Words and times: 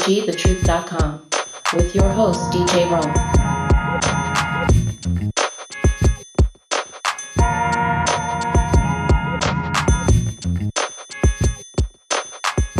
KCWGTheTruth.com 0.00 1.28
with 1.74 1.94
your 1.94 2.08
host, 2.08 2.40
DJ 2.52 2.90
Rome. 2.90 3.14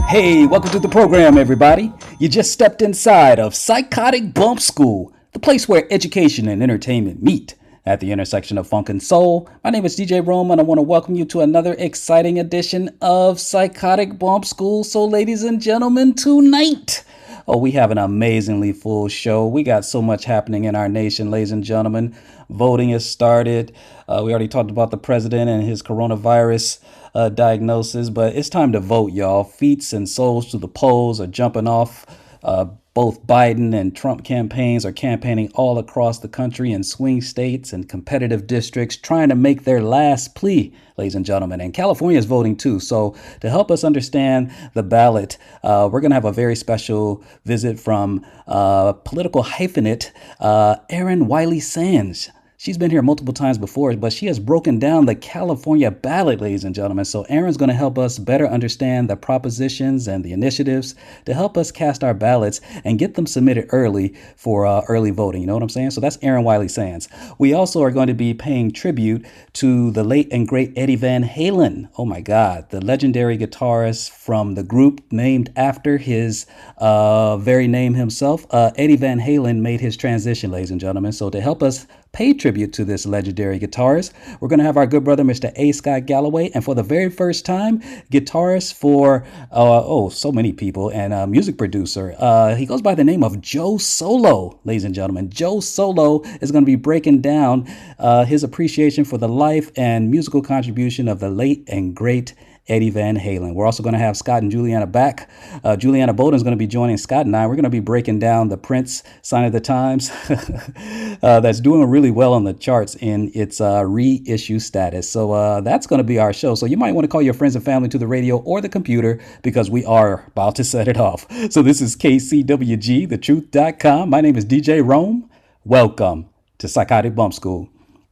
Hey, 0.09 0.47
welcome 0.47 0.71
to 0.71 0.81
the 0.81 0.89
program, 0.89 1.37
everybody. 1.37 1.93
You 2.19 2.29
just 2.29 2.53
stepped 2.53 2.81
inside 2.81 3.39
of 3.39 3.55
Psychotic 3.55 4.33
Bump 4.33 4.61
School, 4.61 5.13
the 5.33 5.39
place 5.39 5.69
where 5.69 5.87
education 5.93 6.49
and 6.49 6.63
entertainment 6.63 7.23
meet 7.23 7.55
at 7.87 8.01
the 8.01 8.13
intersection 8.13 8.59
of 8.59 8.67
funk 8.67 8.89
and 8.89 9.03
soul. 9.03 9.49
My 9.65 9.71
name 9.71 9.85
is 9.85 9.97
DJ 9.97 10.27
Rome, 10.27 10.51
and 10.51 10.61
I 10.61 10.65
want 10.65 10.79
to 10.79 10.83
welcome 10.83 11.15
you 11.15 11.25
to 11.27 11.41
another 11.41 11.75
exciting 11.79 12.39
edition 12.39 12.97
of 13.01 13.41
Psychotic 13.41 14.19
Bump 14.19 14.45
School. 14.45 14.85
So, 14.85 15.05
ladies 15.05 15.43
and 15.43 15.61
gentlemen, 15.61 16.15
tonight, 16.15 17.05
oh, 17.49 17.57
we 17.57 17.71
have 17.73 17.91
an 17.91 17.99
amazingly 17.99 18.73
full 18.73 19.09
show. 19.09 19.47
We 19.47 19.63
got 19.63 19.85
so 19.85 20.03
much 20.03 20.25
happening 20.25 20.65
in 20.65 20.75
our 20.75 20.89
nation, 20.89 21.31
ladies 21.31 21.53
and 21.53 21.65
gentlemen. 21.65 22.15
Voting 22.51 22.91
has 22.91 23.09
started. 23.09 23.73
Uh, 24.09 24.23
we 24.25 24.31
already 24.31 24.49
talked 24.49 24.71
about 24.71 24.91
the 24.91 24.99
president 24.99 25.49
and 25.49 25.63
his 25.63 25.83
coronavirus 25.83 26.81
uh, 27.15 27.29
diagnosis, 27.29 28.11
but 28.11 28.37
it's 28.37 28.49
time 28.49 28.73
to 28.73 28.81
vote, 28.81 29.13
y'all. 29.13 29.45
Feet 29.45 29.93
and 29.93 30.09
souls 30.09 30.51
to 30.51 30.59
the 30.59 30.69
polls 30.69 31.21
are 31.21 31.27
jumping 31.27 31.67
off. 31.67 32.07
Uh, 32.43 32.67
both 33.01 33.27
Biden 33.27 33.75
and 33.75 33.97
Trump 33.97 34.25
campaigns 34.25 34.85
are 34.85 34.93
campaigning 34.93 35.51
all 35.55 35.79
across 35.79 36.19
the 36.19 36.29
country 36.29 36.71
in 36.71 36.85
swing 36.85 37.23
states 37.23 37.73
and 37.73 37.89
competitive 37.89 38.47
districts, 38.47 38.95
trying 38.95 39.31
to 39.31 39.35
make 39.35 39.65
their 39.65 39.81
last 39.81 40.35
plea, 40.35 40.75
ladies 40.99 41.15
and 41.15 41.25
gentlemen. 41.25 41.63
And 41.63 41.73
California 41.73 42.19
is 42.19 42.27
voting 42.27 42.57
too. 42.57 42.79
So, 42.79 43.17
to 43.41 43.49
help 43.49 43.71
us 43.71 43.85
understand 43.85 44.53
the 44.75 44.83
ballot, 44.83 45.39
uh, 45.63 45.89
we're 45.91 46.03
going 46.03 46.11
to 46.11 46.15
have 46.15 46.27
a 46.27 46.33
very 46.33 46.55
special 46.55 47.25
visit 47.47 47.81
from 47.81 48.23
uh, 48.47 48.93
political 48.93 49.45
hyphenate 49.45 50.11
uh, 50.39 50.77
Erin 50.91 51.27
Wiley 51.27 51.61
Sands. 51.61 52.29
She's 52.61 52.77
been 52.77 52.91
here 52.91 53.01
multiple 53.01 53.33
times 53.33 53.57
before, 53.57 53.97
but 53.97 54.13
she 54.13 54.27
has 54.27 54.39
broken 54.39 54.79
down 54.79 55.07
the 55.07 55.15
California 55.15 55.91
ballot, 55.91 56.43
ladies 56.43 56.63
and 56.63 56.75
gentlemen. 56.75 57.07
So 57.07 57.23
Erin's 57.31 57.57
going 57.57 57.71
to 57.71 57.75
help 57.75 57.97
us 57.97 58.19
better 58.19 58.47
understand 58.47 59.09
the 59.09 59.17
propositions 59.17 60.07
and 60.07 60.23
the 60.23 60.35
initiatives 60.35 60.95
to 61.25 61.33
help 61.33 61.57
us 61.57 61.73
cast 61.73 62.05
our 62.05 62.13
ballots 62.13 62.61
and 62.85 62.99
get 62.99 63.15
them 63.15 63.25
submitted 63.25 63.71
early 63.71 64.15
for 64.37 64.67
uh, 64.67 64.83
early 64.89 65.11
voting. 65.11 65.41
You 65.41 65.47
know 65.47 65.55
what 65.55 65.63
I'm 65.63 65.71
saying? 65.71 65.93
So 65.93 66.03
that's 66.03 66.19
Erin 66.21 66.45
Wiley 66.45 66.69
Sands. 66.69 67.09
We 67.39 67.55
also 67.55 67.83
are 67.83 67.91
going 67.91 68.09
to 68.09 68.15
be 68.15 68.35
paying 68.35 68.73
tribute 68.73 69.25
to 69.55 69.91
the 69.93 70.05
late 70.05 70.29
and 70.31 70.47
great 70.47 70.75
Eddie 70.77 70.97
Van 70.97 71.25
Halen. 71.25 71.89
Oh 71.97 72.05
my 72.05 72.21
God, 72.21 72.69
the 72.69 72.85
legendary 72.85 73.39
guitarist 73.39 74.11
from 74.11 74.55
the 74.55 74.63
group 74.63 75.01
named 75.11 75.51
after 75.57 75.97
his 75.97 76.45
uh, 76.77 77.39
very 77.39 77.69
name 77.69 77.95
himself. 77.95 78.45
Uh, 78.51 78.71
Eddie 78.77 78.97
Van 78.97 79.19
Halen 79.19 79.61
made 79.61 79.81
his 79.81 79.97
transition, 79.97 80.51
ladies 80.51 80.71
and 80.71 80.79
gentlemen. 80.79 81.13
So 81.13 81.31
to 81.31 81.41
help 81.41 81.63
us 81.63 81.87
pay 82.13 82.33
tribute 82.33 82.73
to 82.75 82.85
this 82.85 83.07
legendary 83.07 83.59
guitarist. 83.59 84.13
We're 84.41 84.49
going 84.49 84.59
to 84.59 84.65
have 84.65 84.77
our 84.77 84.87
good 84.87 85.05
brother, 85.05 85.23
Mr. 85.23 85.53
A. 85.57 85.73
Scott 85.73 86.07
Galloway, 86.07 86.51
and 86.55 86.65
for 86.65 86.75
the 86.75 86.83
very 86.83 87.11
first 87.11 87.45
time, 87.47 87.81
guitarist 88.11 88.75
for, 88.75 89.25
uh, 89.53 89.83
oh, 89.85 90.09
so 90.09 90.33
many 90.33 90.53
people, 90.53 90.91
and 90.91 91.13
a 91.13 91.27
music 91.27 91.57
producer. 91.59 92.15
Uh, 92.19 92.55
he 92.55 92.67
goes 92.67 92.83
by 92.83 92.95
the 92.95 93.05
name 93.05 93.23
of 93.23 93.41
Joe 93.41 93.79
Solo, 93.79 94.59
ladies 94.65 94.85
and 94.85 94.95
gentlemen. 94.95 95.31
Joe 95.31 95.61
Solo 95.61 96.23
is 96.41 96.51
going 96.51 96.63
to 96.63 96.67
be 96.67 96.77
breaking 96.77 97.21
down 97.21 97.67
uh, 97.99 98.25
his 98.25 98.43
appreciation 98.43 99.05
for 99.05 99.19
the 99.19 99.29
life 99.29 99.71
and 99.77 100.11
musical 100.11 100.43
contribution 100.43 101.09
of 101.09 101.21
the 101.21 101.31
late 101.31 101.65
and 101.69 101.95
great 101.95 102.35
Eddie 102.69 102.91
Van 102.91 103.17
Halen. 103.17 103.55
We're 103.55 103.67
also 103.67 103.83
going 103.83 103.95
to 103.95 103.99
have 103.99 104.17
Scott 104.17 104.43
and 104.43 104.51
Juliana 104.51 104.87
back. 104.87 105.29
Uh, 105.65 105.77
Juliana 105.77 106.13
Bolden 106.13 106.37
is 106.37 106.43
going 106.43 106.53
to 106.53 106.59
be 106.59 106.67
joining 106.67 106.97
Scott 106.97 107.27
and 107.27 107.37
I. 107.37 107.47
We're 107.47 107.57
going 107.57 107.65
to 107.65 107.71
be 107.71 107.81
breaking 107.81 108.19
down 108.19 108.49
the 108.49 108.57
Prince 108.57 109.03
Sign 109.23 109.45
O' 109.45 109.51
The 109.51 109.61
Times 109.61 110.11
uh, 111.23 111.41
that's 111.41 111.61
doing 111.61 111.89
really 111.89 112.11
well 112.11 112.33
on 112.33 112.45
the 112.45 112.55
charts 112.55 112.95
in 112.97 113.31
its 113.35 113.61
uh, 113.61 113.85
reissue 113.85 114.59
status. 114.59 115.09
So 115.09 115.33
uh, 115.33 115.61
that's 115.63 115.87
going 115.87 115.99
to 115.99 116.05
be 116.05 116.19
our 116.19 116.33
show. 116.33 116.55
So 116.55 116.67
you 116.67 116.77
might 116.77 116.93
want 116.93 117.05
to 117.05 117.09
call 117.09 117.23
your 117.23 117.35
friends 117.35 117.57
and 117.57 117.65
family 117.65 117.89
to 117.89 117.99
the 117.99 118.07
radio 118.07 118.39
or 118.39 118.61
the 118.61 118.69
computer 118.69 119.21
because 119.43 119.71
we 119.71 119.85
are 119.85 120.25
about 120.29 120.57
to 120.57 120.65
set 120.65 120.89
it 120.89 120.97
off. 120.97 121.27
So 121.51 121.63
this 121.63 121.81
is 121.81 121.97
KCWG, 121.97 123.09
thetruth.com. 123.09 124.09
My 124.09 124.21
name 124.21 124.37
is 124.37 124.45
DJ 124.45 124.87
Rome. 124.87 125.29
Welcome 125.65 126.29
to 126.59 126.69
Psychotic 126.69 127.15
Bump 127.15 127.35
School. 127.35 127.69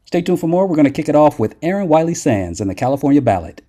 Stay 0.07 0.23
tuned 0.23 0.41
for 0.41 0.49
more. 0.49 0.67
We're 0.67 0.75
going 0.75 0.87
to 0.87 0.91
kick 0.91 1.09
it 1.09 1.15
off 1.15 1.39
with 1.39 1.55
Erin 1.63 1.87
Wiley 1.87 2.15
Sands 2.15 2.61
and 2.61 2.69
the 2.69 2.75
California 2.75 3.21
Ballot. 3.21 3.68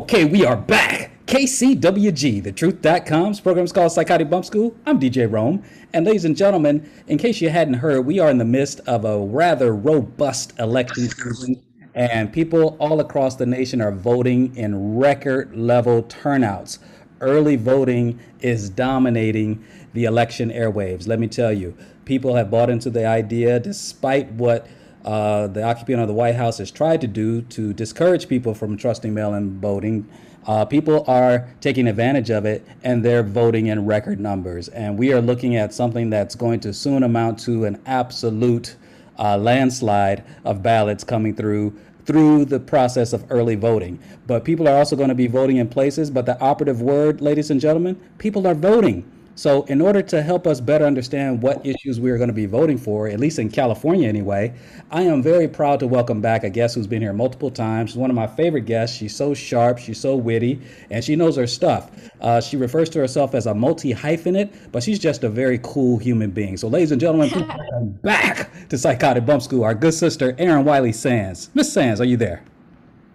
Okay, 0.00 0.24
we 0.24 0.46
are 0.46 0.56
back. 0.56 1.10
KCWG, 1.26 2.42
thetruth.com's 2.42 3.38
program 3.38 3.66
is 3.66 3.70
called 3.70 3.92
Psychotic 3.92 4.30
Bump 4.30 4.46
School. 4.46 4.74
I'm 4.86 4.98
DJ 4.98 5.30
Rome. 5.30 5.62
And 5.92 6.06
ladies 6.06 6.24
and 6.24 6.34
gentlemen, 6.34 6.90
in 7.06 7.18
case 7.18 7.42
you 7.42 7.50
hadn't 7.50 7.74
heard, 7.74 8.06
we 8.06 8.18
are 8.18 8.30
in 8.30 8.38
the 8.38 8.46
midst 8.46 8.80
of 8.86 9.04
a 9.04 9.18
rather 9.18 9.74
robust 9.76 10.58
election 10.58 11.10
season. 11.10 11.62
And 11.94 12.32
people 12.32 12.78
all 12.80 12.98
across 13.00 13.36
the 13.36 13.44
nation 13.44 13.82
are 13.82 13.92
voting 13.92 14.56
in 14.56 14.96
record 14.96 15.54
level 15.54 16.04
turnouts. 16.04 16.78
Early 17.20 17.56
voting 17.56 18.18
is 18.40 18.70
dominating 18.70 19.62
the 19.92 20.06
election 20.06 20.50
airwaves. 20.50 21.06
Let 21.06 21.20
me 21.20 21.28
tell 21.28 21.52
you, 21.52 21.76
people 22.06 22.36
have 22.36 22.50
bought 22.50 22.70
into 22.70 22.88
the 22.88 23.06
idea 23.06 23.60
despite 23.60 24.32
what 24.32 24.66
uh, 25.04 25.46
the 25.46 25.62
occupant 25.62 26.00
of 26.00 26.08
the 26.08 26.14
White 26.14 26.34
House 26.34 26.58
has 26.58 26.70
tried 26.70 27.00
to 27.00 27.06
do 27.06 27.42
to 27.42 27.72
discourage 27.72 28.28
people 28.28 28.54
from 28.54 28.76
trusting 28.76 29.14
mail 29.14 29.34
in 29.34 29.60
voting. 29.60 30.08
Uh, 30.46 30.64
people 30.64 31.04
are 31.06 31.48
taking 31.60 31.86
advantage 31.86 32.30
of 32.30 32.44
it 32.44 32.66
and 32.82 33.04
they're 33.04 33.22
voting 33.22 33.66
in 33.66 33.86
record 33.86 34.18
numbers. 34.20 34.68
And 34.68 34.98
we 34.98 35.12
are 35.12 35.20
looking 35.20 35.56
at 35.56 35.72
something 35.72 36.10
that's 36.10 36.34
going 36.34 36.60
to 36.60 36.72
soon 36.72 37.02
amount 37.02 37.38
to 37.40 37.64
an 37.64 37.80
absolute 37.86 38.76
uh, 39.18 39.36
landslide 39.36 40.24
of 40.44 40.62
ballots 40.62 41.04
coming 41.04 41.34
through 41.34 41.78
through 42.06 42.44
the 42.44 42.58
process 42.58 43.12
of 43.12 43.24
early 43.30 43.54
voting. 43.54 43.98
But 44.26 44.44
people 44.44 44.66
are 44.66 44.76
also 44.76 44.96
going 44.96 45.10
to 45.10 45.14
be 45.14 45.28
voting 45.28 45.58
in 45.58 45.68
places. 45.68 46.10
But 46.10 46.26
the 46.26 46.40
operative 46.40 46.82
word, 46.82 47.20
ladies 47.20 47.50
and 47.50 47.60
gentlemen, 47.60 48.00
people 48.18 48.46
are 48.48 48.54
voting. 48.54 49.08
So, 49.40 49.62
in 49.68 49.80
order 49.80 50.02
to 50.02 50.20
help 50.20 50.46
us 50.46 50.60
better 50.60 50.84
understand 50.84 51.42
what 51.42 51.64
issues 51.64 51.98
we 51.98 52.10
are 52.10 52.18
going 52.18 52.28
to 52.28 52.34
be 52.34 52.44
voting 52.44 52.76
for, 52.76 53.08
at 53.08 53.18
least 53.18 53.38
in 53.38 53.48
California 53.48 54.06
anyway, 54.06 54.52
I 54.90 55.00
am 55.04 55.22
very 55.22 55.48
proud 55.48 55.80
to 55.80 55.86
welcome 55.86 56.20
back 56.20 56.44
a 56.44 56.50
guest 56.50 56.74
who's 56.74 56.86
been 56.86 57.00
here 57.00 57.14
multiple 57.14 57.50
times. 57.50 57.88
She's 57.88 57.96
one 57.96 58.10
of 58.10 58.16
my 58.16 58.26
favorite 58.26 58.66
guests. 58.66 58.98
She's 58.98 59.16
so 59.16 59.32
sharp, 59.32 59.78
she's 59.78 59.98
so 59.98 60.14
witty, 60.14 60.60
and 60.90 61.02
she 61.02 61.16
knows 61.16 61.36
her 61.36 61.46
stuff. 61.46 61.90
Uh, 62.20 62.42
she 62.42 62.58
refers 62.58 62.90
to 62.90 62.98
herself 62.98 63.34
as 63.34 63.46
a 63.46 63.54
multi 63.54 63.94
hyphenate, 63.94 64.52
but 64.72 64.82
she's 64.82 64.98
just 64.98 65.24
a 65.24 65.30
very 65.30 65.58
cool 65.62 65.96
human 65.96 66.30
being. 66.30 66.58
So, 66.58 66.68
ladies 66.68 66.92
and 66.92 67.00
gentlemen, 67.00 67.30
welcome 67.34 67.92
back 68.02 68.68
to 68.68 68.76
Psychotic 68.76 69.24
Bump 69.24 69.40
School, 69.40 69.64
our 69.64 69.74
good 69.74 69.94
sister, 69.94 70.34
Erin 70.36 70.66
Wiley 70.66 70.92
Sands. 70.92 71.48
Miss 71.54 71.72
Sands, 71.72 71.98
are 71.98 72.04
you 72.04 72.18
there? 72.18 72.44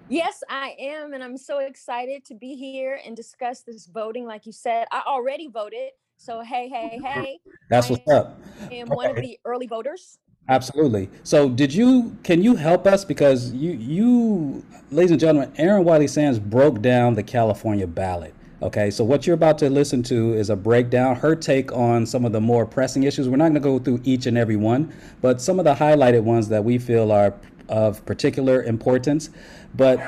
Yes, 0.10 0.42
I 0.50 0.75
am. 0.80 1.13
And 1.13 1.24
I'm 1.24 1.38
so 1.38 1.60
excited 1.60 2.25
to 2.25 2.33
be 2.33 2.56
here 2.56 3.00
and 3.06 3.16
discuss 3.16 3.62
this 3.62 3.86
voting. 3.86 4.25
Like 4.25 4.48
you 4.48 4.51
said, 4.51 4.88
I 4.92 5.04
already 5.06 5.50
voted. 5.50 5.92
So, 6.17 6.41
hey, 6.41 6.69
hey, 6.69 7.00
hey. 7.03 7.39
That's 7.69 7.88
I 7.88 7.94
what's 7.94 8.12
up. 8.12 8.41
I 8.69 8.73
am 8.75 8.88
one 8.88 9.09
of 9.09 9.15
the 9.17 9.39
early 9.45 9.67
voters. 9.67 10.17
Absolutely. 10.47 11.09
So, 11.23 11.50
did 11.50 11.73
you 11.73 12.17
can 12.23 12.41
you 12.41 12.56
help 12.56 12.85
us 12.88 13.03
because 13.03 13.51
you 13.53 13.71
you 13.71 14.65
ladies 14.91 15.12
and 15.12 15.19
gentlemen, 15.19 15.51
Erin 15.57 15.83
Wiley 15.83 16.07
Sands 16.07 16.39
broke 16.39 16.81
down 16.81 17.15
the 17.15 17.23
California 17.23 17.88
ballot. 17.88 18.33
Okay, 18.62 18.89
so 18.89 19.03
what 19.03 19.27
you're 19.27 19.33
about 19.33 19.57
to 19.59 19.69
listen 19.69 20.01
to 20.03 20.33
is 20.33 20.50
a 20.50 20.56
breakdown, 20.56 21.17
her 21.17 21.35
take 21.35 21.71
on 21.73 22.06
some 22.06 22.25
of 22.25 22.31
the 22.31 22.39
more 22.39 22.65
pressing 22.65 23.03
issues. 23.03 23.27
We're 23.27 23.35
not 23.35 23.50
going 23.50 23.56
to 23.56 23.59
go 23.59 23.79
through 23.79 24.01
each 24.06 24.27
and 24.27 24.38
every 24.38 24.56
one, 24.56 24.94
but 25.21 25.41
some 25.41 25.59
of 25.59 25.65
the 25.65 25.75
highlighted 25.75 26.23
ones 26.23 26.47
that 26.50 26.63
we 26.63 26.77
feel 26.77 27.12
are 27.12 27.33
of 27.67 28.06
particular 28.06 28.63
importance. 28.63 29.29
But 29.75 30.00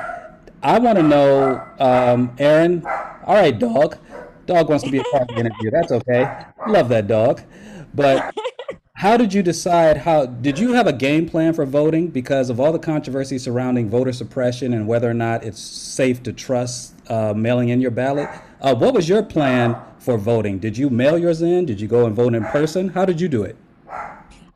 I 0.63 0.79
want 0.79 0.97
to 0.97 1.03
know, 1.03 1.61
um, 1.79 2.35
Erin. 2.39 2.85
All 3.25 3.35
right, 3.35 3.57
dog. 3.57 3.97
Dog 4.47 4.69
wants 4.69 4.83
to 4.85 4.91
be 4.91 4.97
a 4.97 5.03
part 5.03 5.23
of 5.23 5.27
the 5.27 5.35
interview. 5.35 5.69
That's 5.69 5.91
okay. 5.91 6.45
Love 6.67 6.89
that 6.89 7.07
dog. 7.07 7.41
But 7.93 8.33
how 8.93 9.15
did 9.15 9.33
you 9.33 9.43
decide 9.43 9.97
how 9.97 10.25
did 10.25 10.57
you 10.57 10.73
have 10.73 10.87
a 10.87 10.93
game 10.93 11.29
plan 11.29 11.53
for 11.53 11.65
voting 11.65 12.07
because 12.07 12.49
of 12.49 12.59
all 12.59 12.71
the 12.71 12.79
controversy 12.79 13.37
surrounding 13.37 13.89
voter 13.89 14.11
suppression 14.11 14.73
and 14.73 14.87
whether 14.87 15.09
or 15.09 15.13
not 15.13 15.43
it's 15.43 15.59
safe 15.59 16.23
to 16.23 16.33
trust 16.33 16.95
uh, 17.11 17.33
mailing 17.35 17.69
in 17.69 17.79
your 17.79 17.91
ballot? 17.91 18.29
Uh, 18.59 18.73
what 18.73 18.93
was 18.93 19.07
your 19.07 19.21
plan 19.21 19.77
for 19.99 20.17
voting? 20.17 20.57
Did 20.57 20.77
you 20.77 20.89
mail 20.89 21.17
yours 21.17 21.41
in? 21.41 21.65
Did 21.65 21.79
you 21.79 21.87
go 21.87 22.05
and 22.05 22.15
vote 22.15 22.33
in 22.33 22.43
person? 22.45 22.89
How 22.89 23.05
did 23.05 23.21
you 23.21 23.27
do 23.27 23.43
it? 23.43 23.55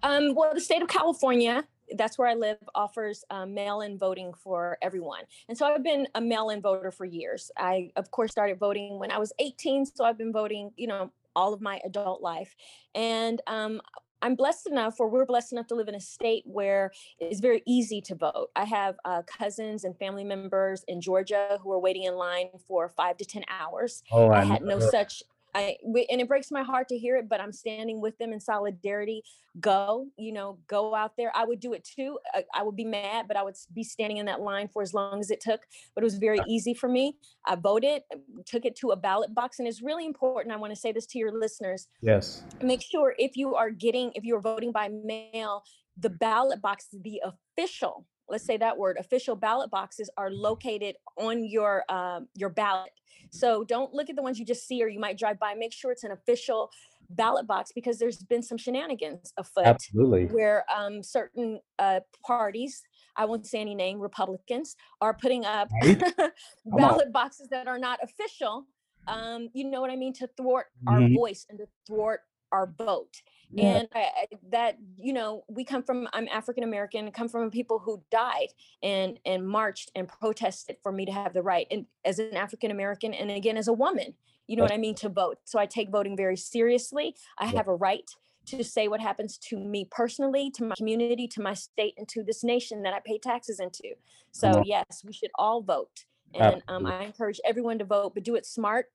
Um, 0.01 0.33
well, 0.33 0.53
the 0.53 0.61
state 0.61 0.81
of 0.81 0.87
California 0.87 1.65
that's 1.97 2.17
where 2.17 2.27
I 2.27 2.33
live, 2.33 2.57
offers 2.75 3.23
um, 3.29 3.53
mail-in 3.53 3.97
voting 3.97 4.33
for 4.33 4.77
everyone. 4.81 5.23
And 5.49 5.57
so 5.57 5.65
I've 5.65 5.83
been 5.83 6.07
a 6.15 6.21
mail-in 6.21 6.61
voter 6.61 6.91
for 6.91 7.05
years. 7.05 7.51
I, 7.57 7.91
of 7.95 8.11
course, 8.11 8.31
started 8.31 8.59
voting 8.59 8.99
when 8.99 9.11
I 9.11 9.17
was 9.17 9.33
18, 9.39 9.85
so 9.85 10.05
I've 10.05 10.17
been 10.17 10.31
voting, 10.31 10.71
you 10.77 10.87
know, 10.87 11.11
all 11.35 11.53
of 11.53 11.61
my 11.61 11.79
adult 11.85 12.21
life. 12.21 12.55
And 12.93 13.41
um, 13.47 13.81
I'm 14.21 14.35
blessed 14.35 14.67
enough, 14.67 14.99
or 14.99 15.09
we're 15.09 15.25
blessed 15.25 15.53
enough 15.53 15.67
to 15.67 15.75
live 15.75 15.87
in 15.87 15.95
a 15.95 15.99
state 15.99 16.43
where 16.45 16.91
it's 17.19 17.39
very 17.39 17.63
easy 17.65 18.01
to 18.01 18.15
vote. 18.15 18.49
I 18.55 18.65
have 18.65 18.95
uh, 19.05 19.23
cousins 19.23 19.83
and 19.83 19.97
family 19.97 20.23
members 20.23 20.83
in 20.87 21.01
Georgia 21.01 21.59
who 21.61 21.71
are 21.71 21.79
waiting 21.79 22.03
in 22.03 22.15
line 22.15 22.49
for 22.67 22.89
five 22.89 23.17
to 23.17 23.25
10 23.25 23.43
hours. 23.49 24.03
Oh, 24.11 24.29
I 24.29 24.43
had 24.43 24.61
no 24.61 24.79
such 24.79 25.23
I 25.53 25.77
we- 25.85 26.07
and 26.09 26.21
it 26.21 26.27
breaks 26.27 26.51
my 26.51 26.63
heart 26.63 26.87
to 26.89 26.97
hear 26.97 27.17
it, 27.17 27.27
but 27.29 27.41
I'm 27.41 27.51
standing 27.51 27.99
with 28.01 28.17
them 28.17 28.31
in 28.33 28.39
solidarity. 28.39 29.23
Go, 29.59 30.07
you 30.17 30.31
know, 30.31 30.59
go 30.67 30.95
out 30.95 31.17
there. 31.17 31.31
I 31.35 31.43
would 31.43 31.59
do 31.59 31.73
it 31.73 31.83
too. 31.83 32.17
I, 32.33 32.45
I 32.55 32.63
would 32.63 32.75
be 32.77 32.85
mad, 32.85 33.27
but 33.27 33.35
I 33.35 33.43
would 33.43 33.55
be 33.73 33.83
standing 33.83 34.17
in 34.17 34.25
that 34.27 34.39
line 34.39 34.69
for 34.69 34.81
as 34.81 34.93
long 34.93 35.19
as 35.19 35.29
it 35.29 35.41
took. 35.41 35.61
But 35.93 36.03
it 36.03 36.05
was 36.05 36.15
very 36.17 36.39
easy 36.47 36.73
for 36.73 36.87
me. 36.87 37.17
I 37.45 37.55
voted, 37.55 38.03
uh, 38.13 38.17
took 38.45 38.63
it 38.65 38.77
to 38.77 38.91
a 38.91 38.95
ballot 38.95 39.35
box, 39.35 39.59
and 39.59 39.67
it's 39.67 39.81
really 39.81 40.05
important. 40.05 40.53
I 40.53 40.57
want 40.57 40.73
to 40.73 40.79
say 40.79 40.91
this 40.93 41.05
to 41.07 41.19
your 41.19 41.37
listeners 41.37 41.87
Yes. 42.01 42.43
make 42.61 42.81
sure 42.81 43.13
if 43.17 43.35
you 43.35 43.55
are 43.55 43.71
getting 43.71 44.11
if 44.15 44.23
you're 44.23 44.41
voting 44.41 44.71
by 44.71 44.87
mail 44.89 45.63
the 45.97 46.09
ballot 46.09 46.61
box 46.61 46.87
is 46.93 47.01
the 47.01 47.21
official 47.57 48.07
let's 48.31 48.45
say 48.45 48.57
that 48.57 48.77
word 48.77 48.97
official 48.97 49.35
ballot 49.35 49.69
boxes 49.69 50.09
are 50.17 50.31
located 50.31 50.95
on 51.17 51.43
your 51.43 51.83
um, 51.89 52.27
your 52.35 52.49
ballot. 52.49 52.91
So 53.29 53.63
don't 53.63 53.93
look 53.93 54.09
at 54.09 54.15
the 54.15 54.23
ones 54.23 54.39
you 54.39 54.45
just 54.45 54.65
see 54.67 54.81
or 54.81 54.87
you 54.87 54.99
might 54.99 55.17
drive 55.17 55.37
by. 55.37 55.53
Make 55.53 55.73
sure 55.73 55.91
it's 55.91 56.03
an 56.03 56.11
official 56.11 56.69
ballot 57.09 57.45
box 57.45 57.71
because 57.75 57.99
there's 57.99 58.19
been 58.23 58.41
some 58.41 58.57
shenanigans 58.57 59.33
afoot 59.37 59.65
Absolutely. 59.65 60.27
where 60.27 60.63
um, 60.73 61.03
certain 61.03 61.59
uh, 61.77 61.99
parties 62.25 62.81
i 63.17 63.25
won't 63.25 63.45
say 63.45 63.59
any 63.59 63.75
name 63.75 63.99
republicans 63.99 64.77
are 65.01 65.13
putting 65.13 65.43
up 65.43 65.67
ballot 66.65 67.11
boxes 67.11 67.49
that 67.49 67.67
are 67.67 67.77
not 67.77 67.99
official 68.01 68.65
um, 69.07 69.49
you 69.53 69.69
know 69.69 69.81
what 69.81 69.91
i 69.91 69.95
mean 69.97 70.13
to 70.13 70.25
thwart 70.37 70.67
our 70.87 71.01
Mhm. 71.01 71.15
voice 71.15 71.45
and 71.49 71.59
to 71.59 71.65
thwart 71.85 72.21
our 72.53 72.73
vote 72.77 73.13
Yeah. 73.53 73.77
and 73.79 73.87
I, 73.93 73.99
I, 73.99 74.27
that 74.51 74.77
you 74.97 75.13
know 75.13 75.43
we 75.49 75.63
come 75.63 75.83
from 75.83 76.07
i'm 76.13 76.27
african 76.29 76.63
american 76.63 77.11
come 77.11 77.27
from 77.27 77.49
people 77.51 77.79
who 77.79 78.03
died 78.11 78.47
and 78.81 79.19
and 79.25 79.47
marched 79.47 79.91
and 79.95 80.07
protested 80.07 80.77
for 80.81 80.91
me 80.91 81.05
to 81.05 81.11
have 81.11 81.33
the 81.33 81.41
right 81.41 81.67
and 81.69 81.85
as 82.05 82.19
an 82.19 82.35
african 82.37 82.71
american 82.71 83.13
and 83.13 83.29
again 83.31 83.57
as 83.57 83.67
a 83.67 83.73
woman 83.73 84.13
you 84.47 84.55
know 84.55 84.63
what 84.63 84.71
i 84.71 84.77
mean 84.77 84.95
to 84.95 85.09
vote. 85.09 85.37
So 85.45 85.59
i 85.59 85.65
take 85.65 85.89
voting 85.91 86.15
very 86.17 86.37
seriously. 86.37 87.15
I 87.37 87.45
Yeah. 87.45 87.57
have 87.57 87.67
a 87.67 87.75
right 87.75 88.09
to 88.47 88.63
say 88.63 88.87
what 88.87 88.99
happens 88.99 89.37
to 89.37 89.57
me 89.59 89.85
personally 89.89 90.49
to 90.51 90.63
my 90.65 90.75
community 90.75 91.27
to 91.27 91.41
my 91.41 91.53
state 91.53 91.93
and 91.97 92.07
to 92.09 92.23
this 92.23 92.43
nation 92.43 92.81
that 92.83 92.93
i 92.93 92.99
pay 93.05 93.17
taxes 93.19 93.59
into. 93.59 93.95
So 94.31 94.61
yes 94.65 95.03
we 95.05 95.13
should 95.13 95.31
all 95.37 95.61
vote. 95.61 96.05
And 96.33 96.63
um, 96.69 96.85
i 96.85 97.03
encourage 97.03 97.39
everyone 97.45 97.79
to 97.79 97.85
vote 97.85 98.13
but 98.15 98.23
do 98.23 98.35
it 98.35 98.45
smart 98.45 98.87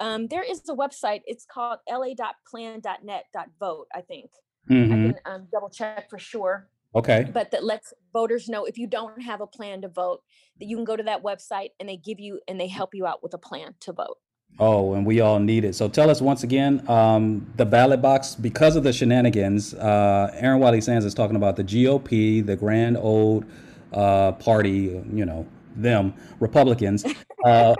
um, 0.00 0.26
there 0.28 0.42
is 0.42 0.60
a 0.68 0.74
website 0.74 1.20
it's 1.26 1.44
called 1.44 1.78
la.plan.net.vote 1.88 3.86
i 3.94 4.00
think 4.00 4.30
Mhm. 4.70 4.84
I 4.84 4.88
can 4.88 5.16
um, 5.34 5.48
double 5.50 5.68
check 5.70 6.08
for 6.08 6.20
sure, 6.20 6.68
Okay. 6.94 7.26
but 7.34 7.50
that 7.50 7.64
lets 7.64 7.92
voters 8.12 8.48
know 8.48 8.64
if 8.64 8.78
you 8.78 8.86
don't 8.86 9.20
have 9.20 9.40
a 9.40 9.46
plan 9.46 9.82
to 9.82 9.88
vote, 9.88 10.22
that 10.60 10.66
you 10.66 10.76
can 10.76 10.84
go 10.84 10.94
to 10.94 11.02
that 11.02 11.24
website 11.24 11.70
and 11.80 11.88
they 11.88 11.96
give 11.96 12.20
you 12.20 12.38
and 12.46 12.60
they 12.60 12.68
help 12.68 12.94
you 12.94 13.04
out 13.04 13.24
with 13.24 13.34
a 13.34 13.38
plan 13.38 13.74
to 13.80 13.92
vote. 13.92 14.18
Oh, 14.60 14.92
and 14.94 15.04
we 15.04 15.18
all 15.20 15.40
need 15.40 15.64
it. 15.64 15.74
So 15.74 15.88
tell 15.88 16.10
us 16.10 16.20
once 16.20 16.44
again, 16.44 16.88
um, 16.88 17.52
the 17.56 17.66
ballot 17.66 18.00
box, 18.00 18.36
because 18.36 18.76
of 18.76 18.84
the 18.84 18.92
shenanigans, 18.92 19.74
uh, 19.74 20.30
Erin 20.34 20.60
Wiley 20.60 20.80
Sands 20.80 21.04
is 21.04 21.12
talking 21.12 21.34
about 21.34 21.56
the 21.56 21.64
GOP, 21.64 22.46
the 22.46 22.54
grand 22.54 22.96
old 22.96 23.44
uh, 23.92 24.30
party, 24.32 25.02
you 25.12 25.24
know, 25.26 25.44
them, 25.76 26.14
Republicans. 26.40 27.04
Uh, 27.44 27.74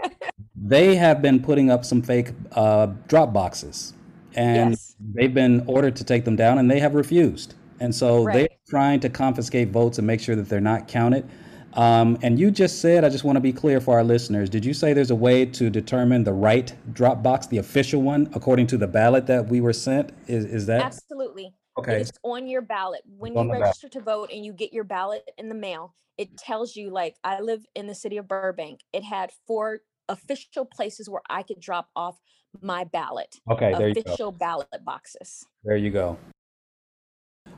they 0.56 0.94
have 0.97 1.23
been 1.23 1.41
putting 1.43 1.71
up 1.71 1.85
some 1.85 2.03
fake 2.03 2.31
uh, 2.53 2.87
drop 3.09 3.33
boxes. 3.33 3.94
And 4.35 4.71
Yes. 4.71 4.97
they've 5.15 5.33
been 5.33 5.62
ordered 5.67 5.94
to 5.97 6.05
take 6.05 6.25
them 6.25 6.37
down 6.37 6.59
and 6.59 6.71
they 6.71 6.81
have 6.81 6.94
refused. 6.94 7.55
And 7.81 7.94
so 7.94 8.25
they're 8.25 8.49
trying 8.69 9.00
to 9.00 9.09
confiscate 9.09 9.71
votes 9.71 9.99
and 9.99 10.06
make 10.06 10.21
sure 10.21 10.37
that 10.37 10.49
they're 10.49 10.61
not 10.61 10.89
counted. 10.89 11.29
Um, 11.75 12.19
and 12.23 12.39
you 12.39 12.50
just 12.50 12.81
said, 12.81 13.05
I 13.05 13.09
just 13.09 13.25
want 13.25 13.37
to 13.37 13.41
be 13.41 13.53
clear 13.53 13.81
for 13.81 13.94
our 13.94 14.05
listeners. 14.05 14.50
Did 14.50 14.65
you 14.65 14.75
say 14.75 14.93
there's 14.93 15.11
a 15.11 15.15
way 15.15 15.47
to 15.47 15.71
determine 15.71 16.25
the 16.25 16.33
right 16.33 16.73
drop 16.93 17.23
box, 17.23 17.47
the 17.47 17.59
official 17.59 18.03
one, 18.03 18.29
according 18.35 18.67
to 18.69 18.77
the 18.77 18.87
ballot 18.87 19.27
that 19.27 19.49
we 19.49 19.61
were 19.61 19.73
sent? 19.73 20.11
Is, 20.27 20.44
is 20.44 20.67
that 20.67 20.83
Absolutely. 20.83 21.55
Okay? 21.78 22.00
It's 22.00 22.12
on 22.22 22.46
your 22.48 22.62
ballot. 22.62 23.02
When 23.06 23.32
you 23.32 23.38
the 23.40 23.44
ballot. 23.44 23.62
register 23.62 23.88
to 23.90 24.00
vote 24.00 24.30
and 24.32 24.44
you 24.44 24.52
get 24.52 24.72
your 24.72 24.84
ballot 24.84 25.22
in 25.38 25.48
the 25.48 25.54
mail, 25.54 25.94
it 26.19 26.36
tells 26.36 26.76
you, 26.76 26.90
like, 26.90 27.16
I 27.24 27.40
live 27.40 27.64
in 27.74 27.86
the 27.86 27.94
city 27.94 28.16
of 28.16 28.28
Burbank. 28.28 28.80
It 28.92 29.02
had 29.02 29.30
four 29.46 29.80
official 30.08 30.64
places 30.64 31.08
where 31.08 31.22
I 31.30 31.42
could 31.42 31.60
drop 31.60 31.88
off 31.96 32.19
my 32.60 32.84
ballot, 32.84 33.36
Okay, 33.50 33.72
there 33.72 33.88
you 33.88 33.94
go. 33.94 34.00
official 34.02 34.32
ballot 34.32 34.69
boxes. 34.84 35.46
There 35.64 35.76
you 35.76 35.90
go. 35.90 36.19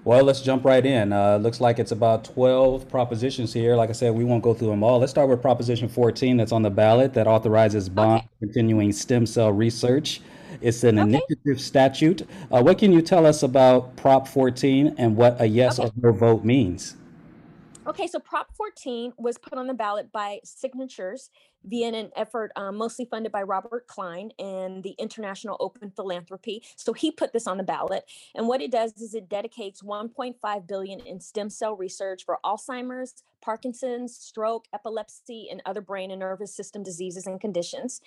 Well, 0.05 0.23
let's 0.23 0.41
jump 0.41 0.65
right 0.65 0.85
in. 0.85 1.13
Uh, 1.13 1.39
looks 1.39 1.61
like 1.61 1.79
it's 1.79 1.91
about 1.91 2.25
12 2.25 2.89
propositions 2.89 3.53
here. 3.53 3.75
Like 3.75 3.89
I 3.91 3.93
said, 3.93 4.15
we 4.15 4.23
won't 4.23 4.43
go 4.43 4.53
through 4.55 4.69
them 4.69 4.83
all. 4.85 4.99
Let's 4.99 5.11
start 5.11 5.29
with 5.29 5.41
Proposition 5.41 5.89
14 5.89 6.37
that's 6.37 6.53
on 6.53 6.63
the 6.63 6.71
ballot 6.71 7.15
that 7.15 7.27
authorizes 7.27 7.89
bond 7.89 8.23
continuing 8.39 8.93
stem 8.93 9.27
cell 9.27 9.51
research. 9.51 10.21
It's 10.61 10.85
an 10.85 10.99
Okay. 10.99 11.19
initiative 11.19 11.61
statute. 11.61 12.23
Uh, 12.51 12.63
what 12.63 12.79
can 12.79 12.93
you 12.93 13.03
tell 13.03 13.27
us 13.27 13.43
about 13.43 13.97
Prop 13.97 14.29
14 14.29 14.95
and 14.99 15.17
what 15.17 15.41
a 15.41 15.47
yes 15.47 15.79
Okay. 15.79 15.89
or 15.89 15.93
no 15.97 16.13
vote 16.13 16.45
means? 16.45 16.97
Okay, 17.87 18.07
so 18.07 18.19
Prop 18.19 18.55
14 18.57 19.13
was 19.19 19.37
put 19.37 19.59
on 19.59 19.67
the 19.67 19.75
ballot 19.75 20.11
by 20.11 20.41
signatures 20.43 21.29
via 21.65 21.89
an 21.89 22.11
effort 22.17 22.53
um, 22.57 22.77
mostly 22.77 23.05
funded 23.05 23.33
by 23.33 23.43
Robert 23.43 23.87
Klein 23.87 24.31
and 24.39 24.83
the 24.83 24.95
International 24.99 25.57
Open 25.61 25.91
Philanthropy. 25.91 26.63
So 26.77 26.93
he 26.93 27.11
put 27.11 27.33
this 27.33 27.47
on 27.47 27.57
the 27.57 27.63
ballot, 27.63 28.05
and 28.35 28.47
what 28.49 28.61
it 28.61 28.71
does 28.71 28.93
is 29.01 29.15
it 29.15 29.29
dedicates 29.29 29.83
1.5 29.83 30.67
billion 30.67 31.01
in 31.01 31.21
stem 31.21 31.51
cell 31.51 31.77
research 31.77 32.25
for 32.25 32.39
Alzheimer's, 32.45 33.23
Parkinson's, 33.41 34.17
stroke, 34.17 34.65
epilepsy, 34.73 35.49
and 35.51 35.61
other 35.67 35.81
brain 35.81 36.11
and 36.11 36.21
nervous 36.21 36.55
system 36.55 36.83
diseases 36.83 37.27
and 37.27 37.41
conditions. 37.41 38.01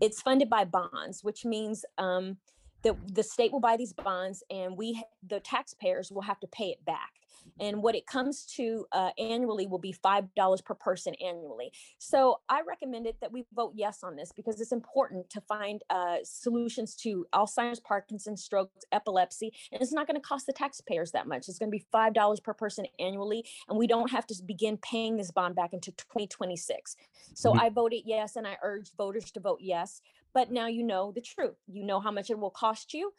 It's 0.00 0.20
funded 0.20 0.50
by 0.50 0.64
bonds, 0.64 1.24
which 1.24 1.44
means 1.44 1.84
um, 1.98 2.36
that 2.82 2.96
the 3.14 3.22
state 3.22 3.52
will 3.52 3.60
buy 3.60 3.76
these 3.76 3.92
bonds, 3.92 4.42
and 4.50 4.76
we, 4.76 5.02
the 5.26 5.40
taxpayers, 5.40 6.10
will 6.10 6.22
have 6.22 6.40
to 6.40 6.46
pay 6.46 6.66
it 6.66 6.84
back 6.84 7.21
and 7.60 7.82
what 7.82 7.94
it 7.94 8.06
comes 8.06 8.44
to 8.56 8.86
uh, 8.92 9.10
annually 9.18 9.66
will 9.66 9.78
be 9.78 9.92
five 9.92 10.34
dollars 10.34 10.60
per 10.60 10.74
person 10.74 11.14
annually. 11.16 11.72
So 11.98 12.40
I 12.48 12.62
recommended 12.66 13.16
that 13.20 13.32
we 13.32 13.44
vote 13.52 13.72
yes 13.76 14.02
on 14.02 14.16
this 14.16 14.32
because 14.32 14.60
it's 14.60 14.72
important 14.72 15.30
to 15.30 15.40
find 15.42 15.82
uh, 15.90 16.18
solutions 16.24 16.94
to 16.96 17.26
Alzheimer's, 17.34 17.80
Parkinson's, 17.80 18.42
strokes, 18.42 18.84
epilepsy, 18.92 19.52
and 19.70 19.80
it's 19.82 19.92
not 19.92 20.06
going 20.06 20.16
to 20.20 20.26
cost 20.26 20.46
the 20.46 20.52
taxpayers 20.52 21.12
that 21.12 21.26
much. 21.26 21.48
It's 21.48 21.58
going 21.58 21.70
to 21.70 21.76
be 21.76 21.84
five 21.92 22.12
dollars 22.14 22.40
per 22.40 22.54
person 22.54 22.86
annually, 22.98 23.44
and 23.68 23.78
we 23.78 23.86
don't 23.86 24.10
have 24.10 24.26
to 24.28 24.42
begin 24.44 24.76
paying 24.78 25.16
this 25.16 25.30
bond 25.30 25.54
back 25.54 25.72
into 25.72 25.92
2026. 25.92 26.96
So 27.34 27.52
Mhm. 27.52 27.58
I 27.60 27.68
voted 27.70 28.02
yes, 28.04 28.36
and 28.36 28.46
I 28.46 28.56
urge 28.62 28.90
voters 28.96 29.30
to 29.32 29.40
vote 29.40 29.60
yes. 29.60 30.00
But 30.34 30.50
now 30.50 30.66
you 30.66 30.82
know 30.82 31.12
the 31.12 31.20
truth. 31.20 31.56
You 31.66 31.84
know 31.84 32.00
how 32.00 32.10
much 32.10 32.30
it 32.30 32.38
will 32.38 32.50
cost 32.50 32.94
you 32.94 33.12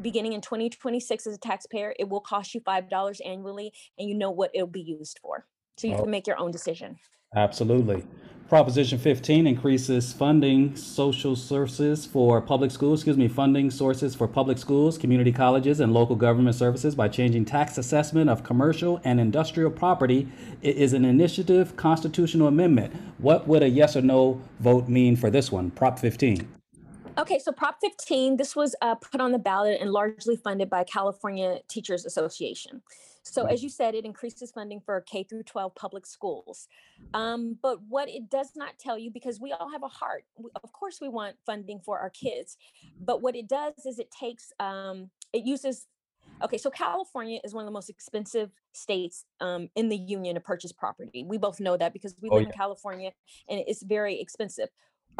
beginning 0.00 0.32
in 0.32 0.40
2026 0.40 1.26
as 1.26 1.34
a 1.34 1.38
taxpayer, 1.38 1.94
it 1.98 2.08
will 2.08 2.20
cost 2.20 2.54
you 2.54 2.60
$5 2.60 3.20
annually 3.24 3.72
and 3.98 4.08
you 4.08 4.14
know 4.14 4.30
what 4.30 4.50
it'll 4.54 4.66
be 4.66 4.80
used 4.80 5.18
for. 5.20 5.46
So 5.76 5.86
you 5.86 5.94
Oh. 5.94 6.02
can 6.02 6.10
make 6.10 6.26
your 6.26 6.38
own 6.38 6.50
decision. 6.50 6.96
Absolutely. 7.34 8.04
Proposition 8.48 8.98
15 8.98 9.46
increases 9.46 10.12
funding 10.12 10.76
social 10.76 11.34
sources 11.34 12.04
for 12.04 12.40
public 12.42 12.70
schools, 12.70 13.00
excuse 13.00 13.16
me, 13.16 13.26
funding 13.26 13.70
sources 13.70 14.14
for 14.14 14.28
public 14.28 14.58
schools, 14.58 14.98
community 14.98 15.32
colleges, 15.32 15.80
and 15.80 15.92
local 15.94 16.14
government 16.14 16.54
services 16.54 16.94
by 16.94 17.08
changing 17.08 17.46
tax 17.46 17.78
assessment 17.78 18.28
of 18.28 18.44
commercial 18.44 19.00
and 19.02 19.18
industrial 19.18 19.70
property. 19.70 20.28
It 20.60 20.76
is 20.76 20.92
an 20.92 21.04
initiative 21.06 21.74
constitutional 21.76 22.46
amendment. 22.46 22.94
What 23.18 23.48
would 23.48 23.62
a 23.62 23.68
yes 23.68 23.96
or 23.96 24.02
no 24.02 24.40
vote 24.60 24.88
mean 24.88 25.16
for 25.16 25.30
this 25.30 25.50
one? 25.50 25.70
Prop 25.70 25.98
15. 25.98 26.46
Okay, 27.16 27.38
so 27.38 27.52
Prop 27.52 27.76
15, 27.80 28.36
this 28.36 28.56
was 28.56 28.74
uh, 28.82 28.96
put 28.96 29.20
on 29.20 29.30
the 29.30 29.38
ballot 29.38 29.80
and 29.80 29.90
largely 29.90 30.36
funded 30.36 30.68
by 30.68 30.82
California 30.82 31.60
Teachers 31.68 32.04
Association. 32.04 32.82
So, 33.22 33.46
as 33.46 33.62
you 33.62 33.70
said, 33.70 33.94
it 33.94 34.04
increases 34.04 34.50
funding 34.50 34.80
for 34.84 35.00
K 35.00 35.22
through 35.22 35.44
12 35.44 35.74
public 35.74 36.04
schools. 36.04 36.68
Um, 37.14 37.56
but 37.62 37.78
what 37.88 38.08
it 38.08 38.28
does 38.28 38.50
not 38.54 38.78
tell 38.78 38.98
you, 38.98 39.10
because 39.10 39.40
we 39.40 39.52
all 39.52 39.70
have 39.70 39.82
a 39.82 39.88
heart, 39.88 40.24
of 40.62 40.72
course, 40.72 41.00
we 41.00 41.08
want 41.08 41.36
funding 41.46 41.80
for 41.80 41.98
our 41.98 42.10
kids. 42.10 42.58
But 43.00 43.22
what 43.22 43.34
it 43.34 43.48
does 43.48 43.72
is 43.86 43.98
it 43.98 44.10
takes, 44.10 44.52
um, 44.60 45.10
it 45.32 45.44
uses 45.44 45.86
Okay, 46.42 46.58
so 46.58 46.68
California 46.68 47.38
is 47.44 47.54
one 47.54 47.62
of 47.62 47.66
the 47.66 47.72
most 47.72 47.88
expensive 47.88 48.50
states 48.72 49.24
um, 49.40 49.68
in 49.76 49.88
the 49.88 49.96
union 49.96 50.34
to 50.34 50.40
purchase 50.40 50.72
property. 50.72 51.24
We 51.24 51.38
both 51.38 51.60
know 51.60 51.76
that 51.76 51.92
because 51.92 52.16
we 52.20 52.28
Oh, 52.28 52.36
live 52.36 52.46
in. 52.46 52.52
California 52.52 53.12
and 53.48 53.62
it's 53.66 53.82
very 53.82 54.20
expensive. 54.20 54.68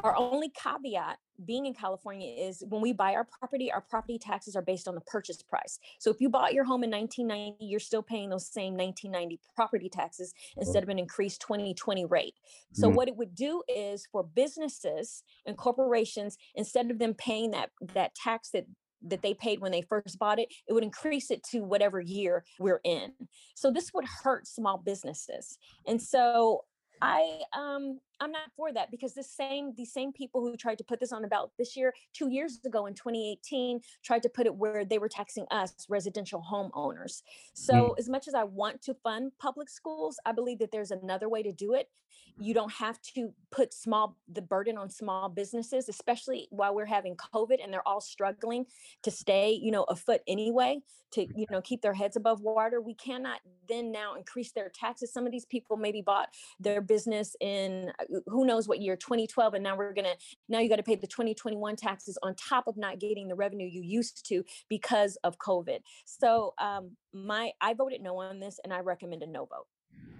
Our 0.02 0.16
only 0.16 0.50
caveat 0.50 1.18
being 1.44 1.66
in 1.66 1.74
California 1.74 2.28
is 2.28 2.62
when 2.68 2.80
we 2.80 2.92
buy 2.92 3.14
our 3.14 3.24
property, 3.24 3.72
our 3.72 3.80
property 3.80 4.18
taxes 4.18 4.54
are 4.54 4.62
based 4.62 4.86
on 4.86 4.94
the 4.94 5.00
purchase 5.00 5.42
price. 5.42 5.78
So 5.98 6.10
if 6.10 6.20
you 6.20 6.28
bought 6.28 6.54
your 6.54 6.64
home 6.64 6.84
in 6.84 6.90
1990, 6.90 7.64
you're 7.64 7.80
still 7.80 8.02
paying 8.02 8.30
those 8.30 8.46
same 8.46 8.74
1990 8.76 9.40
property 9.54 9.88
taxes 9.88 10.32
instead 10.56 10.82
of 10.82 10.88
an 10.88 10.98
increased 10.98 11.40
2020 11.40 12.04
rate. 12.04 12.34
So 12.72 12.88
Mm. 12.88 12.94
what 12.94 13.08
it 13.08 13.16
would 13.16 13.34
do 13.34 13.62
is 13.68 14.06
for 14.10 14.22
businesses 14.22 15.22
and 15.46 15.56
corporations, 15.56 16.36
instead 16.54 16.90
of 16.90 16.98
them 16.98 17.14
paying 17.14 17.50
that 17.52 17.70
that 17.94 18.14
tax 18.14 18.50
that 18.50 18.66
that 19.06 19.20
they 19.22 19.34
paid 19.34 19.60
when 19.60 19.70
they 19.72 19.82
first 19.82 20.18
bought 20.18 20.38
it, 20.38 20.48
it 20.66 20.72
would 20.72 20.82
increase 20.84 21.30
it 21.30 21.42
to 21.44 21.60
whatever 21.62 22.00
year 22.00 22.42
we're 22.58 22.80
in. 22.84 23.12
So 23.54 23.70
this 23.70 23.92
would 23.92 24.06
hurt 24.22 24.46
small 24.46 24.78
businesses. 24.78 25.58
And 25.86 26.00
so 26.00 26.64
I 27.02 27.42
um 27.52 28.00
I'm 28.20 28.32
not 28.32 28.50
for 28.56 28.72
that 28.72 28.90
because 28.90 29.14
the 29.14 29.22
same 29.22 29.72
these 29.76 29.92
same 29.92 30.12
people 30.12 30.40
who 30.40 30.56
tried 30.56 30.78
to 30.78 30.84
put 30.84 31.00
this 31.00 31.12
on 31.12 31.22
the 31.22 31.28
ballot 31.28 31.50
this 31.58 31.76
year, 31.76 31.92
two 32.12 32.30
years 32.30 32.60
ago 32.64 32.86
in 32.86 32.94
2018, 32.94 33.80
tried 34.02 34.22
to 34.22 34.28
put 34.28 34.46
it 34.46 34.54
where 34.54 34.84
they 34.84 34.98
were 34.98 35.08
taxing 35.08 35.46
us 35.50 35.74
residential 35.88 36.42
homeowners. 36.50 37.22
So 37.54 37.74
mm. 37.74 37.98
as 37.98 38.08
much 38.08 38.28
as 38.28 38.34
I 38.34 38.44
want 38.44 38.82
to 38.82 38.94
fund 38.94 39.32
public 39.38 39.68
schools, 39.68 40.18
I 40.24 40.32
believe 40.32 40.58
that 40.60 40.70
there's 40.70 40.90
another 40.90 41.28
way 41.28 41.42
to 41.42 41.52
do 41.52 41.74
it. 41.74 41.88
You 42.36 42.52
don't 42.52 42.72
have 42.72 43.00
to 43.14 43.32
put 43.52 43.72
small 43.72 44.16
the 44.28 44.42
burden 44.42 44.76
on 44.76 44.90
small 44.90 45.28
businesses, 45.28 45.88
especially 45.88 46.48
while 46.50 46.74
we're 46.74 46.86
having 46.86 47.16
COVID 47.16 47.62
and 47.62 47.72
they're 47.72 47.86
all 47.86 48.00
struggling 48.00 48.66
to 49.02 49.10
stay, 49.10 49.52
you 49.52 49.70
know, 49.70 49.84
afoot 49.84 50.20
anyway, 50.26 50.80
to 51.12 51.26
you 51.36 51.46
know 51.50 51.60
keep 51.60 51.80
their 51.80 51.94
heads 51.94 52.16
above 52.16 52.40
water. 52.40 52.80
We 52.80 52.94
cannot 52.94 53.40
then 53.68 53.92
now 53.92 54.14
increase 54.16 54.52
their 54.52 54.68
taxes. 54.68 55.12
Some 55.12 55.26
of 55.26 55.32
these 55.32 55.46
people 55.46 55.76
maybe 55.76 56.02
bought 56.02 56.28
their 56.58 56.80
business 56.80 57.36
in 57.40 57.92
who 58.26 58.44
knows 58.46 58.68
what 58.68 58.80
year 58.80 58.96
2012 58.96 59.54
and 59.54 59.64
now 59.64 59.76
we're 59.76 59.92
going 59.92 60.04
to 60.04 60.16
now 60.48 60.58
you 60.58 60.68
got 60.68 60.76
to 60.76 60.82
pay 60.82 60.94
the 60.94 61.06
2021 61.06 61.76
taxes 61.76 62.18
on 62.22 62.34
top 62.34 62.66
of 62.66 62.76
not 62.76 62.98
getting 62.98 63.28
the 63.28 63.34
revenue 63.34 63.66
you 63.66 63.82
used 63.82 64.26
to 64.26 64.42
because 64.68 65.16
of 65.24 65.38
covid 65.38 65.78
so 66.04 66.54
um 66.58 66.90
my 67.12 67.50
i 67.60 67.74
voted 67.74 68.00
no 68.02 68.16
on 68.18 68.40
this 68.40 68.58
and 68.64 68.72
i 68.72 68.80
recommend 68.80 69.22
a 69.22 69.26
no 69.26 69.44
vote 69.44 69.66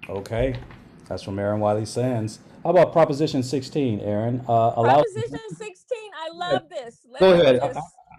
Okay. 0.09 0.55
That's 1.09 1.23
from 1.23 1.39
Erin 1.39 1.61
Wiley 1.61 1.85
Sands. 1.85 2.39
How 2.63 2.71
about 2.71 2.93
Proposition 2.93 3.43
16, 3.43 4.01
Erin? 4.01 4.41
Uh, 4.49 4.73
allow. 4.77 5.03
proposition 5.03 5.39
16 5.51 5.99
i 6.17 6.31
love 6.33 6.69
this 6.71 7.01
Let 7.11 7.21
Go 7.21 7.37
me 7.37 7.43
ahead. 7.43 7.61
I, 7.63 7.69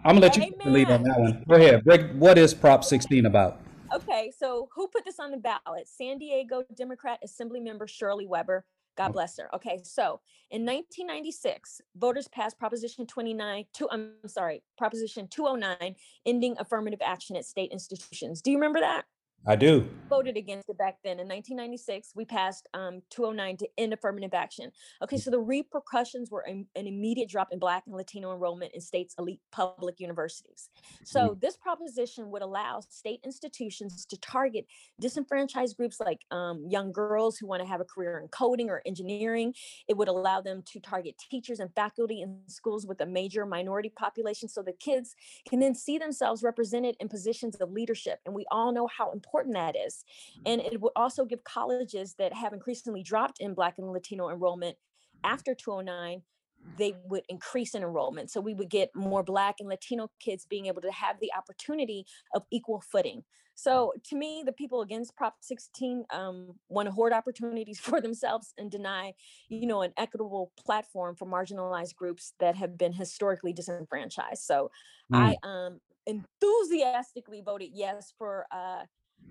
am 0.08 0.16
gonna 0.16 0.20
let 0.20 0.36
you 0.36 0.42
take 0.42 0.62
the 0.62 0.70
lead 0.70 0.90
on 0.90 1.02
that 1.02 1.18
one. 1.18 1.44
Go 1.48 1.56
ahead. 1.56 1.84
Break. 1.84 2.12
What 2.12 2.38
is 2.38 2.54
Prop 2.54 2.84
16 2.84 3.26
about? 3.26 3.60
Okay, 3.94 4.32
so 4.36 4.68
who 4.74 4.88
put 4.88 5.04
this 5.04 5.18
on 5.18 5.30
the 5.30 5.36
ballot? 5.36 5.86
San 5.86 6.18
Diego 6.18 6.64
Democrat 6.76 7.18
Assembly 7.24 7.60
Member 7.60 7.86
Shirley 7.86 8.26
Weber. 8.26 8.64
God 8.96 9.10
mm. 9.10 9.14
bless 9.14 9.38
her. 9.38 9.54
Okay, 9.54 9.80
so 9.82 10.20
in 10.50 10.64
1996, 10.64 11.80
voters 11.96 12.28
passed 12.28 12.58
Proposition 12.58 13.06
29, 13.06 13.64
two, 13.72 13.88
I'm 13.90 14.12
sorry, 14.26 14.62
Proposition 14.78 15.28
209, 15.28 15.94
ending 16.24 16.56
affirmative 16.58 17.00
action 17.04 17.36
at 17.36 17.44
state 17.44 17.72
institutions. 17.72 18.42
Do 18.42 18.50
you 18.50 18.56
remember 18.56 18.80
that? 18.80 19.04
I 19.48 19.54
do. 19.54 19.88
voted 20.08 20.36
against 20.36 20.68
it 20.68 20.76
back 20.76 20.96
then. 21.04 21.20
In 21.20 21.28
1996, 21.28 22.12
we 22.16 22.24
passed 22.24 22.68
um, 22.74 23.00
209 23.10 23.56
to 23.58 23.68
end 23.78 23.92
affirmative 23.92 24.34
action. 24.34 24.72
Okay, 25.02 25.18
so 25.18 25.30
the 25.30 25.38
repercussions 25.38 26.32
were 26.32 26.40
an, 26.40 26.66
an 26.74 26.88
immediate 26.88 27.28
drop 27.28 27.48
in 27.52 27.60
Black 27.60 27.84
and 27.86 27.94
Latino 27.94 28.32
enrollment 28.32 28.72
in 28.74 28.80
states' 28.80 29.14
elite 29.20 29.40
public 29.52 30.00
universities. 30.00 30.68
So 31.04 31.38
this 31.40 31.56
proposition 31.56 32.30
would 32.30 32.42
allow 32.42 32.80
state 32.88 33.20
institutions 33.24 34.04
to 34.06 34.16
target 34.18 34.66
disenfranchised 35.00 35.76
groups 35.76 36.00
like 36.00 36.22
um, 36.32 36.64
young 36.68 36.90
girls 36.90 37.36
who 37.38 37.46
want 37.46 37.62
to 37.62 37.68
have 37.68 37.80
a 37.80 37.84
career 37.84 38.18
in 38.18 38.28
coding 38.28 38.68
or 38.68 38.82
engineering. 38.84 39.54
It 39.86 39.96
would 39.96 40.08
allow 40.08 40.40
them 40.40 40.62
to 40.72 40.80
target 40.80 41.14
teachers 41.30 41.60
and 41.60 41.72
faculty 41.74 42.22
in 42.22 42.40
schools 42.48 42.84
with 42.84 43.00
a 43.00 43.06
major 43.06 43.46
minority 43.46 43.92
population, 43.96 44.48
so 44.48 44.62
the 44.62 44.72
kids 44.72 45.14
can 45.48 45.60
then 45.60 45.74
see 45.74 45.98
themselves 45.98 46.42
represented 46.42 46.96
in 46.98 47.08
positions 47.08 47.54
of 47.56 47.70
leadership. 47.70 48.18
And 48.26 48.34
we 48.34 48.44
all 48.50 48.72
know 48.72 48.88
how 48.88 49.12
important 49.12 49.35
that 49.44 49.76
is. 49.76 50.04
And 50.44 50.60
it 50.60 50.80
would 50.80 50.92
also 50.96 51.24
give 51.24 51.44
colleges 51.44 52.14
that 52.18 52.32
have 52.32 52.52
increasingly 52.52 53.02
dropped 53.02 53.40
in 53.40 53.54
Black 53.54 53.78
and 53.78 53.90
Latino 53.92 54.30
enrollment 54.30 54.76
after 55.24 55.54
209 55.54 56.22
they 56.78 56.94
would 57.04 57.22
increase 57.28 57.74
in 57.74 57.82
enrollment. 57.82 58.30
So 58.30 58.40
we 58.40 58.54
would 58.54 58.68
get 58.68 58.90
more 58.94 59.22
Black 59.22 59.56
and 59.60 59.68
Latino 59.68 60.10
kids 60.20 60.46
being 60.48 60.66
able 60.66 60.82
to 60.82 60.90
have 60.90 61.20
the 61.20 61.30
opportunity 61.36 62.06
of 62.34 62.42
equal 62.50 62.80
footing. 62.80 63.22
So 63.54 63.94
to 64.10 64.16
me, 64.16 64.42
the 64.44 64.52
people 64.52 64.82
against 64.82 65.16
Prop 65.16 65.36
16 65.40 66.04
um, 66.10 66.54
want 66.68 66.86
to 66.86 66.92
hoard 66.92 67.12
opportunities 67.12 67.80
for 67.80 68.00
themselves 68.00 68.52
and 68.58 68.70
deny, 68.70 69.14
you 69.48 69.66
know, 69.66 69.82
an 69.82 69.92
equitable 69.96 70.52
platform 70.58 71.16
for 71.16 71.26
marginalized 71.26 71.94
groups 71.94 72.34
that 72.38 72.56
have 72.56 72.76
been 72.76 72.92
historically 72.92 73.52
disenfranchised. 73.52 74.42
So 74.42 74.70
I 75.12 75.36
um, 75.42 75.80
enthusiastically 76.06 77.40
voted 77.40 77.70
yes 77.72 78.12
for 78.18 78.46
uh, 78.50 78.82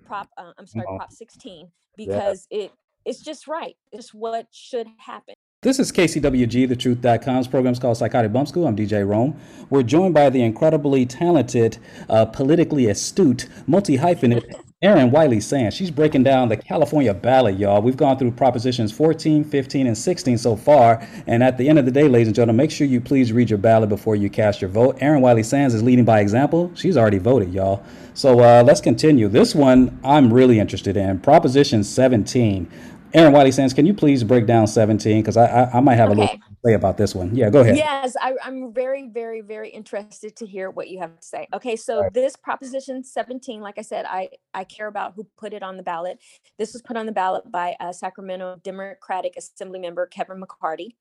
Prop. 0.06 0.30
Uh, 0.38 0.51
I'm 0.58 0.68
sorry, 0.68 0.86
Prop 0.86 1.12
16 1.12 1.70
because 1.98 2.48
it 2.50 2.72
it's 3.06 3.20
just 3.20 3.48
right. 3.48 3.75
It's 3.92 4.13
what 4.13 4.48
should 4.51 4.88
happen. 4.98 5.36
This 5.62 5.80
is 5.80 5.92
KCWG, 5.92 6.68
the 6.70 6.75
truth.com's 6.75 7.48
program 7.48 7.74
is 7.74 7.80
called 7.80 7.98
Psychotic 7.98 8.32
Bump 8.32 8.48
School. 8.48 8.68
I'm 8.68 8.75
DJ 8.75 9.08
Rome. 9.08 9.39
We're 9.72 9.82
joined 9.82 10.13
by 10.13 10.30
the 10.30 10.44
incredibly 10.44 11.08
talented, 11.08 11.80
uh, 12.08 12.25
politically 12.25 12.88
astute, 12.88 13.48
multi 13.65 13.98
hyphenate 13.98 14.44
Erin 14.86 15.10
Wiley 15.10 15.42
Sands. 15.42 15.75
She's 15.75 15.89
breaking 15.89 16.22
down 16.22 16.48
the 16.48 16.58
California 16.58 17.12
ballot, 17.12 17.58
y'all. 17.58 17.82
We've 17.82 17.98
gone 17.98 18.20
through 18.20 18.30
propositions 18.30 18.92
14, 18.92 19.44
15, 19.44 19.88
and 19.88 19.98
16 19.98 20.38
so 20.38 20.56
far. 20.56 21.06
And 21.25 21.42
at 21.42 21.58
the 21.58 21.68
end 21.68 21.80
of 21.80 21.86
the 21.86 21.92
day, 21.92 22.08
ladies 22.08 22.27
and 22.27 22.36
gentlemen, 22.36 22.58
make 22.58 22.70
sure 22.70 22.86
you 22.86 23.01
please 23.01 23.34
read 23.34 23.50
your 23.50 23.58
ballot 23.58 23.89
before 23.89 24.15
you 24.15 24.30
cast 24.30 24.62
your 24.62 24.70
vote. 24.70 25.00
Erin 25.01 25.22
Wiley 25.22 25.42
Sands 25.42 25.74
is 25.74 25.82
leading 25.82 26.06
by 26.06 26.20
example. 26.20 26.72
She's 26.75 26.98
already 26.98 27.18
voted, 27.18 27.51
y'all. 27.51 27.84
So 28.13 28.42
uh, 28.42 28.62
let's 28.63 28.80
continue. 28.80 29.27
This 29.27 29.56
one 29.56 30.00
I'm 30.04 30.32
really 30.32 30.60
interested 30.60 30.96
in. 30.96 31.18
Proposition 31.18 31.84
17. 31.84 32.70
Erin 33.15 33.31
Wiley 33.31 33.53
Sands, 33.53 33.74
can 33.74 33.86
you 33.86 33.93
please 33.93 34.25
break 34.25 34.45
down 34.45 34.67
17? 34.67 35.22
Because 35.22 35.38
I, 35.38 35.45
I 35.45 35.77
I 35.77 35.79
might 35.79 35.95
have 35.95 36.10
a 36.10 36.13
little 36.13 36.27
to 36.27 36.39
say 36.65 36.74
about 36.74 36.98
this 36.98 37.15
one. 37.15 37.34
Yeah, 37.34 37.50
go 37.50 37.62
ahead. 37.62 37.77
Yes, 37.77 38.17
I, 38.19 38.34
I'm 38.43 38.74
very, 38.74 39.07
very, 39.07 39.39
very 39.39 39.69
interested 39.69 40.36
to 40.36 40.45
hear 40.45 40.69
what 40.69 40.89
you 40.89 41.00
have 41.00 41.17
to 41.17 41.25
say. 41.25 41.48
Okay, 41.53 41.77
so 41.77 42.10
this 42.13 42.36
Proposition 42.36 43.05
17, 43.05 43.62
like 43.62 43.77
I 43.77 43.84
said, 43.84 44.05
I, 44.05 44.29
I 44.53 44.65
care 44.65 44.88
about 44.88 45.13
who 45.15 45.25
put 45.38 45.53
it 45.53 45.63
on 45.63 45.77
the 45.77 45.84
ballot. 45.84 46.19
This 46.57 46.74
was 46.74 46.81
put 46.81 46.98
on 46.98 47.05
the 47.05 47.13
ballot 47.13 47.50
by 47.50 47.77
uh, 47.79 47.93
Sacramento 47.93 48.60
Democratic 48.63 49.38
Assembly 49.38 49.79
member 49.79 50.05
Kevin 50.07 50.41
McCarty. 50.41 50.95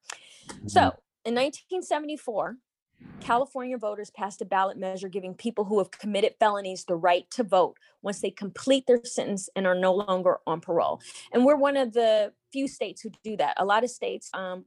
So 0.68 0.82
in 1.24 1.34
1974, 1.34 2.58
California 3.20 3.78
voters 3.78 4.10
passed 4.10 4.42
a 4.42 4.44
ballot 4.44 4.76
measure 4.76 5.08
giving 5.08 5.34
people 5.34 5.64
who 5.64 5.78
have 5.78 5.90
committed 5.90 6.34
felonies 6.38 6.84
the 6.84 6.94
right 6.94 7.30
to 7.30 7.42
vote 7.42 7.78
once 8.02 8.20
they 8.20 8.30
complete 8.30 8.86
their 8.86 9.00
sentence 9.02 9.48
and 9.56 9.66
are 9.66 9.74
no 9.74 9.94
longer 9.94 10.38
on 10.46 10.60
parole. 10.60 11.00
And 11.32 11.44
we're 11.46 11.56
one 11.56 11.78
of 11.78 11.94
the 11.94 12.32
few 12.52 12.68
states 12.68 13.00
who 13.00 13.10
do 13.22 13.36
that. 13.38 13.54
A 13.56 13.64
lot 13.64 13.82
of 13.82 13.88
states, 13.88 14.28
um, 14.34 14.66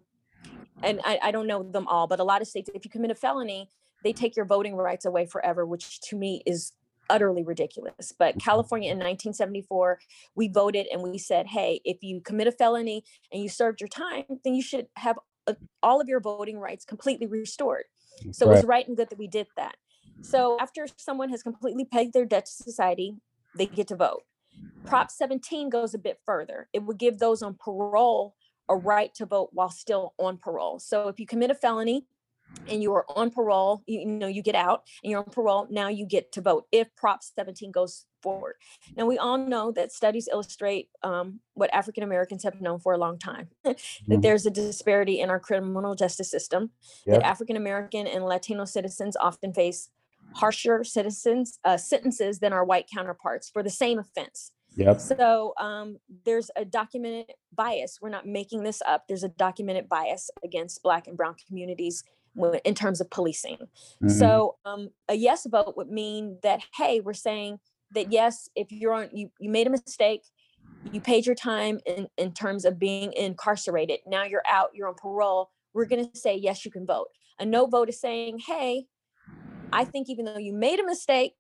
and 0.82 1.02
I, 1.04 1.20
I 1.22 1.32
don't 1.32 1.46
know 1.46 1.62
them 1.62 1.88
all, 1.88 2.08
but 2.08 2.20
a 2.20 2.24
lot 2.24 2.42
of 2.42 2.48
states, 2.48 2.70
if 2.74 2.84
you 2.84 2.90
commit 2.90 3.12
a 3.12 3.16
felony, 3.16 3.70
they 4.04 4.12
take 4.12 4.36
your 4.36 4.46
voting 4.46 4.76
rights 4.76 5.06
away 5.06 5.28
forever, 5.28 5.66
which 5.66 6.02
to 6.02 6.16
me 6.16 6.42
is 6.46 6.74
utterly 7.10 7.44
ridiculous. 7.44 8.12
But 8.18 8.40
California 8.40 8.90
in 8.90 8.98
1974, 8.98 10.00
we 10.36 10.48
voted 10.48 10.88
and 10.92 11.04
we 11.04 11.18
said, 11.18 11.48
hey, 11.48 11.80
if 11.86 11.98
you 12.02 12.22
commit 12.22 12.48
a 12.48 12.52
felony 12.52 13.04
and 13.32 13.42
you 13.42 13.50
served 13.50 13.82
your 13.82 13.88
time, 13.88 14.26
then 14.44 14.56
you 14.56 14.62
should 14.62 14.88
have 14.96 15.18
uh, 15.48 15.54
all 15.82 16.02
of 16.02 16.08
your 16.08 16.20
voting 16.20 16.60
rights 16.60 16.86
completely 16.86 17.28
restored. 17.28 17.86
So 18.32 18.50
it 18.50 18.56
was 18.56 18.64
right 18.64 18.88
and 18.88 18.98
good 18.98 19.10
that 19.10 19.20
we 19.20 19.28
did 19.28 19.48
that. 19.58 19.76
So 20.22 20.58
after 20.60 20.88
someone 20.98 21.30
has 21.30 21.44
completely 21.44 21.86
paid 21.86 22.14
their 22.14 22.26
debt 22.26 22.46
to 22.46 22.52
society, 22.52 23.16
they 23.56 23.66
get 23.66 23.88
to 23.90 23.96
vote. 23.96 24.24
Prop 24.86 25.12
17 25.12 25.70
goes 25.70 25.94
a 25.94 26.00
bit 26.00 26.20
further. 26.26 26.70
It 26.74 26.84
would 26.84 26.98
give 26.98 27.20
those 27.20 27.42
on 27.42 27.56
parole 27.56 28.36
a 28.70 28.76
right 28.76 29.14
to 29.16 29.26
vote 29.26 29.50
while 29.54 29.70
still 29.70 30.14
on 30.18 30.38
parole. 30.38 30.80
So 30.80 31.08
if 31.08 31.20
you 31.20 31.26
commit 31.26 31.52
a 31.52 31.56
felony 31.56 32.06
and 32.70 32.82
you 32.84 32.94
are 32.94 33.06
on 33.16 33.32
parole, 33.32 33.82
you, 33.86 34.00
you 34.00 34.06
know, 34.06 34.28
you 34.28 34.42
get 34.42 34.56
out 34.56 34.84
and 35.04 35.12
you're 35.12 35.20
on 35.20 35.26
parole, 35.26 35.68
now 35.70 35.88
you 35.88 36.06
get 36.06 36.32
to 36.34 36.42
vote 36.42 36.66
if 36.72 36.94
Prop 36.96 37.24
17 37.24 37.72
goes 37.72 38.06
forward. 38.22 38.56
Now, 38.96 39.06
we 39.06 39.18
all 39.18 39.38
know 39.38 39.72
that 39.72 39.92
studies 39.92 40.28
illustrate 40.32 40.90
um, 41.04 41.40
what 41.54 41.74
African 41.74 42.04
Americans 42.04 42.44
have 42.44 42.60
known 42.60 42.80
for 42.80 42.94
a 42.94 42.98
long 42.98 43.18
time 43.20 43.50
that 43.64 43.78
Mhm. 44.08 44.22
there's 44.22 44.46
a 44.46 44.52
disparity 44.52 45.20
in 45.22 45.30
our 45.30 45.40
criminal 45.40 45.96
justice 45.96 46.30
system, 46.30 46.72
Yep. 47.06 47.20
that 47.22 47.26
African 47.26 47.56
American 47.56 48.08
and 48.08 48.26
Latino 48.26 48.66
citizens 48.66 49.16
often 49.16 49.54
face 49.54 49.90
harsher 50.34 50.84
citizens 50.84 51.60
uh, 51.64 51.78
sentences 51.78 52.40
than 52.40 52.54
our 52.54 52.66
white 52.66 52.86
counterparts 52.94 53.50
for 53.50 53.64
the 53.64 53.70
same 53.70 53.98
offense. 53.98 54.52
Yep. 54.76 55.00
So 55.00 55.54
um, 55.60 55.98
there's 56.26 56.52
a 56.56 56.64
documented 56.64 57.34
bias. 57.54 57.98
We're 58.02 58.10
not 58.10 58.28
making 58.28 58.62
this 58.64 58.82
up. 58.86 59.06
There's 59.08 59.24
a 59.24 59.30
documented 59.30 59.90
bias 59.90 60.30
against 60.44 60.84
Black 60.84 61.08
and 61.08 61.18
Brown 61.18 61.36
communities 61.48 62.04
in 62.64 62.76
terms 62.76 63.02
of 63.02 63.10
policing. 63.10 63.58
Mhm. 64.04 64.12
So 64.12 64.58
um, 64.66 64.90
a 65.10 65.16
yes 65.16 65.46
vote 65.50 65.76
would 65.78 65.90
mean 65.90 66.40
that 66.44 66.62
hey, 66.76 67.00
we're 67.00 67.14
saying 67.14 67.60
that 67.92 68.12
yes, 68.12 68.50
if 68.56 68.72
you're 68.72 68.94
on, 68.94 69.10
you 69.14 69.30
you 69.40 69.50
made 69.50 69.68
a 69.68 69.70
mistake, 69.72 70.22
you 70.92 71.02
paid 71.02 71.26
your 71.26 71.36
time 71.36 71.80
in 71.86 72.08
in 72.18 72.34
terms 72.34 72.66
of 72.66 72.80
being 72.80 73.14
incarcerated. 73.14 74.00
Now 74.06 74.24
you're 74.24 74.44
out. 74.48 74.70
You're 74.74 74.88
on 74.88 74.96
parole. 74.96 75.52
we're 75.74 75.86
going 75.86 76.10
to 76.10 76.18
say, 76.18 76.36
yes, 76.36 76.66
you 76.66 76.72
can 76.72 76.88
vote. 76.88 77.08
A 77.40 77.46
no 77.46 77.68
vote 77.68 77.88
is 77.90 78.02
saying, 78.02 78.40
hey, 78.40 78.88
I 79.72 79.86
think 79.86 80.10
even 80.10 80.26
though 80.26 80.40
you 80.40 80.54
made 80.54 80.80
a 80.80 80.86
mistake, 80.86 81.36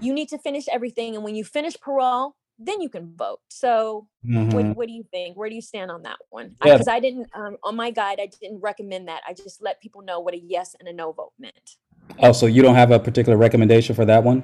you 0.00 0.12
need 0.12 0.28
to 0.28 0.38
finish 0.38 0.66
everything. 0.68 1.16
And 1.16 1.24
when 1.24 1.34
you 1.34 1.44
finish 1.44 1.74
parole, 1.80 2.36
then 2.58 2.80
you 2.80 2.88
can 2.88 3.14
vote. 3.16 3.40
So 3.48 4.06
Mhm. 4.24 4.52
what, 4.52 4.76
what 4.76 4.88
do 4.88 4.94
you 4.94 5.04
think? 5.10 5.36
Where 5.36 5.48
do 5.48 5.54
you 5.54 5.62
stand 5.62 5.90
on 5.90 6.02
that 6.02 6.18
one? 6.30 6.56
Yeah. 6.64 6.74
Because 6.74 6.88
I 6.88 7.00
didn't, 7.00 7.28
um, 7.34 7.56
on 7.62 7.76
my 7.76 7.90
guide, 7.90 8.18
I 8.20 8.26
didn't 8.40 8.60
recommend 8.60 9.08
that. 9.08 9.22
I 9.28 9.32
just 9.34 9.62
let 9.62 9.80
people 9.80 10.02
know 10.02 10.20
what 10.20 10.34
a 10.34 10.38
yes 10.38 10.74
and 10.78 10.88
a 10.88 10.92
no 10.92 11.12
vote 11.12 11.32
meant. 11.38 11.76
Oh, 12.20 12.32
so 12.32 12.46
you 12.46 12.62
don't 12.62 12.74
have 12.76 12.90
a 12.90 12.98
particular 12.98 13.36
recommendation 13.36 13.94
for 13.94 14.04
that 14.04 14.22
one? 14.22 14.42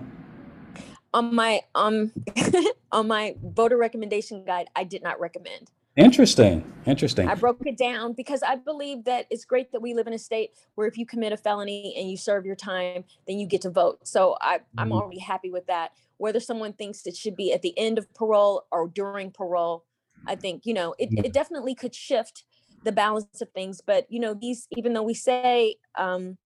On 1.13 1.35
my, 1.35 1.63
um, 1.75 2.13
on 2.93 3.09
my 3.09 3.37
voter 3.43 3.77
recommendation 3.77 4.45
guide, 4.45 4.69
I 4.77 4.85
did 4.85 5.03
not 5.03 5.19
recommend. 5.21 5.71
Interesting. 5.97 6.65
Interesting. 6.87 7.29
I 7.29 7.35
broke 7.35 7.59
it 7.67 7.77
down 7.77 8.13
because 8.13 8.43
I 8.45 8.55
believe 8.57 9.05
that 9.05 9.27
it's 9.29 9.45
great 9.45 9.73
that 9.73 9.83
we 9.83 9.93
live 9.93 10.07
in 10.07 10.13
a 10.13 10.19
state 10.19 10.51
where 10.77 10.87
if 10.87 10.97
you 10.97 11.05
commit 11.05 11.33
a 11.33 11.37
felony 11.37 11.95
and 11.99 12.09
you 12.09 12.17
serve 12.17 12.47
your 12.47 12.55
time, 12.55 13.05
then 13.27 13.39
you 13.39 13.47
get 13.47 13.61
to 13.63 13.71
vote. 13.71 14.07
So 14.07 14.37
I, 14.41 14.61
I'm 14.79 14.91
Mhm. 14.91 14.93
already 14.93 15.19
happy 15.19 15.51
with 15.51 15.67
that. 15.67 15.91
Whether 16.21 16.41
someone 16.41 16.75
thinks 16.75 17.07
it 17.07 17.17
should 17.17 17.37
be 17.37 17.53
at 17.53 17.63
the 17.63 17.79
end 17.79 17.99
of 17.99 18.13
parole 18.15 18.67
or 18.73 18.89
during 18.89 19.33
parole, 19.33 19.87
I 20.27 20.37
think, 20.37 20.67
you 20.67 20.75
know, 20.75 20.95
it, 20.99 21.13
it 21.23 21.33
definitely 21.33 21.75
could 21.75 21.95
shift 21.95 22.45
the 22.85 22.93
balance 22.93 23.41
of 23.43 23.51
things. 23.53 23.81
But, 23.81 24.07
you 24.11 24.21
know, 24.21 24.35
these, 24.35 24.69
even 24.71 24.93
though 24.95 25.03
we 25.03 25.15
say 25.15 25.77
um, 25.97 26.39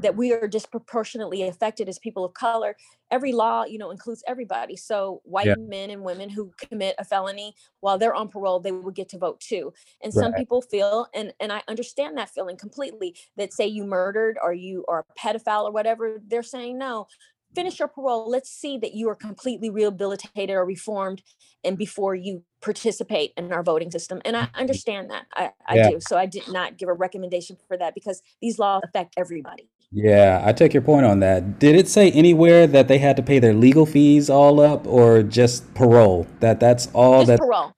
that 0.00 0.16
we 0.16 0.32
are 0.32 0.48
disproportionately 0.48 1.42
affected 1.42 1.88
as 1.88 1.98
people 1.98 2.24
of 2.24 2.32
color, 2.32 2.76
every 3.10 3.32
law, 3.32 3.64
you 3.64 3.78
know, 3.78 3.90
includes 3.90 4.24
everybody. 4.26 4.76
So 4.76 5.20
white 5.24 5.50
Yeah. 5.50 5.56
men 5.56 5.90
and 5.90 6.02
women 6.04 6.30
who 6.30 6.54
commit 6.58 6.94
a 6.98 7.04
felony 7.04 7.54
while 7.80 7.98
they're 7.98 8.14
on 8.14 8.28
parole, 8.28 8.60
they 8.60 8.72
would 8.72 8.94
get 8.94 9.10
to 9.10 9.18
vote 9.18 9.40
too. 9.40 9.74
And 10.02 10.14
some 10.14 10.32
people 10.34 10.62
feel, 10.62 11.08
and 11.14 11.34
and 11.40 11.52
I 11.52 11.62
understand 11.68 12.16
that 12.16 12.30
feeling 12.30 12.56
completely, 12.56 13.16
that 13.36 13.52
say 13.52 13.66
you 13.66 13.84
murdered 13.84 14.38
or 14.42 14.54
you 14.54 14.84
are 14.88 15.04
a 15.10 15.14
pedophile 15.14 15.64
or 15.64 15.72
whatever, 15.72 16.18
they're 16.26 16.42
saying 16.42 16.78
no. 16.78 17.06
Finish 17.54 17.78
your 17.78 17.88
parole. 17.88 18.30
Let's 18.30 18.50
see 18.50 18.78
that 18.78 18.94
you 18.94 19.08
are 19.08 19.14
completely 19.14 19.70
rehabilitated 19.70 20.50
or 20.50 20.64
reformed, 20.64 21.22
and 21.64 21.76
before 21.76 22.14
you 22.14 22.44
participate 22.60 23.32
in 23.36 23.52
our 23.52 23.62
voting 23.62 23.90
system. 23.90 24.20
And 24.24 24.36
I 24.36 24.44
mm-hmm. 24.44 24.60
understand 24.60 25.10
that. 25.10 25.26
I, 25.34 25.50
I 25.66 25.76
Yeah. 25.76 25.90
do. 25.90 26.00
So 26.00 26.16
I 26.16 26.26
did 26.26 26.48
not 26.48 26.76
give 26.76 26.88
a 26.88 26.92
recommendation 26.92 27.56
for 27.68 27.76
that 27.76 27.94
because 27.94 28.22
these 28.40 28.58
laws 28.58 28.82
affect 28.84 29.14
everybody. 29.16 29.68
Yeah, 29.92 30.42
I 30.44 30.52
take 30.52 30.72
your 30.72 30.82
point 30.82 31.04
on 31.04 31.18
that. 31.20 31.58
Did 31.58 31.74
it 31.74 31.88
say 31.88 32.12
anywhere 32.12 32.68
that 32.68 32.86
they 32.86 32.98
had 32.98 33.16
to 33.16 33.22
pay 33.22 33.40
their 33.40 33.54
legal 33.54 33.86
fees 33.86 34.30
all 34.30 34.60
up 34.60 34.86
or 34.86 35.24
just 35.24 35.74
parole? 35.74 36.28
That 36.38 36.60
that's 36.60 36.86
all 36.92 37.20
Just 37.20 37.28
that 37.28 37.38
parole. 37.40 37.72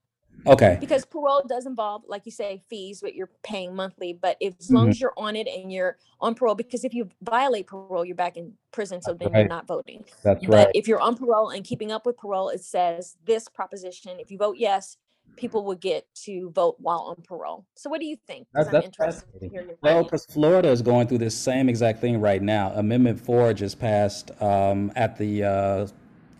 Okay. 0.46 0.76
because 0.80 1.04
parole 1.04 1.42
does 1.48 1.66
involve 1.66 2.02
like 2.06 2.22
you 2.26 2.32
say 2.32 2.62
fees 2.68 3.02
what 3.02 3.14
you're 3.14 3.30
paying 3.42 3.74
monthly 3.74 4.12
but 4.12 4.36
if, 4.40 4.54
as 4.60 4.70
long 4.70 4.86
Mhm. 4.86 4.90
as 4.90 5.00
you're 5.00 5.14
on 5.16 5.36
it 5.36 5.46
and 5.48 5.72
you're 5.72 5.96
on 6.20 6.34
parole 6.34 6.54
because 6.54 6.84
if 6.84 6.92
you 6.94 7.08
violate 7.22 7.66
parole 7.66 8.04
you're 8.04 8.16
back 8.16 8.36
in 8.36 8.52
prison 8.72 9.00
so 9.02 9.12
then 9.14 9.30
right. 9.32 9.40
you're 9.40 9.48
not 9.48 9.66
voting 9.66 10.04
That's 10.22 10.44
but 10.46 10.54
right. 10.66 10.68
if 10.74 10.88
you're 10.88 11.00
on 11.00 11.16
parole 11.16 11.50
and 11.50 11.64
keeping 11.64 11.92
up 11.92 12.06
with 12.06 12.16
parole 12.16 12.48
it 12.48 12.62
says 12.62 13.16
this 13.24 13.48
proposition 13.48 14.18
if 14.18 14.30
you 14.30 14.38
vote 14.38 14.56
yes 14.58 14.96
people 15.36 15.64
will 15.64 15.76
get 15.76 16.06
to 16.14 16.50
vote 16.50 16.76
while 16.78 17.14
on 17.16 17.22
parole 17.22 17.64
so 17.74 17.88
what 17.88 18.00
do 18.00 18.06
you 18.06 18.16
think 18.26 18.46
That's, 18.52 18.70
that's 18.70 19.24
hear 19.40 19.64
Well, 19.80 20.04
because 20.04 20.26
Florida 20.26 20.68
is 20.68 20.82
going 20.82 21.06
through 21.08 21.18
this 21.18 21.34
same 21.36 21.68
exact 21.68 22.00
thing 22.00 22.20
right 22.20 22.42
now. 22.42 22.70
Amendment 22.74 23.18
4 23.18 23.54
just 23.54 23.78
passed 23.80 24.30
um, 24.42 24.92
at 24.94 25.16
the 25.16 25.42
uh, 25.44 25.86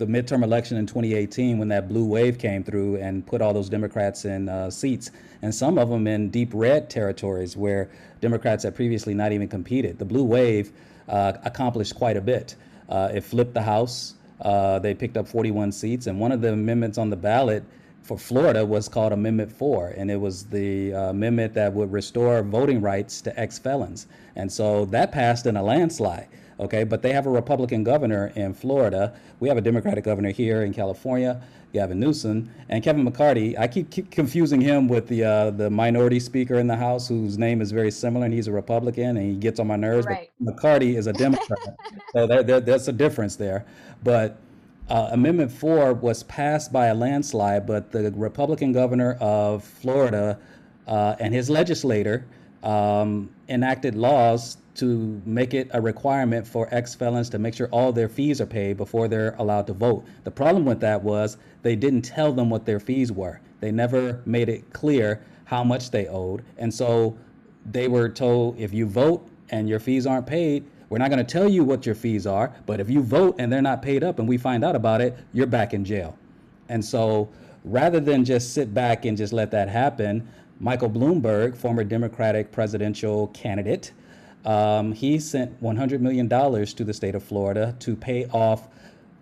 the 0.02 0.08
midterm 0.08 0.42
election 0.42 0.76
in 0.76 0.84
2018 0.84 1.58
when 1.58 1.68
that 1.68 1.88
blue 1.88 2.04
wave 2.04 2.36
came 2.36 2.64
through 2.64 2.96
and 2.96 3.24
put 3.24 3.40
all 3.40 3.54
those 3.54 3.68
Democrats 3.68 4.24
in 4.24 4.48
uh, 4.48 4.68
seats, 4.68 5.12
and 5.42 5.54
some 5.54 5.78
of 5.78 5.88
them 5.90 6.08
in 6.08 6.28
deep 6.28 6.50
red 6.52 6.90
territories 6.90 7.56
where 7.56 7.88
Democrats 8.20 8.64
had 8.64 8.74
previously 8.74 9.14
not 9.14 9.30
even 9.30 9.46
competed. 9.46 10.00
The 10.00 10.04
blue 10.04 10.24
wave 10.24 10.72
uh, 11.08 11.34
accomplished 11.44 11.94
quite 11.94 12.16
a 12.16 12.20
bit. 12.20 12.56
Uh, 12.88 13.12
it 13.14 13.22
flipped 13.22 13.54
the 13.54 13.62
House. 13.62 14.14
Uh, 14.40 14.80
they 14.80 14.92
picked 14.92 15.16
up 15.16 15.28
41 15.28 15.70
seats, 15.70 16.08
and 16.08 16.18
one 16.18 16.32
of 16.32 16.40
the 16.40 16.52
amendments 16.52 16.98
on 16.98 17.08
the 17.08 17.16
ballot 17.16 17.62
for 18.02 18.18
Florida 18.18 18.66
was 18.66 18.88
called 18.88 19.12
Amendment 19.12 19.52
4, 19.52 19.94
and 19.96 20.10
it 20.10 20.20
was 20.20 20.46
the 20.46 20.92
uh, 20.92 21.10
amendment 21.10 21.54
that 21.54 21.72
would 21.72 21.92
restore 21.92 22.42
voting 22.42 22.80
rights 22.80 23.20
to 23.20 23.38
ex 23.38 23.56
felons. 23.56 24.08
And 24.34 24.50
so 24.50 24.84
that 24.86 25.12
passed 25.12 25.46
in 25.46 25.56
a 25.56 25.62
landslide. 25.62 26.26
Okay, 26.62 26.84
but 26.84 27.02
they 27.02 27.12
have 27.12 27.26
a 27.26 27.30
Republican 27.30 27.82
governor 27.82 28.32
in 28.36 28.54
Florida. 28.54 29.12
We 29.40 29.48
have 29.48 29.58
a 29.58 29.60
Democratic 29.60 30.04
governor 30.04 30.30
here 30.30 30.62
in 30.62 30.72
California, 30.72 31.42
Gavin 31.72 31.98
Newsom, 31.98 32.48
and 32.68 32.84
Kevin 32.84 33.02
McCarthy. 33.02 33.58
I 33.58 33.66
keep, 33.66 33.90
keep 33.90 34.12
confusing 34.12 34.60
him 34.60 34.86
with 34.86 35.08
the 35.08 35.24
uh, 35.24 35.50
the 35.50 35.68
minority 35.70 36.20
speaker 36.20 36.60
in 36.60 36.68
the 36.68 36.76
House, 36.76 37.08
whose 37.08 37.36
name 37.36 37.60
is 37.60 37.72
very 37.72 37.90
similar, 37.90 38.26
and 38.26 38.32
he's 38.32 38.46
a 38.46 38.52
Republican, 38.52 39.16
and 39.16 39.28
he 39.28 39.34
gets 39.34 39.58
on 39.58 39.66
my 39.66 39.74
nerves. 39.74 40.06
Right. 40.06 40.30
But 40.40 40.56
McCarty 40.56 40.96
is 40.96 41.08
a 41.08 41.12
Democrat, 41.12 41.76
so 42.12 42.28
there, 42.28 42.44
there, 42.44 42.60
there's 42.60 42.86
a 42.86 42.92
difference 42.92 43.34
there. 43.34 43.66
But 44.04 44.38
uh, 44.88 45.08
Amendment 45.10 45.50
4 45.50 45.94
was 45.94 46.22
passed 46.22 46.72
by 46.72 46.86
a 46.86 46.94
landslide, 46.94 47.66
but 47.66 47.90
the 47.90 48.12
Republican 48.12 48.70
governor 48.70 49.14
of 49.20 49.64
Florida 49.64 50.38
uh, 50.86 51.16
and 51.18 51.34
his 51.34 51.50
legislator 51.50 52.24
um, 52.62 53.30
enacted 53.48 53.96
laws 53.96 54.58
to 54.74 55.20
make 55.26 55.54
it 55.54 55.68
a 55.72 55.80
requirement 55.80 56.46
for 56.46 56.68
ex 56.70 56.94
felons 56.94 57.28
to 57.30 57.38
make 57.38 57.54
sure 57.54 57.68
all 57.68 57.92
their 57.92 58.08
fees 58.08 58.40
are 58.40 58.46
paid 58.46 58.76
before 58.76 59.08
they're 59.08 59.34
allowed 59.38 59.66
to 59.66 59.72
vote. 59.72 60.04
The 60.24 60.30
problem 60.30 60.64
with 60.64 60.80
that 60.80 61.02
was 61.02 61.36
they 61.62 61.76
didn't 61.76 62.02
tell 62.02 62.32
them 62.32 62.48
what 62.48 62.64
their 62.64 62.80
fees 62.80 63.12
were, 63.12 63.40
they 63.60 63.70
never 63.70 64.22
made 64.24 64.48
it 64.48 64.72
clear 64.72 65.22
how 65.44 65.62
much 65.62 65.90
they 65.90 66.06
owed. 66.06 66.42
And 66.56 66.72
so 66.72 67.16
they 67.70 67.88
were 67.88 68.08
told 68.08 68.58
if 68.58 68.72
you 68.72 68.86
vote 68.86 69.28
and 69.50 69.68
your 69.68 69.78
fees 69.78 70.06
aren't 70.06 70.26
paid, 70.26 70.64
we're 70.88 70.98
not 70.98 71.10
going 71.10 71.24
to 71.24 71.30
tell 71.30 71.48
you 71.48 71.64
what 71.64 71.86
your 71.86 71.94
fees 71.94 72.26
are, 72.26 72.54
but 72.66 72.80
if 72.80 72.90
you 72.90 73.02
vote 73.02 73.36
and 73.38 73.52
they're 73.52 73.62
not 73.62 73.82
paid 73.82 74.02
up 74.02 74.18
and 74.18 74.28
we 74.28 74.36
find 74.36 74.64
out 74.64 74.76
about 74.76 75.00
it, 75.00 75.16
you're 75.32 75.46
back 75.46 75.74
in 75.74 75.84
jail. 75.84 76.18
And 76.68 76.84
so 76.84 77.28
rather 77.64 78.00
than 78.00 78.24
just 78.24 78.52
sit 78.54 78.72
back 78.74 79.04
and 79.04 79.16
just 79.16 79.32
let 79.32 79.50
that 79.50 79.68
happen, 79.68 80.26
Michael 80.60 80.90
Bloomberg, 80.90 81.56
former 81.56 81.84
Democratic 81.84 82.52
presidential 82.52 83.28
candidate, 83.28 83.92
um, 84.44 84.92
he 84.92 85.18
sent 85.18 85.62
$100 85.62 86.00
million 86.00 86.28
to 86.28 86.84
the 86.84 86.92
state 86.92 87.14
of 87.14 87.22
Florida 87.22 87.74
to 87.80 87.96
pay 87.96 88.26
off 88.26 88.68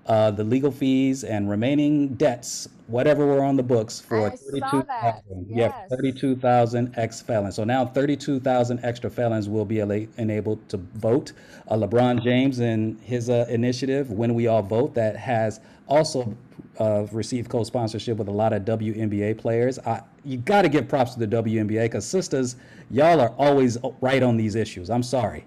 uh, 0.06 0.30
the 0.30 0.42
legal 0.42 0.70
fees 0.72 1.22
and 1.24 1.48
remaining 1.48 2.08
debts, 2.14 2.68
whatever 2.88 3.26
were 3.26 3.44
on 3.44 3.56
the 3.56 3.62
books 3.62 4.00
for 4.00 4.32
I 4.32 4.34
saw 4.34 4.82
that. 4.82 5.22
32,000. 5.28 5.46
Yeah, 5.48 5.72
Yes. 5.88 5.90
32,000 5.90 6.94
ex 6.96 7.20
felons. 7.20 7.54
So 7.54 7.64
now 7.64 7.86
32,000 7.86 8.80
extra 8.82 9.10
felons 9.10 9.48
will 9.48 9.64
be 9.64 9.78
enabled 9.78 10.68
to 10.70 10.78
vote. 10.78 11.32
Uh, 11.68 11.76
LeBron 11.76 12.22
James 12.24 12.58
and 12.58 12.98
his 13.00 13.30
uh, 13.30 13.46
initiative, 13.48 14.10
When 14.10 14.34
We 14.34 14.46
All 14.48 14.62
Vote, 14.62 14.94
that 14.94 15.16
has 15.16 15.60
also 15.86 16.34
uh, 16.80 17.06
received 17.12 17.50
co 17.50 17.62
sponsorship 17.62 18.16
with 18.16 18.28
a 18.28 18.32
lot 18.32 18.52
of 18.52 18.62
WNBA 18.64 19.38
players. 19.38 19.78
I, 19.80 20.02
you 20.24 20.38
got 20.38 20.62
to 20.62 20.68
give 20.68 20.88
props 20.88 21.14
to 21.14 21.26
the 21.26 21.42
WNBA 21.42 21.84
because, 21.84 22.06
sisters, 22.06 22.56
y'all 22.90 23.20
are 23.20 23.34
always 23.38 23.78
right 24.00 24.22
on 24.22 24.36
these 24.36 24.54
issues. 24.54 24.90
I'm 24.90 25.02
sorry. 25.02 25.46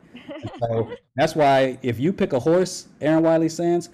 So 0.59 0.91
that's 1.15 1.35
why 1.35 1.77
if 1.81 1.99
you 1.99 2.13
pick 2.13 2.33
a 2.33 2.39
horse, 2.39 2.87
Erin 3.01 3.23
Wiley 3.23 3.49
Sands, 3.49 3.89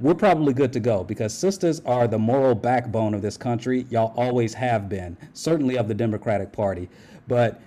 we're 0.00 0.14
probably 0.14 0.54
good 0.54 0.72
to 0.72 0.80
go 0.80 1.04
because 1.04 1.34
sisters 1.34 1.80
are 1.80 2.08
the 2.08 2.18
moral 2.18 2.54
backbone 2.54 3.12
of 3.12 3.22
this 3.22 3.36
country. 3.36 3.86
Y'all 3.90 4.14
always 4.16 4.54
have 4.54 4.88
been, 4.88 5.16
certainly 5.34 5.76
of 5.76 5.88
the 5.88 5.94
Democratic 5.94 6.52
Party. 6.52 6.88
But 7.28 7.60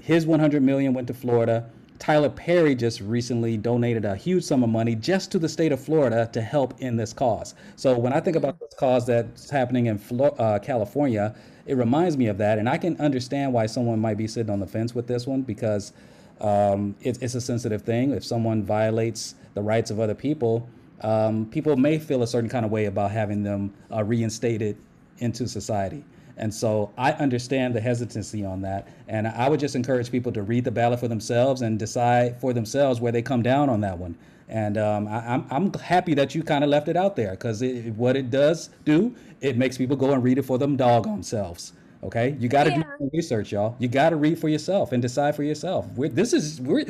his 0.00 0.26
100 0.26 0.62
million 0.62 0.94
went 0.94 1.06
to 1.08 1.14
Florida. 1.14 1.70
Tyler 2.00 2.30
Perry 2.30 2.74
just 2.74 3.02
recently 3.02 3.58
donated 3.58 4.06
a 4.06 4.16
huge 4.16 4.42
sum 4.42 4.64
of 4.64 4.70
money 4.70 4.94
just 4.94 5.30
to 5.32 5.38
the 5.38 5.48
state 5.48 5.70
of 5.70 5.78
Florida 5.78 6.28
to 6.32 6.40
help 6.40 6.80
in 6.80 6.96
this 6.96 7.12
cause. 7.12 7.54
So 7.76 7.96
when 7.96 8.14
I 8.14 8.20
think 8.20 8.36
about 8.36 8.58
this 8.58 8.72
cause 8.78 9.06
that's 9.06 9.50
happening 9.50 9.86
in 9.86 10.00
uh, 10.38 10.58
California, 10.60 11.34
it 11.70 11.76
reminds 11.76 12.16
me 12.16 12.26
of 12.26 12.36
that, 12.38 12.58
and 12.58 12.68
I 12.68 12.76
can 12.76 13.00
understand 13.00 13.52
why 13.52 13.66
someone 13.66 14.00
might 14.00 14.16
be 14.16 14.26
sitting 14.26 14.50
on 14.50 14.58
the 14.58 14.66
fence 14.66 14.92
with 14.92 15.06
this 15.06 15.24
one 15.24 15.42
because 15.42 15.92
um, 16.40 16.96
it, 17.00 17.22
it's 17.22 17.36
a 17.36 17.40
sensitive 17.40 17.82
thing. 17.82 18.10
If 18.10 18.24
someone 18.24 18.64
violates 18.64 19.36
the 19.54 19.62
rights 19.62 19.92
of 19.92 20.00
other 20.00 20.14
people, 20.14 20.68
um, 21.02 21.46
people 21.46 21.76
may 21.76 22.00
feel 22.00 22.24
a 22.24 22.26
certain 22.26 22.50
kind 22.50 22.66
of 22.66 22.72
way 22.72 22.86
about 22.86 23.12
having 23.12 23.44
them 23.44 23.72
uh, 23.94 24.02
reinstated 24.02 24.76
into 25.18 25.46
society. 25.46 26.02
And 26.38 26.52
so 26.52 26.90
I 26.98 27.12
understand 27.12 27.72
the 27.72 27.80
hesitancy 27.80 28.44
on 28.44 28.62
that. 28.62 28.88
And 29.06 29.28
I 29.28 29.48
would 29.48 29.60
just 29.60 29.76
encourage 29.76 30.10
people 30.10 30.32
to 30.32 30.42
read 30.42 30.64
the 30.64 30.72
ballot 30.72 30.98
for 30.98 31.06
themselves 31.06 31.62
and 31.62 31.78
decide 31.78 32.40
for 32.40 32.52
themselves 32.52 33.00
where 33.00 33.12
they 33.12 33.22
come 33.22 33.42
down 33.42 33.68
on 33.68 33.80
that 33.82 33.96
one. 33.96 34.18
And 34.50 34.76
um, 34.76 35.06
I, 35.06 35.18
I'm, 35.34 35.46
I'm 35.50 35.72
happy 35.74 36.12
that 36.14 36.34
you 36.34 36.42
kind 36.42 36.64
of 36.64 36.70
left 36.70 36.88
it 36.88 36.96
out 36.96 37.14
there 37.16 37.30
because 37.30 37.62
it, 37.62 37.94
what 37.94 38.16
it 38.16 38.30
does 38.30 38.68
do, 38.84 39.14
it 39.40 39.56
makes 39.56 39.78
people 39.78 39.96
go 39.96 40.12
and 40.12 40.22
read 40.22 40.38
it 40.38 40.42
for 40.42 40.58
them 40.58 40.76
doggone 40.76 41.22
selves. 41.22 41.72
Okay, 42.02 42.34
you 42.40 42.48
got 42.48 42.64
to 42.64 42.70
do 42.70 42.78
Yeah. 42.80 42.96
some 42.98 43.10
research, 43.12 43.52
y'all. 43.52 43.76
You 43.78 43.86
got 43.86 44.10
to 44.10 44.16
read 44.16 44.38
for 44.38 44.48
yourself 44.48 44.90
and 44.92 45.02
decide 45.02 45.36
for 45.36 45.42
yourself. 45.42 45.86
We're, 45.94 46.08
this 46.08 46.32
is 46.32 46.58
we're, 46.60 46.86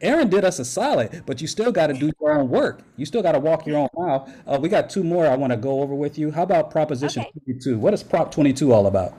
Erin 0.00 0.30
did 0.30 0.44
us 0.44 0.60
a 0.60 0.64
solid, 0.64 1.24
but 1.26 1.40
you 1.40 1.48
still 1.48 1.72
got 1.72 1.88
to 1.88 1.94
do 1.94 2.12
your 2.20 2.38
own 2.38 2.48
work. 2.48 2.80
You 2.96 3.04
still 3.04 3.22
got 3.22 3.32
to 3.32 3.40
walk 3.40 3.66
your 3.66 3.76
own 3.76 3.88
mile. 3.94 4.32
Uh, 4.46 4.58
we 4.62 4.68
got 4.68 4.88
two 4.88 5.02
more 5.02 5.26
I 5.26 5.34
want 5.36 5.52
to 5.52 5.56
go 5.56 5.80
over 5.82 5.94
with 5.96 6.16
you. 6.16 6.30
How 6.30 6.44
about 6.44 6.70
Proposition 6.70 7.22
Okay. 7.22 7.32
22? 7.44 7.78
What 7.78 7.92
is 7.92 8.02
Prop 8.04 8.30
22 8.30 8.72
all 8.72 8.86
about? 8.86 9.14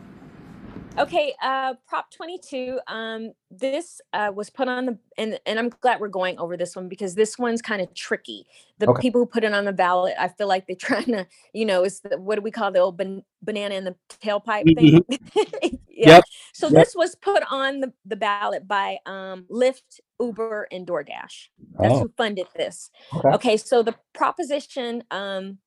Okay, 0.98 1.34
uh, 1.42 1.74
Prop 1.88 2.12
22. 2.12 2.80
Um, 2.88 3.32
this 3.50 4.00
uh, 4.14 4.32
was 4.34 4.52
put 4.52 4.68
on 4.68 4.86
the, 4.86 4.98
and, 5.18 5.40
and 5.48 5.58
I'm 5.58 5.70
glad 5.70 6.00
we're 6.00 6.08
going 6.08 6.38
over 6.38 6.56
this 6.56 6.76
one 6.76 6.88
because 6.88 7.16
this 7.16 7.38
one's 7.40 7.64
kind 7.64 7.82
of 7.82 7.92
tricky. 7.96 8.46
The 8.78 8.90
Okay. 8.90 9.02
people 9.02 9.20
who 9.22 9.26
put 9.26 9.44
it 9.44 9.54
on 9.54 9.66
the 9.66 9.74
ballot, 9.74 10.14
I 10.20 10.28
feel 10.28 10.48
like 10.48 10.68
they're 10.68 10.76
trying 10.80 11.06
to, 11.06 11.26
you 11.54 11.66
know, 11.66 11.84
it's 11.84 12.02
the, 12.02 12.20
what 12.20 12.36
do 12.36 12.42
we 12.42 12.52
call 12.52 12.72
the 12.72 12.80
old 12.80 12.98
ban- 12.98 13.24
banana 13.42 13.74
in 13.76 13.86
the 13.86 13.96
tailpipe 14.10 14.76
thing? 14.76 15.04
yeah. 15.90 16.10
Yep, 16.10 16.24
So 16.54 16.68
yep. 16.68 16.76
this 16.86 16.96
was 16.96 17.16
put 17.16 17.42
on 17.50 17.80
the, 17.80 17.92
the 18.06 18.16
ballot 18.16 18.68
by 18.68 18.98
um, 19.08 19.46
Lyft, 19.50 20.00
Uber, 20.20 20.68
and 20.72 20.86
DoorDash. 20.86 21.48
That's 21.80 21.96
Oh, 21.96 22.00
who 22.02 22.14
funded 22.18 22.48
this. 22.56 22.92
okay. 23.16 23.30
Okay, 23.30 23.58
so 23.58 23.82
the 23.82 23.96
proposition 24.14 25.04
um, 25.10 25.58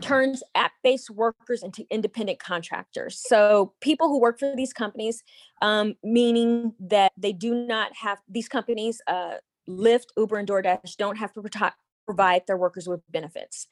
turns 0.00 0.42
app-based 0.54 1.10
workers 1.10 1.62
into 1.62 1.84
independent 1.90 2.38
contractors. 2.38 3.20
So 3.26 3.74
people 3.80 4.08
who 4.08 4.20
work 4.20 4.38
for 4.38 4.54
these 4.56 4.72
companies, 4.72 5.22
um, 5.60 5.94
meaning 6.02 6.74
that 6.80 7.12
they 7.16 7.32
do 7.32 7.54
not 7.54 7.94
have 7.96 8.18
these 8.28 8.48
companies, 8.48 9.00
uh, 9.06 9.34
Lyft, 9.68 10.06
Uber, 10.16 10.36
and 10.38 10.48
DoorDash, 10.48 10.96
don't 10.96 11.16
have 11.16 11.32
to 11.34 11.42
proti- 11.42 11.74
provide 12.06 12.42
their 12.46 12.56
workers 12.56 12.86
with 12.86 13.00
benefits. 13.10 13.66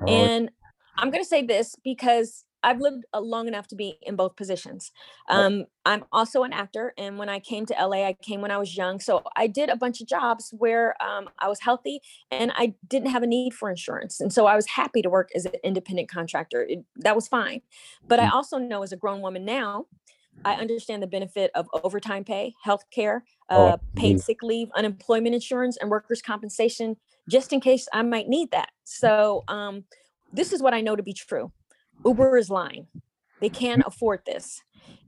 Oh, 0.00 0.06
And 0.06 0.50
I'm 0.96 1.10
going 1.10 1.22
to 1.22 1.28
say 1.28 1.44
this 1.44 1.74
because 1.84 2.44
I've 2.62 2.80
lived 2.80 3.04
uh, 3.14 3.20
long 3.20 3.48
enough 3.48 3.68
to 3.68 3.76
be 3.76 3.98
in 4.02 4.16
both 4.16 4.36
positions. 4.36 4.92
Um, 5.28 5.66
I'm 5.84 6.04
also 6.12 6.42
an 6.44 6.52
actor, 6.52 6.94
and 6.96 7.18
when 7.18 7.28
I 7.28 7.40
came 7.40 7.66
to 7.66 7.78
LA, 7.78 8.04
I 8.06 8.12
came 8.14 8.40
when 8.40 8.50
I 8.50 8.58
was 8.58 8.76
young. 8.76 9.00
So 9.00 9.22
I 9.36 9.46
did 9.46 9.68
a 9.68 9.76
bunch 9.76 10.00
of 10.00 10.06
jobs 10.08 10.54
where 10.56 10.94
um, 11.02 11.28
I 11.38 11.48
was 11.48 11.60
healthy 11.60 12.00
and 12.30 12.52
I 12.54 12.74
didn't 12.86 13.10
have 13.10 13.22
a 13.22 13.26
need 13.26 13.54
for 13.54 13.70
insurance, 13.70 14.20
and 14.20 14.32
so 14.32 14.46
I 14.46 14.56
was 14.56 14.66
happy 14.68 15.02
to 15.02 15.10
work 15.10 15.30
as 15.34 15.44
an 15.46 15.54
independent 15.64 16.08
contractor. 16.10 16.62
It, 16.68 16.80
that 16.96 17.14
was 17.16 17.28
fine. 17.28 17.62
But 18.08 18.20
I 18.20 18.26
Mm. 18.26 18.32
also 18.32 18.58
know, 18.58 18.82
as 18.82 18.92
a 18.92 18.96
grown 18.96 19.22
woman 19.22 19.44
now, 19.44 19.86
I 20.44 20.54
understand 20.54 21.02
the 21.02 21.06
benefit 21.06 21.50
of 21.54 21.68
overtime 21.84 22.24
pay, 22.24 22.54
health 22.62 22.84
care, 22.90 23.24
Oh, 23.54 23.74
uh, 23.74 23.78
paid 23.96 24.18
sick 24.18 24.42
leave, 24.42 24.68
unemployment 24.74 25.34
insurance, 25.34 25.76
and 25.76 25.90
workers' 25.90 26.22
compensation, 26.22 26.96
just 27.28 27.52
in 27.52 27.60
case 27.60 27.86
I 27.92 28.02
might 28.02 28.28
need 28.28 28.50
that. 28.50 28.70
So 28.84 29.44
um, 29.48 29.84
this 30.32 30.52
is 30.52 30.60
what 30.62 30.74
I 30.74 30.80
know 30.80 30.96
to 30.96 31.02
be 31.02 31.12
true. 31.14 31.52
Uber 32.04 32.36
is 32.36 32.50
lying. 32.50 32.86
They 33.40 33.48
can't 33.48 33.80
mm-hmm. 33.80 33.88
afford 33.88 34.20
this. 34.26 34.62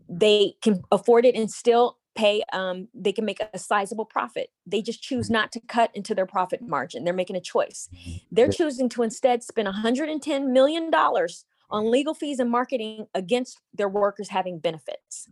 They 0.09 0.54
can 0.62 0.83
afford 0.92 1.24
it 1.24 1.35
and 1.35 1.50
still 1.50 1.98
pay. 2.14 2.42
Um, 2.52 2.88
they 2.94 3.12
can 3.12 3.24
make 3.24 3.40
a 3.40 3.59
sizable 3.59 4.04
profit. 4.04 4.50
They 4.66 4.83
just 4.83 5.02
choose 5.02 5.26
mm-hmm. 5.26 5.35
not 5.35 5.52
to 5.52 5.61
cut 5.61 5.90
into 5.94 6.14
their 6.14 6.26
profit 6.26 6.62
margin. 6.62 7.04
They're 7.04 7.14
making 7.14 7.37
a 7.37 7.40
choice. 7.40 7.88
Mm-hmm. 7.94 8.16
They're 8.33 8.48
choosing 8.48 8.88
to 8.90 9.02
instead 9.02 9.42
spend 9.42 9.66
110 9.66 10.52
million 10.52 10.90
dollars 10.90 11.44
on 11.70 11.90
legal 11.90 12.14
fees 12.14 12.38
and 12.38 12.50
marketing 12.50 13.07
against 13.14 13.61
their 13.72 13.88
workers 13.88 14.28
having 14.28 14.59
benefits. 14.59 15.28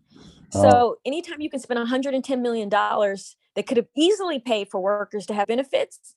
Oh. 0.55 0.63
So 0.63 0.97
anytime 1.05 1.41
you 1.41 1.51
can 1.51 1.61
spend 1.61 1.79
110 1.79 2.43
million 2.43 2.69
dollars 2.69 3.37
that 3.55 3.67
could 3.67 3.77
have 3.77 3.89
easily 3.97 4.39
paid 4.39 4.69
for 4.71 4.81
workers 4.81 5.27
to 5.27 5.35
have 5.35 5.49
benefits, 5.49 6.17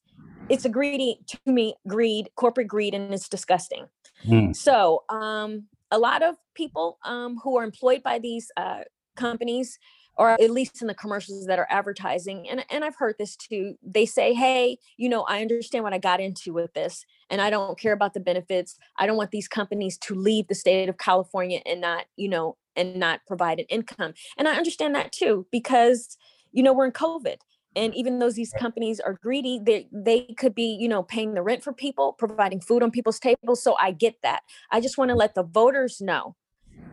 it's 0.49 0.65
a 0.65 0.69
greedy 0.69 1.19
to 1.27 1.39
me 1.45 1.75
greed, 1.87 2.29
corporate 2.35 2.67
greed, 2.67 2.93
and 2.93 3.13
it's 3.13 3.29
disgusting. 3.29 3.87
Mm, 4.25 4.55
So, 4.55 5.03
um, 5.09 5.65
a 5.91 5.99
lot 5.99 6.23
of 6.23 6.35
people 6.55 6.97
um, 7.05 7.37
who 7.43 7.57
are 7.57 7.63
employed 7.63 8.03
by 8.03 8.19
these 8.19 8.51
uh, 8.57 8.81
companies, 9.15 9.77
or 10.17 10.31
at 10.31 10.49
least 10.49 10.81
in 10.81 10.87
the 10.87 10.93
commercials 10.93 11.45
that 11.45 11.59
are 11.59 11.67
advertising, 11.69 12.49
and, 12.49 12.65
and 12.69 12.83
I've 12.83 12.95
heard 12.95 13.15
this 13.19 13.35
too, 13.35 13.75
they 13.83 14.05
say, 14.05 14.33
Hey, 14.33 14.77
you 14.97 15.09
know, 15.09 15.23
I 15.23 15.41
understand 15.41 15.83
what 15.83 15.93
I 15.93 15.99
got 15.99 16.19
into 16.19 16.53
with 16.53 16.73
this, 16.73 17.05
and 17.29 17.41
I 17.41 17.49
don't 17.49 17.79
care 17.79 17.93
about 17.93 18.13
the 18.13 18.19
benefits. 18.19 18.77
I 18.97 19.05
don't 19.05 19.17
want 19.17 19.31
these 19.31 19.47
companies 19.47 19.97
to 19.99 20.15
leave 20.15 20.47
the 20.47 20.55
state 20.55 20.89
of 20.89 20.97
California 20.97 21.61
and 21.65 21.81
not, 21.81 22.05
you 22.15 22.29
know, 22.29 22.57
and 22.75 22.95
not 22.95 23.21
provide 23.27 23.59
an 23.59 23.65
income. 23.69 24.13
And 24.37 24.47
I 24.47 24.55
understand 24.55 24.95
that 24.95 25.11
too, 25.11 25.45
because, 25.51 26.17
you 26.51 26.63
know, 26.63 26.73
we're 26.73 26.85
in 26.85 26.91
COVID 26.91 27.37
and 27.75 27.93
even 27.95 28.19
though 28.19 28.31
these 28.31 28.53
companies 28.53 28.99
are 28.99 29.13
greedy 29.21 29.59
they 29.63 29.87
they 29.91 30.21
could 30.37 30.55
be 30.55 30.77
you 30.79 30.87
know 30.87 31.03
paying 31.03 31.33
the 31.33 31.41
rent 31.41 31.63
for 31.63 31.73
people 31.73 32.13
providing 32.13 32.59
food 32.59 32.83
on 32.83 32.91
people's 32.91 33.19
tables 33.19 33.61
so 33.63 33.75
i 33.79 33.91
get 33.91 34.15
that. 34.23 34.41
I 34.71 34.81
just 34.81 34.97
want 34.97 35.09
to 35.09 35.15
let 35.15 35.35
the 35.35 35.43
voters 35.43 36.01
know 36.01 36.35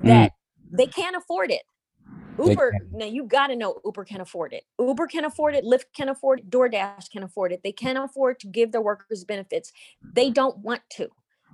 mm, 0.05 0.09
that 0.09 0.33
they 0.71 0.87
can't 0.87 1.17
afford 1.17 1.51
it. 1.51 1.63
Uber 2.39 2.75
now 2.93 3.07
you 3.07 3.25
got 3.25 3.49
to 3.49 3.57
know 3.57 3.81
uber 3.85 4.05
can 4.05 4.21
afford 4.21 4.53
it. 4.53 4.65
Uber 4.79 5.07
can 5.07 5.25
afford 5.25 5.55
it 5.55 5.65
lyft 5.65 5.85
can 5.95 6.09
afford 6.09 6.41
it 6.41 6.51
doordash 6.51 7.11
can 7.11 7.23
afford 7.23 7.53
it. 7.53 7.61
They 7.63 7.73
can 7.73 7.97
afford 7.97 8.41
to 8.41 8.47
give 8.47 8.73
their 8.73 8.81
workers 8.81 9.25
benefits. 9.25 9.73
They 10.15 10.31
don't 10.31 10.59
want 10.59 10.83
to 10.93 11.09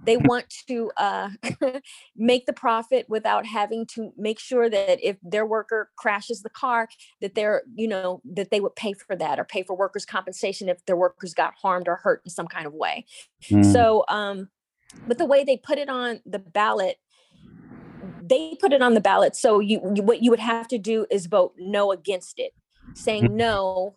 they 0.05 0.17
want 0.17 0.47
to 0.69 0.91
uh, 0.97 1.31
make 2.17 2.47
the 2.47 2.53
profit 2.53 3.07
without 3.09 3.47
having 3.47 3.87
to 3.87 4.13
make 4.17 4.39
sure 4.39 4.71
that 4.71 4.99
if 5.07 5.17
their 5.23 5.47
worker 5.47 5.91
crashes 5.97 6.43
the 6.43 6.51
car 6.51 6.89
that 7.21 7.35
they're 7.35 7.63
you 7.75 7.89
know 7.89 8.21
that 8.25 8.51
they 8.51 8.61
would 8.61 8.75
pay 8.77 8.93
for 8.93 9.17
that 9.17 9.39
or 9.39 9.45
pay 9.45 9.63
for 9.63 9.77
workers 9.77 10.05
compensation 10.05 10.69
if 10.69 10.85
their 10.87 10.97
workers 10.97 11.35
got 11.35 11.55
harmed 11.61 11.89
or 11.89 11.97
hurt 11.97 12.23
in 12.25 12.31
some 12.31 12.47
kind 12.47 12.67
of 12.67 12.73
way. 12.73 13.05
Mm, 13.51 13.65
so 13.73 14.05
um 14.09 14.49
but 15.07 15.19
the 15.19 15.27
way 15.27 15.45
they 15.45 15.57
put 15.57 15.79
it 15.79 15.89
on 15.89 16.21
the 16.25 16.39
ballot 16.39 16.97
they 18.23 18.57
put 18.61 18.73
it 18.73 18.83
on 18.83 18.95
the 18.95 19.01
ballot 19.01 19.35
so 19.35 19.59
you, 19.59 19.81
you 19.95 20.03
what 20.03 20.23
you 20.23 20.31
would 20.31 20.39
have 20.39 20.69
to 20.69 20.79
do 20.79 21.07
is 21.11 21.27
vote 21.27 21.55
no 21.59 21.91
against 21.91 22.39
it 22.39 22.53
saying 22.95 23.37
no 23.37 23.95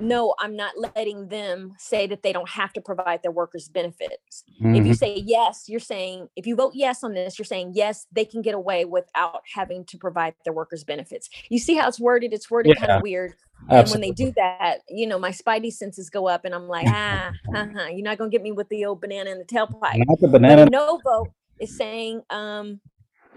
no 0.00 0.34
i'm 0.38 0.56
not 0.56 0.72
letting 0.76 1.28
them 1.28 1.74
say 1.78 2.06
that 2.06 2.22
they 2.22 2.32
don't 2.32 2.48
have 2.48 2.72
to 2.72 2.80
provide 2.80 3.22
their 3.22 3.32
workers 3.32 3.68
benefits. 3.68 4.44
If 4.60 4.86
you 4.86 4.92
mhm. 4.92 4.96
say 4.96 5.22
yes 5.24 5.64
you're 5.68 5.80
saying 5.80 6.28
if 6.36 6.46
you 6.46 6.56
vote 6.56 6.72
yes 6.74 7.02
on 7.02 7.14
this 7.14 7.38
you're 7.38 7.46
saying 7.46 7.72
yes 7.74 8.06
they 8.12 8.24
can 8.24 8.42
get 8.42 8.54
away 8.54 8.84
without 8.84 9.42
having 9.52 9.84
to 9.86 9.98
provide 9.98 10.34
their 10.44 10.52
workers 10.52 10.84
benefits. 10.84 11.28
You 11.50 11.58
see 11.58 11.74
how 11.74 11.88
it's 11.88 12.00
worded? 12.00 12.32
It's 12.32 12.50
worded 12.50 12.76
kind 12.76 12.92
of 12.92 13.02
weird. 13.02 13.34
And 13.68 13.88
when 13.90 14.00
they 14.00 14.10
do 14.10 14.32
that 14.36 14.80
you 14.88 15.06
know 15.06 15.18
my 15.18 15.30
spidey 15.30 15.72
senses 15.72 16.10
go 16.10 16.28
up 16.28 16.44
and 16.44 16.54
i'm 16.54 16.68
like 16.68 16.86
ah 16.90 17.32
uh-huh, 17.54 17.88
you're 17.90 18.02
not 18.02 18.18
going 18.18 18.30
to 18.30 18.34
get 18.34 18.42
me 18.42 18.52
with 18.52 18.68
the 18.68 18.84
old 18.84 19.00
banana 19.00 19.30
in 19.30 19.38
the 19.38 19.44
tailpipe. 19.44 19.96
Not 19.96 20.20
the 20.20 20.28
banana. 20.28 20.66
no 20.70 21.00
vote 21.04 21.30
is 21.58 21.76
saying 21.76 22.22
um 22.30 22.80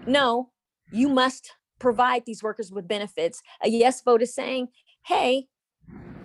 no 0.06 0.50
you 0.90 1.08
must 1.08 1.52
provide 1.78 2.24
these 2.26 2.42
workers 2.42 2.70
with 2.70 2.86
benefits. 2.86 3.42
A 3.62 3.68
yes 3.68 4.02
vote 4.02 4.22
is 4.22 4.34
saying 4.34 4.68
hey 5.04 5.48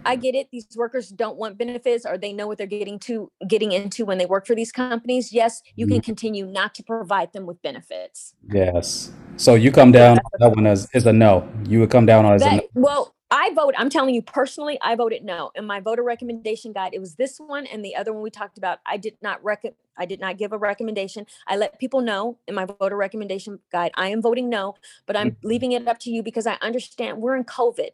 I 0.06 0.16
get 0.16 0.36
it. 0.36 0.48
These 0.52 0.68
workers 0.76 1.10
don't 1.10 1.38
want 1.38 1.58
benefits 1.58 2.06
or 2.06 2.18
they 2.18 2.32
know 2.32 2.48
what 2.48 2.58
they're 2.58 2.66
getting 2.66 2.98
to 3.00 3.30
getting 3.48 3.74
into 3.74 4.06
when 4.06 4.18
they 4.18 4.26
work 4.26 4.48
for 4.48 4.56
these 4.56 4.72
companies. 4.72 5.34
Yes, 5.34 5.62
you 5.76 5.86
Mm-hmm. 5.86 5.96
can 5.96 6.02
continue 6.02 6.46
not 6.46 6.74
to 6.76 6.84
provide 6.84 7.34
them 7.34 7.46
with 7.46 7.62
benefits. 7.62 8.34
Yes. 8.52 9.12
So 9.36 9.56
you 9.56 9.72
come 9.72 9.92
down 9.92 10.18
on 10.18 10.32
that 10.40 10.56
one 10.56 10.66
as, 10.66 10.88
as 10.94 11.06
a 11.06 11.14
no. 11.14 11.48
You 11.66 11.82
would 11.82 11.90
come 11.90 12.06
down 12.06 12.26
on 12.26 12.36
as 12.36 12.42
a 12.42 12.56
no. 12.56 12.62
well, 12.74 13.16
I 13.30 13.54
vote, 13.54 13.74
I'm 13.78 13.90
telling 13.90 14.16
you 14.16 14.22
personally, 14.22 14.78
I 14.82 14.96
voted 14.96 15.24
no. 15.24 15.52
In 15.56 15.66
my 15.66 15.82
voter 15.82 16.04
recommendation 16.04 16.72
guide, 16.72 16.94
it 16.94 17.00
was 17.00 17.16
this 17.16 17.38
one 17.38 17.66
and 17.66 17.84
the 17.84 17.96
other 17.96 18.14
one 18.14 18.24
we 18.24 18.30
talked 18.30 18.58
about. 18.58 18.80
I 18.86 18.96
did 18.98 19.18
not 19.22 19.44
rec 19.44 19.64
I 19.98 20.06
did 20.06 20.22
not 20.22 20.38
give 20.38 20.54
a 20.54 20.58
recommendation. 20.58 21.26
I 21.48 21.58
let 21.58 21.80
people 21.80 22.02
know 22.02 22.38
in 22.48 22.56
my 22.56 22.66
voter 22.66 22.96
recommendation 22.96 23.60
guide, 23.72 23.92
I 23.96 24.10
am 24.10 24.22
voting 24.22 24.50
no, 24.50 24.76
but 25.06 25.18
I'm 25.18 25.36
leaving 25.44 25.74
it 25.74 25.88
up 25.88 26.00
to 26.00 26.12
you 26.12 26.24
because 26.24 26.48
I 26.48 26.58
understand 26.62 27.18
we're 27.18 27.36
in 27.36 27.44
COVID. 27.44 27.90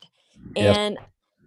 Yes. 0.55 0.77
And 0.77 0.97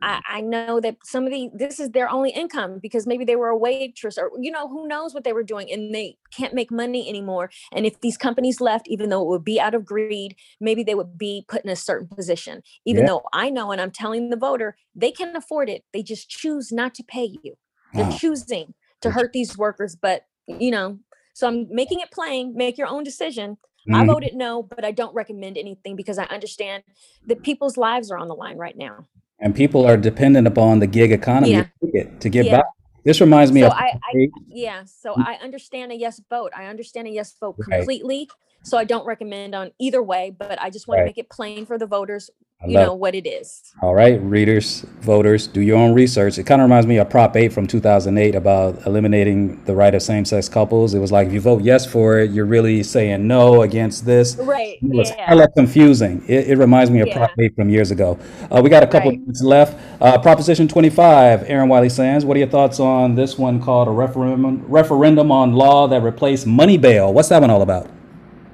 I, 0.07 0.21
I 0.29 0.41
know 0.41 0.81
that 0.81 0.99
some 1.05 1.27
of 1.27 1.33
the 1.33 1.51
this 1.53 1.81
is 1.81 1.91
their 1.91 2.09
only 2.09 2.31
income 2.31 2.79
because 2.81 3.07
maybe 3.09 3.25
they 3.25 3.37
were 3.37 3.49
a 3.49 3.59
waitress 3.59 4.19
or 4.19 4.31
you 4.41 4.53
know 4.53 4.69
who 4.69 4.89
knows 4.89 5.15
what 5.15 5.25
they 5.25 5.33
were 5.33 5.43
doing 5.43 5.71
and 5.73 5.95
they 5.95 6.17
can't 6.33 6.55
make 6.55 6.71
money 6.71 7.09
anymore 7.09 7.51
and 7.73 7.87
if 7.87 8.01
these 8.01 8.17
companies 8.17 8.61
left 8.61 8.87
even 8.89 9.11
though 9.11 9.23
it 9.23 9.29
would 9.29 9.45
be 9.45 9.61
out 9.61 9.75
of 9.75 9.85
greed 9.85 10.37
maybe 10.61 10.85
they 10.85 10.95
would 10.95 11.19
be 11.19 11.45
put 11.49 11.65
in 11.65 11.71
a 11.71 11.77
certain 11.77 12.09
position 12.09 12.63
even 12.87 13.05
Yeah. 13.05 13.09
though 13.09 13.25
i 13.33 13.51
know 13.51 13.73
and 13.73 13.81
i'm 13.81 13.91
telling 13.91 14.31
the 14.31 14.37
voter 14.37 14.77
they 14.95 15.11
can 15.11 15.35
afford 15.37 15.69
it 15.69 15.85
they 15.93 16.03
just 16.03 16.29
choose 16.31 16.73
not 16.73 16.95
to 16.95 17.03
pay 17.05 17.37
you 17.43 17.57
they're 17.97 18.05
Wow. 18.05 18.11
choosing 18.11 18.75
to 19.01 19.11
hurt 19.11 19.33
these 19.33 19.57
workers 19.59 19.97
but 19.97 20.27
you 20.47 20.71
know 20.71 20.99
so 21.35 21.49
i'm 21.49 21.67
making 21.71 22.01
it 22.01 22.11
plain 22.13 22.55
make 22.57 22.79
your 22.79 22.89
own 22.89 23.05
decision 23.05 23.59
I 23.93 24.03
Mhm. 24.03 24.13
voted 24.13 24.35
no, 24.35 24.65
but 24.65 24.85
I 24.85 24.91
don't 24.91 25.15
recommend 25.15 25.57
anything 25.57 25.95
because 25.95 26.19
I 26.19 26.25
understand 26.25 26.83
that 27.29 27.45
people's 27.45 27.77
lives 27.77 28.11
are 28.11 28.19
on 28.19 28.27
the 28.29 28.35
line 28.35 28.59
right 28.59 28.77
now. 28.77 29.07
And 29.39 29.55
people 29.55 29.85
are 29.87 29.97
dependent 29.97 30.47
upon 30.47 30.79
the 30.79 30.87
gig 30.87 31.13
economy 31.13 31.53
Yeah. 31.53 31.63
to 31.65 31.69
make 31.83 31.95
it- 31.95 32.21
to 32.21 32.29
get 32.29 32.47
Yeah. 32.47 32.59
by. 32.59 32.63
This 33.05 33.21
reminds 33.21 33.53
me 33.53 33.61
So 33.61 33.69
of 33.69 33.73
I, 33.75 33.99
I 34.13 34.29
yeah, 34.49 34.83
so 34.85 35.15
Mm. 35.15 35.27
I 35.27 35.35
understand 35.43 35.93
a 35.93 35.97
yes 35.97 36.21
vote. 36.29 36.53
I 36.57 36.67
understand 36.67 37.07
a 37.07 37.11
yes 37.11 37.35
vote 37.39 37.55
Right. 37.59 37.79
completely. 37.79 38.29
So 38.63 38.77
I 38.79 38.85
don't 38.85 39.07
recommend 39.07 39.55
on 39.55 39.71
either 39.79 40.03
way, 40.03 40.35
but 40.37 40.61
I 40.61 40.71
just 40.71 40.89
want 40.89 40.99
Right. 40.99 41.03
to 41.05 41.09
make 41.11 41.19
it 41.19 41.29
plain 41.31 41.67
for 41.67 41.79
the 41.79 41.87
voters, 41.87 42.31
I 42.63 42.69
you 42.69 42.73
know, 42.73 42.95
what 42.95 43.15
it 43.15 43.27
is. 43.29 43.61
All 43.83 43.95
right, 43.95 44.19
readers, 44.23 44.81
voters, 45.03 45.47
do 45.47 45.61
your 45.61 45.77
own 45.77 45.93
research. 45.93 46.39
It 46.39 46.45
kind 46.45 46.63
of 46.63 46.65
reminds 46.65 46.87
me 46.87 46.97
of 46.97 47.11
Prop 47.11 47.37
8 47.37 47.53
from 47.53 47.67
2008 47.67 48.35
about 48.35 48.87
eliminating 48.87 49.63
the 49.65 49.75
right 49.75 49.95
of 49.95 50.01
same 50.03 50.25
sex 50.25 50.49
couples. 50.49 50.95
It 50.95 50.99
was 50.99 51.13
like 51.13 51.27
if 51.29 51.35
you 51.35 51.41
vote 51.43 51.63
yes 51.63 51.85
for 51.85 52.19
it, 52.19 52.31
you're 52.31 52.47
really 52.47 52.83
saying 52.83 53.27
no 53.29 53.61
against 53.61 54.07
this. 54.07 54.37
Right. 54.37 54.79
It 54.81 54.89
was 54.89 55.11
Yeah. 55.11 55.27
hella 55.27 55.49
confusing. 55.55 56.25
It, 56.27 56.49
it 56.49 56.57
reminds 56.57 56.91
me 56.91 57.01
of 57.01 57.09
Yeah. 57.09 57.19
Prop 57.19 57.31
8 57.39 57.55
from 57.55 57.69
years 57.69 57.91
ago. 57.91 58.19
Uh, 58.51 58.63
we 58.65 58.71
got 58.71 58.83
a 58.83 58.87
couple 58.87 59.11
Right. 59.11 59.21
minutes 59.21 59.43
left. 59.43 59.79
Uh, 60.01 60.17
Proposition 60.19 60.67
25, 60.67 61.45
Erin 61.51 61.69
Wiley 61.69 61.91
Sands, 61.91 62.25
what 62.25 62.39
are 62.39 62.41
your 62.41 62.49
thoughts 62.49 62.81
on 62.81 63.17
this 63.17 63.39
one 63.39 63.61
called 63.61 63.87
a 63.87 63.91
referendum, 63.91 64.65
referendum 64.67 65.31
on 65.31 65.53
law 65.53 65.87
that 65.89 66.03
replaced 66.03 66.47
money 66.47 66.79
bail? 66.79 67.13
What's 67.13 67.29
that 67.29 67.43
one 67.43 67.51
all 67.51 67.61
about? 67.61 67.87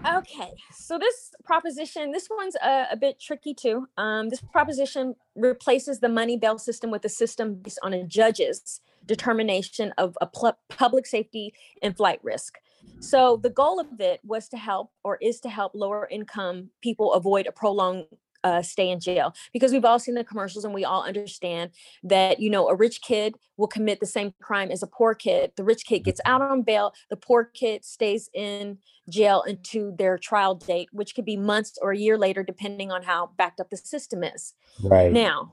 Okay. 0.05 0.51
So 0.75 0.99
this 0.99 1.22
proposition, 1.45 2.13
this 2.13 2.29
one's 2.31 2.57
a, 2.57 2.87
a 2.93 2.97
bit 2.97 3.21
tricky 3.21 3.55
too. 3.55 3.89
Um, 3.97 4.29
this 4.29 4.41
proposition 4.41 5.15
replaces 5.35 6.01
the 6.01 6.09
money 6.09 6.37
bail 6.37 6.59
system 6.59 6.91
with 6.91 7.05
a 7.05 7.09
system 7.09 7.55
based 7.55 7.79
on 7.83 7.93
a 7.93 8.05
judge's 8.05 8.81
determination 9.05 9.93
of 9.99 10.17
a 10.21 10.27
pl- 10.27 10.59
public 10.69 11.07
safety 11.07 11.55
and 11.83 11.97
flight 11.97 12.21
risk. 12.23 12.59
So 13.01 13.37
the 13.37 13.51
goal 13.51 13.81
of 13.81 14.01
it 14.01 14.21
was 14.25 14.49
to 14.49 14.57
help 14.57 14.91
or 15.05 15.19
is 15.21 15.41
to 15.41 15.49
help 15.49 15.73
lower 15.75 16.09
income 16.11 16.71
people 16.83 17.13
avoid 17.13 17.47
a 17.47 17.53
prolonged 17.53 18.07
uh, 18.45 18.63
stay 18.63 18.91
in 18.91 19.01
jail 19.01 19.35
because 19.53 19.73
we've 19.73 19.85
all 19.85 19.99
seen 19.99 20.15
the 20.15 20.25
commercials 20.25 20.65
and 20.65 20.75
we 20.75 20.85
all 20.85 21.03
understand 21.03 21.71
that 22.03 22.41
you 22.41 22.51
know 22.51 22.69
a 22.69 22.75
rich 22.75 23.01
kid 23.03 23.37
will 23.57 23.67
commit 23.67 24.01
the 24.01 24.07
same 24.07 24.33
crime 24.41 24.71
as 24.71 24.83
a 24.83 24.87
poor 24.87 25.15
kid 25.15 25.53
the 25.57 25.65
rich 25.65 25.85
kid 25.87 26.01
gets 26.01 26.21
out 26.25 26.43
on 26.43 26.63
bail 26.63 26.93
the 27.11 27.17
poor 27.17 27.45
kid 27.45 27.85
stays 27.85 28.29
in 28.35 28.79
jail 29.09 29.43
into 29.43 29.95
their 29.97 30.19
trial 30.19 30.55
date 30.55 30.89
which 30.93 31.15
could 31.15 31.25
be 31.25 31.37
months 31.37 31.79
or 31.81 31.93
a 31.93 31.99
year 31.99 32.19
later 32.19 32.43
depending 32.43 32.91
on 32.91 33.03
how 33.03 33.31
backed 33.37 33.61
up 33.61 33.71
the 33.71 33.77
system 33.77 34.25
is 34.25 34.55
Right. 34.83 35.13
now 35.13 35.53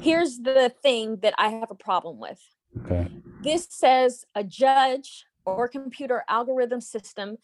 here's 0.00 0.38
the 0.38 0.72
thing 0.82 1.18
that 1.22 1.34
i 1.38 1.48
have 1.48 1.70
a 1.70 1.74
problem 1.74 2.18
with 2.18 2.40
Okay. 2.84 3.08
this 3.42 3.66
says 3.70 4.24
a 4.34 4.44
judge 4.44 5.26
or 5.44 5.68
computer 5.68 6.24
algorithm 6.28 6.80
system 6.80 7.36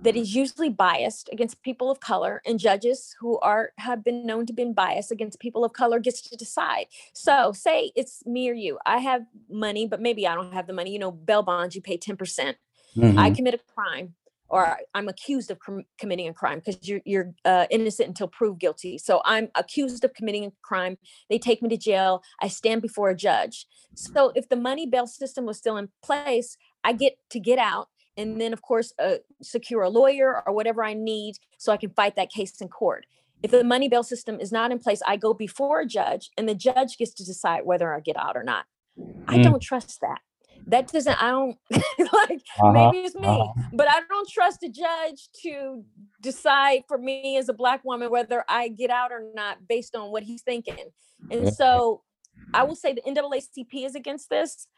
that 0.00 0.16
is 0.16 0.34
usually 0.34 0.68
biased 0.68 1.28
against 1.32 1.62
people 1.62 1.90
of 1.90 2.00
color 2.00 2.42
and 2.44 2.58
judges 2.58 3.14
who 3.20 3.38
are 3.40 3.72
have 3.78 4.04
been 4.04 4.26
known 4.26 4.44
to 4.46 4.52
be 4.52 4.64
biased 4.64 5.10
against 5.10 5.38
people 5.40 5.64
of 5.64 5.72
color 5.72 5.98
gets 5.98 6.20
to 6.22 6.36
decide 6.36 6.86
so 7.12 7.52
say 7.52 7.90
it's 7.96 8.24
me 8.26 8.48
or 8.50 8.52
you 8.54 8.78
i 8.86 8.98
have 8.98 9.22
money 9.48 9.86
but 9.86 10.00
maybe 10.00 10.26
i 10.26 10.34
don't 10.34 10.52
have 10.52 10.66
the 10.66 10.72
money 10.72 10.90
you 10.92 10.98
know 10.98 11.10
bail 11.12 11.42
bonds 11.42 11.74
you 11.74 11.80
pay 11.82 11.96
10% 11.96 12.54
I 12.96 13.30
Mhm. 13.30 13.36
commit 13.36 13.54
a 13.54 13.58
crime 13.74 14.14
or 14.48 14.78
I'm 14.94 15.08
accused 15.08 15.50
of 15.50 15.58
com- 15.58 15.84
committing 15.98 16.28
a 16.28 16.34
crime 16.34 16.60
because 16.60 16.78
you're, 16.86 17.00
you're 17.04 17.34
uh, 17.44 17.66
innocent 17.70 18.06
until 18.08 18.28
proved 18.28 18.60
guilty. 18.60 18.98
So 18.98 19.20
I'm 19.24 19.48
accused 19.56 20.04
of 20.04 20.14
committing 20.14 20.44
a 20.46 20.52
crime. 20.62 20.96
They 21.28 21.40
take 21.40 21.60
me 21.60 21.68
to 21.70 21.76
jail. 21.76 22.22
I 22.40 22.46
stand 22.46 22.82
before 22.82 23.10
a 23.10 23.16
judge. 23.16 23.66
So 23.94 24.30
if 24.36 24.48
the 24.48 24.54
money 24.54 24.86
bail 24.86 25.08
system 25.08 25.44
was 25.44 25.58
still 25.58 25.76
in 25.76 25.88
place, 26.04 26.56
I 26.84 26.92
get 26.92 27.14
to 27.30 27.40
get 27.40 27.58
out 27.58 27.88
and 28.16 28.40
then, 28.40 28.52
of 28.52 28.62
course, 28.62 28.92
uh, 28.98 29.16
secure 29.42 29.82
a 29.82 29.88
lawyer 29.90 30.42
or 30.46 30.52
whatever 30.54 30.84
I 30.84 30.94
need 30.94 31.36
so 31.58 31.72
I 31.72 31.76
can 31.76 31.90
fight 31.90 32.16
that 32.16 32.30
case 32.30 32.60
in 32.60 32.68
court. 32.68 33.06
If 33.42 33.50
the 33.50 33.64
money 33.64 33.88
bail 33.88 34.02
system 34.02 34.40
is 34.40 34.52
not 34.52 34.72
in 34.72 34.78
place, 34.78 35.02
I 35.06 35.16
go 35.16 35.34
before 35.34 35.80
a 35.80 35.86
judge 35.86 36.30
and 36.38 36.48
the 36.48 36.54
judge 36.54 36.96
gets 36.96 37.12
to 37.14 37.24
decide 37.24 37.64
whether 37.64 37.92
I 37.94 38.00
get 38.00 38.16
out 38.16 38.36
or 38.36 38.42
not. 38.42 38.64
I 39.28 39.38
Mm. 39.38 39.44
don't 39.44 39.62
trust 39.62 40.00
that. 40.00 40.20
That 40.66 40.88
doesn't, 40.90 41.22
I 41.22 41.30
don't 41.30 41.58
like, 41.70 42.40
Uh-huh, 42.58 42.72
maybe 42.72 42.98
it's 43.04 43.14
me, 43.14 43.26
uh-huh. 43.28 43.52
but 43.74 43.86
I 43.88 44.00
don't 44.08 44.28
trust 44.30 44.62
a 44.62 44.68
judge 44.70 45.28
to 45.42 45.84
decide 46.22 46.84
for 46.88 46.96
me 46.96 47.36
as 47.36 47.48
a 47.50 47.52
black 47.52 47.84
woman 47.84 48.10
whether 48.10 48.44
I 48.48 48.68
get 48.68 48.88
out 48.90 49.12
or 49.12 49.24
not 49.34 49.66
based 49.68 49.94
on 49.94 50.10
what 50.10 50.22
he's 50.22 50.42
thinking. 50.42 50.76
And 51.30 51.52
so 51.52 52.02
I 52.54 52.62
will 52.62 52.76
say 52.76 52.94
the 52.94 53.02
NAACP 53.02 53.84
is 53.84 53.94
against 53.94 54.30
this. 54.30 54.68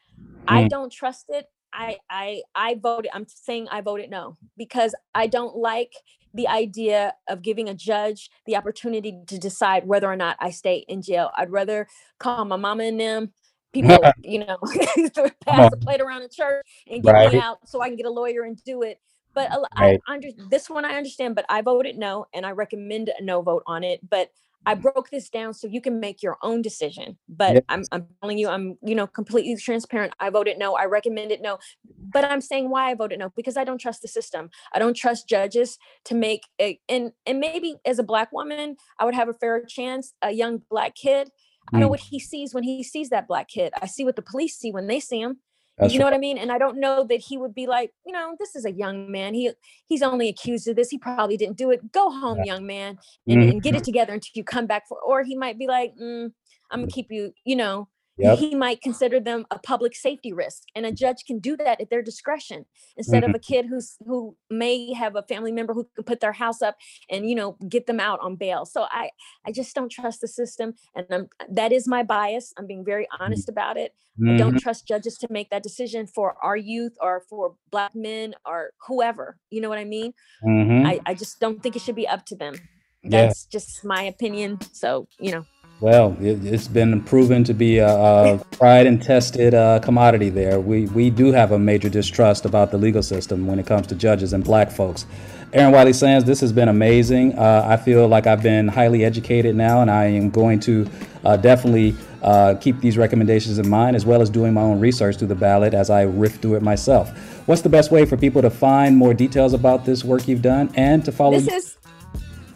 I 0.48 0.64
Mm. 0.64 0.68
don't 0.70 0.92
trust 0.92 1.26
it. 1.28 1.46
I 1.76 1.98
I 2.10 2.42
I 2.54 2.74
voted. 2.82 3.10
I'm 3.14 3.26
saying 3.28 3.68
I 3.70 3.82
voted 3.82 4.10
no 4.10 4.36
because 4.56 4.94
I 5.14 5.26
don't 5.26 5.56
like 5.56 5.92
the 6.34 6.48
idea 6.48 7.14
of 7.28 7.42
giving 7.42 7.68
a 7.68 7.74
judge 7.74 8.30
the 8.46 8.56
opportunity 8.56 9.20
to 9.26 9.38
decide 9.38 9.86
whether 9.86 10.10
or 10.10 10.16
not 10.16 10.36
I 10.40 10.50
stay 10.50 10.84
in 10.88 11.02
jail. 11.02 11.30
I'd 11.36 11.50
rather 11.50 11.86
call 12.18 12.44
my 12.44 12.56
mama 12.56 12.84
and 12.84 13.00
them 13.00 13.32
people, 13.72 14.02
you 14.22 14.40
know, 14.40 14.58
pass 15.44 15.70
the 15.70 15.78
plate 15.80 16.00
around 16.00 16.22
in 16.22 16.28
church 16.30 16.66
and 16.88 17.02
get 17.02 17.12
Right. 17.14 17.32
me 17.32 17.38
out 17.38 17.58
so 17.68 17.80
I 17.82 17.88
can 17.88 17.96
get 17.96 18.06
a 18.06 18.10
lawyer 18.10 18.42
and 18.42 18.62
do 18.64 18.82
it. 18.82 19.00
But 19.34 19.52
a 19.52 19.60
Right. 19.78 20.00
I 20.08 20.12
under 20.12 20.28
this 20.50 20.70
one 20.70 20.84
I 20.86 20.96
understand, 20.96 21.34
but 21.34 21.44
I 21.50 21.60
voted 21.62 21.98
no, 21.98 22.26
and 22.34 22.46
I 22.46 22.52
recommend 22.52 23.10
a 23.18 23.22
no 23.22 23.42
vote 23.42 23.62
on 23.66 23.84
it. 23.84 24.00
But 24.08 24.30
I 24.64 24.74
broke 24.74 25.10
this 25.10 25.28
down 25.30 25.54
so 25.54 25.68
you 25.68 25.80
can 25.80 26.00
make 26.00 26.22
your 26.22 26.38
own 26.42 26.62
decision. 26.62 27.18
But 27.28 27.54
Yep. 27.54 27.64
I'm 27.68 27.84
I'm 27.92 28.08
telling 28.20 28.38
you, 28.38 28.48
I'm 28.48 28.76
you 28.82 28.94
know 28.94 29.06
completely 29.06 29.56
transparent. 29.56 30.12
I 30.18 30.30
voted 30.30 30.58
no. 30.58 30.74
I 30.76 30.86
recommended 30.86 31.40
no. 31.40 31.58
But 31.84 32.24
I'm 32.24 32.40
saying 32.40 32.70
why 32.70 32.90
I 32.90 32.94
voted 32.94 33.18
no 33.18 33.30
because 33.36 33.56
I 33.56 33.64
don't 33.64 33.78
trust 33.80 34.02
the 34.02 34.08
system. 34.08 34.50
I 34.72 34.78
don't 34.78 34.96
trust 34.96 35.28
judges 35.28 35.78
to 36.06 36.14
make 36.14 36.44
a 36.60 36.80
and 36.88 37.12
and 37.26 37.38
maybe 37.40 37.76
as 37.84 37.98
a 37.98 38.02
black 38.04 38.32
woman, 38.32 38.76
I 38.98 39.04
would 39.04 39.14
have 39.14 39.28
a 39.28 39.34
fair 39.34 39.64
chance. 39.64 40.14
A 40.22 40.32
young 40.32 40.62
black 40.70 40.94
kid. 40.94 41.30
I 41.74 41.80
know 41.80 41.88
Mm. 41.88 41.90
what 41.90 42.00
he 42.00 42.18
sees 42.20 42.54
when 42.54 42.62
he 42.64 42.82
sees 42.82 43.10
that 43.10 43.26
black 43.28 43.48
kid. 43.48 43.72
I 43.80 43.86
see 43.86 44.04
what 44.04 44.16
the 44.16 44.22
police 44.22 44.56
see 44.56 44.72
when 44.72 44.86
they 44.86 45.00
see 45.00 45.20
him 45.20 45.40
That's 45.78 45.92
you 45.92 45.98
know 45.98 46.06
right. 46.06 46.12
what 46.12 46.16
I 46.16 46.20
mean? 46.20 46.38
And 46.38 46.50
I 46.50 46.58
don't 46.58 46.80
know 46.80 47.04
that 47.04 47.20
he 47.20 47.36
would 47.36 47.54
be 47.54 47.66
like, 47.66 47.92
you 48.06 48.12
know, 48.12 48.34
this 48.38 48.56
is 48.56 48.64
a 48.64 48.72
young 48.72 49.10
man. 49.10 49.34
He 49.34 49.50
he's 49.86 50.02
only 50.02 50.28
accused 50.28 50.66
of 50.68 50.76
this. 50.76 50.88
He 50.90 50.98
probably 50.98 51.36
didn't 51.36 51.56
do 51.58 51.70
it. 51.70 51.92
Go 51.92 52.10
home, 52.10 52.42
young 52.44 52.66
man, 52.66 52.98
and, 53.28 53.40
Mhm. 53.42 53.50
and 53.52 53.62
get 53.62 53.74
it 53.74 53.84
together 53.84 54.12
until 54.14 54.32
you 54.34 54.44
come 54.44 54.66
back 54.66 54.88
for. 54.88 54.98
Or 55.00 55.22
he 55.22 55.36
might 55.36 55.58
be 55.58 55.66
like, 55.66 55.94
mm, 55.96 56.32
I'm 56.70 56.80
gonna 56.80 56.86
keep 56.90 57.10
you. 57.10 57.32
You 57.44 57.56
know, 57.56 57.88
Yep. 58.18 58.38
he 58.38 58.54
might 58.54 58.80
consider 58.80 59.20
them 59.20 59.44
a 59.50 59.58
public 59.58 59.94
safety 59.94 60.32
risk, 60.32 60.62
and 60.74 60.86
a 60.86 60.92
judge 60.92 61.24
can 61.26 61.38
do 61.38 61.56
that 61.58 61.80
at 61.80 61.90
their 61.90 62.02
discretion 62.02 62.64
instead 62.96 63.22
Mm-hmm. 63.22 63.30
of 63.30 63.36
a 63.36 63.38
kid 63.38 63.66
who's 63.66 63.96
who 64.06 64.36
may 64.50 64.92
have 64.94 65.16
a 65.16 65.22
family 65.22 65.52
member 65.52 65.74
who 65.74 65.86
can 65.94 66.04
put 66.04 66.20
their 66.20 66.32
house 66.32 66.62
up 66.62 66.76
and 67.10 67.28
you 67.28 67.34
know 67.34 67.56
get 67.68 67.86
them 67.86 68.00
out 68.00 68.18
on 68.20 68.36
bail. 68.36 68.64
So 68.64 68.86
I 68.90 69.10
I 69.46 69.52
just 69.52 69.74
don't 69.74 69.90
trust 69.90 70.20
the 70.22 70.28
system, 70.28 70.74
and 70.94 71.06
I'm 71.10 71.28
that 71.50 71.72
is 71.72 71.86
my 71.86 72.02
bias. 72.02 72.52
I'm 72.56 72.66
being 72.66 72.84
very 72.84 73.06
honest 73.20 73.48
about 73.48 73.76
it. 73.76 73.94
I 74.26 74.38
don't 74.38 74.58
trust 74.58 74.88
judges 74.88 75.18
to 75.18 75.26
make 75.30 75.50
that 75.50 75.62
decision 75.62 76.06
for 76.06 76.36
our 76.42 76.56
youth 76.56 76.94
or 77.02 77.22
for 77.28 77.54
black 77.70 77.94
men 77.94 78.34
or 78.46 78.70
whoever. 78.86 79.36
You 79.50 79.60
know 79.60 79.68
what 79.68 79.78
I 79.78 79.84
mean? 79.84 80.14
Mhm. 80.42 80.86
I, 80.86 81.00
I 81.04 81.12
just 81.12 81.38
don't 81.38 81.62
think 81.62 81.76
it 81.76 81.82
should 81.82 81.96
be 81.96 82.08
up 82.08 82.24
to 82.26 82.34
them. 82.34 82.54
Yeah. 83.02 83.26
That's 83.26 83.44
just 83.44 83.84
my 83.84 84.02
opinion. 84.04 84.58
So, 84.72 85.06
you 85.20 85.32
know, 85.32 85.44
Well, 85.80 86.16
it, 86.20 86.42
it's 86.44 86.68
been 86.68 87.02
proven 87.02 87.44
to 87.44 87.52
be 87.52 87.78
a, 87.78 87.88
a 87.88 88.44
tried 88.52 88.86
and 88.86 89.02
tested 89.02 89.52
uh, 89.52 89.78
commodity. 89.80 90.30
There, 90.30 90.58
we 90.58 90.86
we 90.86 91.10
do 91.10 91.32
have 91.32 91.52
a 91.52 91.58
major 91.58 91.90
distrust 91.90 92.46
about 92.46 92.70
the 92.70 92.78
legal 92.78 93.02
system 93.02 93.46
when 93.46 93.58
it 93.58 93.66
comes 93.66 93.86
to 93.88 93.94
judges 93.94 94.32
and 94.32 94.42
Black 94.42 94.70
folks. 94.70 95.04
Erin 95.52 95.72
Wiley 95.72 95.92
Sands, 95.92 96.24
this 96.24 96.40
has 96.40 96.52
been 96.52 96.68
amazing. 96.68 97.38
Uh, 97.38 97.64
I 97.68 97.76
feel 97.76 98.08
like 98.08 98.26
I've 98.26 98.42
been 98.42 98.68
highly 98.68 99.04
educated 99.04 99.54
now, 99.54 99.80
and 99.80 99.90
I 99.90 100.06
am 100.06 100.30
going 100.30 100.60
to 100.60 100.88
uh, 101.24 101.36
definitely 101.36 101.94
uh, 102.22 102.54
keep 102.54 102.80
these 102.80 102.98
recommendations 102.98 103.58
in 103.58 103.68
mind, 103.68 103.96
as 103.96 104.04
well 104.04 104.22
as 104.22 104.28
doing 104.28 104.54
my 104.54 104.62
own 104.62 104.80
research 104.80 105.18
through 105.18 105.28
the 105.28 105.34
ballot 105.34 105.72
as 105.72 105.88
I 105.88 106.02
riff 106.02 106.36
through 106.36 106.56
it 106.56 106.62
myself. 106.62 107.10
What's 107.46 107.62
the 107.62 107.68
best 107.68 107.90
way 107.90 108.04
for 108.04 108.16
people 108.16 108.42
to 108.42 108.50
find 108.50 108.96
more 108.96 109.14
details 109.14 109.52
about 109.52 109.84
this 109.84 110.04
work 110.04 110.26
you've 110.26 110.42
done 110.42 110.72
and 110.74 111.04
to 111.04 111.12
follow? 111.12 111.38
this 111.38 111.48
is 111.48 111.76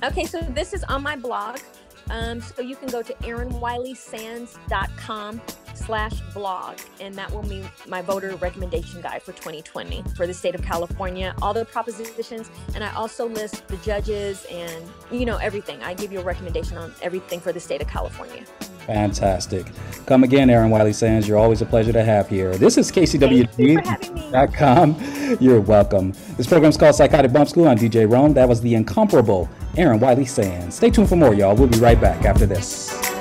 okay. 0.03 0.25
So, 0.25 0.41
this 0.41 0.73
is 0.73 0.83
on 0.85 1.03
my 1.03 1.17
blog. 1.17 1.59
Um, 2.11 2.41
so 2.41 2.63
you 2.63 2.77
can 2.77 2.89
go 2.89 3.03
to 3.03 3.13
erinwileysands.com 3.15 5.41
slash 5.75 6.21
blog 6.35 6.79
and 7.01 7.15
that 7.15 7.31
will 7.31 7.43
be 7.43 7.65
my 7.89 8.03
voter 8.03 8.35
recommendation 8.37 9.01
guide 9.01 9.23
for 9.23 9.33
2020 9.33 10.03
for 10.15 10.27
the 10.27 10.35
state 10.35 10.55
of 10.55 10.61
california 10.63 11.35
all 11.41 11.55
the 11.55 11.65
propositions. 11.65 12.51
And 12.75 12.85
i 12.85 12.93
also 12.95 13.27
list 13.29 13.67
the 13.69 13.79
judges 13.79 14.45
and 14.51 14.85
you 15.11 15.25
know 15.25 15.39
everything. 15.39 15.83
I 15.83 15.95
give 15.95 16.13
you 16.13 16.21
a 16.21 16.25
recommendation 16.25 16.77
on 16.77 16.93
everything 17.01 17.41
for 17.41 17.53
the 17.53 17.61
state 17.61 17.81
of 17.81 17.89
california 17.89 18.45
Fantastic. 18.91 19.67
Come 20.07 20.25
again, 20.25 20.51
Erin 20.51 20.69
Wiley 20.69 20.93
Sands. 20.93 21.29
You're 21.29 21.39
always 21.39 21.63
a 21.63 21.67
pleasure 21.67 21.93
to 21.93 22.03
have 22.03 22.29
here. 22.29 22.57
This 22.57 22.77
is 22.77 22.91
Thank 22.91 23.13
you 23.13 23.19
for 23.21 23.29
having 23.29 23.77
me. 23.77 23.77
KCWG.com. 23.77 25.37
You're 25.41 25.61
welcome. 25.61 26.13
This 26.37 26.49
program 26.49 26.71
is 26.71 26.77
called 26.77 26.97
Psychotic 26.97 27.33
Bump 27.33 27.49
School. 27.49 27.69
I'm 27.69 27.79
DJ 27.79 28.11
Rome. 28.11 28.35
That 28.35 28.49
was 28.49 28.61
the 28.61 28.75
incomparable 28.75 29.49
Erin 29.77 30.01
Wiley 30.01 30.25
Sands. 30.25 30.75
Stay 30.75 30.91
tuned 30.91 31.09
for 31.09 31.15
more, 31.15 31.35
y'all. 31.35 31.55
We'll 31.55 31.69
be 31.69 31.79
right 31.79 32.01
back 32.01 32.25
after 32.25 32.47
this. 32.47 33.20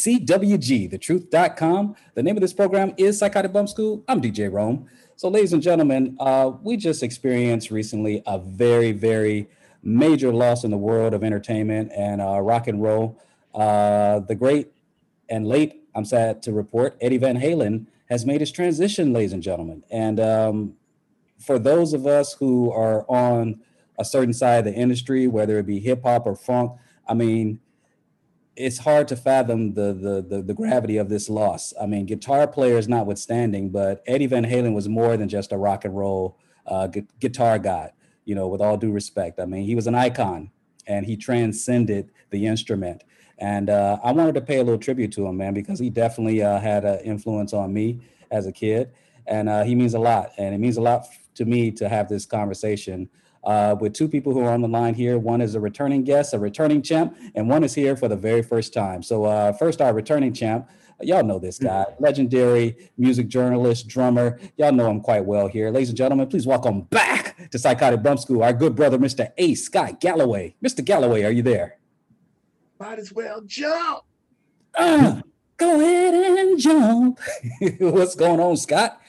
KCWG, 0.00 0.90
thetruth.com. 0.90 1.94
The 2.14 2.22
name 2.22 2.34
of 2.34 2.40
this 2.40 2.54
program 2.54 2.94
is 2.96 3.18
Psychotic 3.18 3.52
Bump 3.52 3.68
School. 3.68 4.02
I'm 4.08 4.22
DJ 4.22 4.50
Rome. 4.50 4.88
So, 5.16 5.28
ladies 5.28 5.52
and 5.52 5.62
gentlemen, 5.62 6.16
uh, 6.18 6.52
we 6.62 6.78
just 6.78 7.02
experienced 7.02 7.70
recently 7.70 8.22
a 8.26 8.38
very, 8.38 8.92
very 8.92 9.50
major 9.82 10.32
loss 10.32 10.64
in 10.64 10.70
the 10.70 10.78
world 10.78 11.12
of 11.12 11.22
entertainment 11.22 11.92
and 11.94 12.22
uh, 12.22 12.40
rock 12.40 12.66
and 12.66 12.82
roll. 12.82 13.20
Uh, 13.54 14.20
the 14.20 14.34
great 14.34 14.68
and 15.28 15.46
late, 15.46 15.82
I'm 15.94 16.06
sad 16.06 16.42
to 16.44 16.52
report, 16.52 16.96
Eddie 17.02 17.18
Van 17.18 17.38
Halen 17.38 17.84
has 18.08 18.24
made 18.24 18.40
his 18.40 18.50
transition, 18.50 19.12
ladies 19.12 19.34
and 19.34 19.42
gentlemen. 19.42 19.84
And 19.90 20.18
um, 20.18 20.74
for 21.38 21.58
those 21.58 21.92
of 21.92 22.06
us 22.06 22.32
who 22.32 22.72
are 22.72 23.04
on 23.06 23.60
a 23.98 24.04
certain 24.06 24.32
side 24.32 24.66
of 24.66 24.72
the 24.72 24.80
industry, 24.80 25.26
whether 25.26 25.58
it 25.58 25.66
be 25.66 25.78
hip 25.78 26.04
hop 26.04 26.24
or 26.24 26.36
funk, 26.36 26.72
I 27.06 27.12
mean, 27.12 27.60
it's 28.60 28.78
hard 28.78 29.08
to 29.08 29.16
fathom 29.16 29.74
the, 29.74 29.92
the, 29.92 30.22
the 30.28 30.42
the 30.42 30.54
gravity 30.54 30.96
of 30.98 31.08
this 31.08 31.28
loss. 31.28 31.72
I 31.80 31.86
mean, 31.86 32.06
guitar 32.06 32.46
players 32.46 32.88
notwithstanding, 32.88 33.70
but 33.70 34.02
Eddie 34.06 34.26
Van 34.26 34.44
Halen 34.44 34.74
was 34.74 34.88
more 34.88 35.16
than 35.16 35.28
just 35.28 35.52
a 35.52 35.56
rock 35.56 35.84
and 35.84 35.96
roll 35.96 36.38
uh, 36.66 36.86
gu- 36.86 37.06
guitar 37.18 37.58
god. 37.58 37.92
You 38.24 38.34
know, 38.34 38.48
with 38.48 38.60
all 38.60 38.76
due 38.76 38.92
respect, 38.92 39.40
I 39.40 39.46
mean, 39.46 39.64
he 39.64 39.74
was 39.74 39.86
an 39.86 39.94
icon, 39.94 40.50
and 40.86 41.06
he 41.06 41.16
transcended 41.16 42.10
the 42.30 42.46
instrument. 42.46 43.02
And 43.38 43.70
uh, 43.70 43.98
I 44.04 44.12
wanted 44.12 44.34
to 44.34 44.42
pay 44.42 44.58
a 44.58 44.62
little 44.62 44.78
tribute 44.78 45.12
to 45.12 45.26
him, 45.26 45.38
man, 45.38 45.54
because 45.54 45.78
he 45.78 45.88
definitely 45.88 46.42
uh, 46.42 46.60
had 46.60 46.84
an 46.84 47.00
influence 47.00 47.54
on 47.54 47.72
me 47.72 48.02
as 48.30 48.46
a 48.46 48.52
kid, 48.52 48.92
and 49.26 49.48
uh, 49.48 49.64
he 49.64 49.74
means 49.74 49.94
a 49.94 49.98
lot. 49.98 50.32
And 50.36 50.54
it 50.54 50.58
means 50.58 50.76
a 50.76 50.82
lot 50.82 51.06
to 51.36 51.44
me 51.46 51.70
to 51.72 51.88
have 51.88 52.08
this 52.08 52.26
conversation 52.26 53.08
uh, 53.44 53.76
with 53.80 53.94
two 53.94 54.08
people 54.08 54.32
who 54.32 54.40
are 54.40 54.50
on 54.50 54.62
the 54.62 54.68
line 54.68 54.94
here. 54.94 55.18
One 55.18 55.40
is 55.40 55.54
a 55.54 55.60
returning 55.60 56.04
guest, 56.04 56.34
a 56.34 56.38
returning 56.38 56.82
champ, 56.82 57.16
and 57.34 57.48
one 57.48 57.64
is 57.64 57.74
here 57.74 57.96
for 57.96 58.08
the 58.08 58.16
very 58.16 58.42
first 58.42 58.72
time. 58.72 59.02
So, 59.02 59.24
uh, 59.24 59.52
first, 59.52 59.80
our 59.80 59.92
returning 59.92 60.32
champ. 60.32 60.68
Y'all 61.02 61.24
know 61.24 61.38
this 61.38 61.58
guy, 61.58 61.86
legendary 61.98 62.76
music 62.98 63.26
journalist, 63.26 63.88
drummer. 63.88 64.38
Y'all 64.58 64.70
know 64.70 64.90
him 64.90 65.00
quite 65.00 65.24
well 65.24 65.48
here. 65.48 65.70
Ladies 65.70 65.88
and 65.88 65.96
gentlemen, 65.96 66.28
please 66.28 66.46
welcome 66.46 66.82
back 66.82 67.48
to 67.50 67.58
Psychotic 67.58 68.02
Bump 68.02 68.20
School, 68.20 68.42
our 68.42 68.52
good 68.52 68.76
brother, 68.76 68.98
Mr. 68.98 69.32
A. 69.38 69.54
Scott 69.54 70.00
Galloway. 70.00 70.54
Mr. 70.62 70.84
Galloway, 70.84 71.22
are 71.22 71.30
you 71.30 71.42
there? 71.42 71.78
Might 72.78 72.98
as 72.98 73.12
well 73.12 73.40
jump. 73.46 74.04
Uh, 74.74 75.22
go 75.56 75.80
ahead 75.80 76.14
and 76.14 76.58
jump. 76.58 77.18
What's 77.80 78.14
going 78.14 78.40
on, 78.40 78.56
Scott? 78.58 79.00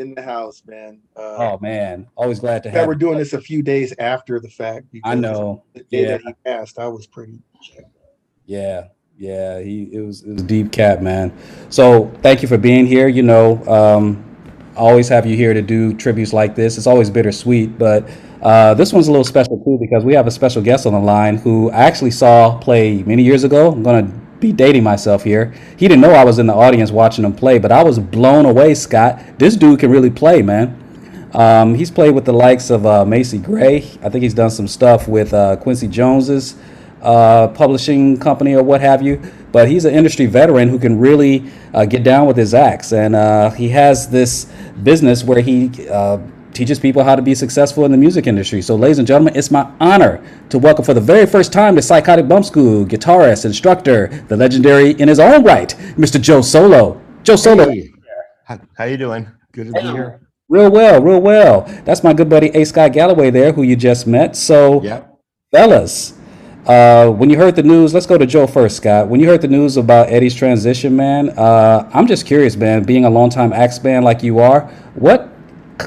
In 0.00 0.14
the 0.14 0.22
house, 0.22 0.62
man. 0.66 1.00
Uh, 1.16 1.36
Oh 1.38 1.58
man, 1.60 2.06
always 2.16 2.40
glad 2.40 2.62
to 2.64 2.70
have. 2.70 2.86
we're 2.86 2.94
doing 2.94 3.18
this 3.18 3.32
a 3.32 3.40
few 3.40 3.62
days 3.62 3.94
after 3.98 4.40
the 4.40 4.48
fact. 4.50 4.86
I 5.04 5.14
know. 5.14 5.62
The 5.74 5.80
day 5.84 6.02
Yeah. 6.02 6.08
that 6.12 6.20
he 6.22 6.34
passed, 6.46 6.78
I 6.78 6.86
was 6.88 7.06
pretty. 7.06 7.38
Yeah, 8.46 8.88
yeah, 9.18 9.60
he 9.60 9.88
it 9.92 10.00
was 10.00 10.22
it 10.22 10.32
was 10.32 10.42
deep 10.42 10.70
cat, 10.72 11.02
man. 11.02 11.32
So 11.70 12.10
thank 12.22 12.42
you 12.42 12.48
for 12.48 12.58
being 12.58 12.86
here. 12.86 13.08
You 13.08 13.22
know, 13.22 13.64
um, 13.66 14.22
I 14.76 14.80
always 14.80 15.08
have 15.08 15.24
you 15.26 15.36
here 15.36 15.54
to 15.54 15.62
do 15.62 15.94
tributes 15.94 16.32
like 16.32 16.54
this. 16.54 16.76
It's 16.76 16.86
always 16.86 17.08
bittersweet, 17.10 17.78
but 17.78 18.08
uh, 18.42 18.74
this 18.74 18.92
one's 18.92 19.08
a 19.08 19.10
little 19.10 19.24
special 19.24 19.58
too 19.64 19.78
because 19.80 20.04
we 20.04 20.12
have 20.14 20.26
a 20.26 20.30
special 20.30 20.60
guest 20.62 20.84
on 20.86 20.92
the 20.92 20.98
line 20.98 21.36
who 21.38 21.70
I 21.70 21.84
actually 21.84 22.10
saw 22.10 22.58
play 22.58 23.02
many 23.04 23.22
years 23.22 23.44
ago. 23.44 23.72
I'm 23.72 23.82
gonna 23.82 24.12
be 24.40 24.52
dating 24.52 24.82
myself 24.82 25.24
here. 25.24 25.54
He 25.76 25.88
didn't 25.88 26.00
know 26.00 26.10
I 26.10 26.24
was 26.24 26.38
in 26.38 26.46
the 26.46 26.54
audience 26.54 26.90
watching 26.90 27.24
him 27.24 27.34
play, 27.34 27.58
but 27.58 27.72
I 27.72 27.82
was 27.82 27.98
blown 27.98 28.46
away, 28.46 28.74
Scott. 28.74 29.22
This 29.38 29.56
dude 29.56 29.80
can 29.80 29.90
really 29.90 30.10
play, 30.10 30.42
man. 30.42 30.80
Um, 31.32 31.74
he's 31.74 31.90
played 31.90 32.14
with 32.14 32.24
the 32.24 32.32
likes 32.32 32.70
of 32.70 32.86
uh, 32.86 33.04
Macy 33.04 33.38
Gray. 33.38 33.78
I 34.02 34.08
think 34.08 34.22
he's 34.22 34.34
done 34.34 34.50
some 34.50 34.68
stuff 34.68 35.08
with 35.08 35.34
uh, 35.34 35.56
Quincy 35.56 35.88
Jones's 35.88 36.56
uh, 37.02 37.48
publishing 37.48 38.18
company 38.18 38.54
or 38.54 38.62
what 38.62 38.80
have 38.80 39.02
you. 39.02 39.20
But 39.50 39.68
he's 39.68 39.84
an 39.84 39.94
industry 39.94 40.26
veteran 40.26 40.68
who 40.68 40.78
can 40.78 40.98
really 40.98 41.50
uh, 41.72 41.86
get 41.86 42.02
down 42.02 42.26
with 42.26 42.36
his 42.36 42.54
axe. 42.54 42.92
And 42.92 43.14
uh, 43.14 43.50
he 43.50 43.68
has 43.70 44.08
this 44.08 44.44
business 44.82 45.24
where 45.24 45.40
he 45.40 45.88
uh, 45.88 46.18
teaches 46.54 46.78
people 46.78 47.02
how 47.02 47.16
to 47.16 47.22
be 47.22 47.34
successful 47.34 47.84
in 47.84 47.90
the 47.90 47.98
music 47.98 48.26
industry. 48.26 48.62
So, 48.62 48.76
ladies 48.76 48.98
and 48.98 49.06
gentlemen, 49.06 49.36
it's 49.36 49.50
my 49.50 49.70
honor 49.80 50.24
to 50.50 50.58
welcome 50.58 50.84
for 50.84 50.94
the 50.94 51.00
very 51.00 51.26
first 51.26 51.52
time 51.52 51.74
to 51.76 51.82
Psychotic 51.82 52.28
Bump 52.28 52.44
School 52.44 52.84
guitarist, 52.86 53.44
instructor, 53.44 54.08
the 54.28 54.36
legendary 54.36 54.92
in 54.92 55.08
his 55.08 55.18
own 55.18 55.42
right, 55.44 55.70
Mr. 55.96 56.20
Joe 56.20 56.40
Solo. 56.40 57.00
Joe 57.24 57.36
Solo. 57.36 57.68
Hey, 57.68 57.90
how, 58.46 58.60
how 58.76 58.84
you 58.84 58.96
doing? 58.96 59.26
Good 59.52 59.66
to 59.66 59.72
be 59.72 59.80
here. 59.80 60.20
Real 60.48 60.70
well, 60.70 61.02
real 61.02 61.20
well. 61.20 61.62
That's 61.84 62.04
my 62.04 62.12
good 62.12 62.28
buddy 62.28 62.48
A. 62.54 62.64
Scott 62.64 62.92
Galloway 62.92 63.30
there, 63.30 63.52
who 63.52 63.62
you 63.62 63.76
just 63.76 64.06
met. 64.06 64.36
So, 64.36 64.82
Yep. 64.82 65.18
fellas, 65.50 66.14
uh, 66.66 67.10
when 67.10 67.30
you 67.30 67.36
heard 67.36 67.56
the 67.56 67.62
news, 67.62 67.92
let's 67.92 68.06
go 68.06 68.16
to 68.16 68.26
Joe 68.26 68.46
first, 68.46 68.76
Scott. 68.76 69.08
When 69.08 69.20
you 69.20 69.26
heard 69.26 69.40
the 69.42 69.48
news 69.48 69.76
about 69.76 70.10
Eddie's 70.10 70.34
transition, 70.34 70.94
man, 70.94 71.30
uh, 71.30 71.90
I'm 71.92 72.06
just 72.06 72.26
curious, 72.26 72.56
man. 72.56 72.84
Being 72.84 73.04
a 73.04 73.10
longtime 73.10 73.52
axe 73.52 73.78
band 73.78 74.04
like 74.04 74.22
you 74.22 74.38
are, 74.38 74.62
what 74.94 75.33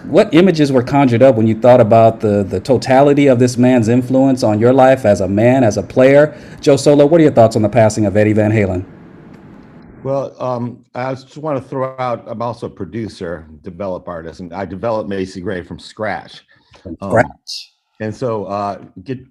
what 0.03 0.33
images 0.33 0.71
were 0.71 0.83
conjured 0.83 1.23
up 1.23 1.35
when 1.35 1.47
you 1.47 1.59
thought 1.59 1.79
about 1.79 2.19
the 2.19 2.43
the 2.43 2.59
totality 2.59 3.27
of 3.27 3.39
this 3.39 3.57
man's 3.57 3.87
influence 3.87 4.43
on 4.43 4.59
your 4.59 4.73
life 4.73 5.05
as 5.05 5.21
a 5.21 5.27
man, 5.27 5.63
as 5.63 5.77
a 5.77 5.83
player? 5.83 6.37
Joe 6.61 6.75
Solo, 6.75 7.05
what 7.05 7.21
are 7.21 7.23
your 7.23 7.33
thoughts 7.33 7.55
on 7.55 7.61
the 7.61 7.69
passing 7.69 8.05
of 8.05 8.17
Eddie 8.17 8.33
Van 8.33 8.51
Halen? 8.51 8.85
Well, 10.03 10.35
um, 10.41 10.85
I 10.93 11.13
just 11.13 11.37
want 11.37 11.61
to 11.61 11.67
throw 11.67 11.95
out. 11.99 12.23
I'm 12.27 12.41
also 12.41 12.67
a 12.67 12.69
producer, 12.69 13.47
develop 13.61 14.07
artist, 14.07 14.39
and 14.39 14.53
I 14.53 14.65
developed 14.65 15.09
Macy 15.09 15.41
Gray 15.41 15.63
from 15.63 15.79
scratch. 15.79 16.43
Um, 17.01 17.09
Scratch. 17.09 17.73
And 17.99 18.15
so, 18.15 18.45
uh, 18.45 18.83
gu- 19.03 19.25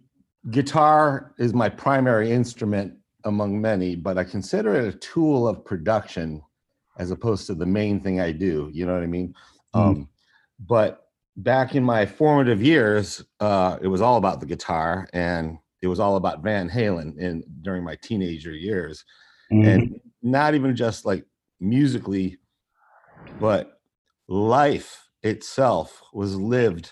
guitar 0.50 1.34
is 1.38 1.54
my 1.54 1.68
primary 1.68 2.30
instrument 2.32 2.94
among 3.24 3.60
many, 3.60 3.94
but 3.94 4.18
I 4.18 4.24
consider 4.24 4.74
it 4.74 4.94
a 4.94 4.98
tool 4.98 5.46
of 5.46 5.64
production 5.64 6.42
as 6.98 7.10
opposed 7.10 7.46
to 7.46 7.54
the 7.54 7.66
main 7.66 8.00
thing 8.00 8.20
I 8.20 8.32
do. 8.32 8.68
You 8.72 8.86
know 8.86 8.94
what 8.94 9.02
I 9.02 9.06
mean? 9.06 9.34
Mhm. 9.74 9.80
Um, 9.80 10.08
but 10.58 11.08
back 11.36 11.74
in 11.74 11.84
my 11.84 12.06
formative 12.06 12.62
years, 12.62 13.22
uh, 13.40 13.78
it 13.80 13.88
was 13.88 14.00
all 14.00 14.16
about 14.16 14.40
the 14.40 14.46
guitar, 14.46 15.08
and 15.12 15.58
it 15.82 15.86
was 15.88 16.00
all 16.00 16.16
about 16.16 16.42
Van 16.42 16.68
Halen. 16.68 17.18
In 17.18 17.44
during 17.62 17.84
my 17.84 17.96
teenager 18.02 18.52
years, 18.52 19.04
Mhm. 19.52 19.66
and 19.66 20.00
not 20.22 20.54
even 20.54 20.74
just 20.74 21.04
like 21.04 21.24
musically, 21.60 22.38
but 23.38 23.80
life 24.28 25.08
itself 25.22 26.02
was 26.12 26.36
lived 26.36 26.90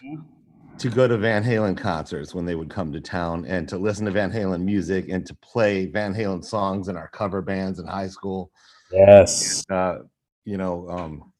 to 0.79 0.91
go 0.91 1.07
to 1.07 1.17
Van 1.17 1.43
Halen 1.45 1.77
concerts 1.77 2.35
when 2.35 2.45
they 2.45 2.55
would 2.55 2.69
come 2.69 2.93
to 2.93 3.01
town 3.01 3.45
and 3.47 3.69
to 3.69 3.79
listen 3.79 4.05
to 4.07 4.11
Van 4.11 4.31
Halen 4.33 4.63
music 4.65 5.09
and 5.09 5.25
to 5.27 5.35
play 5.37 5.87
Van 5.87 6.13
Halen 6.15 6.45
songs 6.45 6.89
in 6.89 6.97
our 6.97 7.09
cover 7.09 7.41
bands 7.41 7.79
in 7.79 7.87
high 7.87 8.09
school. 8.09 8.51
yes. 8.91 9.65
Uh, 9.71 9.99
you 10.45 10.57
know, 10.57 10.89
um, 10.91 11.33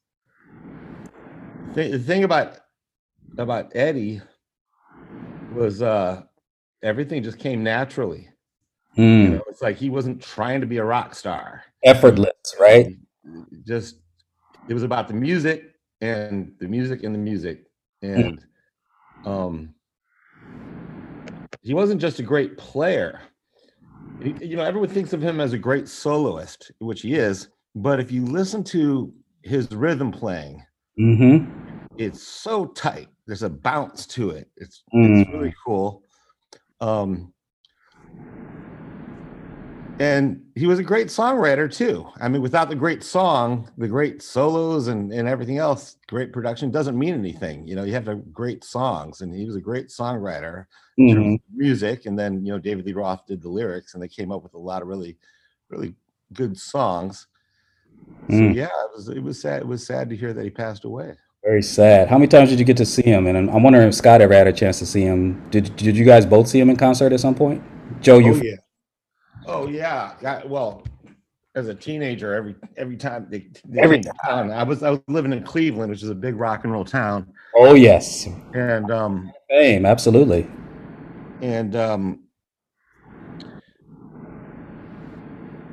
th- 1.75 1.91
the 1.91 1.99
thing 1.99 2.23
about 2.23 2.57
about 3.37 3.71
Eddie 3.75 4.21
was 5.53 5.81
uh, 5.81 6.23
everything 6.81 7.21
just 7.23 7.39
came 7.39 7.63
naturally. 7.63 8.29
You 8.95 9.03
Mm. 9.03 9.31
know, 9.33 9.43
it's 9.49 9.61
like 9.61 9.75
he 9.75 9.89
wasn't 9.89 10.21
trying 10.21 10.61
to 10.61 10.67
be 10.67 10.77
a 10.77 10.83
rock 10.85 11.13
star. 11.15 11.63
Effortless, 11.83 12.31
right? 12.59 12.95
just 13.63 13.99
it 14.67 14.73
was 14.73 14.83
about 14.83 15.07
the 15.07 15.13
music 15.13 15.75
and 16.01 16.53
the 16.59 16.67
music 16.67 17.03
and 17.03 17.13
the 17.13 17.19
music 17.19 17.65
and 18.01 18.43
um 19.25 19.73
he 21.61 21.73
wasn't 21.73 21.99
just 21.99 22.19
a 22.19 22.23
great 22.23 22.57
player 22.57 23.21
He- 24.21 24.45
you 24.45 24.55
know 24.55 24.63
everyone 24.63 24.89
thinks 24.89 25.13
of 25.13 25.21
him 25.21 25.39
as 25.39 25.53
a 25.53 25.57
great 25.57 25.87
soloist 25.87 26.71
which 26.79 27.01
he 27.01 27.15
is 27.15 27.49
but 27.75 27.99
if 27.99 28.11
you 28.11 28.25
listen 28.25 28.63
to 28.65 29.13
his 29.43 29.71
rhythm 29.71 30.11
playing 30.11 30.63
Mm-hmm. 30.99 31.51
it's 31.97 32.23
so 32.23 32.65
tight. 32.67 33.07
There's 33.27 33.43
a 33.43 33.49
bounce 33.49 34.05
to 34.07 34.29
it. 34.31 34.49
It's 34.57 34.83
Mm. 34.93 35.21
it's 35.21 35.29
really 35.31 35.53
cool. 35.65 36.03
Um 36.79 37.33
and 39.97 40.41
he 40.55 40.67
was 40.67 40.77
a 40.77 40.83
great 40.83 41.07
songwriter 41.07 41.73
too. 41.73 42.05
I 42.19 42.27
mean 42.27 42.41
without 42.41 42.69
the 42.69 42.75
great 42.75 43.03
song 43.03 43.69
the 43.77 43.87
great 43.87 44.21
solos 44.21 44.87
and, 44.87 45.11
and 45.13 45.27
everything 45.27 45.57
else 45.57 45.97
great 46.07 46.33
production 46.33 46.69
doesn't 46.69 46.97
mean 46.99 47.13
anything. 47.13 47.67
You 47.67 47.75
know 47.75 47.83
you 47.83 47.93
have 47.93 48.05
to 48.05 48.15
great 48.15 48.63
songs 48.63 49.21
and 49.21 49.33
he 49.33 49.45
was 49.45 49.55
a 49.55 49.61
great 49.61 49.87
songwriter 49.87 50.65
in 50.97 51.15
terms 51.15 51.25
Mhm. 51.27 51.33
of 51.35 51.41
music. 51.53 52.05
And 52.05 52.17
then 52.19 52.45
you 52.45 52.51
know 52.51 52.59
david 52.59 52.85
lee 52.85 52.93
roth 52.93 53.25
did 53.25 53.41
the 53.41 53.49
lyrics 53.49 53.93
and 53.93 54.03
they 54.03 54.07
came 54.09 54.31
up 54.31 54.43
with 54.43 54.53
a 54.53 54.57
lot 54.59 54.81
of 54.81 54.87
really 54.87 55.17
really 55.69 55.95
good 56.33 56.57
songs 56.57 57.27
so 58.29 58.35
Mm. 58.35 58.55
yeah 58.55 58.65
it 58.65 58.91
was 58.95 59.09
it 59.09 59.21
was 59.23 59.41
sad 59.41 59.61
it 59.61 59.67
was 59.67 59.85
sad 59.85 60.09
to 60.09 60.15
hear 60.15 60.33
that 60.33 60.43
he 60.43 60.49
passed 60.49 60.83
away 60.85 61.13
Very 61.43 61.61
sad. 61.61 62.07
How 62.07 62.17
many 62.17 62.27
times 62.27 62.49
did 62.49 62.57
you 62.57 62.65
get 62.65 62.77
to 62.77 62.85
see 62.87 63.03
him? 63.03 63.27
And 63.27 63.37
I'm 63.37 63.61
wondering 63.61 63.87
if 63.87 63.93
Scott 63.93 64.19
ever 64.19 64.33
had 64.33 64.47
a 64.47 64.53
chance 64.53 64.79
to 64.79 64.85
see 64.87 65.01
him. 65.01 65.47
Did 65.51 65.75
Did 65.75 65.95
you 65.95 66.03
guys 66.03 66.25
both 66.25 66.47
see 66.47 66.59
him 66.59 66.71
in 66.71 66.75
concert 66.75 67.13
at 67.13 67.19
some 67.19 67.35
point? 67.35 67.61
Joe, 68.01 68.17
you 68.17 68.33
Oh 68.33 68.41
yeah. 68.41 68.55
Oh 69.47 69.67
yeah, 69.67 70.41
well, 70.47 70.81
as 71.53 71.67
a 71.67 71.75
teenager, 71.75 72.33
every 72.33 72.55
every 72.77 72.97
time 72.97 73.27
they, 73.29 73.47
they 73.69 73.79
Every 73.79 73.97
came 74.01 74.11
to 74.25 74.55
I 74.61 74.63
was 74.63 74.81
I 74.81 74.89
was 74.89 74.99
living 75.07 75.33
in 75.33 75.43
Cleveland, 75.43 75.91
which 75.91 76.01
is 76.01 76.09
a 76.09 76.15
big 76.15 76.35
rock 76.35 76.63
and 76.63 76.73
roll 76.73 76.83
town, 76.83 77.31
Oh 77.55 77.75
yes, 77.75 78.27
and 78.55 78.89
um 78.89 79.31
fame, 79.47 79.85
absolutely. 79.85 80.47
and 81.43 81.75
um 81.75 82.24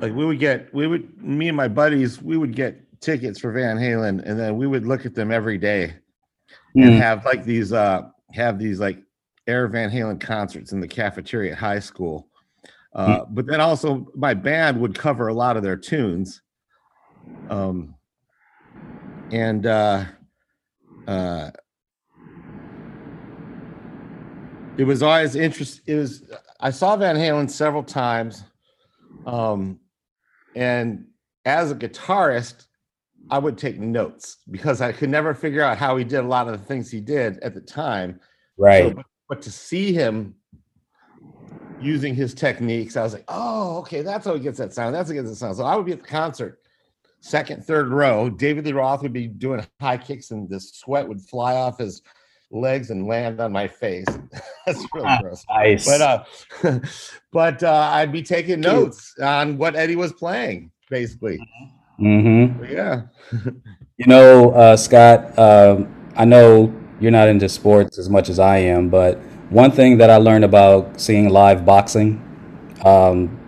like 0.03 0.13
we 0.13 0.25
would 0.25 0.37
get 0.37 0.71
we 0.73 0.85
would 0.85 1.17
me 1.23 1.47
and 1.47 1.55
my 1.55 1.69
buddies 1.69 2.21
we 2.21 2.35
would 2.35 2.53
get 2.53 2.77
tickets 2.99 3.39
for 3.39 3.53
Van 3.53 3.77
Halen 3.77 4.21
and 4.25 4.37
then 4.37 4.57
we 4.57 4.67
would 4.67 4.85
look 4.85 5.05
at 5.05 5.15
them 5.15 5.31
every 5.31 5.57
day 5.57 5.93
and 6.75 6.93
Mm. 6.93 6.97
have 6.97 7.23
like 7.23 7.45
these 7.45 7.71
uh 7.71 8.01
have 8.33 8.59
these 8.59 8.81
like 8.81 8.97
Air 9.47 9.65
Van 9.69 9.89
Halen 9.89 10.19
concerts 10.19 10.73
in 10.73 10.81
the 10.81 10.87
cafeteria 10.87 11.53
at 11.53 11.57
high 11.57 11.79
school. 11.79 12.27
Uh, 12.93 13.23
but 13.29 13.45
then 13.45 13.61
also 13.61 14.05
my 14.15 14.33
band 14.33 14.79
would 14.79 14.93
cover 14.93 15.29
a 15.29 15.33
lot 15.33 15.55
of 15.55 15.63
their 15.63 15.77
tunes. 15.77 16.41
Um 17.49 17.95
and 19.31 19.65
uh 19.65 20.03
uh 21.07 21.49
it 24.77 24.83
was 24.83 25.01
always 25.01 25.35
interest 25.35 25.79
it 25.87 25.95
was 25.95 26.23
I 26.59 26.71
saw 26.71 26.97
Van 26.97 27.15
Halen 27.15 27.49
several 27.49 27.83
times. 27.83 28.43
Um 29.25 29.79
and 30.55 31.05
as 31.45 31.71
a 31.71 31.75
guitarist, 31.75 32.65
I 33.29 33.39
would 33.39 33.57
take 33.57 33.79
notes 33.79 34.37
because 34.51 34.81
I 34.81 34.91
could 34.91 35.09
never 35.09 35.33
figure 35.33 35.61
out 35.61 35.77
how 35.77 35.97
he 35.97 36.03
did 36.03 36.19
a 36.19 36.27
lot 36.27 36.47
of 36.47 36.59
the 36.59 36.65
things 36.65 36.91
he 36.91 36.99
did 36.99 37.39
at 37.39 37.53
the 37.53 37.61
time. 37.61 38.19
Right. 38.57 38.95
but, 38.95 39.05
but 39.29 39.41
to 39.43 39.51
see 39.51 39.93
him 39.93 40.35
using 41.81 42.15
his 42.15 42.33
techniques, 42.33 42.97
I 42.97 43.03
was 43.03 43.13
like, 43.13 43.25
oh, 43.27 43.77
okay, 43.79 44.01
that's 44.01 44.25
how 44.25 44.33
he 44.33 44.39
gets 44.39 44.57
that 44.57 44.73
sound. 44.73 44.93
That's 44.93 45.09
how 45.09 45.15
he 45.15 45.19
gets 45.19 45.29
that 45.29 45.37
sound. 45.37 45.55
So 45.55 45.63
I 45.63 45.75
would 45.75 45.85
be 45.85 45.93
at 45.93 46.01
the 46.01 46.07
concert, 46.07 46.59
second, 47.21 47.65
third 47.65 47.89
row. 47.89 48.29
David 48.29 48.65
Lee 48.65 48.73
Roth 48.73 49.01
would 49.03 49.13
be 49.13 49.27
doing 49.27 49.65
high 49.79 49.97
kicks, 49.97 50.31
and 50.31 50.49
the 50.49 50.59
sweat 50.59 51.07
would 51.07 51.21
fly 51.21 51.55
off 51.55 51.79
his 51.79 52.01
legs 52.53 52.91
and 52.91 53.07
land 53.07 53.41
on 53.41 53.51
my 53.51 53.67
face. 53.67 54.05
that's 54.65 54.85
really 54.93 55.17
gross. 55.21 55.43
Nice. 55.49 55.85
But 55.85 56.01
uh, 56.01 56.79
but 57.31 57.63
uh, 57.63 57.89
I'd 57.93 58.11
be 58.11 58.21
taking 58.21 58.61
notes 58.61 59.13
on 59.21 59.57
what 59.57 59.75
Eddie 59.75 59.95
was 59.95 60.13
playing, 60.13 60.71
basically. 60.89 61.39
mm-hmm. 61.99 62.63
Yeah. 62.65 63.03
You 63.97 64.07
know, 64.07 64.49
uh, 64.53 64.75
Scott, 64.75 65.37
um, 65.37 65.87
I 66.15 66.25
know 66.25 66.73
you're 66.99 67.11
not 67.11 67.27
into 67.27 67.47
sports 67.47 67.99
as 67.99 68.09
much 68.09 68.27
as 68.27 68.39
I 68.39 68.57
am, 68.57 68.89
but 68.89 69.19
one 69.51 69.69
thing 69.69 69.99
that 69.99 70.09
I 70.09 70.17
learned 70.17 70.43
about 70.43 70.99
seeing 70.99 71.29
live 71.29 71.63
boxing, 71.63 72.19
um, 72.83 73.39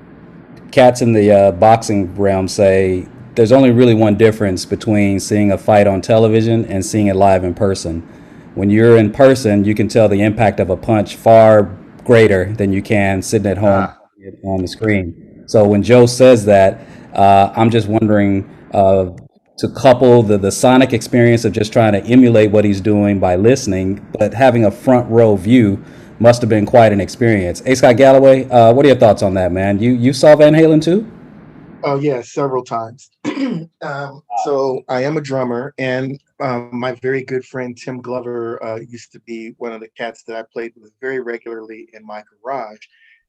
cats 0.72 1.02
in 1.02 1.14
the 1.14 1.32
uh, 1.32 1.52
boxing 1.54 2.14
realm 2.16 2.48
say 2.48 3.08
there's 3.34 3.52
only 3.52 3.72
really 3.72 3.96
one 3.96 4.18
difference 4.18 4.66
between 4.66 5.20
seeing 5.20 5.52
a 5.52 5.58
fight 5.58 5.88
on 5.88 6.00
television 6.00 6.64
and 6.66 6.86
seeing 6.86 7.08
it 7.08 7.16
live 7.16 7.44
in 7.44 7.56
person. 7.56 8.08
When 8.56 8.70
you're 8.70 8.98
in 8.98 9.12
person, 9.12 9.66
you 9.66 9.76
can 9.76 9.88
tell 9.88 10.08
the 10.08 10.22
impact 10.22 10.60
of 10.60 10.70
a 10.70 10.78
punch 10.78 11.16
far 11.16 11.64
greater 12.06 12.54
than 12.54 12.72
you 12.72 12.82
can 12.82 13.22
sitting 13.22 13.50
at 13.52 13.58
home 13.58 13.88
Ah. 13.90 13.98
on 14.46 14.62
the 14.62 14.68
screen. 14.68 15.44
So 15.48 15.68
when 15.68 15.84
Joe 15.84 16.06
says 16.06 16.46
that, 16.46 16.80
uh, 17.14 17.52
I'm 17.56 17.70
just 17.70 17.88
wondering 17.88 18.50
uh, 18.74 19.12
to 19.58 19.68
couple 19.70 20.24
the, 20.24 20.38
the 20.38 20.52
sonic 20.52 20.94
experience 20.94 21.46
of 21.46 21.52
just 21.54 21.72
trying 21.72 21.94
to 21.94 22.04
emulate 22.06 22.52
what 22.52 22.66
he's 22.66 22.82
doing 22.82 23.20
by 23.20 23.36
listening, 23.36 24.06
but 24.18 24.34
having 24.34 24.66
a 24.66 24.72
front 24.72 25.10
row 25.10 25.36
view 25.36 25.84
must 26.20 26.42
have 26.42 26.50
been 26.50 26.66
quite 26.66 26.92
an 26.94 27.02
experience. 27.02 27.62
A. 27.66 27.76
Scott 27.76 27.98
Galloway, 27.98 28.50
uh, 28.50 28.74
what 28.74 28.86
are 28.86 28.90
your 28.90 28.98
thoughts 28.98 29.22
on 29.22 29.34
that, 29.36 29.52
man? 29.52 29.80
You 29.80 29.92
you 29.94 30.14
saw 30.14 30.36
Van 30.36 30.54
Halen 30.54 30.82
too? 30.82 31.10
Oh 31.84 32.00
yeah, 32.00 32.22
several 32.22 32.64
times. 32.64 33.10
um, 33.82 34.24
so 34.46 34.82
I 34.90 35.04
am 35.04 35.18
a 35.18 35.22
drummer, 35.22 35.74
and 35.78 36.20
um, 36.40 36.70
my 36.74 36.94
very 36.94 37.24
good 37.24 37.46
friend 37.46 37.78
Tim 37.78 38.02
Glover 38.02 38.64
uh, 38.64 38.80
used 38.80 39.12
to 39.14 39.20
be 39.22 39.56
one 39.58 39.72
of 39.72 39.82
the 39.82 39.90
cats 39.90 40.24
that 40.24 40.36
I 40.36 40.44
played 40.52 40.74
with 40.76 40.92
very 41.00 41.20
regularly 41.20 41.90
in 41.94 42.06
my 42.06 42.24
garage, 42.44 42.80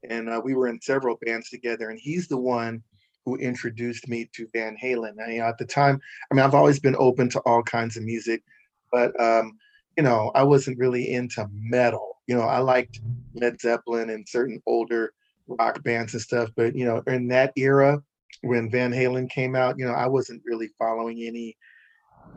and 0.09 0.29
uh, 0.29 0.41
we 0.43 0.55
were 0.55 0.67
in 0.67 0.81
several 0.81 1.17
bands 1.21 1.49
together. 1.49 1.89
And 1.89 1.99
he's 1.99 2.27
the 2.27 2.37
one 2.37 2.83
who 3.25 3.35
introduced 3.37 4.07
me 4.07 4.29
to 4.33 4.47
Van 4.53 4.77
Halen. 4.81 5.15
And 5.17 5.33
you 5.33 5.39
know, 5.39 5.45
at 5.45 5.57
the 5.57 5.65
time, 5.65 5.99
I 6.31 6.35
mean, 6.35 6.43
I've 6.43 6.53
always 6.53 6.79
been 6.79 6.95
open 6.97 7.29
to 7.31 7.39
all 7.41 7.63
kinds 7.63 7.97
of 7.97 8.03
music, 8.03 8.43
but 8.91 9.17
um, 9.21 9.57
you 9.95 10.03
know, 10.03 10.31
I 10.35 10.43
wasn't 10.43 10.77
really 10.77 11.13
into 11.13 11.47
metal. 11.51 12.17
You 12.27 12.35
know, 12.35 12.43
I 12.43 12.59
liked 12.59 12.99
Led 13.33 13.59
Zeppelin 13.59 14.09
and 14.09 14.27
certain 14.27 14.61
older 14.65 15.13
rock 15.47 15.81
bands 15.83 16.13
and 16.13 16.21
stuff, 16.21 16.49
but 16.55 16.75
you 16.75 16.85
know, 16.85 17.01
in 17.07 17.29
that 17.29 17.53
era 17.55 18.01
when 18.41 18.69
Van 18.69 18.91
Halen 18.91 19.29
came 19.29 19.55
out, 19.55 19.79
you 19.79 19.85
know, 19.85 19.93
I 19.93 20.07
wasn't 20.07 20.43
really 20.45 20.69
following 20.77 21.23
any 21.23 21.57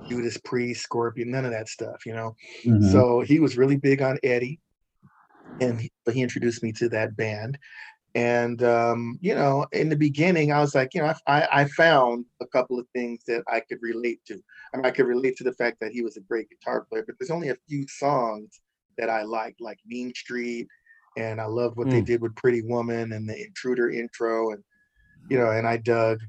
Judas 0.08 0.38
Priest, 0.44 0.82
Scorpion, 0.82 1.30
none 1.30 1.44
of 1.44 1.52
that 1.52 1.68
stuff, 1.68 2.04
you 2.06 2.12
know. 2.14 2.34
Mhm. 2.64 2.92
So 2.92 3.20
he 3.20 3.40
was 3.40 3.56
really 3.58 3.76
big 3.76 4.02
on 4.02 4.18
Eddie, 4.22 4.60
and 5.60 5.80
he, 5.80 5.92
but 6.04 6.14
he 6.14 6.22
introduced 6.22 6.62
me 6.62 6.72
to 6.72 6.88
that 6.90 7.16
band. 7.16 7.58
And 8.14 8.62
um, 8.62 9.18
you 9.22 9.34
know, 9.34 9.66
in 9.72 9.90
the 9.90 9.96
beginning, 9.96 10.52
I 10.52 10.60
was 10.60 10.74
like, 10.74 10.94
you 10.94 11.02
know, 11.02 11.14
I, 11.28 11.48
I 11.52 11.64
found 11.66 12.26
a 12.42 12.46
couple 12.46 12.78
of 12.78 12.86
things 12.94 13.22
that 13.26 13.44
I 13.48 13.60
could 13.60 13.78
relate 13.82 14.20
to. 14.26 14.40
I 14.74 14.78
mean, 14.78 14.86
I 14.86 14.92
could 14.92 15.06
relate 15.06 15.36
to 15.38 15.44
the 15.44 15.54
fact 15.54 15.78
that 15.80 15.92
he 15.92 16.02
was 16.02 16.16
a 16.16 16.22
great 16.22 16.48
guitar 16.50 16.86
player, 16.90 17.04
but 17.06 17.16
there's 17.18 17.30
only 17.30 17.50
a 17.50 17.56
few 17.68 17.86
songs 17.88 18.60
that 18.98 19.10
I 19.10 19.22
liked, 19.22 19.60
like 19.60 19.78
Mean 19.86 20.14
Street, 20.14 20.68
and 21.16 21.40
I 21.40 21.46
loved 21.46 21.76
what 21.76 21.90
they 21.90 22.02
Mm. 22.02 22.06
did 22.06 22.22
with 22.22 22.36
Pretty 22.36 22.62
Woman 22.62 23.12
and 23.12 23.28
the 23.28 23.40
Intruder 23.42 23.90
intro, 23.90 24.52
and 24.52 24.64
you 25.28 25.38
know, 25.38 25.50
and 25.50 25.66
I 25.66 25.76
dug 25.78 26.20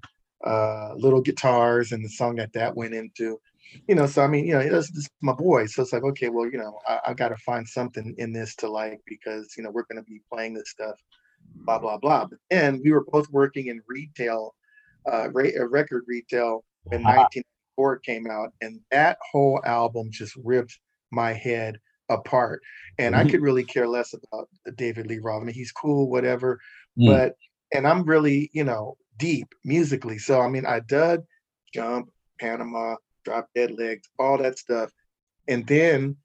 uh, 0.45 0.93
Little 0.95 1.21
Guitars 1.21 1.91
and 1.91 2.03
the 2.03 2.09
song 2.09 2.35
that 2.37 2.53
that 2.53 2.75
went 2.75 2.93
into 2.93 3.39
you 3.87 3.95
know, 3.95 4.05
so 4.05 4.23
I 4.23 4.27
mean, 4.27 4.45
you 4.45 4.53
know, 4.53 4.59
it's 4.59 4.89
this 4.91 5.05
is 5.05 5.09
my 5.21 5.33
boy. 5.33 5.65
So 5.65 5.81
it's 5.81 5.93
like, 5.93 6.03
okay, 6.03 6.29
well, 6.29 6.45
you 6.49 6.57
know, 6.57 6.79
I, 6.87 6.99
I 7.07 7.13
got 7.13 7.29
to 7.29 7.37
find 7.37 7.67
something 7.67 8.13
in 8.17 8.33
this 8.33 8.55
to 8.57 8.69
like 8.69 8.99
because 9.05 9.53
you 9.57 9.63
know 9.63 9.71
we're 9.71 9.85
going 9.91 10.03
to 10.03 10.09
be 10.09 10.21
playing 10.31 10.53
this 10.53 10.69
stuff, 10.69 10.95
blah 11.65 11.79
blah 11.79 11.97
blah. 11.97 12.25
But 12.25 12.39
then 12.49 12.81
we 12.83 12.91
were 12.91 13.05
both 13.05 13.29
working 13.29 13.67
in 13.67 13.81
retail, 13.87 14.55
uh, 15.11 15.29
ra- 15.31 15.49
uh, 15.59 15.67
record 15.67 16.03
retail 16.07 16.63
when 16.85 17.01
1994 17.01 17.99
came 17.99 18.27
out, 18.29 18.53
and 18.61 18.79
that 18.91 19.17
whole 19.31 19.61
album 19.65 20.09
just 20.11 20.35
ripped 20.43 20.79
my 21.11 21.33
head 21.33 21.79
apart. 22.09 22.61
And 22.97 23.15
I 23.15 23.23
Mhm. 23.23 23.31
could 23.31 23.41
really 23.41 23.63
care 23.63 23.87
less 23.87 24.13
about 24.13 24.49
David 24.75 25.07
Lee 25.07 25.19
Roth. 25.19 25.41
I 25.41 25.45
mean, 25.45 25.55
he's 25.55 25.71
cool, 25.71 26.09
whatever, 26.09 26.59
Mm. 26.97 27.07
but 27.07 27.35
and 27.73 27.87
I'm 27.87 28.03
really, 28.03 28.49
you 28.53 28.65
know, 28.65 28.97
deep 29.17 29.47
musically. 29.63 30.17
So 30.17 30.41
I 30.41 30.49
mean, 30.49 30.65
I 30.65 30.81
dug 30.81 31.23
Jump, 31.73 32.11
Panama, 32.39 32.95
Drop 33.23 33.47
Dead 33.55 33.71
Legs, 33.71 34.07
all 34.19 34.37
that 34.37 34.57
stuff. 34.57 34.91
And 35.47 35.65
then 35.67 36.17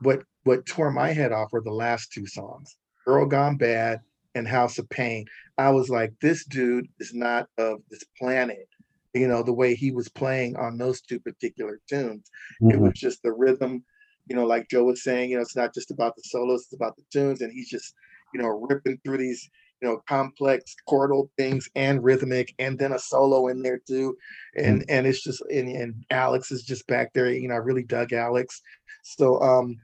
what 0.00 0.22
what 0.44 0.66
tore 0.66 0.90
my 0.90 1.10
head 1.10 1.32
off 1.32 1.52
were 1.52 1.62
the 1.62 1.70
last 1.72 2.12
two 2.12 2.26
songs, 2.26 2.76
Girl 3.04 3.26
Gone 3.26 3.56
Bad 3.56 4.00
and 4.34 4.46
House 4.46 4.78
of 4.78 4.88
Pain. 4.88 5.26
I 5.58 5.70
was 5.70 5.90
like, 5.90 6.12
this 6.20 6.44
dude 6.46 6.88
is 7.00 7.12
not 7.12 7.48
of 7.58 7.80
this 7.90 8.04
planet. 8.18 8.68
You 9.14 9.26
know, 9.26 9.42
the 9.42 9.52
way 9.52 9.74
he 9.74 9.90
was 9.90 10.08
playing 10.08 10.56
on 10.56 10.78
those 10.78 11.00
two 11.00 11.18
particular 11.20 11.80
tunes. 11.88 12.30
It 12.60 12.76
Mhm. 12.76 12.80
was 12.80 12.92
just 12.94 13.22
the 13.22 13.32
rhythm, 13.32 13.84
you 14.26 14.36
know, 14.36 14.46
like 14.46 14.68
Joe 14.68 14.84
was 14.84 15.02
saying, 15.02 15.30
you 15.30 15.36
know, 15.36 15.42
it's 15.42 15.56
not 15.56 15.74
just 15.74 15.90
about 15.90 16.14
the 16.14 16.22
solos, 16.24 16.62
it's 16.64 16.74
about 16.74 16.96
the 16.96 17.04
tunes. 17.10 17.40
And 17.40 17.52
he's 17.52 17.68
just, 17.68 17.94
you 18.32 18.40
know, 18.40 18.48
ripping 18.48 18.98
through 19.04 19.18
these, 19.18 19.50
you 19.80 19.88
know, 19.88 20.02
complex 20.08 20.74
chordal 20.88 21.28
things 21.36 21.68
and 21.74 22.02
rhythmic, 22.02 22.54
and 22.58 22.78
then 22.78 22.92
a 22.92 22.98
solo 22.98 23.48
in 23.48 23.62
there 23.62 23.78
too. 23.78 24.16
And 24.56 24.84
and 24.88 25.06
it's 25.06 25.22
just 25.22 25.42
and, 25.50 25.68
and 25.68 26.04
Alex 26.10 26.50
is 26.50 26.62
just 26.62 26.86
back 26.86 27.12
there. 27.12 27.30
You 27.30 27.48
know, 27.48 27.54
I 27.54 27.58
really 27.58 27.84
dug 27.84 28.12
Alex. 28.12 28.62
So 29.02 29.40
um, 29.40 29.78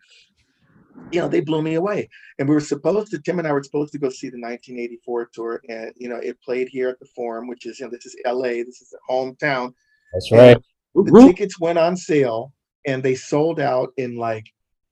you 1.11 1.20
know, 1.20 1.28
they 1.28 1.40
blew 1.40 1.62
me 1.62 1.74
away. 1.74 2.09
And 2.38 2.49
we 2.49 2.55
were 2.55 2.61
supposed 2.61 3.11
to, 3.12 3.20
Tim 3.20 3.38
and 3.38 3.47
I 3.47 3.53
were 3.53 3.62
supposed 3.62 3.92
to 3.92 3.99
go 3.99 4.09
see 4.09 4.28
the 4.28 4.40
1984 4.40 5.30
tour, 5.32 5.62
and 5.68 5.92
you 5.97 6.09
know, 6.09 6.16
it 6.16 6.40
played 6.42 6.68
here 6.68 6.88
at 6.88 6.99
the 6.99 7.07
Forum, 7.07 7.47
which 7.47 7.66
is, 7.66 7.78
you 7.78 7.86
know, 7.86 7.90
this 7.90 8.07
is 8.07 8.16
LA, 8.26 8.64
this 8.64 8.82
is 8.82 8.95
hometown. 9.09 9.72
That's 10.12 10.32
right. 10.32 10.59
The 10.95 11.24
tickets 11.26 11.59
went 11.59 11.78
on 11.78 11.97
sale 11.97 12.53
and 12.86 13.03
they 13.03 13.14
sold 13.14 13.59
out 13.59 13.92
in 13.97 14.16
like 14.16 14.45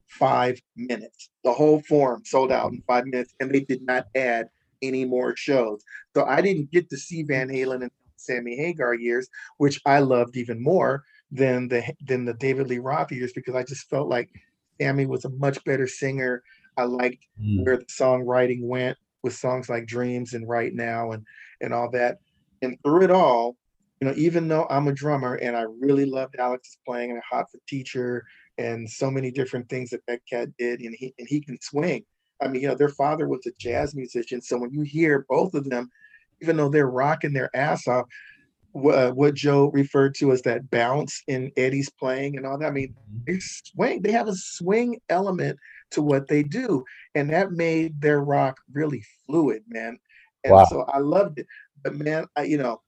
five 0.09 0.61
minutes. 0.77 1.31
The 1.45 1.53
whole 1.53 1.81
forum 1.83 2.23
sold 2.25 2.53
out 2.53 2.73
in 2.73 2.83
five 2.87 3.07
minutes, 3.07 3.35
and 3.41 3.51
they 3.51 3.61
did 3.61 3.83
not 3.83 4.07
add 4.15 4.49
any 4.83 5.05
more 5.05 5.35
shows. 5.37 5.83
So 6.15 6.25
I 6.25 6.41
didn't 6.43 6.71
get 6.71 6.91
to 6.91 6.97
see 6.97 7.23
Van 7.23 7.49
Halen 7.49 7.83
and 7.83 7.91
Sammy 8.17 8.57
Hagar 8.57 8.95
years, 8.95 9.29
which 9.59 9.81
I 9.87 10.01
loved 10.01 10.37
even 10.37 10.63
more 10.63 11.05
than 11.31 11.69
the 11.69 11.83
than 12.07 12.25
the 12.25 12.35
David 12.35 12.69
Lee 12.69 12.79
Roth 12.79 13.11
years 13.13 13.33
because 13.33 13.55
I 13.55 13.63
just 13.63 13.89
felt 13.89 14.09
like 14.09 14.29
Sammy 14.81 15.07
was 15.07 15.25
a 15.25 15.31
much 15.31 15.63
better 15.65 15.87
singer. 15.87 16.43
I 16.77 16.85
liked 16.85 17.25
Mm. 17.41 17.65
where 17.65 17.77
the 17.79 17.85
songwriting 17.87 18.63
went 18.63 18.97
with 19.23 19.35
songs 19.35 19.69
like 19.69 19.87
Dreams 19.87 20.35
and 20.35 20.49
Right 20.49 20.75
Now 20.75 21.13
and 21.13 21.25
and 21.61 21.73
all 21.73 21.91
that. 21.93 22.19
And 22.61 22.77
through 22.85 23.05
it 23.05 23.11
all, 23.11 23.57
you 24.01 24.09
know, 24.09 24.15
even 24.17 24.49
though 24.49 24.67
I'm 24.69 24.89
a 24.89 24.93
drummer 24.93 25.35
and 25.35 25.57
I 25.57 25.65
really 25.81 26.05
loved 26.07 26.37
Alex's 26.39 26.79
playing 26.87 27.11
and 27.11 27.23
Hot 27.31 27.47
for 27.51 27.59
Teacher 27.69 28.25
and 28.59 28.89
so 28.89 29.11
many 29.11 29.31
different 29.31 29.69
things 29.69 29.91
that 29.91 30.03
that 30.07 30.21
cat 30.31 30.51
did, 30.59 30.81
and 30.81 30.95
he 30.97 31.15
and 31.19 31.29
he 31.29 31.41
can 31.41 31.59
swing. 31.61 32.05
I 32.43 32.49
mean, 32.49 32.63
you 32.63 32.69
know, 32.69 32.75
their 32.75 32.89
father 32.89 33.29
was 33.29 33.47
a 33.47 33.53
jazz 33.59 33.95
musician, 33.95 34.43
so 34.43 34.59
when 34.59 34.73
you 34.73 34.83
hear 34.83 35.25
both 35.29 35.55
of 35.55 35.69
them, 35.69 35.91
even 36.41 36.57
though 36.57 36.69
they're 36.69 36.91
rocking 36.91 37.33
their 37.33 37.55
ass 37.55 37.87
off, 37.87 38.07
uh, 38.75 39.11
what 39.11 39.35
Joe 39.35 39.71
referred 39.73 40.15
to 40.17 40.33
as 40.33 40.43
that 40.43 40.71
bounce 40.71 41.23
in 41.29 41.53
Eddie's 41.57 41.91
playing 41.91 42.37
and 42.37 42.47
all 42.47 42.59
that. 42.59 42.67
I 42.67 42.71
mean, 42.71 42.95
they 43.27 43.39
swing. 43.39 44.03
They 44.03 44.13
have 44.13 44.29
a 44.29 44.35
swing 44.35 44.99
element 45.09 45.59
to 45.93 46.03
what 46.03 46.27
they 46.29 46.43
do, 46.43 46.85
and 47.15 47.31
that 47.31 47.53
made 47.53 48.01
their 48.01 48.21
rock 48.21 48.59
really 48.73 49.05
fluid, 49.27 49.63
man. 49.69 49.99
And 50.45 50.55
Wow. 50.55 50.65
so 50.65 50.83
I 50.83 50.99
loved 50.99 51.39
it. 51.39 51.47
But 51.85 51.97
man, 51.97 52.27
I, 52.37 52.45
you 52.45 52.59
know, 52.59 52.81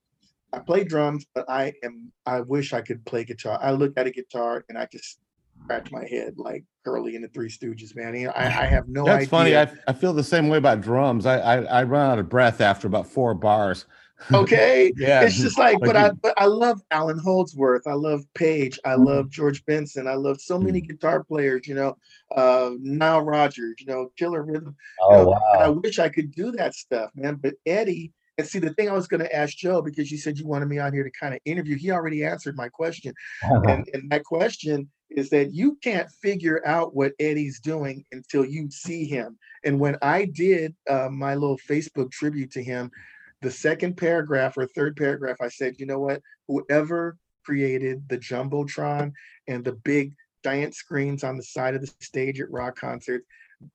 I 0.51 0.59
play 0.59 0.83
drums, 0.83 1.25
but 1.33 1.49
I 1.49 1.73
am 1.83 2.11
I 2.25 2.41
wish 2.41 2.73
I 2.73 2.81
could 2.81 3.05
play 3.05 3.23
guitar. 3.23 3.59
I 3.61 3.71
look 3.71 3.93
at 3.97 4.07
a 4.07 4.11
guitar 4.11 4.65
and 4.69 4.77
I 4.77 4.87
just 4.91 5.19
scratch 5.65 5.91
my 5.91 6.05
head 6.07 6.35
like 6.37 6.63
Curly 6.85 7.15
in 7.15 7.21
the 7.21 7.27
Three 7.29 7.49
Stooges, 7.49 7.95
man. 7.95 8.15
I, 8.35 8.45
I 8.45 8.65
have 8.65 8.87
no 8.87 9.05
That's 9.05 9.23
idea. 9.23 9.29
funny. 9.29 9.57
I, 9.57 9.71
I 9.87 9.93
feel 9.93 10.13
the 10.13 10.23
same 10.23 10.47
way 10.47 10.57
about 10.57 10.81
drums. 10.81 11.25
I, 11.25 11.39
I 11.39 11.63
I 11.63 11.83
run 11.83 12.11
out 12.11 12.19
of 12.19 12.29
breath 12.29 12.61
after 12.61 12.87
about 12.87 13.07
four 13.07 13.33
bars. 13.33 13.85
okay. 14.33 14.93
Yeah. 14.95 15.23
It's 15.23 15.35
just 15.35 15.59
like, 15.59 15.77
but 15.81 15.97
I 15.97 16.11
but 16.11 16.33
I 16.37 16.45
love 16.45 16.81
Allan 16.91 17.19
Holdsworth. 17.19 17.85
I 17.85 17.93
love 17.93 18.21
Page. 18.33 18.79
I 18.85 18.95
love 18.95 19.29
George 19.29 19.65
Benson. 19.65 20.07
I 20.07 20.13
love 20.13 20.39
so 20.39 20.57
many 20.57 20.79
guitar 20.81 21.23
players, 21.23 21.67
you 21.67 21.75
know, 21.75 21.97
uh 22.35 22.71
Nile 22.79 23.21
Rodgers, 23.21 23.75
you 23.79 23.87
know, 23.87 24.09
Killer 24.17 24.43
Rhythm. 24.43 24.75
you 25.09 25.17
Oh 25.17 25.23
know, 25.25 25.39
and 25.53 25.63
I 25.63 25.69
wish 25.69 25.99
I 25.99 26.09
could 26.09 26.31
do 26.31 26.51
that 26.53 26.75
stuff, 26.75 27.11
man. 27.15 27.35
But 27.35 27.55
Eddie, 27.65 28.13
and 28.37 28.47
see 28.47 28.59
the 28.59 28.73
thing 28.73 28.89
I 28.89 28.93
was 28.93 29.07
gonna 29.07 29.29
ask 29.33 29.57
Joe 29.57 29.81
because 29.81 30.09
you 30.11 30.17
said 30.17 30.37
you 30.37 30.47
wanted 30.47 30.69
me 30.69 30.79
out 30.79 30.93
here 30.93 31.03
to 31.03 31.11
kind 31.11 31.33
of 31.33 31.41
interview. 31.43 31.75
He 31.77 31.91
already 31.91 32.23
answered 32.23 32.55
my 32.55 32.69
question. 32.69 33.13
and, 33.41 33.89
and 33.93 34.09
my 34.09 34.19
question 34.19 34.89
is 35.09 35.29
that 35.29 35.53
you 35.53 35.77
can't 35.83 36.09
figure 36.21 36.65
out 36.65 36.95
what 36.95 37.13
Eddie's 37.19 37.59
doing 37.59 38.03
until 38.11 38.45
you 38.45 38.69
see 38.69 39.05
him. 39.05 39.37
And 39.63 39.79
when 39.79 39.97
I 40.01 40.25
did 40.25 40.75
uh, 40.89 41.09
my 41.09 41.35
little 41.35 41.59
Facebook 41.69 42.11
tribute 42.11 42.51
to 42.51 42.63
him, 42.63 42.91
the 43.41 43.51
second 43.51 43.97
paragraph 43.97 44.57
or 44.57 44.65
third 44.65 44.95
paragraph, 44.95 45.37
I 45.41 45.49
said, 45.49 45.75
you 45.77 45.85
know 45.85 45.99
what? 45.99 46.21
Whoever 46.47 47.17
created 47.45 48.07
the 48.09 48.17
jumbotron 48.17 49.13
and 49.47 49.63
the 49.63 49.73
big 49.73 50.13
giant 50.43 50.75
screens 50.75 51.23
on 51.23 51.37
the 51.37 51.43
side 51.43 51.75
of 51.75 51.81
the 51.81 51.91
stage 51.99 52.39
at 52.41 52.51
rock 52.51 52.75
concerts, 52.75 53.25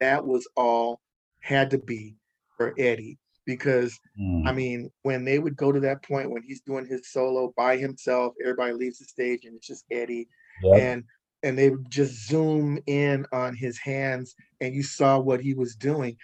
that 0.00 0.24
was 0.26 0.48
all 0.56 1.00
had 1.40 1.70
to 1.70 1.78
be 1.78 2.16
for 2.56 2.74
Eddie 2.78 3.18
because 3.46 3.98
Mm. 4.18 4.46
I 4.46 4.52
mean, 4.52 4.90
when 5.02 5.24
they 5.24 5.38
would 5.38 5.56
go 5.56 5.72
to 5.72 5.80
that 5.80 6.02
point 6.02 6.30
when 6.30 6.42
he's 6.42 6.60
doing 6.60 6.86
his 6.86 7.10
solo 7.10 7.52
by 7.56 7.76
himself, 7.76 8.34
everybody 8.42 8.72
leaves 8.72 8.98
the 8.98 9.04
stage 9.06 9.44
and 9.44 9.56
it's 9.56 9.66
just 9.66 9.84
Eddie, 9.90 10.28
Yep. 10.62 10.78
and 10.78 11.04
and 11.42 11.58
they 11.58 11.70
would 11.70 11.90
just 11.90 12.26
zoom 12.28 12.78
in 12.86 13.26
on 13.32 13.54
his 13.56 13.78
hands, 13.78 14.34
and 14.60 14.74
you 14.74 14.82
saw 14.82 15.18
what 15.18 15.40
he 15.40 15.54
was 15.54 15.74
doing, 15.76 16.16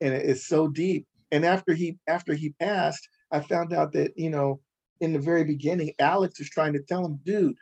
and 0.00 0.14
it- 0.14 0.26
it's 0.28 0.46
so 0.46 0.68
deep. 0.68 1.06
And 1.32 1.44
after 1.44 1.74
he 1.74 1.98
after 2.08 2.34
he 2.34 2.50
passed, 2.60 3.08
I 3.30 3.40
found 3.40 3.72
out 3.72 3.92
that 3.92 4.16
you 4.18 4.30
know, 4.30 4.60
in 5.00 5.12
the 5.12 5.18
very 5.18 5.44
beginning, 5.44 5.92
Alex 5.98 6.38
was 6.38 6.50
trying 6.50 6.72
to 6.74 6.82
tell 6.82 7.04
him, 7.04 7.20
dude, 7.24 7.56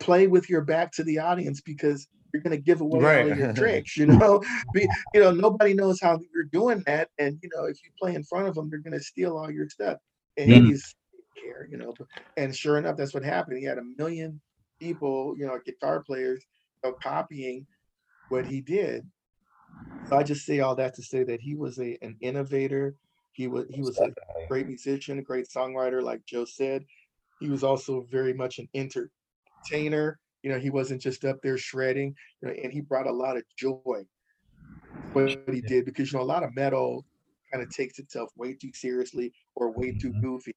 play 0.00 0.26
with 0.26 0.48
your 0.48 0.62
back 0.62 0.92
to 0.92 1.04
the 1.04 1.18
audience 1.18 1.60
because 1.60 2.06
you're 2.32 2.42
gonna 2.42 2.56
give 2.58 2.80
away 2.80 2.98
all 3.04 3.28
your 3.28 3.46
Right. 3.48 3.56
tricks, 3.56 3.96
you 3.96 4.06
know. 4.06 4.42
Be, 4.72 4.88
you 5.14 5.20
know, 5.20 5.30
nobody 5.32 5.74
knows 5.74 6.00
how 6.00 6.18
you're 6.34 6.44
doing 6.44 6.82
that, 6.86 7.08
and 7.18 7.38
you 7.42 7.50
know, 7.54 7.64
if 7.64 7.78
you 7.84 7.90
play 7.98 8.14
in 8.14 8.22
front 8.24 8.48
of 8.48 8.54
them, 8.54 8.68
they're 8.70 8.80
gonna 8.80 9.00
steal 9.00 9.36
all 9.36 9.50
your 9.50 9.68
stuff. 9.68 9.98
And 10.36 10.50
Mhm. 10.50 10.66
he's 10.68 10.94
care, 11.42 11.68
you 11.70 11.76
know. 11.78 11.94
And 12.36 12.54
sure 12.54 12.78
enough, 12.78 12.96
that's 12.96 13.14
what 13.14 13.24
happened. 13.24 13.58
He 13.58 13.64
had 13.64 13.78
a 13.78 13.84
million 13.96 14.40
people, 14.78 15.34
you 15.36 15.46
know, 15.46 15.58
guitar 15.64 16.02
players, 16.02 16.44
you 16.84 16.90
know, 16.90 16.96
copying 17.02 17.66
what 18.28 18.46
he 18.46 18.60
did. 18.60 19.04
So 20.04 20.16
I 20.16 20.22
just 20.22 20.46
say 20.46 20.60
all 20.60 20.74
that 20.76 20.94
to 20.94 21.02
say 21.02 21.24
that 21.24 21.40
he 21.40 21.54
was 21.54 21.78
a 21.78 21.98
an 22.02 22.16
innovator. 22.20 22.96
He 23.32 23.46
was 23.46 23.66
he 23.68 23.82
was 23.82 24.00
a 24.00 24.10
great 24.48 24.66
musician, 24.66 25.18
a 25.18 25.22
great 25.22 25.46
songwriter, 25.54 26.02
like 26.02 26.24
Joe 26.26 26.44
said. 26.44 26.84
He 27.38 27.48
was 27.50 27.62
also 27.62 28.06
very 28.10 28.32
much 28.32 28.58
an 28.58 28.68
entertainer. 28.74 30.18
You 30.42 30.50
know, 30.50 30.58
he 30.58 30.70
wasn't 30.70 31.02
just 31.02 31.24
up 31.24 31.36
there 31.42 31.58
shredding, 31.58 32.14
you 32.40 32.48
know, 32.48 32.54
and 32.62 32.72
he 32.72 32.80
brought 32.80 33.06
a 33.06 33.12
lot 33.12 33.36
of 33.36 33.42
joy 33.56 33.80
with 35.14 35.36
what 35.44 35.54
he 35.54 35.60
did 35.60 35.84
because 35.84 36.12
you 36.12 36.18
know 36.18 36.24
a 36.24 36.26
lot 36.26 36.42
of 36.42 36.54
metal 36.54 37.04
kind 37.52 37.62
of 37.62 37.70
takes 37.70 37.98
itself 37.98 38.30
way 38.36 38.54
too 38.54 38.70
seriously 38.72 39.32
or 39.56 39.70
way 39.70 39.92
too 40.00 40.12
Mhm. 40.12 40.22
goofy. 40.22 40.52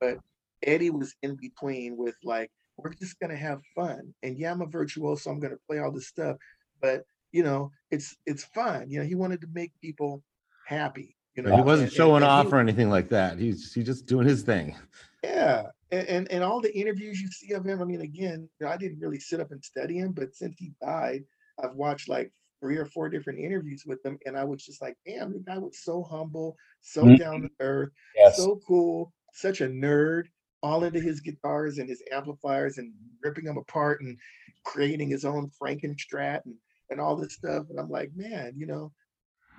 But 0.00 0.18
Eddie 0.62 0.90
was 0.90 1.14
in 1.22 1.36
between 1.36 1.96
with 1.96 2.16
like, 2.24 2.50
we're 2.76 2.92
just 2.94 3.18
gonna 3.20 3.36
have 3.36 3.60
fun. 3.74 4.14
And 4.22 4.38
yeah, 4.38 4.50
I'm 4.52 4.62
a 4.62 4.66
virtuoso, 4.66 5.30
I'm 5.30 5.40
gonna 5.40 5.56
play 5.68 5.78
all 5.78 5.92
this 5.92 6.08
stuff, 6.08 6.36
but 6.80 7.04
you 7.32 7.42
know, 7.42 7.70
it's 7.90 8.16
it's 8.26 8.44
fun. 8.44 8.90
You 8.90 9.00
know, 9.00 9.04
he 9.06 9.14
wanted 9.14 9.40
to 9.42 9.48
make 9.52 9.72
people 9.80 10.22
happy. 10.66 11.16
You 11.36 11.42
know, 11.42 11.54
he 11.56 11.62
wasn't 11.62 11.70
and- 11.72 11.82
and- 11.88 11.92
showing 11.92 12.22
and 12.22 12.24
he- 12.24 12.30
off 12.30 12.52
or 12.52 12.58
anything 12.60 12.90
like 12.90 13.08
that. 13.10 13.38
He's 13.38 13.72
he's 13.72 13.86
just 13.86 14.06
doing 14.06 14.26
his 14.26 14.42
thing. 14.42 14.76
yeah, 15.22 15.66
and, 15.90 16.30
and 16.30 16.44
all 16.44 16.60
the 16.60 16.76
interviews 16.76 17.20
you 17.20 17.28
see 17.28 17.52
of 17.54 17.64
him. 17.64 17.80
I 17.80 17.84
mean, 17.84 18.02
again, 18.02 18.48
you 18.60 18.66
know, 18.66 18.72
I 18.72 18.76
didn't 18.76 19.00
really 19.00 19.18
sit 19.18 19.40
up 19.40 19.50
and 19.52 19.64
study 19.64 19.98
him, 19.98 20.12
but 20.12 20.34
since 20.34 20.56
he 20.58 20.72
died, 20.82 21.24
I've 21.62 21.74
watched 21.74 22.08
like 22.08 22.32
three 22.60 22.76
or 22.76 22.86
four 22.86 23.08
different 23.08 23.38
interviews 23.40 23.84
with 23.86 24.04
him, 24.04 24.18
and 24.26 24.36
I 24.36 24.44
was 24.44 24.64
just 24.64 24.80
like, 24.80 24.96
damn, 25.06 25.32
the 25.32 25.38
guy 25.40 25.58
was 25.58 25.78
so 25.82 26.02
humble, 26.02 26.56
so 26.80 27.04
Mhm. 27.04 27.18
down 27.18 27.42
to 27.42 27.50
earth, 27.60 27.90
Yes. 28.16 28.36
so 28.36 28.60
cool, 28.66 29.12
such 29.32 29.60
a 29.60 29.66
nerd, 29.68 30.24
all 30.64 30.84
into 30.84 31.00
his 31.00 31.20
guitars 31.20 31.78
and 31.78 31.90
his 31.90 32.02
amplifiers 32.12 32.78
and 32.78 32.94
ripping 33.24 33.46
them 33.46 33.58
apart 33.58 34.02
and 34.02 34.18
creating 34.64 35.10
his 35.10 35.26
own 35.26 35.50
Frankenstrat 35.62 36.46
and 36.46 36.56
and 36.90 37.00
all 37.00 37.16
this 37.16 37.34
stuff. 37.34 37.66
And 37.70 37.80
I'm 37.80 37.90
like, 37.90 38.12
man, 38.16 38.54
you 38.56 38.66
know, 38.66 38.92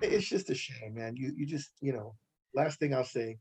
it's 0.02 0.28
just 0.28 0.50
a 0.50 0.56
shame, 0.56 0.94
man. 0.96 1.16
You 1.16 1.32
you 1.36 1.46
just, 1.46 1.72
you 1.82 1.94
know, 1.94 2.16
last 2.54 2.80
thing 2.80 2.94
I'll 2.94 3.04
say 3.04 3.38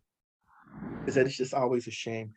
is 1.07 1.15
that 1.15 1.27
it's 1.27 1.37
just 1.37 1.55
always 1.55 1.87
a 1.87 1.91
shame, 1.91 2.33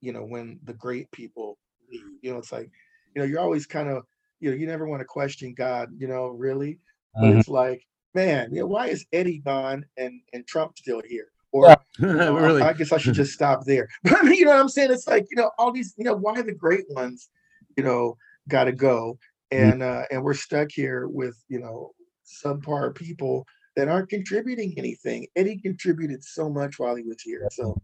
you 0.00 0.12
know, 0.12 0.24
when 0.24 0.60
the 0.64 0.74
great 0.74 1.10
people 1.12 1.58
leave. 1.90 2.18
You 2.22 2.32
know, 2.32 2.38
it's 2.38 2.52
like, 2.52 2.70
you 3.14 3.22
know, 3.22 3.26
you're 3.28 3.40
always 3.40 3.66
kind 3.66 3.90
of, 3.90 4.04
you 4.40 4.50
know, 4.50 4.56
you 4.56 4.66
never 4.66 4.88
want 4.88 5.00
to 5.00 5.06
question 5.06 5.54
God, 5.54 5.90
you 5.98 6.08
know, 6.08 6.28
really. 6.28 6.80
But 7.20 7.32
Mhm. 7.32 7.38
it's 7.40 7.48
like, 7.48 7.86
man, 8.14 8.54
you 8.54 8.60
know, 8.62 8.68
why 8.68 8.88
is 8.88 9.06
Eddie 9.12 9.40
gone 9.40 9.86
and 9.98 10.22
and 10.34 10.46
Trump 10.48 10.78
still 10.78 11.02
here? 11.06 11.31
Or 11.52 11.68
Yeah. 11.68 11.76
you 12.00 12.12
know, 12.14 12.36
I- 12.36 12.40
really. 12.42 12.62
I 12.62 12.72
guess 12.72 12.92
I 12.92 12.98
should 12.98 13.14
just 13.14 13.32
stop 13.32 13.64
there. 13.64 13.88
But 14.04 14.24
you 14.24 14.44
know 14.44 14.50
what 14.52 14.60
I'm 14.60 14.68
saying? 14.68 14.90
It's 14.90 15.06
like, 15.06 15.26
you 15.30 15.36
know, 15.36 15.50
all 15.58 15.70
these, 15.72 15.94
you 15.96 16.04
know, 16.04 16.16
why 16.16 16.40
the 16.42 16.52
great 16.52 16.84
ones, 16.90 17.28
you 17.76 17.84
know, 17.84 18.16
gotta 18.48 18.72
go. 18.72 19.18
Mm. 19.52 19.72
And 19.72 19.82
uh 19.82 20.02
and 20.10 20.22
we're 20.24 20.34
stuck 20.34 20.70
here 20.70 21.08
with, 21.08 21.36
you 21.48 21.60
know, 21.60 21.92
subpar 22.26 22.94
people 22.94 23.46
that 23.76 23.88
aren't 23.88 24.08
contributing 24.08 24.74
anything. 24.76 25.26
Eddie 25.36 25.58
contributed 25.58 26.22
so 26.24 26.48
much 26.50 26.78
while 26.78 26.94
he 26.96 27.02
was 27.02 27.22
here. 27.22 27.48
So 27.52 27.80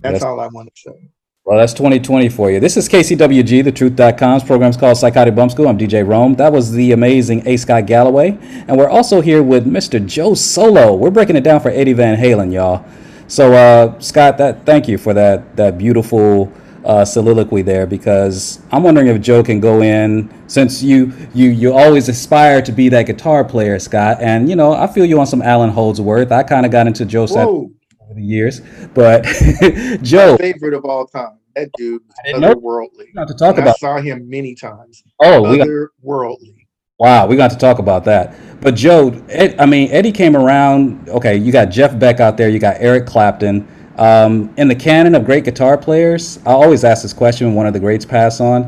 that's 0.00 0.14
Yes. 0.14 0.22
all 0.22 0.40
I 0.40 0.46
want 0.48 0.68
to 0.74 0.80
say. 0.80 1.10
Well, 1.48 1.56
that's 1.56 1.72
2020 1.72 2.28
for 2.28 2.50
you. 2.50 2.60
This 2.60 2.76
is 2.76 2.90
KCWG, 2.90 3.64
the 3.64 3.72
truth.com's 3.72 4.44
program's 4.44 4.76
called 4.76 4.98
Psychotic 4.98 5.34
Bump 5.34 5.50
School. 5.50 5.66
I'm 5.66 5.78
DJ 5.78 6.06
Rome. 6.06 6.34
That 6.34 6.52
was 6.52 6.72
the 6.72 6.92
amazing 6.92 7.48
A. 7.48 7.56
Scott 7.56 7.86
Galloway. 7.86 8.36
And 8.68 8.76
we're 8.76 8.90
also 8.90 9.22
here 9.22 9.42
with 9.42 9.64
Mr. 9.64 10.04
Joe 10.04 10.34
Solo. 10.34 10.94
We're 10.94 11.10
breaking 11.10 11.36
it 11.36 11.44
down 11.44 11.60
for 11.60 11.70
Eddie 11.70 11.94
Van 11.94 12.18
Halen, 12.18 12.52
y'all. 12.52 12.84
So, 13.28 13.54
uh, 13.54 13.98
Scott, 13.98 14.36
that 14.36 14.66
thank 14.66 14.88
you 14.88 14.98
for 14.98 15.14
that 15.14 15.56
that 15.56 15.78
beautiful 15.78 16.52
uh, 16.84 17.06
soliloquy 17.06 17.62
there 17.62 17.86
because 17.86 18.60
I'm 18.70 18.82
wondering 18.82 19.06
if 19.06 19.18
Joe 19.22 19.42
can 19.42 19.58
go 19.58 19.80
in 19.80 20.30
since 20.48 20.82
you 20.82 21.14
you 21.32 21.48
you 21.48 21.72
always 21.72 22.10
aspire 22.10 22.60
to 22.60 22.72
be 22.72 22.90
that 22.90 23.04
guitar 23.04 23.42
player, 23.42 23.78
Scott. 23.78 24.18
And 24.20 24.50
you 24.50 24.56
know, 24.56 24.74
I 24.74 24.86
feel 24.86 25.06
you 25.06 25.18
on 25.18 25.26
some 25.26 25.40
Allan 25.40 25.70
Holdsworth. 25.70 26.30
I 26.30 26.42
kind 26.42 26.66
of 26.66 26.72
got 26.72 26.86
into 26.86 27.06
Joe 27.06 27.24
Sat 27.24 27.46
Whoa, 27.46 27.70
over 28.08 28.14
the 28.18 28.24
years, 28.26 28.60
but 28.94 29.24
Joe, 30.02 30.36
favorite 30.36 30.74
of 30.74 30.84
all 30.84 31.06
time. 31.06 31.38
That 31.56 31.70
dude 31.76 32.02
was 32.06 32.14
didn't 32.24 32.40
know- 32.40 32.54
otherworldly. 32.54 33.14
not 33.14 33.28
to 33.28 33.34
talk 33.34 33.58
And 33.58 33.68
I 33.68 33.72
saw 33.72 33.98
him 34.00 34.28
many 34.30 34.54
times. 34.54 35.02
Oh, 35.20 35.42
Otherworldly. 35.42 36.54
wow, 36.98 37.26
we 37.26 37.36
got 37.36 37.50
to 37.50 37.56
talk 37.58 37.78
about 37.80 38.04
that. 38.04 38.34
But 38.60 38.76
Joe, 38.76 39.10
Ed, 39.28 39.56
I 39.58 39.66
mean, 39.66 39.90
Eddie 39.90 40.12
came 40.12 40.36
around. 40.36 41.08
Okay, 41.08 41.36
you 41.36 41.50
got 41.52 41.66
Jeff 41.66 41.98
Beck 41.98 42.20
out 42.20 42.36
there. 42.36 42.48
You 42.48 42.58
got 42.60 42.76
Eric 42.78 43.06
Clapton. 43.06 43.66
Um, 43.96 44.54
in 44.56 44.68
the 44.68 44.74
canon 44.76 45.16
of 45.16 45.24
great 45.24 45.44
guitar 45.44 45.76
players, 45.76 46.38
I 46.46 46.52
always 46.52 46.84
ask 46.84 47.02
this 47.02 47.12
question 47.12 47.48
when 47.48 47.56
one 47.56 47.66
of 47.66 47.72
the 47.72 47.80
greats 47.80 48.04
pass 48.04 48.40
on. 48.40 48.64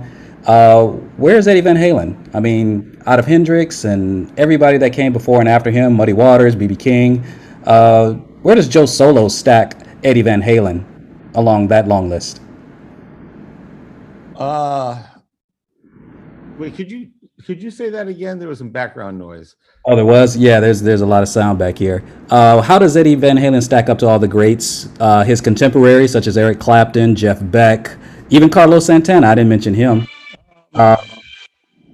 Uh, 0.47 0.87
where's 1.17 1.47
Eddie 1.47 1.61
Van 1.61 1.77
Halen? 1.77 2.35
I 2.35 2.41
mean, 2.41 3.01
out 3.07 3.21
of 3.21 3.27
Hendrix 3.27 3.85
and 3.85 4.37
everybody 4.39 4.79
that 4.79 4.93
came 4.93 5.13
before 5.13 5.39
and 5.39 5.49
after 5.49 5.71
him, 5.71 5.93
Muddy 5.95 6.13
Waters, 6.15 6.57
BB 6.57 6.79
King, 6.81 7.25
uh, 7.65 8.15
where 8.43 8.55
does 8.55 8.69
Joe 8.69 8.87
Solo 8.87 9.29
stack 9.29 9.75
Eddie 10.03 10.23
Van 10.23 10.43
Halen 10.43 10.85
along 11.35 11.69
that 11.69 11.89
long 11.89 12.09
list? 12.09 12.41
Uh 14.37 15.03
wait, 16.59 16.75
could 16.75 16.91
you 16.91 17.11
could 17.47 17.63
you 17.63 17.71
say 17.71 17.89
that 17.91 18.07
again? 18.09 18.39
There 18.39 18.49
was 18.49 18.59
some 18.59 18.71
background 18.71 19.19
noise. 19.19 19.57
Oh, 19.87 19.97
there 19.97 20.05
was. 20.05 20.37
Yeah, 20.37 20.61
there's 20.61 20.83
there's 20.83 21.01
a 21.01 21.07
lot 21.07 21.23
of 21.23 21.29
sound 21.29 21.59
back 21.59 21.79
here. 21.79 22.05
Uh, 22.29 22.61
how 22.61 22.79
does 22.79 22.97
Eddie 22.97 23.15
Van 23.15 23.37
Halen 23.37 23.63
stack 23.63 23.89
up 23.89 23.99
to 24.01 24.07
all 24.07 24.19
the 24.19 24.29
greats, 24.29 24.89
uh, 25.01 25.25
his 25.25 25.41
contemporaries 25.41 26.13
such 26.13 26.27
as 26.27 26.37
Eric 26.37 26.61
Clapton, 26.61 27.15
Jeff 27.15 27.39
Beck, 27.51 27.97
even 28.29 28.51
Carlos 28.51 28.87
Santana? 28.87 29.29
I 29.29 29.35
didn't 29.35 29.49
mention 29.49 29.73
him. 29.73 30.07
Uh, 30.75 30.97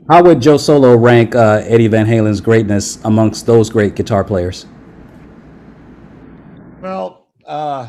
how 0.08 0.22
would 0.22 0.40
Joe 0.40 0.56
Solo 0.56 0.96
rank 0.96 1.34
uh, 1.34 1.62
Eddie 1.64 1.88
Van 1.88 2.06
Halen's 2.06 2.40
greatness 2.40 3.02
amongst 3.04 3.46
those 3.46 3.70
great 3.70 3.94
guitar 3.94 4.24
players? 4.24 4.66
Well, 6.86 7.26
uh 7.44 7.88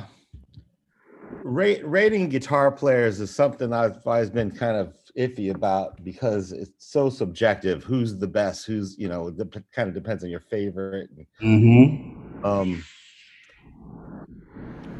rate, 1.43 1.87
rating 1.87 2.29
guitar 2.29 2.71
players 2.71 3.19
is 3.19 3.33
something 3.33 3.71
I've 3.71 3.99
always 4.07 4.31
been 4.31 4.49
kind 4.49 4.75
of 4.75 4.95
iffy 5.15 5.53
about 5.53 6.03
because 6.03 6.51
it's 6.51 6.71
so 6.79 7.07
subjective. 7.11 7.83
Who's 7.83 8.17
the 8.17 8.25
best? 8.25 8.65
Who's 8.65 8.97
you 8.97 9.07
know, 9.07 9.27
it 9.27 9.37
kind 9.71 9.87
of 9.87 9.93
depends 9.93 10.23
on 10.23 10.31
your 10.31 10.39
favorite. 10.39 11.11
Mm-hmm. 11.39 12.43
Um, 12.43 12.83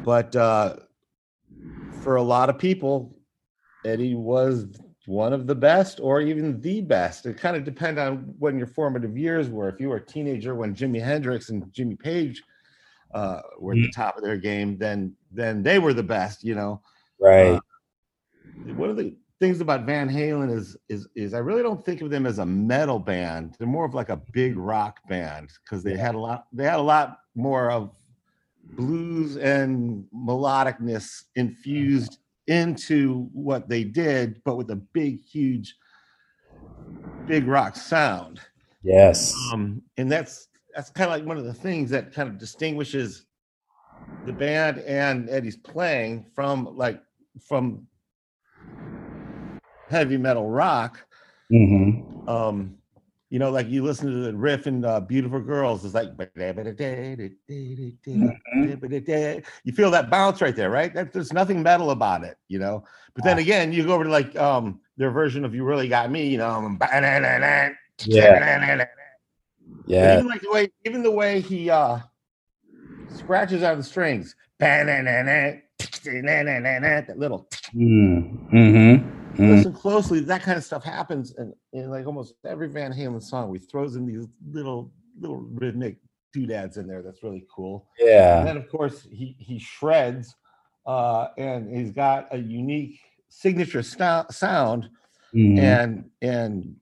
but 0.04 0.36
uh, 0.36 0.76
for 2.02 2.14
a 2.16 2.22
lot 2.22 2.50
of 2.50 2.56
people, 2.56 3.18
Eddie 3.84 4.14
was 4.14 4.68
one 5.06 5.32
of 5.32 5.48
the 5.48 5.56
best 5.56 5.98
or 5.98 6.20
even 6.20 6.60
the 6.60 6.82
best. 6.82 7.26
It 7.26 7.36
kind 7.36 7.56
of 7.56 7.64
depend 7.64 7.98
on 7.98 8.32
when 8.38 8.58
your 8.58 8.68
formative 8.68 9.18
years 9.18 9.48
were. 9.48 9.68
If 9.68 9.80
you 9.80 9.88
were 9.88 9.96
a 9.96 10.06
teenager 10.06 10.54
when 10.54 10.72
Jimi 10.72 11.02
Hendrix 11.02 11.48
and 11.48 11.72
Jimmy 11.72 11.96
Page 11.96 12.44
uh, 13.12 13.40
were 13.58 13.72
at 13.72 13.78
the 13.78 13.92
top 13.94 14.16
of 14.16 14.22
their 14.22 14.36
game, 14.36 14.76
then 14.78 15.14
then 15.30 15.62
they 15.62 15.78
were 15.78 15.94
the 15.94 16.02
best, 16.02 16.44
you 16.44 16.54
know. 16.54 16.80
Right. 17.20 17.54
Uh, 17.54 17.60
one 18.74 18.90
of 18.90 18.96
the 18.96 19.16
things 19.40 19.60
about 19.60 19.84
Van 19.84 20.08
Halen 20.08 20.54
is 20.54 20.76
is 20.88 21.08
is 21.14 21.34
I 21.34 21.38
really 21.38 21.62
don't 21.62 21.84
think 21.84 22.02
of 22.02 22.10
them 22.10 22.26
as 22.26 22.38
a 22.38 22.46
metal 22.46 22.98
band. 22.98 23.56
They're 23.58 23.68
more 23.68 23.84
of 23.84 23.94
like 23.94 24.08
a 24.08 24.20
big 24.32 24.56
rock 24.56 24.98
band 25.08 25.50
because 25.64 25.82
they 25.82 25.96
had 25.96 26.14
a 26.14 26.18
lot 26.18 26.46
they 26.52 26.64
had 26.64 26.78
a 26.78 26.82
lot 26.82 27.18
more 27.34 27.70
of 27.70 27.90
blues 28.76 29.36
and 29.36 30.04
melodicness 30.14 31.24
infused 31.36 32.18
into 32.46 33.28
what 33.32 33.68
they 33.68 33.84
did, 33.84 34.40
but 34.44 34.56
with 34.56 34.70
a 34.70 34.76
big, 34.76 35.20
huge, 35.20 35.76
big 37.26 37.46
rock 37.46 37.76
sound. 37.76 38.40
yes. 38.82 39.34
Um, 39.52 39.82
and 39.96 40.10
that's 40.10 40.47
that's 40.78 40.90
kind 40.90 41.10
of 41.10 41.18
like 41.18 41.26
one 41.26 41.36
of 41.36 41.44
the 41.44 41.52
things 41.52 41.90
that 41.90 42.12
kind 42.12 42.28
of 42.28 42.38
distinguishes 42.38 43.26
the 44.26 44.32
band 44.32 44.78
and 44.78 45.28
Eddie's 45.28 45.56
playing 45.56 46.24
from 46.36 46.76
like 46.76 47.02
from 47.48 47.88
heavy 49.90 50.16
metal 50.16 50.48
rock. 50.48 51.04
Mm-hmm. 51.52 52.28
Um, 52.28 52.76
you 53.28 53.40
know, 53.40 53.50
like 53.50 53.68
you 53.68 53.82
listen 53.82 54.08
to 54.08 54.18
the 54.18 54.32
riff 54.32 54.68
in 54.68 54.84
uh, 54.84 55.00
"Beautiful 55.00 55.40
Girls," 55.40 55.84
it's 55.84 55.94
like 55.94 56.16
you 59.64 59.72
feel 59.72 59.90
that 59.90 60.10
bounce 60.10 60.40
right 60.40 60.54
there, 60.54 60.70
right? 60.70 60.94
That, 60.94 61.12
there's 61.12 61.32
nothing 61.32 61.60
metal 61.60 61.90
about 61.90 62.22
it, 62.22 62.36
you 62.46 62.60
know. 62.60 62.84
But 63.16 63.24
then 63.24 63.38
again, 63.38 63.72
you 63.72 63.84
go 63.84 63.94
over 63.94 64.04
to 64.04 64.10
like 64.10 64.36
um 64.36 64.78
their 64.96 65.10
version 65.10 65.44
of 65.44 65.56
"You 65.56 65.64
Really 65.64 65.88
Got 65.88 66.12
Me," 66.12 66.28
you 66.28 66.38
know. 66.38 66.76
Yeah. 68.04 68.97
Yeah. 69.86 70.14
even 70.14 70.28
like 70.28 70.42
the 70.42 70.50
way, 70.50 70.68
even 70.84 71.02
the 71.02 71.10
way 71.10 71.40
he 71.40 71.70
uh 71.70 71.98
scratches 73.14 73.62
out 73.62 73.76
the 73.76 73.82
strings, 73.82 74.34
that 74.58 74.88
little. 77.18 77.48
Mm, 77.74 78.50
mm-hmm. 78.52 79.42
Mm, 79.42 79.56
Listen 79.56 79.72
closely. 79.72 80.20
That 80.20 80.42
kind 80.42 80.58
of 80.58 80.64
stuff 80.64 80.82
happens 80.82 81.34
in, 81.38 81.52
in 81.72 81.90
like 81.90 82.06
almost 82.06 82.34
every 82.44 82.68
Van 82.68 82.92
Halen 82.92 83.22
song. 83.22 83.50
We 83.50 83.58
throws 83.58 83.96
in 83.96 84.06
these 84.06 84.26
little 84.50 84.90
little 85.20 85.36
rhythmic 85.36 85.98
doodads 86.32 86.76
in 86.76 86.86
there. 86.86 87.02
That's 87.02 87.22
really 87.22 87.46
cool. 87.54 87.86
Yeah. 87.98 88.38
And 88.38 88.48
then 88.48 88.56
of 88.56 88.68
course 88.68 89.06
he 89.10 89.36
he 89.38 89.58
shreds, 89.58 90.34
uh, 90.86 91.28
and 91.38 91.74
he's 91.74 91.92
got 91.92 92.28
a 92.32 92.38
unique 92.38 93.00
signature 93.28 93.82
sta- 93.82 94.26
sound. 94.30 94.88
Mhm. 95.34 95.58
And 95.58 96.10
and 96.22 96.76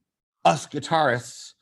us 0.45 0.67
guitarists 0.67 1.55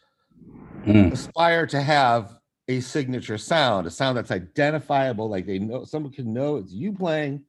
Mm. 0.87 1.13
aspire 1.13 1.67
to 1.69 1.81
have 1.81 2.39
a 2.69 2.81
signature 2.81 3.39
sound, 3.39 3.87
a 3.87 3.91
sound 3.91 4.17
that's 4.17 4.31
identifiable, 4.31 5.29
like 5.29 5.47
they 5.47 5.59
know 5.59 5.85
someone 5.85 6.13
can 6.13 6.33
know 6.33 6.57
it's 6.57 6.73
you 6.73 6.93
playing 6.93 7.43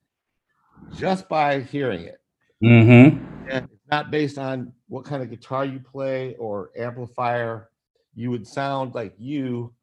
just 0.93 1.27
by 1.29 1.61
hearing 1.61 2.01
it. 2.01 2.19
Mm-hmm. 2.63 3.23
And 3.49 3.65
it's 3.65 3.87
not 3.91 4.11
based 4.11 4.37
on 4.37 4.73
what 4.87 5.05
kind 5.05 5.21
of 5.21 5.29
guitar 5.29 5.65
you 5.65 5.79
play 5.79 6.35
or 6.35 6.71
amplifier. 6.77 7.69
You 8.15 8.31
would 8.31 8.47
sound 8.47 8.95
like 8.95 9.13
you 9.17 9.73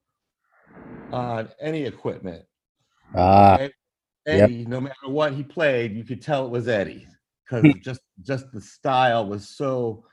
on 1.12 1.48
any 1.60 1.84
equipment. 1.84 2.44
Ah, 3.14 3.56
Ed- 3.58 3.72
yep. 4.26 4.44
Eddie, 4.44 4.64
no 4.64 4.80
matter 4.80 5.08
what 5.08 5.34
he 5.34 5.42
played, 5.42 5.92
you 5.92 6.04
could 6.04 6.22
tell 6.22 6.46
it 6.46 6.50
was 6.50 6.68
Eddie 6.68 7.06
because 7.44 7.74
just 7.80 8.00
just 8.22 8.50
the 8.52 8.60
style 8.60 9.26
was 9.26 9.48
so 9.48 10.04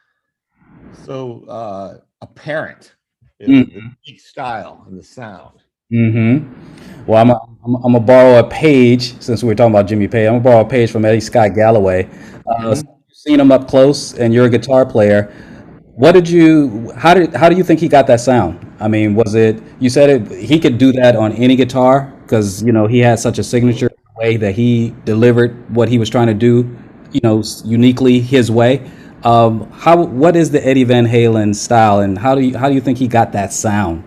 so 0.92 1.46
uh 1.46 1.98
apparent. 2.22 2.96
It 3.40 3.50
was 3.50 3.68
the 3.68 3.82
unique 4.06 4.20
style 4.22 4.84
and 4.88 5.00
the 5.00 5.04
sound. 5.04 5.60
Mm-hmm. 5.92 7.06
Well, 7.06 7.22
I'm 7.22 7.32
I'm, 7.32 7.76
I'm 7.76 7.94
gonna 7.94 8.00
borrow 8.02 8.40
a 8.40 8.48
page 8.50 9.20
since 9.22 9.42
we 9.44 9.48
were 9.48 9.56
talking 9.56 9.74
about 9.74 9.88
Jimmy 9.88 10.08
Page. 10.08 10.28
I'm 10.28 10.34
gonna 10.36 10.44
borrow 10.44 10.62
a 10.62 10.70
page 10.70 10.92
from 10.92 11.06
Eddie 11.06 11.20
Scott 11.22 11.56
Galloway. 11.56 12.08
Uh, 12.48 12.74
Mhm. 12.76 12.84
You've 12.84 13.18
seen 13.18 13.40
him 13.40 13.52
up 13.52 13.68
close, 13.68 14.14
and 14.14 14.34
you're 14.34 14.46
a 14.46 14.50
guitar 14.50 14.86
player. 14.86 15.32
What 15.96 16.12
did 16.14 16.30
you? 16.30 16.92
How 16.96 17.14
did? 17.14 17.34
How 17.34 17.50
do 17.50 17.56
you 17.56 17.64
think 17.64 17.80
he 17.80 17.88
got 17.88 18.08
that 18.08 18.20
sound? 18.22 18.66
I 18.80 18.88
mean, 18.88 19.16
was 19.16 19.36
it? 19.36 19.62
You 19.80 19.90
said 19.90 20.10
it. 20.10 20.32
He 20.32 20.60
could 20.60 20.78
do 20.78 20.92
that 20.94 21.16
on 21.16 21.34
any 21.34 21.56
guitar 21.56 22.14
because 22.24 22.62
you 22.64 22.72
know 22.72 22.88
he 22.88 23.00
had 23.00 23.20
such 23.20 23.40
a 23.40 23.44
signature 23.44 23.90
way 24.18 24.38
that 24.38 24.54
he 24.56 24.94
delivered 25.06 25.74
what 25.76 25.90
he 25.90 25.98
was 25.98 26.10
trying 26.10 26.28
to 26.28 26.34
do. 26.34 26.70
You 27.12 27.22
know, 27.24 27.42
uniquely 27.66 28.20
his 28.20 28.52
way. 28.52 28.90
Um, 29.24 29.70
how? 29.72 30.02
What 30.02 30.36
is 30.36 30.52
the 30.52 30.66
Eddie 30.66 30.86
Van 30.86 31.06
Halen 31.06 31.54
style, 31.54 32.00
and 32.00 32.18
how 32.18 32.36
do 32.36 32.42
you? 32.42 32.58
How 32.58 32.70
do 32.70 32.76
you 32.76 32.82
think 32.82 32.98
he 32.98 33.08
got 33.08 33.34
that 33.34 33.52
sound? 33.52 34.04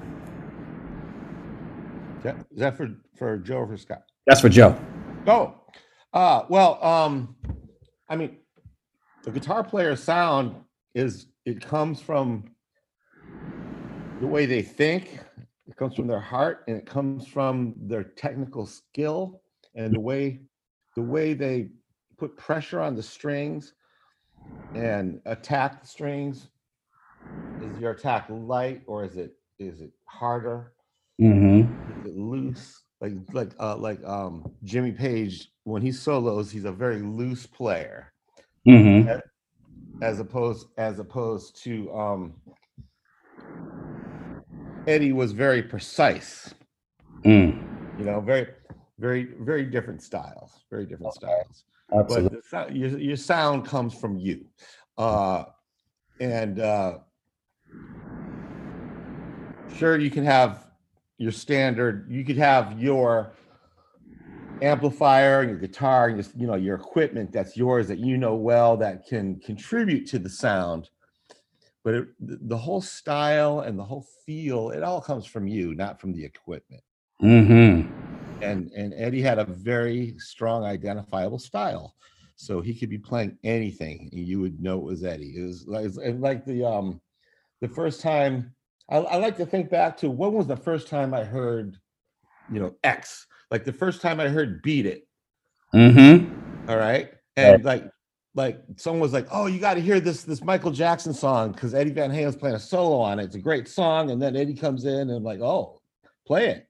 Is 2.18 2.22
that, 2.22 2.36
is 2.50 2.58
that 2.60 2.76
for 2.76 2.88
for 3.18 3.36
Joe 3.36 3.56
or 3.56 3.66
for 3.66 3.76
Scott? 3.76 4.02
That's 4.26 4.40
for 4.40 4.48
Joe. 4.48 4.78
Oh, 5.26 5.54
uh, 6.14 6.44
well, 6.48 6.82
um, 6.82 7.36
I 8.08 8.16
mean, 8.16 8.38
the 9.24 9.30
guitar 9.30 9.62
player's 9.62 10.02
sound 10.02 10.54
is 10.94 11.26
it 11.44 11.60
comes 11.60 12.00
from 12.00 12.44
the 14.20 14.26
way 14.26 14.46
they 14.46 14.62
think, 14.62 15.20
it 15.66 15.76
comes 15.76 15.94
from 15.94 16.06
their 16.06 16.20
heart, 16.20 16.64
and 16.68 16.76
it 16.76 16.86
comes 16.86 17.26
from 17.26 17.74
their 17.76 18.04
technical 18.04 18.64
skill 18.64 19.42
and 19.74 19.92
the 19.92 20.00
way 20.00 20.40
the 20.96 21.02
way 21.02 21.34
they 21.34 21.68
put 22.18 22.36
pressure 22.36 22.80
on 22.80 22.94
the 22.94 23.02
strings 23.02 23.74
and 24.74 25.20
attack 25.26 25.80
the 25.82 25.86
strings. 25.86 26.48
Is 27.60 27.78
your 27.78 27.92
attack 27.92 28.26
light 28.30 28.82
or 28.86 29.04
is 29.04 29.16
it 29.16 29.34
is 29.58 29.80
it 29.80 29.92
harder? 30.06 30.72
Mm-hmm. 31.20 31.70
is 31.90 32.06
it 32.10 32.16
loose 32.16 32.82
like 33.00 33.12
like 33.32 33.50
uh 33.60 33.76
like 33.76 34.02
um 34.04 34.50
jimmy 34.64 34.90
page 34.92 35.50
when 35.64 35.82
he 35.82 35.92
solos 35.92 36.50
he's 36.50 36.64
a 36.64 36.72
very 36.72 37.00
loose 37.02 37.46
player 37.46 38.12
Mm-hmm. 38.66 39.08
as 40.00 40.18
opposed 40.18 40.68
as 40.78 40.98
opposed 40.98 41.62
to 41.62 41.92
um 41.94 42.32
eddie 44.86 45.12
was 45.12 45.32
very 45.32 45.62
precise 45.62 46.54
Mm. 47.24 47.62
you 47.98 48.04
know 48.04 48.20
very 48.20 48.48
very 48.98 49.28
very 49.40 49.64
different 49.64 50.02
styles 50.02 50.64
very 50.70 50.86
different 50.86 51.12
styles 51.12 51.64
Absolutely. 51.94 52.38
but 52.50 52.68
the, 52.68 52.74
your, 52.74 52.98
your 52.98 53.16
sound 53.16 53.64
comes 53.66 53.94
from 53.94 54.16
you 54.18 54.46
uh 54.98 55.44
and 56.20 56.60
uh 56.60 56.98
sure 59.76 59.98
you 59.98 60.10
can 60.10 60.24
have 60.24 60.68
your 61.18 61.32
standard 61.32 62.06
you 62.10 62.24
could 62.24 62.36
have 62.36 62.80
your 62.80 63.32
amplifier 64.60 65.40
and 65.40 65.50
your 65.50 65.58
guitar 65.58 66.08
and 66.08 66.16
just 66.16 66.36
you 66.36 66.46
know 66.46 66.54
your 66.54 66.76
equipment 66.76 67.32
that's 67.32 67.56
yours 67.56 67.88
that 67.88 67.98
you 67.98 68.16
know 68.16 68.34
well 68.34 68.76
that 68.76 69.06
can 69.06 69.38
contribute 69.40 70.06
to 70.06 70.18
the 70.18 70.30
sound 70.30 70.88
but 71.84 71.94
it, 71.94 72.08
the 72.20 72.38
the 72.42 72.56
whole 72.56 72.80
style 72.80 73.60
and 73.60 73.78
the 73.78 73.84
whole 73.84 74.06
feel 74.24 74.70
it 74.70 74.82
all 74.82 75.00
comes 75.00 75.26
from 75.26 75.48
you 75.48 75.74
not 75.74 76.00
from 76.00 76.12
the 76.12 76.24
equipment 76.24 76.82
Mm-hmm. 77.22 78.11
And 78.42 78.70
and 78.72 78.94
Eddie 78.94 79.22
had 79.22 79.38
a 79.38 79.44
very 79.44 80.14
strong 80.18 80.64
identifiable 80.64 81.38
style. 81.38 81.94
So 82.36 82.60
he 82.60 82.74
could 82.74 82.90
be 82.90 82.98
playing 82.98 83.38
anything 83.44 84.08
and 84.12 84.26
you 84.26 84.40
would 84.40 84.60
know 84.60 84.78
it 84.78 84.84
was 84.84 85.04
Eddie. 85.04 85.34
It 85.36 85.46
was 85.46 85.66
like, 85.68 85.84
it's 85.84 86.18
like 86.18 86.44
the 86.44 86.64
um 86.64 87.00
the 87.60 87.68
first 87.68 88.00
time 88.00 88.54
I, 88.90 88.96
I 88.96 89.16
like 89.16 89.36
to 89.36 89.46
think 89.46 89.70
back 89.70 89.96
to 89.98 90.10
when 90.10 90.32
was 90.32 90.46
the 90.46 90.56
first 90.56 90.88
time 90.88 91.14
I 91.14 91.24
heard, 91.24 91.78
you 92.50 92.60
know, 92.60 92.74
X. 92.82 93.26
Like 93.50 93.64
the 93.64 93.72
first 93.72 94.02
time 94.02 94.18
I 94.18 94.28
heard 94.28 94.62
Beat 94.62 94.86
It. 94.86 95.06
Mm-hmm. 95.74 96.68
All 96.70 96.78
right. 96.78 97.12
And 97.36 97.64
like 97.64 97.88
like 98.34 98.60
someone 98.76 99.00
was 99.00 99.12
like, 99.12 99.28
Oh, 99.30 99.46
you 99.46 99.60
got 99.60 99.74
to 99.74 99.80
hear 99.80 100.00
this 100.00 100.24
this 100.24 100.42
Michael 100.42 100.72
Jackson 100.72 101.14
song 101.14 101.52
because 101.52 101.74
Eddie 101.74 101.92
Van 101.92 102.10
Halen's 102.10 102.36
playing 102.36 102.56
a 102.56 102.60
solo 102.60 102.98
on 102.98 103.20
it. 103.20 103.24
It's 103.24 103.36
a 103.36 103.40
great 103.40 103.68
song. 103.68 104.10
And 104.10 104.20
then 104.20 104.36
Eddie 104.36 104.54
comes 104.54 104.84
in 104.84 105.00
and 105.08 105.12
I'm 105.12 105.22
like, 105.22 105.40
oh, 105.40 105.80
play 106.26 106.48
it. 106.48 106.66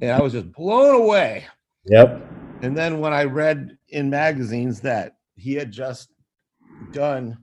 And 0.00 0.12
I 0.12 0.20
was 0.20 0.32
just 0.32 0.52
blown 0.52 0.94
away. 0.94 1.46
Yep. 1.86 2.22
And 2.62 2.76
then 2.76 3.00
when 3.00 3.12
I 3.12 3.24
read 3.24 3.76
in 3.88 4.10
magazines 4.10 4.80
that 4.80 5.16
he 5.36 5.54
had 5.54 5.70
just 5.70 6.10
done, 6.92 7.38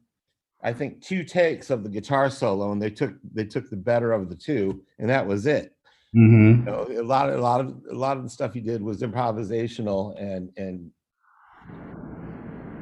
I 0.62 0.74
think 0.74 1.02
two 1.02 1.24
takes 1.24 1.70
of 1.70 1.84
the 1.84 1.90
guitar 1.90 2.30
solo, 2.30 2.72
and 2.72 2.82
they 2.82 2.90
took 2.90 3.14
they 3.34 3.46
took 3.46 3.70
the 3.70 3.78
better 3.78 4.12
of 4.12 4.30
the 4.30 4.36
two, 4.36 4.84
and 5.00 5.10
that 5.10 5.26
was 5.26 5.46
it. 5.46 5.76
Mm-hmm. 6.16 6.60
You 6.60 6.66
know, 6.66 6.88
a 7.02 7.04
lot 7.04 7.30
of 7.30 7.36
a 7.36 7.42
lot 7.42 7.62
of 7.62 7.76
a 7.92 7.96
lot 7.96 8.18
of 8.18 8.24
the 8.24 8.30
stuff 8.30 8.54
he 8.54 8.62
did 8.62 8.82
was 8.82 9.02
improvisational, 9.02 10.20
and 10.20 10.50
and 10.58 10.90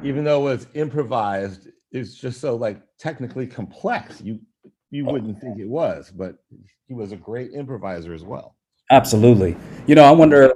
even 0.02 0.24
though 0.24 0.48
it 0.48 0.52
was 0.52 0.66
improvised, 0.74 1.68
it's 1.92 2.14
just 2.14 2.40
so 2.40 2.56
like 2.56 2.80
technically 2.98 3.46
complex. 3.46 4.20
You 4.20 4.40
you 4.90 5.04
wouldn't 5.04 5.40
think 5.40 5.58
it 5.58 5.68
was, 5.68 6.10
but 6.10 6.36
he 6.86 6.94
was 6.94 7.12
a 7.12 7.16
great 7.16 7.52
improviser 7.52 8.14
as 8.14 8.24
well. 8.24 8.56
Absolutely. 8.90 9.56
You 9.86 9.94
know, 9.94 10.04
I 10.04 10.10
wonder 10.10 10.52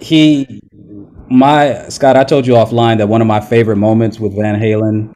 he 0.00 0.60
my 1.30 1.88
Scott, 1.88 2.16
I 2.16 2.24
told 2.24 2.46
you 2.46 2.54
offline 2.54 2.98
that 2.98 3.08
one 3.08 3.20
of 3.20 3.26
my 3.26 3.40
favorite 3.40 3.76
moments 3.76 4.18
with 4.18 4.34
Van 4.34 4.58
Halen, 4.58 5.12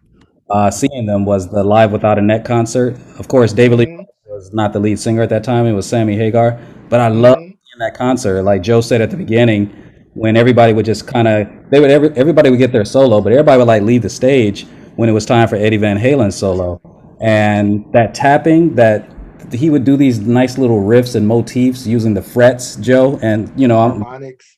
uh, 0.51 0.71
seeing 0.71 1.07
them 1.07 1.25
was 1.25 1.49
the 1.51 1.63
Live 1.65 1.93
Without 1.93 2.19
a 2.19 2.23
Net 2.23 2.45
concert. 2.45 2.99
Of 3.19 3.29
course, 3.29 3.53
David 3.53 3.79
Lee 3.79 3.87
Mhm. 3.87 4.05
was 4.29 4.51
not 4.53 4.73
the 4.73 4.81
lead 4.81 4.99
singer 4.99 5.23
at 5.23 5.31
that 5.31 5.45
time; 5.45 5.67
it 5.67 5.73
was 5.73 5.87
Sammy 5.87 6.17
Hagar. 6.17 6.59
But 6.91 7.01
I 7.01 7.09
loved 7.09 7.41
Mhm. 7.41 7.55
that 7.79 7.95
concert. 7.95 8.43
Like 8.43 8.63
Joe 8.63 8.81
said 8.81 9.01
at 9.01 9.11
the 9.11 9.17
beginning, 9.17 9.71
when 10.15 10.37
everybody 10.37 10.73
would 10.75 10.85
just 10.85 11.07
kind 11.07 11.27
of 11.27 11.47
they 11.71 11.81
would 11.81 11.91
every, 11.91 12.11
everybody 12.17 12.51
would 12.51 12.59
get 12.59 12.73
their 12.73 12.85
solo, 12.85 13.21
but 13.23 13.33
everybody 13.33 13.59
would 13.59 13.69
like 13.69 13.83
leave 13.83 14.03
the 14.03 14.11
stage 14.11 14.67
when 14.97 15.09
it 15.09 15.13
was 15.13 15.25
time 15.25 15.49
for 15.49 15.57
Eddie 15.57 15.79
Van 15.79 15.97
Halen's 15.99 16.35
solo, 16.35 16.81
and 17.21 17.85
that 17.93 18.15
tapping 18.15 18.75
that. 18.75 19.09
He 19.53 19.71
would 19.71 19.85
do 19.85 19.97
these 19.97 20.19
nice 20.21 20.59
little 20.59 20.81
riffs 20.81 21.15
and 21.15 21.27
motifs 21.27 21.87
using 21.87 22.15
the 22.15 22.23
frets, 22.23 22.77
Joe, 22.77 23.19
and 23.23 23.53
you 23.59 23.69
know, 23.69 23.79
I'm, 23.79 24.01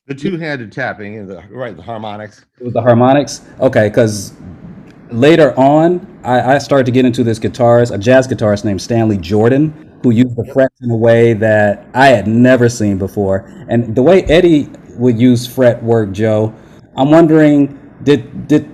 The 0.07 0.15
two-handed 0.15 0.71
tapping 0.71 1.17
and 1.17 1.29
the 1.29 1.43
right, 1.49 1.75
the 1.75 1.81
harmonics. 1.81 2.45
with 2.61 2.73
the 2.73 2.81
harmonics. 2.81 3.41
Okay, 3.59 3.89
because 3.89 4.33
later 5.11 5.57
on, 5.59 6.19
I, 6.23 6.55
I 6.55 6.57
started 6.57 6.85
to 6.85 6.91
get 6.91 7.05
into 7.05 7.23
this 7.23 7.39
guitarist, 7.39 7.93
a 7.93 7.97
jazz 7.97 8.27
guitarist 8.27 8.65
named 8.65 8.81
Stanley 8.81 9.17
Jordan, 9.17 9.99
who 10.03 10.11
used 10.11 10.35
the 10.35 10.45
frets 10.53 10.75
in 10.81 10.91
a 10.91 10.95
way 10.95 11.33
that 11.33 11.87
I 11.93 12.07
had 12.07 12.27
never 12.27 12.69
seen 12.69 12.97
before. 12.97 13.45
And 13.69 13.95
the 13.95 14.03
way 14.03 14.23
Eddie 14.23 14.69
would 14.97 15.19
use 15.19 15.47
fret 15.47 15.81
work, 15.83 16.11
Joe, 16.11 16.53
I'm 16.95 17.11
wondering, 17.11 17.79
did 18.03 18.47
did 18.47 18.71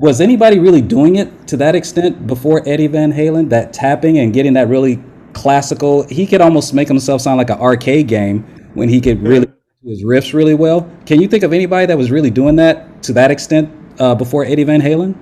was 0.00 0.20
anybody 0.20 0.58
really 0.58 0.80
doing 0.80 1.16
it 1.16 1.46
to 1.46 1.56
that 1.58 1.74
extent 1.76 2.26
before 2.26 2.66
Eddie 2.66 2.88
Van 2.88 3.12
Halen? 3.12 3.50
That 3.50 3.72
tapping 3.72 4.18
and 4.18 4.32
getting 4.32 4.54
that 4.54 4.68
really 4.68 5.02
classical. 5.32 6.06
He 6.08 6.26
could 6.26 6.40
almost 6.40 6.74
make 6.74 6.88
himself 6.88 7.20
sound 7.20 7.38
like 7.38 7.50
an 7.50 7.58
arcade 7.58 8.08
game 8.08 8.42
when 8.74 8.88
he 8.88 9.00
could 9.00 9.22
really 9.22 9.46
do 9.46 9.88
his 9.88 10.04
riffs 10.04 10.32
really 10.32 10.54
well. 10.54 10.90
Can 11.06 11.20
you 11.20 11.28
think 11.28 11.42
of 11.42 11.52
anybody 11.52 11.86
that 11.86 11.98
was 11.98 12.10
really 12.10 12.30
doing 12.30 12.56
that 12.56 13.02
to 13.04 13.12
that 13.14 13.30
extent 13.30 13.70
uh, 14.00 14.14
before 14.14 14.44
Eddie 14.44 14.64
Van 14.64 14.80
Halen? 14.80 15.14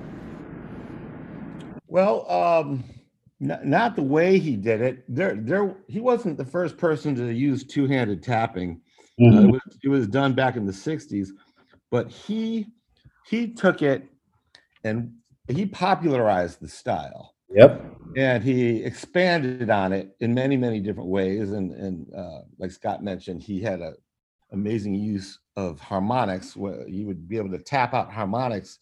Well, 1.87 2.29
um, 2.31 2.83
not, 3.39 3.65
not 3.65 3.95
the 3.95 4.03
way 4.03 4.37
he 4.37 4.55
did 4.55 4.81
it. 4.81 5.03
There, 5.09 5.35
there, 5.35 5.75
he 5.87 5.99
wasn't 5.99 6.37
the 6.37 6.45
first 6.45 6.77
person 6.77 7.15
to 7.15 7.33
use 7.33 7.63
two-handed 7.63 8.23
tapping. 8.23 8.81
Uh, 9.19 9.23
Mhm. 9.23 9.43
it, 9.43 9.51
was, 9.51 9.61
it 9.83 9.87
was 9.89 10.07
done 10.07 10.33
back 10.33 10.55
in 10.55 10.65
the 10.65 10.71
'60s, 10.71 11.29
but 11.91 12.09
he 12.09 12.67
he 13.27 13.53
took 13.53 13.81
it 13.81 14.09
and 14.83 15.13
he 15.47 15.65
popularized 15.65 16.59
the 16.59 16.67
style 16.67 17.30
Yep. 17.53 17.85
and 18.17 18.43
he 18.43 18.83
expanded 18.83 19.69
on 19.69 19.93
it 19.93 20.15
in 20.19 20.33
many 20.33 20.57
many 20.57 20.79
different 20.79 21.09
ways. 21.09 21.51
And 21.51 21.71
and 21.73 22.13
uh, 22.13 22.41
like 22.57 22.71
Scott 22.71 23.03
mentioned, 23.03 23.41
he 23.41 23.61
had 23.61 23.81
a 23.81 23.93
amazing 24.51 24.95
use 24.95 25.39
of 25.55 25.79
harmonics. 25.79 26.55
Where 26.55 26.87
you 26.87 27.05
would 27.07 27.27
be 27.27 27.37
able 27.37 27.51
to 27.51 27.59
tap 27.59 27.93
out 27.93 28.11
harmonics 28.11 28.79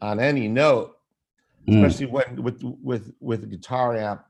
on 0.00 0.20
any 0.20 0.48
note 0.48 0.96
Mm. 1.66 1.82
especially 1.82 2.12
when 2.12 2.42
with 2.42 2.62
with 2.82 3.14
with 3.20 3.42
a 3.44 3.46
guitar 3.46 3.96
amp 3.96 4.22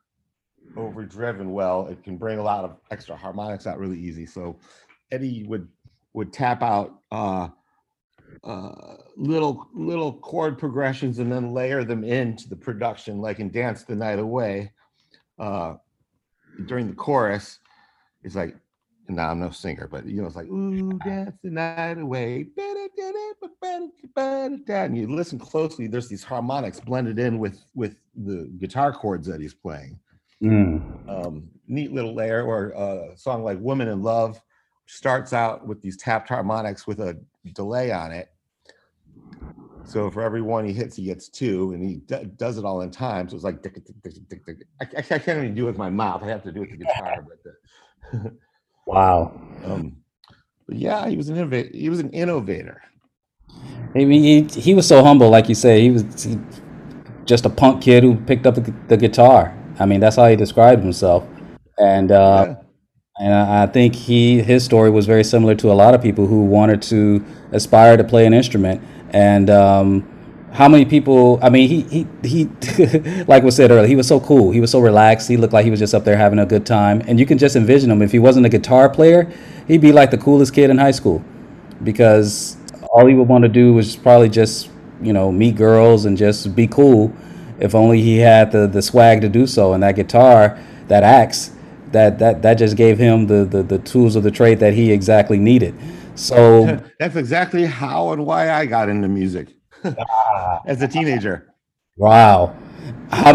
overdriven 0.76 1.52
well 1.52 1.88
it 1.88 2.00
can 2.04 2.16
bring 2.16 2.38
a 2.38 2.42
lot 2.42 2.62
of 2.62 2.76
extra 2.92 3.16
harmonics 3.16 3.66
out 3.66 3.76
really 3.76 3.98
easy 3.98 4.24
so 4.24 4.56
eddie 5.10 5.42
would 5.42 5.66
would 6.12 6.32
tap 6.32 6.62
out 6.62 7.00
uh 7.10 7.48
uh 8.44 8.96
little 9.16 9.68
little 9.72 10.12
chord 10.18 10.58
progressions 10.58 11.18
and 11.18 11.32
then 11.32 11.52
layer 11.52 11.82
them 11.82 12.04
into 12.04 12.48
the 12.48 12.56
production 12.56 13.18
like 13.20 13.40
in 13.40 13.50
dance 13.50 13.84
the 13.84 13.94
night 13.94 14.18
away 14.18 14.70
uh 15.38 15.74
during 16.66 16.86
the 16.86 16.94
chorus 16.94 17.60
it's 18.22 18.34
like 18.34 18.54
no 19.08 19.22
i'm 19.22 19.40
no 19.40 19.50
singer 19.50 19.88
but 19.90 20.04
you 20.06 20.20
know 20.20 20.26
it's 20.26 20.36
like 20.36 20.48
ooh 20.48 20.98
dance 21.04 21.36
the 21.42 21.50
night 21.50 21.98
away 21.98 22.46
and 24.68 24.96
you 24.96 25.06
listen 25.06 25.38
closely 25.38 25.86
there's 25.86 26.08
these 26.08 26.24
harmonics 26.24 26.80
blended 26.80 27.18
in 27.18 27.38
with 27.38 27.64
with 27.74 27.96
the 28.24 28.50
guitar 28.58 28.92
chords 28.92 29.26
that 29.26 29.40
he's 29.40 29.54
playing 29.54 29.98
Mm. 30.42 31.08
um, 31.08 31.48
neat 31.68 31.92
little 31.92 32.12
layer 32.14 32.42
or 32.44 32.70
a 32.70 33.16
song 33.16 33.44
like 33.44 33.58
woman 33.60 33.88
in 33.88 34.02
love 34.02 34.38
starts 34.84 35.32
out 35.32 35.66
with 35.66 35.80
these 35.80 35.96
tapped 35.96 36.28
harmonics 36.28 36.86
with 36.86 37.00
a 37.00 37.18
delay 37.54 37.92
on 37.92 38.12
it 38.12 38.28
so 39.84 40.10
for 40.10 40.22
every 40.22 40.42
one 40.42 40.64
he 40.64 40.72
hits 40.72 40.96
he 40.96 41.04
gets 41.04 41.28
two 41.28 41.72
and 41.72 41.82
he 41.82 41.96
d- 41.96 42.30
does 42.36 42.58
it 42.58 42.64
all 42.64 42.80
in 42.82 42.90
time 42.90 43.28
so 43.28 43.34
it's 43.34 43.44
like 43.44 43.62
tick, 43.62 43.74
tick, 43.74 43.84
tick, 44.02 44.14
tick, 44.28 44.46
tick. 44.46 44.66
I, 44.80 44.86
I 45.14 45.18
can't 45.18 45.38
even 45.38 45.54
do 45.54 45.64
it 45.64 45.66
with 45.66 45.78
my 45.78 45.90
mouth 45.90 46.22
i 46.22 46.26
have 46.28 46.42
to 46.44 46.52
do 46.52 46.62
it 46.62 46.70
with 46.70 46.78
the 46.78 46.84
guitar 46.86 47.24
but 47.28 47.42
the, 47.44 48.36
Wow. 48.86 49.40
um, 49.64 49.96
but 50.66 50.76
yeah 50.76 51.08
he 51.08 51.16
was 51.16 51.28
an 51.28 51.36
innovator 51.36 51.70
he 51.72 51.88
was 51.88 52.00
an 52.00 52.10
innovator 52.10 52.82
I 53.96 54.04
mean, 54.04 54.22
he, 54.24 54.60
he 54.60 54.74
was 54.74 54.88
so 54.88 55.04
humble, 55.04 55.30
like 55.30 55.48
you 55.48 55.54
say. 55.54 55.80
He 55.80 55.90
was 55.90 56.24
he, 56.24 56.36
just 57.26 57.46
a 57.46 57.48
punk 57.50 57.82
kid 57.82 58.02
who 58.02 58.16
picked 58.16 58.44
up 58.46 58.56
the, 58.56 58.74
the 58.88 58.96
guitar. 58.96 59.56
I 59.78 59.86
mean, 59.86 60.00
that's 60.00 60.16
how 60.16 60.26
he 60.26 60.34
described 60.36 60.82
himself. 60.82 61.24
And 61.78 62.10
uh, 62.10 62.46
Yeah. 62.48 62.63
And 63.20 63.32
I 63.32 63.66
think 63.66 63.94
he 63.94 64.42
his 64.42 64.64
story 64.64 64.90
was 64.90 65.06
very 65.06 65.22
similar 65.22 65.54
to 65.56 65.70
a 65.70 65.74
lot 65.74 65.94
of 65.94 66.02
people 66.02 66.26
who 66.26 66.44
wanted 66.44 66.82
to 66.82 67.24
aspire 67.52 67.96
to 67.96 68.02
play 68.02 68.26
an 68.26 68.34
instrument. 68.34 68.82
And 69.10 69.48
um, 69.50 70.08
how 70.52 70.68
many 70.68 70.84
people? 70.84 71.38
I 71.40 71.48
mean, 71.48 71.68
he 71.68 71.82
he 71.82 72.08
he, 72.24 73.24
like 73.28 73.44
was 73.44 73.54
said 73.54 73.70
earlier, 73.70 73.86
he 73.86 73.94
was 73.94 74.08
so 74.08 74.18
cool. 74.18 74.50
He 74.50 74.60
was 74.60 74.72
so 74.72 74.80
relaxed. 74.80 75.28
He 75.28 75.36
looked 75.36 75.52
like 75.52 75.64
he 75.64 75.70
was 75.70 75.78
just 75.78 75.94
up 75.94 76.04
there 76.04 76.16
having 76.16 76.40
a 76.40 76.46
good 76.46 76.66
time. 76.66 77.02
And 77.06 77.20
you 77.20 77.26
can 77.26 77.38
just 77.38 77.54
envision 77.54 77.88
him 77.88 78.02
if 78.02 78.10
he 78.10 78.18
wasn't 78.18 78.46
a 78.46 78.48
guitar 78.48 78.88
player, 78.88 79.32
he'd 79.68 79.80
be 79.80 79.92
like 79.92 80.10
the 80.10 80.18
coolest 80.18 80.52
kid 80.52 80.70
in 80.70 80.78
high 80.78 80.90
school 80.90 81.24
because 81.84 82.56
all 82.90 83.06
he 83.06 83.14
would 83.14 83.28
want 83.28 83.42
to 83.42 83.48
do 83.48 83.74
was 83.74 83.94
probably 83.94 84.28
just 84.28 84.70
you 85.00 85.12
know 85.12 85.30
meet 85.30 85.54
girls 85.54 86.04
and 86.04 86.16
just 86.16 86.54
be 86.56 86.66
cool 86.66 87.12
if 87.60 87.76
only 87.76 88.00
he 88.00 88.18
had 88.18 88.50
the 88.50 88.66
the 88.66 88.82
swag 88.82 89.20
to 89.20 89.28
do 89.28 89.46
so 89.46 89.72
and 89.72 89.82
that 89.82 89.94
guitar 89.94 90.58
that 90.88 91.04
axe 91.04 91.53
that 91.94 92.18
that 92.18 92.42
that 92.42 92.54
just 92.54 92.76
gave 92.76 92.98
him 92.98 93.26
the 93.26 93.44
the, 93.44 93.62
the 93.62 93.78
tools 93.78 94.16
of 94.16 94.22
the 94.22 94.30
trade 94.30 94.58
that 94.58 94.74
he 94.74 94.92
exactly 94.92 95.38
needed 95.38 95.74
so 96.14 96.78
that's 97.00 97.16
exactly 97.16 97.64
how 97.64 98.12
and 98.12 98.26
why 98.26 98.50
i 98.50 98.66
got 98.66 98.88
into 98.88 99.08
music 99.08 99.48
as 100.66 100.82
a 100.82 100.88
teenager 100.88 101.54
wow 101.96 102.54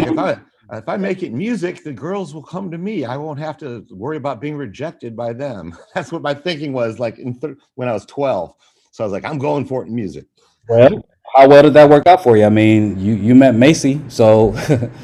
if 0.04 0.18
I 0.18 0.40
if 0.72 0.88
I 0.88 0.98
make 0.98 1.24
it 1.24 1.34
music, 1.34 1.84
the 1.84 1.92
girls 1.92 2.34
will 2.34 2.44
come 2.44 2.70
to 2.70 2.78
me. 2.78 3.04
I 3.04 3.18
won't 3.18 3.40
have 3.40 3.58
to 3.58 3.86
worry 3.90 4.18
about 4.18 4.40
being 4.40 4.56
rejected 4.56 5.16
by 5.16 5.34
them. 5.34 5.76
That's 5.96 6.12
what 6.12 6.22
my 6.22 6.34
thinking 6.34 6.74
was 6.74 7.00
like 7.00 7.18
in 7.18 7.40
th- 7.40 7.58
when 7.76 7.90
I 7.90 7.94
was 7.94 8.06
12. 8.06 8.54
So 8.92 9.04
I 9.04 9.06
was 9.06 9.14
like, 9.14 9.26
I'm 9.26 9.40
going 9.40 9.66
for 9.66 9.84
it 9.84 9.88
in 9.88 9.96
music. 9.96 10.26
well 10.68 11.04
how 11.36 11.48
well 11.48 11.64
did 11.64 11.74
that 11.74 11.90
work 11.90 12.08
out 12.08 12.24
for 12.24 12.38
you? 12.38 12.46
I 12.46 12.50
mean 12.50 13.00
you 13.00 13.14
you 13.14 13.36
met 13.36 13.56
macy 13.56 14.02
so 14.08 14.56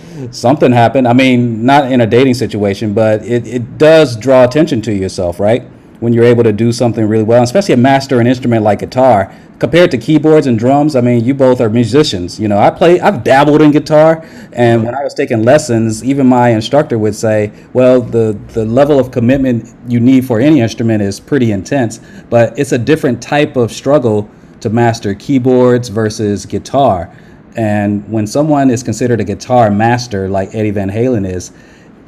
something 0.31 0.71
happened. 0.71 1.07
I 1.07 1.13
mean 1.13 1.65
not 1.65 1.91
in 1.91 2.01
a 2.01 2.07
dating 2.07 2.33
situation 2.33 2.93
but 2.93 3.23
it, 3.23 3.47
it 3.47 3.77
does 3.77 4.15
draw 4.15 4.43
attention 4.43 4.81
to 4.83 4.93
yourself 4.93 5.39
right? 5.39 5.63
When 5.99 6.11
you're 6.11 6.25
able 6.25 6.43
to 6.43 6.51
do 6.51 6.71
something 6.71 7.07
really 7.07 7.23
well 7.23 7.43
especially 7.43 7.73
a 7.73 7.77
master 7.77 8.19
an 8.19 8.27
instrument 8.27 8.63
like 8.63 8.79
guitar. 8.79 9.33
Compared 9.57 9.89
to 9.91 9.97
keyboards 9.97 10.47
and 10.47 10.59
drums 10.59 10.97
i 10.97 11.01
mean 11.01 11.23
you 11.23 11.33
both 11.33 11.61
are 11.61 11.69
musicians. 11.69 12.37
You 12.39 12.49
know 12.49 12.57
i 12.57 12.69
play 12.69 12.99
i've 12.99 13.23
dabbled 13.23 13.61
in 13.61 13.71
guitar 13.71 14.25
and 14.51 14.83
when 14.83 14.93
i 14.93 15.01
was 15.03 15.13
taking 15.13 15.43
lessons 15.43 16.03
even 16.03 16.27
my 16.27 16.49
instructor 16.49 16.99
would 16.99 17.15
say 17.15 17.51
well 17.71 18.01
the 18.01 18.37
the 18.49 18.65
level 18.65 18.99
of 18.99 19.11
commitment 19.11 19.73
you 19.87 20.01
need 20.01 20.25
for 20.25 20.41
any 20.41 20.59
instrument 20.59 21.01
is 21.01 21.21
pretty 21.21 21.53
intense 21.53 22.01
but 22.29 22.57
it's 22.59 22.73
a 22.73 22.77
different 22.77 23.21
type 23.21 23.55
of 23.55 23.71
struggle 23.71 24.29
to 24.65 24.69
master 24.71 25.13
keyboards 25.13 25.89
versus 25.89 26.45
guitar. 26.45 27.15
And 27.55 28.07
when 28.11 28.25
someone 28.25 28.71
is 28.71 28.81
considered 28.81 29.21
a 29.21 29.23
guitar 29.23 29.69
master 29.69 30.27
like 30.27 30.53
Eddie 30.55 30.71
Van 30.71 30.89
Halen 30.89 31.29
is, 31.29 31.51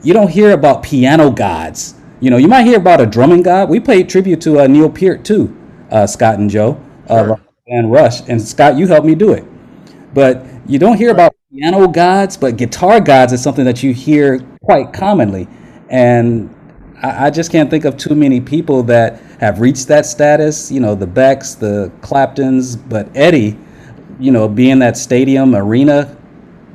you 0.03 0.13
don't 0.13 0.29
hear 0.29 0.51
about 0.51 0.81
piano 0.81 1.29
gods. 1.29 1.93
You 2.19 2.31
know, 2.31 2.37
you 2.37 2.47
might 2.47 2.63
hear 2.63 2.77
about 2.77 2.99
a 2.99 3.05
drumming 3.05 3.43
god. 3.43 3.69
We 3.69 3.79
played 3.79 4.09
tribute 4.09 4.41
to 4.41 4.61
uh, 4.61 4.67
Neil 4.67 4.89
Peart 4.89 5.23
too, 5.23 5.55
uh, 5.91 6.07
Scott 6.07 6.39
and 6.39 6.49
Joe, 6.49 6.81
uh, 7.07 7.35
and 7.67 7.91
Rush. 7.91 8.27
And 8.27 8.41
Scott, 8.41 8.75
you 8.75 8.87
helped 8.87 9.05
me 9.05 9.13
do 9.13 9.33
it. 9.33 9.45
But 10.15 10.43
you 10.65 10.79
don't 10.79 10.97
hear 10.97 11.11
about 11.11 11.35
piano 11.51 11.87
gods, 11.87 12.37
but 12.37 12.57
guitar 12.57 12.99
gods 12.99 13.33
is 13.33 13.41
something 13.41 13.65
that 13.65 13.83
you 13.83 13.93
hear 13.93 14.39
quite 14.63 14.93
commonly. 14.93 15.47
And 15.89 16.53
I, 17.01 17.27
I 17.27 17.29
just 17.29 17.51
can't 17.51 17.69
think 17.69 17.85
of 17.85 17.97
too 17.97 18.15
many 18.15 18.41
people 18.41 18.83
that 18.83 19.19
have 19.39 19.59
reached 19.59 19.87
that 19.87 20.05
status. 20.05 20.71
You 20.71 20.79
know, 20.79 20.95
the 20.95 21.07
Becks, 21.07 21.55
the 21.55 21.91
Claptons, 22.01 22.75
but 22.75 23.09
Eddie, 23.15 23.57
you 24.19 24.31
know, 24.31 24.47
being 24.47 24.79
that 24.79 24.97
stadium 24.97 25.55
arena, 25.55 26.15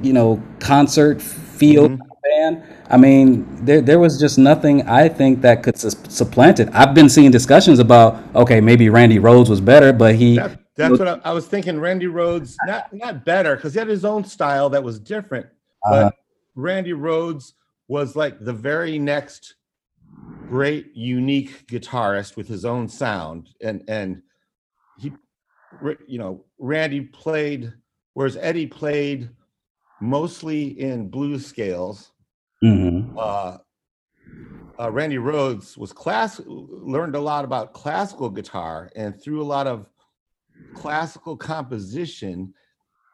you 0.03 0.12
know, 0.12 0.43
concert 0.61 1.20
field 1.20 1.93
mm-hmm. 1.93 2.12
band. 2.23 2.62
I 2.89 2.97
mean, 2.99 3.47
there 3.64 3.81
there 3.81 3.99
was 3.99 4.18
just 4.20 4.39
nothing 4.39 4.83
I 4.89 5.09
think 5.09 5.41
that 5.43 5.62
could 5.62 5.79
sus- 5.79 5.97
supplant 6.09 6.61
it. 6.61 6.68
I've 6.73 6.95
been 6.95 7.09
seeing 7.09 7.31
discussions 7.31 7.79
about 7.79 8.23
okay, 8.35 8.61
maybe 8.61 8.89
Randy 8.91 9.18
Rhoads 9.18 9.49
was 9.49 9.61
better, 9.61 9.93
but 9.93 10.14
he 10.14 10.37
That, 10.37 10.59
that's 10.77 10.99
what 10.99 11.09
I, 11.09 11.20
I 11.25 11.33
was 11.33 11.47
thinking. 11.47 11.81
Randy 11.81 12.07
Rhoads, 12.07 12.57
not 12.66 12.93
not 12.93 13.25
better, 13.25 13.57
because 13.57 13.73
he 13.73 13.79
had 13.79 13.89
his 13.89 14.05
own 14.05 14.25
style 14.25 14.70
that 14.70 14.83
was 14.83 14.99
different. 14.99 15.47
But 15.83 15.95
uh-huh. 15.95 16.11
Randy 16.55 16.93
Rhoads 16.93 17.53
was 17.89 18.14
like 18.14 18.39
the 18.39 18.53
very 18.53 18.99
next 18.99 19.55
great, 20.53 20.94
unique 20.94 21.66
guitarist 21.66 22.36
with 22.36 22.46
his 22.46 22.66
own 22.66 22.86
sound, 22.86 23.48
and 23.62 23.82
and 23.88 24.22
he 24.98 25.11
you 26.07 26.18
know, 26.18 26.44
Randy 26.59 27.00
played, 27.00 27.72
whereas 28.12 28.36
Eddie 28.36 28.66
played 28.66 29.30
mostly 30.03 30.78
in 30.78 31.09
blues 31.09 31.46
scales. 31.46 32.12
Mm-hmm. 32.62 33.16
Uh, 33.18 33.57
uh, 34.78 34.90
Randy 34.90 35.16
Rhoads 35.16 35.78
was 35.78 35.90
class 35.94 36.38
learned 36.46 37.16
a 37.16 37.20
lot 37.20 37.46
about 37.46 37.72
classical 37.72 38.28
guitar 38.28 38.90
and 38.94 39.18
threw 39.22 39.40
a 39.40 39.44
lot 39.44 39.66
of 39.66 39.86
classical 40.74 41.34
composition 41.34 42.53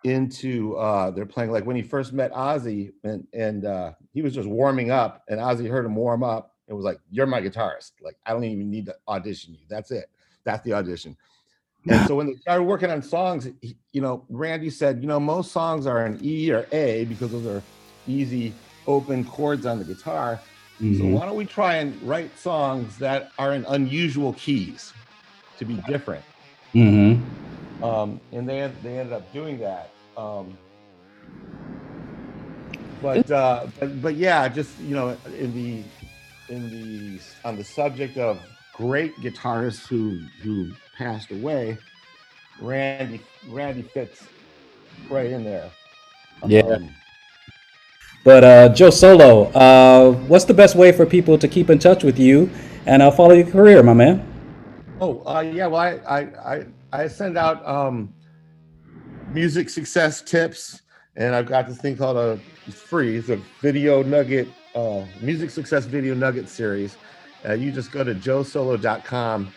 into 0.04 0.76
uh 0.76 1.10
they're 1.10 1.26
playing 1.26 1.50
like 1.50 1.66
when 1.66 1.74
he 1.74 1.82
first 1.82 2.12
met 2.12 2.32
Ozzy 2.32 2.92
and 3.02 3.26
and 3.32 3.64
uh 3.64 3.92
he 4.12 4.22
was 4.22 4.32
just 4.32 4.48
warming 4.48 4.92
up 4.92 5.24
and 5.28 5.40
Ozzy 5.40 5.68
heard 5.68 5.84
him 5.84 5.96
warm 5.96 6.22
up 6.22 6.54
and 6.68 6.76
was 6.76 6.84
like 6.84 7.00
you're 7.10 7.26
my 7.26 7.40
guitarist 7.40 7.92
like 8.00 8.16
I 8.26 8.32
don't 8.32 8.44
even 8.44 8.70
need 8.70 8.86
to 8.86 8.96
audition 9.08 9.54
you 9.54 9.60
that's 9.68 9.90
it 9.90 10.10
that's 10.44 10.62
the 10.64 10.72
audition 10.74 11.16
and 11.88 12.06
so 12.06 12.16
when 12.16 12.26
they 12.26 12.34
started 12.34 12.64
working 12.64 12.90
on 12.90 13.02
songs 13.02 13.48
he- 13.60 13.78
you 13.92 14.00
know 14.00 14.24
Randy 14.28 14.70
said 14.70 15.00
you 15.00 15.08
know 15.08 15.18
most 15.20 15.52
songs 15.52 15.86
are 15.86 16.04
an 16.04 16.18
E 16.22 16.50
or 16.52 16.68
A 16.72 17.04
because 17.06 17.32
those 17.32 17.46
are 17.46 17.64
easy 18.06 18.56
open 18.86 19.24
chords 19.24 19.66
on 19.66 19.78
the 19.78 19.84
guitar 19.84 20.42
so 20.80 21.04
Mhm. 21.04 21.12
why 21.14 21.26
don't 21.26 21.36
we 21.36 21.44
try 21.44 21.76
and 21.76 22.00
write 22.02 22.38
songs 22.38 22.98
that 22.98 23.32
are 23.38 23.52
in 23.54 23.64
unusual 23.66 24.32
keys 24.34 24.94
to 25.56 25.64
be 25.64 25.78
different 25.88 26.24
Mhm. 26.74 27.24
um, 27.82 28.20
and 28.32 28.48
they 28.48 28.72
they 28.82 28.98
ended 28.98 29.12
up 29.12 29.32
doing 29.32 29.58
that. 29.60 29.94
Um, 30.16 30.58
but, 33.00 33.30
uh, 33.30 33.66
but 33.78 34.02
but 34.02 34.14
yeah, 34.16 34.48
just 34.48 34.78
you 34.78 34.94
know, 34.94 35.18
in 35.26 35.52
the 35.54 35.84
in 36.48 36.70
the 36.70 37.20
on 37.44 37.56
the 37.56 37.64
subject 37.64 38.16
of 38.16 38.40
great 38.74 39.14
guitarists 39.16 39.86
who 39.86 40.20
who 40.42 40.72
passed 40.96 41.30
away, 41.30 41.78
Randy 42.60 43.20
Randy 43.48 43.82
fits 43.82 44.26
right 45.10 45.26
in 45.26 45.44
there. 45.44 45.70
Yeah. 46.46 46.62
Um, 46.62 46.94
But 48.24 48.44
uh, 48.44 48.68
Joe 48.70 48.90
Solo, 48.90 49.44
uh, 49.52 50.12
what's 50.26 50.44
the 50.44 50.52
best 50.52 50.74
way 50.74 50.92
for 50.92 51.06
people 51.06 51.38
to 51.38 51.48
keep 51.48 51.70
in 51.70 51.78
touch 51.78 52.04
with 52.04 52.18
you 52.18 52.50
and 52.84 53.00
uh, 53.00 53.10
follow 53.10 53.32
your 53.32 53.46
career, 53.46 53.82
my 53.82 53.94
man? 53.94 54.22
Oh, 55.00 55.22
uh, 55.24 55.40
yeah. 55.40 55.66
Well, 55.66 55.80
I, 55.80 55.90
I, 56.06 56.20
I, 56.54 56.66
I 56.92 57.08
send 57.08 57.38
out 57.38 57.66
um, 57.66 58.12
music 59.32 59.70
success 59.70 60.20
tips, 60.20 60.82
and 61.16 61.34
I've 61.34 61.46
got 61.46 61.68
this 61.68 61.78
thing 61.78 61.96
called 61.96 62.16
a 62.16 62.38
it's 62.66 62.80
free. 62.80 63.16
It's 63.16 63.30
a 63.30 63.40
video 63.62 64.02
nugget, 64.02 64.48
uh, 64.74 65.04
music 65.20 65.50
success 65.50 65.84
video 65.84 66.14
nugget 66.14 66.48
series. 66.48 66.96
Uh, 67.46 67.52
you 67.52 67.70
just 67.70 67.92
go 67.92 68.02
to 68.04 68.14
joesolo.com 68.14 69.52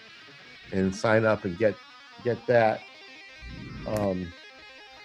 and 0.72 0.96
sign 0.96 1.26
up 1.26 1.46
and 1.46 1.58
get 1.58 1.76
get 2.24 2.46
that, 2.48 2.82
um, 3.88 4.32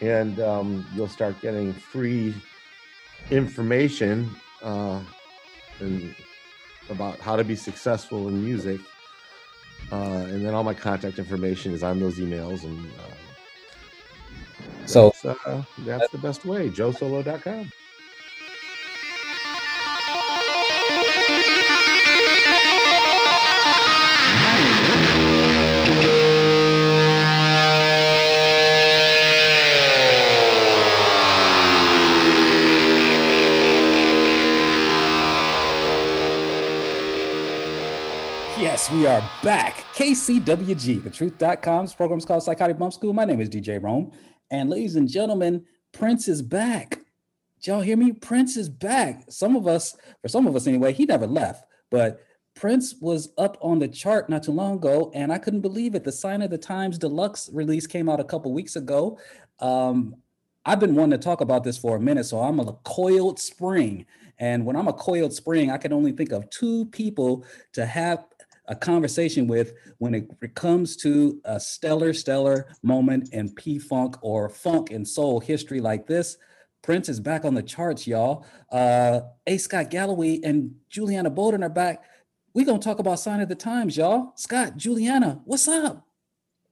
and 0.00 0.38
um, 0.40 0.86
you'll 0.94 1.08
start 1.08 1.40
getting 1.40 1.72
free 1.72 2.34
information 3.30 4.30
uh, 4.62 5.00
and 5.80 6.14
about 6.90 7.18
how 7.20 7.34
to 7.36 7.44
be 7.44 7.56
successful 7.56 8.28
in 8.28 8.44
music. 8.44 8.80
Uh, 9.92 10.26
and 10.28 10.44
then 10.44 10.54
all 10.54 10.64
my 10.64 10.74
contact 10.74 11.18
information 11.18 11.72
is 11.72 11.82
on 11.82 12.00
those 12.00 12.18
emails, 12.18 12.64
and 12.64 12.86
uh, 12.86 13.14
So 14.86 15.12
that's, 15.22 15.46
uh, 15.46 15.62
that's 15.78 16.10
the 16.10 16.18
best 16.18 16.44
way. 16.44 16.70
JoeSolo.com. 16.70 17.70
We 38.92 39.04
are 39.04 39.20
back. 39.42 39.78
KCWG, 39.94 41.02
the 41.02 41.10
truth.com's 41.10 41.92
program's 41.92 42.24
called 42.24 42.44
Psychotic 42.44 42.78
Bump 42.78 42.92
School. 42.92 43.12
My 43.12 43.24
name 43.24 43.40
is 43.40 43.48
DJ 43.48 43.82
Rome. 43.82 44.12
And 44.50 44.70
ladies 44.70 44.94
and 44.94 45.08
gentlemen, 45.08 45.64
Prince 45.90 46.28
is 46.28 46.40
back. 46.40 47.00
Did 47.60 47.66
y'all 47.66 47.80
hear 47.80 47.96
me? 47.96 48.12
Prince 48.12 48.56
is 48.56 48.68
back. 48.68 49.24
Some 49.28 49.56
of 49.56 49.66
us, 49.66 49.96
for 50.22 50.28
some 50.28 50.46
of 50.46 50.54
us 50.54 50.68
anyway, 50.68 50.92
he 50.92 51.04
never 51.04 51.26
left, 51.26 51.64
but 51.90 52.20
Prince 52.54 52.94
was 53.00 53.30
up 53.38 53.58
on 53.60 53.80
the 53.80 53.88
chart 53.88 54.30
not 54.30 54.44
too 54.44 54.52
long 54.52 54.76
ago, 54.76 55.10
and 55.14 55.32
I 55.32 55.38
couldn't 55.38 55.62
believe 55.62 55.96
it. 55.96 56.04
The 56.04 56.12
Sign 56.12 56.40
of 56.42 56.50
the 56.50 56.58
Times 56.58 56.96
deluxe 56.96 57.50
release 57.52 57.88
came 57.88 58.08
out 58.08 58.20
a 58.20 58.24
couple 58.24 58.52
weeks 58.52 58.76
ago. 58.76 59.18
Um, 59.58 60.14
I've 60.64 60.80
been 60.80 60.94
wanting 60.94 61.18
to 61.18 61.24
talk 61.24 61.40
about 61.40 61.64
this 61.64 61.76
for 61.76 61.96
a 61.96 62.00
minute, 62.00 62.24
so 62.24 62.40
I'm 62.40 62.60
a 62.60 62.72
coiled 62.84 63.40
spring. 63.40 64.06
And 64.38 64.64
when 64.64 64.76
I'm 64.76 64.88
a 64.88 64.92
coiled 64.92 65.32
spring, 65.32 65.70
I 65.70 65.78
can 65.78 65.92
only 65.92 66.12
think 66.12 66.30
of 66.30 66.48
two 66.50 66.84
people 66.86 67.44
to 67.72 67.86
have 67.86 68.24
a 68.68 68.76
conversation 68.76 69.46
with 69.46 69.72
when 69.98 70.14
it 70.14 70.54
comes 70.54 70.96
to 70.96 71.40
a 71.44 71.58
stellar, 71.60 72.12
stellar 72.12 72.68
moment 72.82 73.32
in 73.32 73.54
P 73.54 73.78
Funk 73.78 74.16
or 74.22 74.48
funk 74.48 74.90
and 74.90 75.06
soul 75.06 75.40
history 75.40 75.80
like 75.80 76.06
this. 76.06 76.36
Prince 76.82 77.08
is 77.08 77.18
back 77.18 77.44
on 77.44 77.54
the 77.54 77.62
charts, 77.62 78.06
y'all. 78.06 78.46
Uh, 78.70 79.20
A. 79.46 79.58
Scott 79.58 79.90
Galloway 79.90 80.40
and 80.44 80.74
Juliana 80.88 81.30
Bolden 81.30 81.64
are 81.64 81.68
back. 81.68 82.04
We're 82.54 82.64
gonna 82.64 82.78
talk 82.78 83.00
about 83.00 83.20
Sign 83.20 83.40
O' 83.40 83.44
The 83.44 83.54
Times, 83.54 83.96
y'all. 83.96 84.32
Scott, 84.36 84.76
Juliana, 84.76 85.40
what's 85.44 85.68
up? 85.68 86.05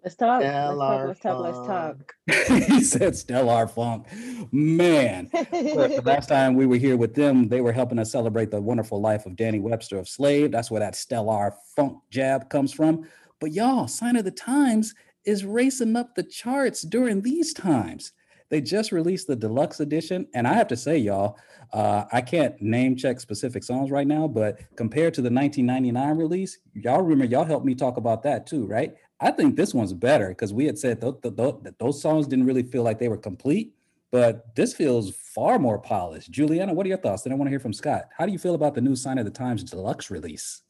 Let's 0.04 0.16
talk. 0.16 0.42
Stellar 0.42 1.08
Let's 1.08 1.20
talk. 1.20 1.40
Let's 1.40 1.66
talk. 1.66 2.14
he 2.68 2.82
said 2.82 3.16
Stellar 3.16 3.66
Funk. 3.66 4.06
Man, 4.52 5.30
the 5.32 6.02
last 6.04 6.28
time 6.28 6.54
we 6.56 6.66
were 6.66 6.76
here 6.76 6.98
with 6.98 7.14
them, 7.14 7.48
they 7.48 7.62
were 7.62 7.72
helping 7.72 7.98
us 7.98 8.12
celebrate 8.12 8.50
the 8.50 8.60
wonderful 8.60 9.00
life 9.00 9.24
of 9.24 9.34
Danny 9.34 9.60
Webster 9.60 9.96
of 9.96 10.06
Slave. 10.06 10.52
That's 10.52 10.70
where 10.70 10.80
that 10.80 10.94
stellar 10.94 11.54
funk 11.74 12.00
jab 12.10 12.50
comes 12.50 12.70
from. 12.70 13.08
But 13.40 13.52
y'all, 13.52 13.88
Sign 13.88 14.18
O' 14.18 14.22
The 14.22 14.30
Times 14.30 14.94
is 15.24 15.46
racing 15.46 15.96
up 15.96 16.14
the 16.14 16.22
charts 16.22 16.82
during 16.82 17.22
these 17.22 17.54
times. 17.54 18.12
They 18.50 18.60
just 18.60 18.92
released 18.92 19.26
the 19.26 19.36
deluxe 19.36 19.80
edition, 19.80 20.28
and 20.34 20.46
I 20.46 20.52
have 20.52 20.68
to 20.68 20.76
say, 20.76 20.98
y'all, 20.98 21.38
uh, 21.72 22.04
I 22.12 22.20
can't 22.20 22.60
name 22.60 22.94
check 22.94 23.20
specific 23.20 23.64
songs 23.64 23.90
right 23.90 24.06
now, 24.06 24.28
but 24.28 24.60
compared 24.76 25.14
to 25.14 25.22
the 25.22 25.30
1999 25.30 26.16
release, 26.18 26.58
y'all 26.74 27.00
remember 27.00 27.24
y'all 27.24 27.44
helped 27.44 27.64
me 27.64 27.74
talk 27.74 27.96
about 27.96 28.22
that 28.24 28.46
too, 28.46 28.66
right? 28.66 28.94
I 29.20 29.30
think 29.30 29.56
this 29.56 29.72
one's 29.72 29.92
better 29.92 30.28
because 30.28 30.52
we 30.52 30.66
had 30.66 30.78
said 30.78 31.00
th- 31.00 31.14
th- 31.22 31.36
th- 31.36 31.54
that 31.62 31.78
those 31.78 32.00
songs 32.02 32.26
didn't 32.26 32.46
really 32.46 32.62
feel 32.62 32.82
like 32.82 32.98
they 32.98 33.08
were 33.08 33.16
complete, 33.16 33.74
but 34.10 34.54
this 34.54 34.74
feels 34.74 35.14
far 35.34 35.58
more 35.58 35.78
polished. 35.78 36.30
Juliana, 36.30 36.74
what 36.74 36.84
are 36.86 36.88
your 36.88 36.98
thoughts? 36.98 37.22
Then 37.22 37.32
I 37.32 37.36
want 37.36 37.46
to 37.46 37.50
hear 37.50 37.60
from 37.60 37.72
Scott. 37.72 38.08
How 38.16 38.26
do 38.26 38.32
you 38.32 38.38
feel 38.38 38.54
about 38.54 38.74
the 38.74 38.80
new 38.80 38.96
Sign 38.96 39.18
O' 39.18 39.22
The 39.22 39.30
Times 39.30 39.62
deluxe 39.64 40.10
release? 40.10 40.62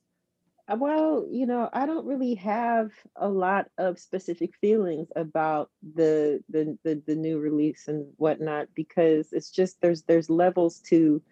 Uh, 0.69 0.77
Well, 0.79 1.27
you 1.31 1.47
know, 1.47 1.69
I 1.73 1.87
don't 1.87 2.07
really 2.07 2.35
have 2.37 2.93
a 3.17 3.29
lot 3.29 3.67
of 3.79 3.99
specific 3.99 4.55
feelings 4.61 5.09
about 5.17 5.71
the 5.95 6.43
the 6.49 6.79
the, 6.85 7.03
the 7.07 7.15
new 7.15 7.39
release 7.39 7.89
and 7.89 8.07
whatnot 8.17 8.69
because 8.75 9.33
it's 9.33 9.51
just 9.51 9.81
there's 9.81 10.03
there's 10.03 10.31
levels 10.31 10.81
to 10.91 11.23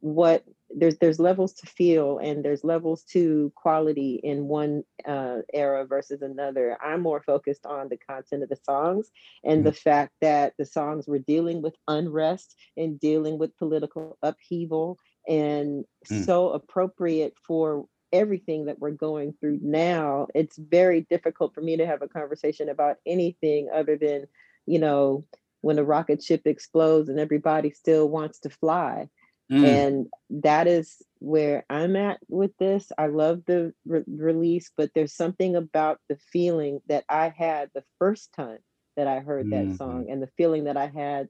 what 0.00 0.44
there's 0.74 0.98
there's 0.98 1.20
levels 1.20 1.52
to 1.54 1.66
feel 1.66 2.18
and 2.18 2.44
there's 2.44 2.64
levels 2.64 3.04
to 3.04 3.52
quality 3.54 4.20
in 4.22 4.48
one 4.48 4.82
uh, 5.06 5.38
era 5.52 5.86
versus 5.86 6.22
another. 6.22 6.76
I'm 6.82 7.02
more 7.02 7.22
focused 7.22 7.64
on 7.66 7.88
the 7.88 7.96
content 7.96 8.42
of 8.42 8.48
the 8.48 8.56
songs 8.56 9.10
and 9.44 9.64
the 9.64 9.72
fact 9.72 10.12
that 10.20 10.54
the 10.58 10.66
songs 10.66 11.06
were 11.06 11.18
dealing 11.20 11.62
with 11.62 11.76
unrest 11.88 12.56
and 12.76 12.98
dealing 12.98 13.38
with 13.38 13.56
political 13.56 14.18
upheaval 14.22 14.98
and 15.28 15.84
Mm. 16.08 16.24
so 16.24 16.50
appropriate 16.50 17.34
for 17.44 17.86
everything 18.12 18.66
that 18.66 18.78
we're 18.78 18.92
going 18.92 19.34
through 19.40 19.58
now. 19.60 20.28
It's 20.34 20.56
very 20.56 21.00
difficult 21.10 21.52
for 21.52 21.60
me 21.60 21.76
to 21.78 21.86
have 21.86 22.00
a 22.02 22.08
conversation 22.08 22.68
about 22.68 22.98
anything 23.04 23.68
other 23.74 23.96
than, 23.96 24.26
you 24.66 24.78
know, 24.78 25.24
when 25.62 25.80
a 25.80 25.84
rocket 25.84 26.22
ship 26.22 26.42
explodes 26.44 27.08
and 27.08 27.18
everybody 27.18 27.70
still 27.70 28.08
wants 28.08 28.38
to 28.40 28.50
fly 28.50 29.08
Mm, 29.50 29.64
and 29.64 30.06
that 30.30 30.66
is 30.66 31.02
where 31.18 31.64
i'm 31.70 31.96
at 31.96 32.18
with 32.28 32.56
this 32.58 32.90
i 32.98 33.06
love 33.06 33.42
the 33.46 33.72
re- 33.86 34.02
release 34.06 34.70
but 34.76 34.90
there's 34.94 35.14
something 35.14 35.54
about 35.56 36.00
the 36.08 36.16
feeling 36.32 36.80
that 36.88 37.04
i 37.08 37.28
had 37.28 37.70
the 37.74 37.84
first 37.98 38.32
time 38.32 38.58
that 38.96 39.06
i 39.06 39.20
heard 39.20 39.50
that 39.50 39.66
Mhm. 39.66 39.76
song 39.76 40.06
and 40.10 40.22
the 40.22 40.30
feeling 40.36 40.64
that 40.64 40.76
i 40.76 40.86
had 40.88 41.28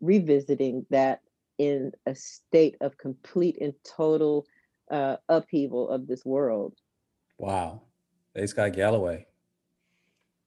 revisiting 0.00 0.86
that 0.90 1.20
in 1.58 1.92
a 2.06 2.14
state 2.14 2.76
of 2.80 2.96
complete 2.98 3.58
and 3.60 3.74
total 3.84 4.46
uh, 4.90 5.16
upheaval 5.28 5.88
of 5.88 6.06
this 6.06 6.24
world 6.24 6.74
wow. 7.38 7.82
A. 8.34 8.46
Scott 8.46 8.74
Galloway. 8.74 9.26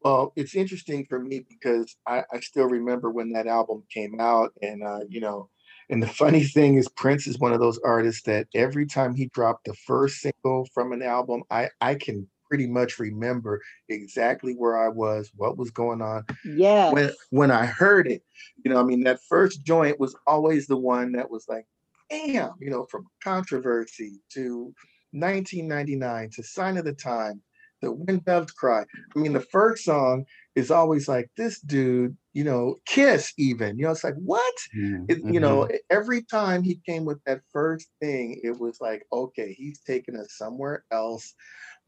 Well, 0.01 0.31
it's 0.35 0.55
interesting 0.55 1.05
for 1.09 1.19
me 1.19 1.45
because 1.49 1.95
I, 2.07 2.23
I 2.31 2.39
still 2.39 2.65
remember 2.65 3.09
when 3.11 3.31
that 3.33 3.47
album 3.47 3.83
came 3.93 4.19
out, 4.19 4.53
and 4.61 4.83
uh, 4.83 4.99
you 5.09 5.19
know, 5.19 5.49
and 5.89 6.01
the 6.01 6.07
funny 6.07 6.43
thing 6.43 6.75
is, 6.75 6.87
Prince 6.89 7.27
is 7.27 7.39
one 7.39 7.53
of 7.53 7.59
those 7.59 7.79
artists 7.79 8.23
that 8.23 8.47
every 8.53 8.85
time 8.85 9.15
he 9.15 9.27
dropped 9.27 9.65
the 9.65 9.73
first 9.73 10.19
single 10.21 10.67
from 10.73 10.91
an 10.91 11.01
album, 11.01 11.43
I 11.49 11.69
I 11.81 11.95
can 11.95 12.27
pretty 12.47 12.67
much 12.67 12.97
remember 12.97 13.61
exactly 13.89 14.53
where 14.53 14.77
I 14.77 14.87
was, 14.87 15.31
what 15.35 15.57
was 15.57 15.69
going 15.69 16.01
on 16.01 16.25
Yeah. 16.43 16.91
when 16.91 17.11
when 17.29 17.51
I 17.51 17.65
heard 17.65 18.07
it. 18.07 18.23
You 18.63 18.71
know, 18.71 18.79
I 18.79 18.83
mean, 18.83 19.03
that 19.03 19.19
first 19.27 19.63
joint 19.63 19.99
was 19.99 20.15
always 20.25 20.67
the 20.67 20.77
one 20.77 21.11
that 21.13 21.29
was 21.29 21.45
like, 21.47 21.65
damn, 22.09 22.53
you 22.59 22.71
know, 22.71 22.85
from 22.89 23.05
controversy 23.23 24.19
to 24.33 24.73
1999 25.11 26.29
to 26.31 26.43
Sign 26.43 26.77
of 26.77 26.85
the 26.85 26.93
Time, 26.93 27.41
the 27.81 27.91
When 27.91 28.19
Doves 28.19 28.51
Cry. 28.51 28.85
I 29.15 29.19
mean, 29.19 29.33
the 29.33 29.39
first 29.51 29.83
song 29.83 30.25
is 30.55 30.71
always 30.71 31.07
like 31.07 31.29
this 31.37 31.59
dude, 31.61 32.15
you 32.33 32.43
know, 32.43 32.75
Kiss 32.85 33.33
even. 33.37 33.77
You 33.77 33.85
know, 33.85 33.91
it's 33.91 34.03
like 34.03 34.15
what? 34.15 34.53
Mm, 34.75 35.05
It, 35.07 35.19
you 35.27 35.39
know, 35.39 35.63
mhm. 35.63 35.75
e- 35.75 35.79
every 35.89 36.23
time 36.23 36.63
he 36.63 36.81
came 36.85 37.05
with 37.05 37.19
that 37.25 37.41
first 37.51 37.89
thing, 38.01 38.39
it 38.43 38.59
was 38.59 38.79
like, 38.81 39.05
okay, 39.11 39.53
he's 39.53 39.79
taking 39.81 40.15
us 40.15 40.35
somewhere 40.37 40.83
else. 40.91 41.33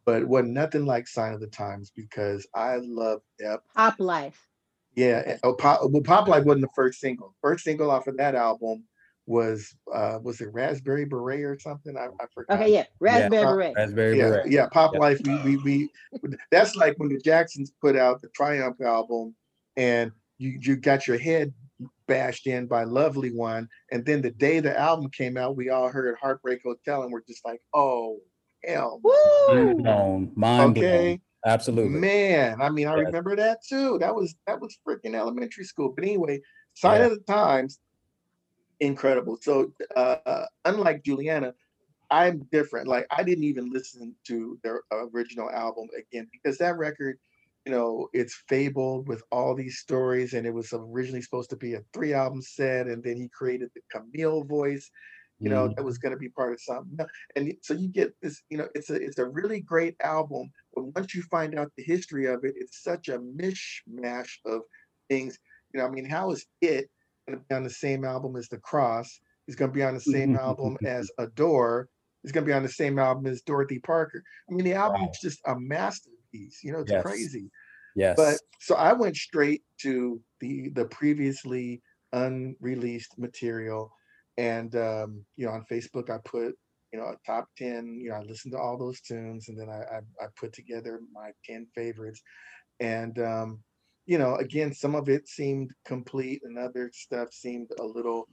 But 0.06 0.22
it 0.24 0.28
wasn't 0.28 0.54
nothing 0.54 0.86
like 0.86 1.08
Sign 1.08 1.34
O' 1.34 1.38
The 1.38 1.48
Times 1.48 1.92
because 1.96 2.48
I 2.56 2.78
love 2.78 3.22
Depp. 3.42 3.60
Pop 3.76 4.00
life. 4.00 4.48
Yeah, 4.96 5.38
oh, 5.44 5.54
Pop, 5.54 5.82
well, 5.90 6.02
Pop 6.04 6.28
Life 6.28 6.44
wasn't 6.44 6.64
the 6.64 6.70
first 6.76 7.00
single. 7.00 7.34
First 7.42 7.64
single 7.64 7.90
off 7.90 8.08
of 8.08 8.18
that 8.18 8.36
album 8.36 8.84
was 9.28 9.76
uh 9.94 10.20
was 10.22 10.42
it 10.42 10.50
Raspberry 10.52 11.06
Beret 11.06 11.42
or 11.44 11.58
something? 11.60 11.96
I, 11.98 12.06
I 12.22 12.26
forgot. 12.34 12.60
Okay, 12.60 12.74
yeah. 12.74 12.86
Raspberry 13.00 13.44
Uh, 13.44 13.52
Beret. 13.52 13.76
Raspberry 13.76 14.18
Yeah, 14.18 14.30
Beret. 14.30 14.52
yeah, 14.52 14.68
Pop 14.70 14.94
Yep. 14.94 15.00
Life. 15.02 15.22
We, 15.24 15.38
we 15.44 15.58
we 15.58 15.90
that's 16.52 16.76
like 16.76 16.98
when 16.98 17.10
the 17.10 17.20
Jacksons 17.20 17.72
put 17.82 17.96
out 17.96 18.22
the 18.22 18.30
Triumph 18.30 18.82
album, 18.82 19.36
and 19.78 20.12
you 20.38 20.58
you 20.62 20.76
got 20.76 21.08
your 21.08 21.18
head 21.20 21.54
bashed 22.08 22.48
in 22.48 22.68
by 22.68 22.84
Lovely 22.84 23.32
One, 23.32 23.68
and 23.92 24.06
then 24.06 24.22
the 24.22 24.32
day 24.32 24.60
the 24.60 24.78
album 24.78 25.10
came 25.12 25.38
out, 25.38 25.56
we 25.56 25.70
all 25.70 25.90
heard 25.90 26.18
Heartbreak 26.22 26.62
Hotel, 26.64 27.04
and 27.04 27.12
we're 27.12 27.22
just 27.28 27.46
like, 27.46 27.62
oh 27.74 28.18
hell, 28.66 29.00
no." 29.04 29.12
Woo! 29.50 29.56
Mind 29.66 29.84
blown. 29.84 30.32
Mind 30.36 30.78
okay. 30.78 30.82
blown. 31.08 31.22
Absolutely. 31.46 32.00
Man, 32.00 32.62
I 32.62 32.70
mean, 32.70 32.88
I 32.88 32.96
Yes. 32.98 33.06
remember 33.08 33.36
that 33.36 33.60
too. 33.68 33.98
That 34.00 34.14
was 34.14 34.36
that 34.48 34.60
was 34.60 34.78
freaking 34.88 35.16
elementary 35.16 35.64
school. 35.64 35.94
But 35.96 36.06
anyway, 36.06 36.42
Sign 36.76 37.00
Yeah. 37.02 37.06
of 37.08 37.12
the 37.14 37.20
Times, 37.34 37.80
incredible. 38.82 39.38
So 39.42 39.74
uh 39.98 40.48
unlike 40.66 41.04
Juliana, 41.06 41.56
I'm 42.12 42.46
different. 42.52 42.88
Like 42.88 43.08
I 43.12 43.24
didn't 43.24 43.46
even 43.46 43.72
listen 43.72 44.16
to 44.28 44.60
their 44.64 44.84
original 44.92 45.52
album 45.52 45.90
again 45.98 46.30
because 46.32 46.58
that 46.60 46.78
record, 46.78 47.18
you 47.66 47.74
know, 47.74 48.10
it's 48.14 48.44
fabled 48.50 49.08
with 49.10 49.24
all 49.32 49.56
these 49.56 49.80
stories, 49.80 50.34
and 50.34 50.48
it 50.48 50.54
was 50.54 50.74
originally 50.74 51.24
supposed 51.24 51.52
to 51.52 51.58
be 51.58 51.76
a 51.76 51.84
three 51.94 52.14
album 52.14 52.42
set, 52.44 52.88
and 52.88 53.04
then 53.04 53.18
he 53.18 53.30
created 53.30 53.72
the 53.76 53.82
Camille 53.92 54.46
voice, 54.46 54.90
you 55.44 55.52
know, 55.52 55.70
Mhm. 55.70 55.76
that 55.76 55.84
was 55.86 55.98
going 56.00 56.14
to 56.14 56.20
be 56.20 56.30
part 56.30 56.54
of 56.54 56.62
something. 56.62 56.98
And 57.36 57.54
so 57.64 57.74
you 57.74 57.90
get 57.90 58.14
this, 58.22 58.44
you 58.50 58.58
know, 58.58 58.70
it's 58.76 58.90
a 58.90 58.96
it's 58.96 59.20
a 59.20 59.28
really 59.28 59.62
great 59.62 59.96
album, 60.04 60.52
but 60.74 60.84
once 60.96 61.16
you 61.16 61.24
find 61.24 61.58
out 61.58 61.72
the 61.78 61.84
history 61.84 62.28
of 62.28 62.44
it, 62.46 62.56
it's 62.58 62.84
such 62.84 63.10
a 63.10 63.20
mishmash 63.20 64.34
of 64.46 64.62
things. 65.10 65.40
You 65.74 65.80
know, 65.80 65.88
I 65.88 65.92
mean, 65.92 66.06
how 66.06 66.32
is 66.32 66.46
it 66.62 66.90
going 67.32 67.44
to 67.44 67.48
be 67.50 67.56
on 67.56 67.64
the 67.64 67.70
same 67.70 68.06
album 68.06 68.36
as 68.36 68.48
The 68.48 68.58
Cross? 68.58 69.20
It's 69.48 69.56
going 69.56 69.72
to 69.72 69.76
be 69.76 69.84
on 69.84 69.94
the 69.94 70.02
same 70.02 70.36
album 70.36 70.78
as 70.86 71.10
Adore. 71.18 71.90
It's 72.24 72.32
going 72.32 72.46
to 72.46 72.50
be 72.50 72.54
on 72.54 72.64
the 72.64 72.70
same 72.70 73.00
album 73.00 73.26
as 73.26 73.42
Dorothy 73.42 73.80
Parker. 73.80 74.24
I 74.50 74.54
mean, 74.54 74.66
the 74.66 74.74
album's 74.74 75.20
just 75.20 75.40
a 75.46 75.60
masterpiece. 75.60 76.60
You 76.64 76.74
know, 76.74 76.80
it's 76.80 76.92
Yes. 76.92 77.02
crazy. 77.02 77.50
Yes. 77.96 78.16
But 78.16 78.40
so 78.60 78.76
I 78.76 78.94
went 78.94 79.16
straight 79.16 79.64
to 79.82 80.22
the 80.40 80.70
the 80.70 80.86
previously 80.86 81.82
unreleased 82.14 83.18
material, 83.18 83.92
and 84.38 84.76
um, 84.76 85.26
you 85.36 85.46
know, 85.46 85.52
on 85.52 85.66
Facebook 85.70 86.10
I 86.10 86.20
put 86.24 86.56
you 86.94 87.00
know 87.00 87.06
a 87.06 87.18
top 87.26 87.50
ten. 87.58 88.00
You 88.00 88.10
know, 88.10 88.16
I 88.16 88.22
listened 88.22 88.54
to 88.54 88.60
all 88.60 88.78
those 88.78 89.02
tunes, 89.02 89.50
and 89.50 89.60
then 89.60 89.70
I 89.70 89.82
I, 89.82 90.26
I 90.26 90.28
put 90.40 90.54
together 90.54 91.02
my 91.12 91.32
ten 91.44 91.68
favorites, 91.76 92.22
and 92.80 93.18
um, 93.20 93.60
you 94.06 94.18
know, 94.18 94.36
again, 94.38 94.74
some 94.74 94.96
of 94.96 95.10
it 95.10 95.28
seemed 95.28 95.72
complete, 95.86 96.42
and 96.44 96.58
other 96.58 96.92
stuff 96.94 97.34
seemed 97.34 97.70
a 97.80 97.84
little, 97.84 98.28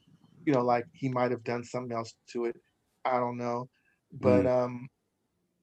you 0.47 0.53
know, 0.53 0.63
like 0.63 0.87
he 0.93 1.09
might 1.09 1.31
have 1.31 1.45
done 1.45 1.65
something 1.65 1.97
else 1.97 2.15
to 2.33 2.47
it. 2.47 2.57
I 3.05 3.19
don't 3.19 3.39
know, 3.39 3.69
but 4.13 4.47
um, 4.47 4.89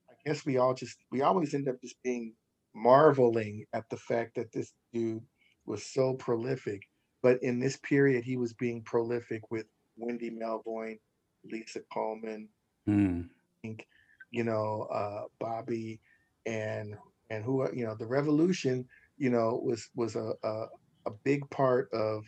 I 0.09 0.15
guess 0.25 0.45
we 0.45 0.57
all 0.57 0.73
just 0.73 0.97
we 1.11 1.21
always 1.21 1.53
end 1.53 1.67
up 1.69 1.81
just 1.81 2.01
being 2.03 2.33
marveling 2.75 3.65
at 3.73 3.89
the 3.89 3.97
fact 3.97 4.35
that 4.35 4.51
this 4.53 4.73
dude 4.93 5.23
was 5.65 5.85
so 5.85 6.15
prolific. 6.15 6.81
But 7.23 7.43
in 7.43 7.59
this 7.59 7.77
period, 7.77 8.23
he 8.23 8.37
was 8.37 8.53
being 8.53 8.83
prolific 8.83 9.41
with 9.51 9.65
Wendy 9.97 10.31
Melvoin, 10.31 10.99
Lisa 11.45 11.81
Coleman, 11.93 12.49
Mm. 12.87 13.29
you 14.31 14.43
know, 14.43 14.87
uh, 14.93 15.23
Bobby, 15.39 15.99
and 16.45 16.95
and 17.29 17.43
who 17.43 17.67
you 17.73 17.85
know 17.85 17.95
the 17.95 18.05
Revolution, 18.07 18.87
you 19.18 19.30
know, 19.30 19.59
was 19.63 19.89
was 19.95 20.16
a, 20.16 20.34
a 20.43 20.66
a 21.07 21.11
big 21.24 21.49
part 21.49 21.91
of 21.93 22.26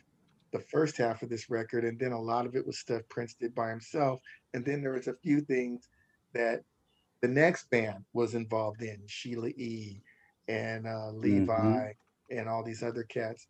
the 0.51 0.59
first 0.59 0.97
half 0.97 1.21
of 1.21 1.29
this 1.29 1.49
record, 1.49 1.83
and 1.83 1.99
then 1.99 2.11
a 2.13 2.21
lot 2.21 2.45
of 2.45 2.55
it 2.55 2.65
was 2.65 2.79
stuff 2.79 3.01
Prince 3.09 3.33
did 3.33 3.53
by 3.53 3.69
himself, 3.69 4.21
and 4.53 4.63
then 4.63 4.81
there 4.81 4.93
was 4.93 5.07
a 5.07 5.15
few 5.15 5.41
things 5.41 5.89
that 6.33 6.63
the 7.21 7.27
next 7.27 7.69
band 7.69 8.05
was 8.13 8.35
involved 8.35 8.81
in, 8.81 9.01
Sheila 9.07 9.49
E. 9.49 10.01
and 10.47 10.87
uh, 10.87 11.11
Levi, 11.11 11.91
and 12.29 12.47
all 12.47 12.63
these 12.63 12.83
other 12.83 13.03
cats. 13.03 13.47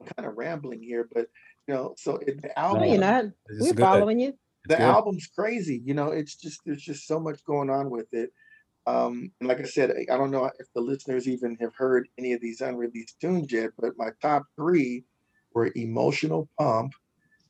I'm 0.00 0.06
kind 0.16 0.28
of 0.28 0.36
rambling 0.36 0.82
here, 0.82 1.08
but 1.12 1.26
you 1.66 1.74
know, 1.74 1.94
so 1.96 2.16
it, 2.18 2.40
the 2.40 2.48
No, 2.48 2.54
album 2.56 2.84
you're 2.88 2.98
not. 2.98 3.24
We're 3.58 3.72
good. 3.72 3.78
following 3.78 4.20
you. 4.20 4.34
the 4.68 4.76
good. 4.76 4.80
album's 4.84 5.26
crazy. 5.26 5.82
You 5.84 5.94
know, 5.94 6.08
it's 6.08 6.36
just 6.36 6.60
there's 6.64 6.82
just 6.82 7.06
so 7.06 7.18
much 7.18 7.44
going 7.44 7.70
on 7.70 7.90
with 7.90 8.12
it. 8.12 8.30
Um, 8.88 9.30
and 9.40 9.48
like 9.48 9.60
I 9.60 9.64
said, 9.64 9.92
I 10.10 10.16
don't 10.16 10.30
know 10.30 10.50
if 10.58 10.72
the 10.74 10.80
listeners 10.80 11.28
even 11.28 11.56
have 11.60 11.74
heard 11.74 12.08
any 12.16 12.32
of 12.32 12.40
these 12.40 12.62
unreleased 12.62 13.20
tunes 13.20 13.52
yet, 13.52 13.70
but 13.78 13.98
my 13.98 14.10
top 14.22 14.44
three 14.56 15.04
were 15.52 15.70
"Emotional 15.76 16.48
Pump," 16.58 16.94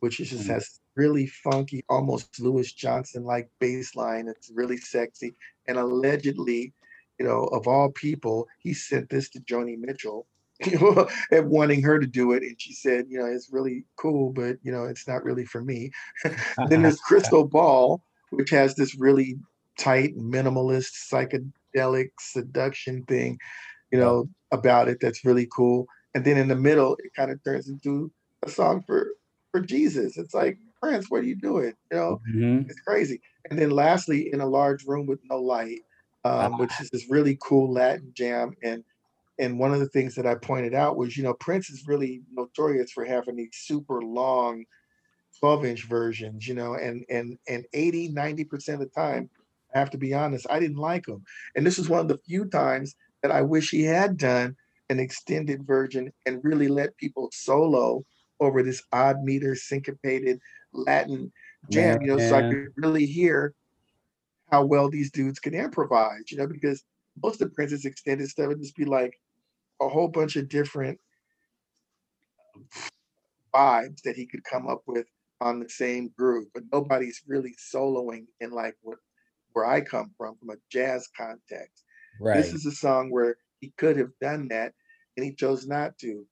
which 0.00 0.18
is 0.18 0.30
just 0.30 0.44
Mm. 0.48 0.54
has 0.54 0.80
really 0.96 1.28
funky, 1.28 1.84
almost 1.88 2.40
Louis 2.40 2.72
Johnson 2.72 3.22
like 3.22 3.48
bass 3.60 3.94
line. 3.94 4.26
It's 4.26 4.50
really 4.52 4.78
sexy, 4.78 5.36
and 5.68 5.78
allegedly, 5.78 6.72
you 7.20 7.26
know, 7.26 7.44
of 7.44 7.68
all 7.68 7.92
people, 7.92 8.48
he 8.58 8.74
sent 8.74 9.08
this 9.08 9.28
to 9.30 9.40
Joni 9.40 9.78
Mitchell. 9.78 10.26
You 10.66 10.76
know, 10.80 11.08
and 11.30 11.50
wanting 11.50 11.82
her 11.82 12.00
to 12.00 12.06
do 12.08 12.32
it, 12.32 12.42
and 12.42 12.60
she 12.60 12.72
said, 12.72 13.06
you 13.08 13.16
know, 13.20 13.26
it's 13.26 13.52
really 13.52 13.84
cool, 13.94 14.32
but 14.32 14.56
you 14.64 14.72
know, 14.72 14.86
it's 14.86 15.06
not 15.06 15.22
really 15.22 15.44
for 15.44 15.62
me. 15.62 15.92
then 16.68 16.82
there's 16.82 16.98
Crystal 17.08 17.46
Ball, 17.46 18.02
which 18.30 18.50
has 18.50 18.74
this 18.74 18.96
really 18.98 19.38
tight, 19.78 20.16
minimalist, 20.18 20.92
psychedelic 21.10 22.10
seduction 22.20 23.04
thing, 23.04 23.38
you 23.92 23.98
know, 23.98 24.28
about 24.52 24.88
it 24.88 24.98
that's 25.00 25.24
really 25.24 25.48
cool. 25.54 25.86
And 26.14 26.24
then 26.24 26.36
in 26.36 26.48
the 26.48 26.56
middle, 26.56 26.96
it 27.02 27.12
kind 27.16 27.30
of 27.30 27.42
turns 27.44 27.68
into 27.68 28.12
a 28.44 28.50
song 28.50 28.82
for 28.86 29.08
for 29.52 29.60
Jesus. 29.60 30.18
It's 30.18 30.34
like, 30.34 30.58
Prince, 30.82 31.10
what 31.10 31.22
are 31.22 31.26
you 31.26 31.36
doing? 31.36 31.74
You 31.90 31.96
know, 31.98 32.20
Mhm. 32.28 32.68
it's 32.68 32.80
crazy. 32.80 33.20
And 33.50 33.58
then 33.58 33.70
lastly, 33.70 34.32
in 34.32 34.40
a 34.40 34.46
large 34.46 34.84
room 34.86 35.06
with 35.06 35.20
no 35.24 35.38
light, 35.38 35.80
um, 36.24 36.58
which 36.58 36.72
is 36.80 36.90
this 36.90 37.08
really 37.10 37.38
cool 37.42 37.72
Latin 37.72 38.12
jam. 38.14 38.54
And 38.62 38.84
and 39.40 39.58
one 39.58 39.72
of 39.72 39.80
the 39.80 39.88
things 39.88 40.16
that 40.16 40.26
I 40.26 40.34
pointed 40.34 40.74
out 40.74 40.96
was, 40.96 41.16
you 41.16 41.22
know, 41.22 41.34
Prince 41.34 41.70
is 41.70 41.86
really 41.86 42.22
notorious 42.32 42.90
for 42.92 43.04
having 43.04 43.36
these 43.36 43.50
super 43.52 44.02
long 44.02 44.64
12 45.40 45.64
inch 45.64 45.84
versions, 45.84 46.46
you 46.48 46.54
know, 46.54 46.74
and 46.74 47.04
and 47.08 47.38
and 47.48 47.64
80, 47.72 48.10
90% 48.10 48.74
of 48.74 48.80
the 48.80 48.86
time, 48.86 49.30
I 49.74 49.78
have 49.78 49.90
to 49.90 49.98
be 49.98 50.14
honest, 50.14 50.46
I 50.50 50.60
didn't 50.60 50.78
like 50.78 51.06
him. 51.06 51.24
And 51.54 51.66
this 51.66 51.78
is 51.78 51.88
one 51.88 52.00
of 52.00 52.08
the 52.08 52.18
few 52.18 52.46
times 52.46 52.94
that 53.22 53.30
I 53.30 53.42
wish 53.42 53.70
he 53.70 53.82
had 53.82 54.16
done 54.16 54.56
an 54.88 54.98
extended 54.98 55.66
version 55.66 56.12
and 56.24 56.42
really 56.42 56.68
let 56.68 56.96
people 56.96 57.28
solo 57.32 58.04
over 58.40 58.62
this 58.62 58.82
odd 58.92 59.22
meter 59.22 59.54
syncopated 59.54 60.40
Latin 60.72 61.32
jam, 61.70 62.00
you 62.02 62.08
know, 62.08 62.18
so 62.18 62.36
I 62.36 62.42
could 62.42 62.68
really 62.76 63.04
hear 63.04 63.54
how 64.50 64.64
well 64.64 64.88
these 64.88 65.10
dudes 65.10 65.38
could 65.38 65.54
improvise, 65.54 66.30
you 66.30 66.38
know, 66.38 66.46
because 66.46 66.84
most 67.22 67.42
of 67.42 67.52
Prince's 67.52 67.84
extended 67.84 68.28
stuff 68.28 68.48
would 68.48 68.60
just 68.60 68.76
be 68.76 68.84
like 68.84 69.20
a 69.80 69.88
whole 69.88 70.08
bunch 70.08 70.36
of 70.36 70.48
different 70.48 70.98
vibes 73.54 74.00
that 74.02 74.16
he 74.16 74.26
could 74.26 74.44
come 74.44 74.66
up 74.66 74.82
with 74.86 75.06
on 75.40 75.60
the 75.60 75.68
same 75.68 76.12
groove, 76.16 76.46
but 76.54 76.64
nobody's 76.72 77.22
really 77.26 77.54
soloing 77.72 78.26
in 78.40 78.50
like 78.50 78.76
what 78.82 78.98
where 79.58 79.66
I 79.66 79.80
come 79.80 80.12
from 80.16 80.36
from 80.36 80.50
a 80.50 80.56
jazz 80.70 81.08
context. 81.16 81.82
Right. 82.20 82.36
This 82.36 82.52
is 82.54 82.64
a 82.64 82.70
song 82.70 83.10
where 83.10 83.36
he 83.60 83.72
could 83.76 83.96
have 83.96 84.10
done 84.20 84.46
that 84.48 84.72
and 85.16 85.26
he 85.26 85.34
chose 85.34 85.66
not 85.66 85.98
to. 85.98 86.24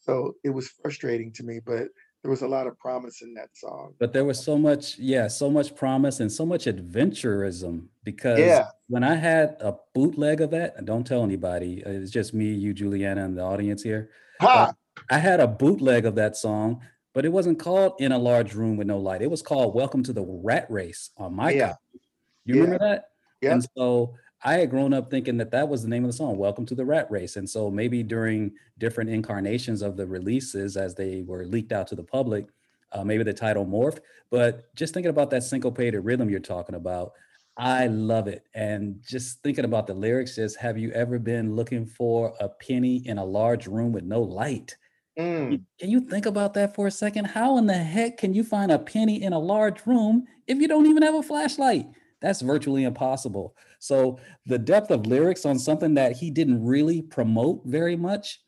So 0.00 0.34
it 0.42 0.50
was 0.50 0.68
frustrating 0.82 1.32
to 1.34 1.44
me, 1.44 1.60
but 1.64 1.86
there 2.22 2.30
was 2.30 2.42
a 2.42 2.48
lot 2.48 2.66
of 2.66 2.76
promise 2.80 3.22
in 3.22 3.32
that 3.34 3.50
song. 3.54 3.94
but 4.00 4.12
there 4.12 4.24
was 4.24 4.42
so 4.42 4.58
much, 4.58 4.98
yeah, 4.98 5.28
so 5.28 5.48
much 5.50 5.76
promise 5.76 6.18
and 6.20 6.32
so 6.32 6.44
much 6.44 6.64
adventurism 6.64 7.86
because 8.02 8.40
Yeah. 8.40 8.70
when 8.88 9.04
I 9.04 9.14
had 9.14 9.56
a 9.60 9.76
bootleg 9.94 10.40
of 10.40 10.50
that, 10.50 10.84
don't 10.84 11.06
tell 11.06 11.22
anybody, 11.22 11.84
uh, 11.84 11.90
it's 11.90 12.10
just 12.10 12.34
me, 12.34 12.46
you, 12.52 12.74
Juliana, 12.74 13.24
and 13.24 13.36
the 13.38 13.42
audience 13.42 13.82
here. 13.84 14.10
Ha! 14.40 14.72
I 15.10 15.18
had 15.18 15.38
a 15.38 15.46
bootleg 15.46 16.06
of 16.06 16.14
that 16.16 16.36
song, 16.36 16.80
but 17.12 17.24
it 17.24 17.28
wasn't 17.32 17.58
called 17.60 17.92
In 18.00 18.10
a 18.10 18.18
Large 18.18 18.54
Room 18.54 18.76
with 18.76 18.86
No 18.88 18.98
Light. 18.98 19.22
It 19.22 19.30
was 19.30 19.42
called 19.42 19.74
Welcome 19.74 20.02
to 20.04 20.12
the 20.12 20.24
Rat 20.24 20.66
Race 20.70 21.10
on 21.16 21.34
my 21.36 21.50
Yeah. 21.52 21.68
copy. 21.68 22.00
You 22.44 22.62
remember 22.62 22.78
that? 22.78 23.10
Yeah. 23.40 23.52
And 23.52 23.66
so 23.76 24.14
I 24.42 24.54
had 24.54 24.70
grown 24.70 24.92
up 24.92 25.10
thinking 25.10 25.38
that 25.38 25.50
that 25.52 25.68
was 25.68 25.82
the 25.82 25.88
name 25.88 26.04
of 26.04 26.10
the 26.10 26.16
song, 26.16 26.36
Welcome 26.36 26.66
to 26.66 26.74
the 26.74 26.84
Rat 26.84 27.10
Race. 27.10 27.36
And 27.36 27.48
so 27.48 27.70
maybe 27.70 28.02
during 28.02 28.52
different 28.78 29.10
incarnations 29.10 29.80
of 29.80 29.96
the 29.96 30.06
releases 30.06 30.76
as 30.76 30.94
they 30.94 31.22
were 31.22 31.46
leaked 31.46 31.72
out 31.72 31.86
to 31.88 31.94
the 31.94 32.02
public, 32.02 32.46
uh, 32.92 33.04
maybe 33.04 33.24
the 33.24 33.32
title 33.32 33.64
morphed. 33.64 34.00
But 34.30 34.74
just 34.74 34.92
thinking 34.92 35.10
about 35.10 35.30
that 35.30 35.42
syncopated 35.42 36.04
rhythm 36.04 36.28
you're 36.28 36.40
talking 36.40 36.74
about, 36.74 37.12
I 37.56 37.86
love 37.86 38.28
it. 38.28 38.46
And 38.54 39.00
just 39.06 39.42
thinking 39.42 39.64
about 39.64 39.86
the 39.86 39.94
lyrics, 39.94 40.36
just 40.36 40.58
have 40.58 40.76
you 40.76 40.90
ever 40.90 41.18
been 41.18 41.56
looking 41.56 41.86
for 41.86 42.34
a 42.40 42.48
penny 42.48 42.96
in 43.06 43.16
a 43.18 43.24
large 43.24 43.66
room 43.66 43.92
with 43.92 44.04
no 44.04 44.20
light? 44.20 44.76
Mm. 45.18 45.62
Can 45.78 45.90
you 45.90 46.00
think 46.00 46.26
about 46.26 46.54
that 46.54 46.74
for 46.74 46.88
a 46.88 46.90
second? 46.90 47.26
How 47.26 47.56
in 47.58 47.66
the 47.66 47.74
heck 47.74 48.18
can 48.18 48.34
you 48.34 48.42
find 48.42 48.72
a 48.72 48.78
penny 48.78 49.22
in 49.22 49.32
a 49.32 49.38
large 49.38 49.86
room 49.86 50.26
if 50.46 50.58
you 50.58 50.68
don't 50.68 50.86
even 50.86 51.02
have 51.02 51.14
a 51.14 51.22
flashlight? 51.22 51.86
That's 52.24 52.40
virtually 52.40 52.84
impossible. 52.84 53.54
So 53.80 54.18
the 54.46 54.58
depth 54.58 54.90
of 54.90 55.06
lyrics 55.06 55.44
on 55.44 55.58
something 55.58 55.92
that 55.94 56.12
he 56.12 56.30
didn't 56.30 56.64
really 56.64 57.02
promote 57.02 57.60
very 57.66 57.96
much, 57.96 58.40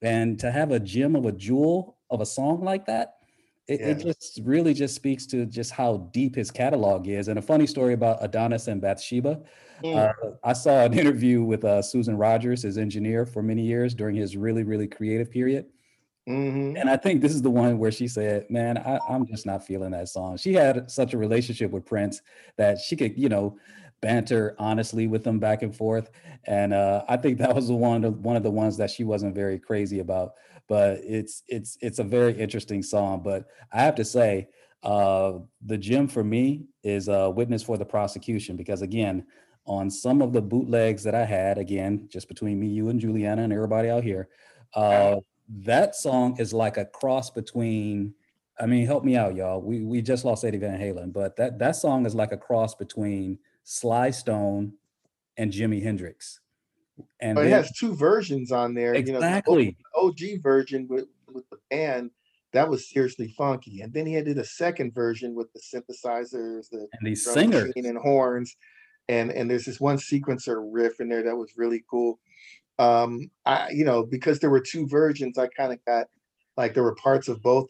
and 0.00 0.38
to 0.38 0.50
have 0.50 0.72
a 0.72 0.80
gem 0.80 1.14
of 1.14 1.26
a 1.26 1.32
jewel 1.32 1.98
of 2.08 2.22
a 2.22 2.26
song 2.26 2.64
like 2.64 2.86
that, 2.86 3.16
it, 3.66 3.82
it 3.82 3.98
just 4.02 4.40
really 4.44 4.72
just 4.72 4.94
speaks 4.94 5.26
to 5.26 5.44
just 5.44 5.72
how 5.72 6.08
deep 6.14 6.36
his 6.36 6.50
catalog 6.50 7.06
is. 7.06 7.28
And 7.28 7.38
a 7.38 7.42
funny 7.42 7.66
story 7.66 7.92
about 7.92 8.24
Adonis 8.24 8.66
and 8.66 8.80
Bathsheba. 8.80 9.42
Mm. 9.84 9.94
Uh, 9.94 10.30
I 10.42 10.54
saw 10.54 10.84
an 10.86 10.98
interview 10.98 11.42
with 11.42 11.64
uh, 11.64 11.82
Susan 11.82 12.16
Rogers, 12.16 12.62
his 12.62 12.78
engineer 12.78 13.26
for 13.26 13.42
many 13.42 13.62
years 13.62 13.94
during 13.94 14.16
his 14.16 14.38
really, 14.38 14.62
really 14.62 14.88
creative 14.88 15.30
period. 15.30 15.66
Hmm 16.28 16.74
And 16.76 16.90
I 16.90 16.96
think 16.96 17.22
this 17.22 17.32
is 17.32 17.40
the 17.40 17.50
one 17.50 17.78
where 17.78 17.90
she 17.90 18.06
said, 18.06 18.50
"Man, 18.50 18.76
I, 18.78 19.00
I'm 19.08 19.26
just 19.26 19.46
not 19.46 19.66
feeling 19.66 19.92
that 19.92 20.08
song." 20.10 20.36
She 20.36 20.52
had 20.52 20.90
such 20.90 21.14
a 21.14 21.18
relationship 21.18 21.70
with 21.70 21.86
Prince 21.86 22.20
that 22.58 22.78
she 22.78 22.96
could, 22.96 23.18
you 23.18 23.30
know, 23.30 23.56
banter 24.02 24.54
honestly 24.58 25.06
with 25.08 25.26
him 25.26 25.38
back 25.38 25.62
and 25.62 25.74
forth. 25.74 26.10
And 26.44 26.74
uh, 26.74 27.04
I 27.08 27.16
think 27.16 27.38
that 27.38 27.54
was 27.54 27.68
the 27.68 27.74
one 27.74 28.04
of 28.04 28.18
one 28.20 28.36
of 28.36 28.42
the 28.42 28.50
ones 28.50 28.76
that 28.76 28.90
she 28.90 29.04
wasn't 29.04 29.34
very 29.34 29.58
crazy 29.58 30.00
about. 30.00 30.34
But 30.68 31.00
it's 31.02 31.42
it's 31.48 31.78
it's 31.80 31.98
a 31.98 32.04
very 32.04 32.38
interesting 32.38 32.82
song. 32.82 33.22
But 33.22 33.46
I 33.72 33.80
have 33.80 33.94
to 33.96 34.04
say, 34.04 34.48
uh, 34.82 35.38
the 35.64 35.78
gem 35.78 36.08
for 36.08 36.22
me 36.22 36.66
is 36.84 37.08
uh, 37.08 37.30
"Witness 37.34 37.62
for 37.62 37.78
the 37.78 37.86
Prosecution" 37.86 38.56
because 38.56 38.82
again, 38.82 39.24
on 39.64 39.90
some 39.90 40.20
of 40.20 40.34
the 40.34 40.42
bootlegs 40.42 41.02
that 41.04 41.14
I 41.14 41.24
had, 41.24 41.56
again, 41.56 42.06
just 42.10 42.28
between 42.28 42.60
me, 42.60 42.66
you, 42.68 42.90
and 42.90 43.00
Juliana, 43.00 43.42
and 43.44 43.52
everybody 43.52 43.88
out 43.88 44.04
here. 44.04 44.28
Uh, 44.74 45.20
that 45.48 45.96
song 45.96 46.36
is 46.38 46.52
like 46.52 46.76
a 46.76 46.84
cross 46.84 47.30
between 47.30 48.14
I 48.60 48.66
mean, 48.66 48.86
help 48.86 49.04
me 49.04 49.16
out, 49.16 49.36
y'all. 49.36 49.62
We 49.62 49.84
we 49.84 50.02
just 50.02 50.24
lost 50.24 50.44
Eddie 50.44 50.58
Van 50.58 50.80
Halen, 50.80 51.12
but 51.12 51.36
that 51.36 51.58
that 51.60 51.76
song 51.76 52.06
is 52.06 52.14
like 52.14 52.32
a 52.32 52.36
cross 52.36 52.74
between 52.74 53.38
Sly 53.62 54.10
Stone 54.10 54.72
and 55.36 55.52
Jimi 55.52 55.82
Hendrix. 55.82 56.40
And 57.20 57.36
But 57.36 57.46
it 57.46 57.50
then- 57.50 57.62
has 57.62 57.72
two 57.76 57.94
versions 57.94 58.50
on 58.50 58.74
there. 58.74 58.94
You 58.96 59.12
know, 59.12 59.20
the 59.20 59.26
exactly. 59.26 59.76
OG 59.94 60.42
version 60.42 60.88
with, 60.88 61.06
with 61.32 61.48
the 61.50 61.58
band, 61.70 62.10
that 62.52 62.68
was 62.68 62.90
seriously 62.90 63.32
funky. 63.38 63.82
And 63.82 63.92
then 63.92 64.06
he 64.06 64.20
did 64.20 64.38
a 64.38 64.44
second 64.44 64.94
version 64.94 65.34
with 65.36 65.46
the 65.52 65.60
synthesizers, 65.60 66.68
the 66.70 66.88
and 66.92 67.06
these 67.06 67.24
singers. 67.24 67.72
and 67.76 67.98
horns. 67.98 68.56
And 69.08 69.30
and 69.30 69.48
there's 69.48 69.64
this 69.64 69.80
one 69.80 69.98
sequencer 69.98 70.66
riff 70.68 71.00
in 71.00 71.08
there 71.08 71.22
that 71.22 71.36
was 71.36 71.52
really 71.56 71.84
cool. 71.88 72.18
Um, 72.78 73.30
I 73.44 73.70
you 73.70 73.84
know, 73.84 74.04
because 74.04 74.38
there 74.40 74.50
were 74.50 74.60
two 74.60 74.86
versions, 74.88 75.38
I 75.38 75.48
kind 75.48 75.72
of 75.72 75.84
got 75.84 76.06
like 76.56 76.74
there 76.74 76.82
were 76.84 76.94
parts 76.96 77.28
of 77.28 77.42
both 77.42 77.68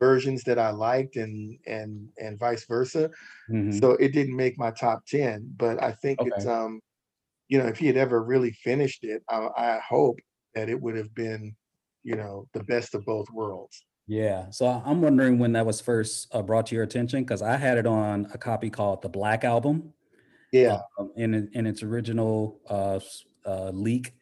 versions 0.00 0.44
that 0.44 0.58
I 0.58 0.70
liked 0.70 1.16
and 1.16 1.58
and 1.66 2.08
and 2.18 2.38
vice 2.38 2.66
versa. 2.66 3.10
Mhm. 3.50 3.80
So 3.80 3.92
it 3.92 4.12
didn't 4.12 4.36
make 4.36 4.58
my 4.58 4.70
top 4.72 5.06
10, 5.06 5.54
but 5.56 5.82
I 5.82 5.92
think 5.92 6.18
it's 6.22 6.46
um 6.46 6.80
you 7.48 7.58
know, 7.58 7.66
if 7.66 7.78
he 7.78 7.86
had 7.86 7.96
ever 7.96 8.22
really 8.22 8.52
finished 8.52 9.04
it, 9.04 9.22
I, 9.28 9.48
I 9.56 9.80
hope 9.86 10.18
that 10.54 10.68
it 10.68 10.80
would 10.80 10.96
have 10.96 11.14
been, 11.14 11.54
you 12.02 12.16
know, 12.16 12.48
the 12.54 12.64
best 12.64 12.94
of 12.94 13.04
both 13.04 13.26
worlds. 13.30 13.84
Yeah. 14.06 14.50
So 14.50 14.66
I'm 14.66 15.00
wondering 15.00 15.38
when 15.38 15.52
that 15.52 15.64
was 15.66 15.80
first 15.80 16.34
uh, 16.34 16.42
brought 16.42 16.66
to 16.66 16.74
your 16.74 16.84
attention 16.84 17.22
because 17.22 17.42
I 17.42 17.56
had 17.56 17.78
it 17.78 17.86
on 17.86 18.26
a 18.32 18.38
copy 18.38 18.70
called 18.70 19.02
the 19.02 19.08
Black 19.08 19.44
Album. 19.44 19.94
Yeah. 20.52 20.82
um, 20.98 21.12
in 21.16 21.34
in 21.52 21.66
its 21.66 21.82
original 21.82 22.60
uh, 22.68 23.00
uh, 23.46 23.70
leak. 23.70 24.14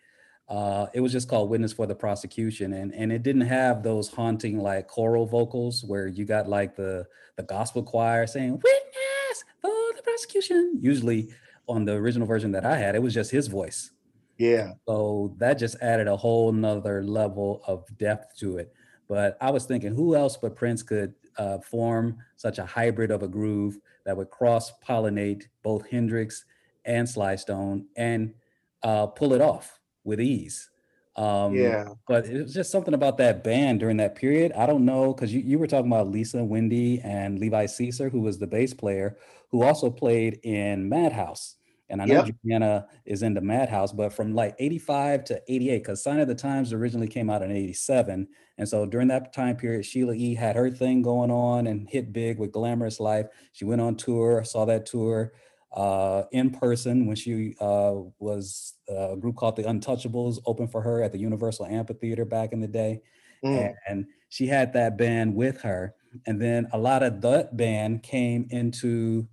Uh, 0.48 0.86
it 0.92 1.00
was 1.00 1.12
just 1.12 1.28
called 1.28 1.48
"Witness 1.48 1.72
for 1.72 1.86
the 1.86 1.94
Prosecution," 1.94 2.72
and 2.74 2.94
and 2.94 3.12
it 3.12 3.22
didn't 3.22 3.42
have 3.42 3.82
those 3.82 4.08
haunting 4.08 4.58
like 4.58 4.88
choral 4.88 5.26
vocals 5.26 5.84
where 5.84 6.06
you 6.06 6.24
got 6.24 6.48
like 6.48 6.76
the 6.76 7.06
the 7.36 7.42
gospel 7.42 7.82
choir 7.82 8.26
saying 8.26 8.52
"Witness 8.52 9.44
for 9.60 9.70
the 9.96 10.02
prosecution." 10.02 10.78
Usually, 10.80 11.30
on 11.68 11.84
the 11.84 11.92
original 11.92 12.26
version 12.26 12.52
that 12.52 12.64
I 12.64 12.76
had, 12.76 12.94
it 12.94 13.02
was 13.02 13.14
just 13.14 13.30
his 13.30 13.46
voice. 13.46 13.90
Yeah. 14.38 14.72
So 14.88 15.34
that 15.38 15.54
just 15.54 15.76
added 15.80 16.08
a 16.08 16.16
whole 16.16 16.52
nother 16.52 17.02
level 17.04 17.62
of 17.66 17.86
depth 17.96 18.36
to 18.38 18.58
it. 18.58 18.72
But 19.08 19.36
I 19.40 19.50
was 19.50 19.66
thinking, 19.66 19.94
who 19.94 20.16
else 20.16 20.36
but 20.36 20.56
Prince 20.56 20.82
could 20.82 21.14
uh, 21.38 21.58
form 21.58 22.18
such 22.36 22.58
a 22.58 22.66
hybrid 22.66 23.10
of 23.10 23.22
a 23.22 23.28
groove 23.28 23.78
that 24.04 24.16
would 24.16 24.30
cross 24.30 24.72
pollinate 24.86 25.44
both 25.62 25.88
Hendrix 25.88 26.44
and 26.84 27.08
Sly 27.08 27.36
Stone 27.36 27.86
and 27.96 28.34
uh, 28.82 29.06
pull 29.06 29.32
it 29.32 29.40
off 29.40 29.78
with 30.04 30.20
ease? 30.20 30.70
Um, 31.16 31.54
Yeah. 31.54 31.88
But 32.08 32.26
it 32.26 32.42
was 32.42 32.54
just 32.54 32.70
something 32.70 32.94
about 32.94 33.18
that 33.18 33.44
band 33.44 33.80
during 33.80 33.98
that 33.98 34.14
period. 34.14 34.52
I 34.52 34.66
don't 34.66 34.84
know, 34.84 35.12
because 35.12 35.32
you, 35.32 35.40
you 35.40 35.58
were 35.58 35.66
talking 35.66 35.90
about 35.92 36.08
Lisa 36.08 36.42
Wendy 36.42 37.00
and 37.00 37.38
Levi 37.38 37.66
Seacer, 37.66 38.10
who 38.10 38.20
was 38.20 38.38
the 38.38 38.46
bass 38.46 38.72
player, 38.74 39.18
who 39.50 39.62
also 39.62 39.90
played 39.90 40.40
in 40.42 40.88
Madhouse. 40.88 41.56
And 41.90 42.00
I 42.00 42.06
know 42.06 42.24
Yep. 42.24 42.36
Juliana 42.42 42.86
is 43.04 43.22
into 43.22 43.42
Madhouse, 43.42 43.92
but 43.92 44.14
from 44.14 44.34
like 44.34 44.54
85 44.58 45.24
to 45.24 45.42
88, 45.46 45.78
because 45.78 46.02
Sign 46.02 46.20
O' 46.20 46.24
The 46.24 46.34
Times 46.34 46.72
originally 46.72 47.08
came 47.08 47.28
out 47.28 47.42
in 47.42 47.50
87. 47.50 48.28
And 48.56 48.66
so 48.66 48.86
during 48.86 49.08
that 49.08 49.34
time 49.34 49.56
period, 49.56 49.84
Sheila 49.84 50.14
E. 50.14 50.34
had 50.34 50.56
her 50.56 50.70
thing 50.70 51.02
going 51.02 51.30
on 51.30 51.66
and 51.66 51.86
hit 51.90 52.10
big 52.14 52.38
with 52.38 52.52
Glamorous 52.52 52.98
Life. 52.98 53.26
She 53.52 53.66
went 53.66 53.82
on 53.82 53.96
tour, 53.96 54.42
saw 54.44 54.64
that 54.64 54.86
tour 54.86 55.34
uh, 55.74 56.24
in 56.32 56.50
person 56.50 57.06
when 57.06 57.16
she 57.16 57.54
uh, 57.60 57.94
was 58.18 58.74
uh, 58.90 59.12
a 59.12 59.16
group 59.16 59.36
called 59.36 59.56
the 59.56 59.62
Untouchables 59.62 60.38
open 60.46 60.68
for 60.68 60.82
her 60.82 61.02
at 61.02 61.12
the 61.12 61.18
Universal 61.18 61.66
Amphitheater 61.66 62.24
back 62.24 62.52
in 62.52 62.60
the 62.60 62.68
day. 62.68 63.00
Mm. 63.44 63.74
And 63.88 64.06
she 64.28 64.46
had 64.46 64.72
that 64.74 64.96
band 64.98 65.34
with 65.34 65.62
her. 65.62 65.94
And 66.26 66.40
then 66.40 66.68
a 66.72 66.78
lot 66.78 67.02
of 67.02 67.20
that 67.22 67.56
band 67.56 68.02
came 68.02 68.46
into 68.50 69.28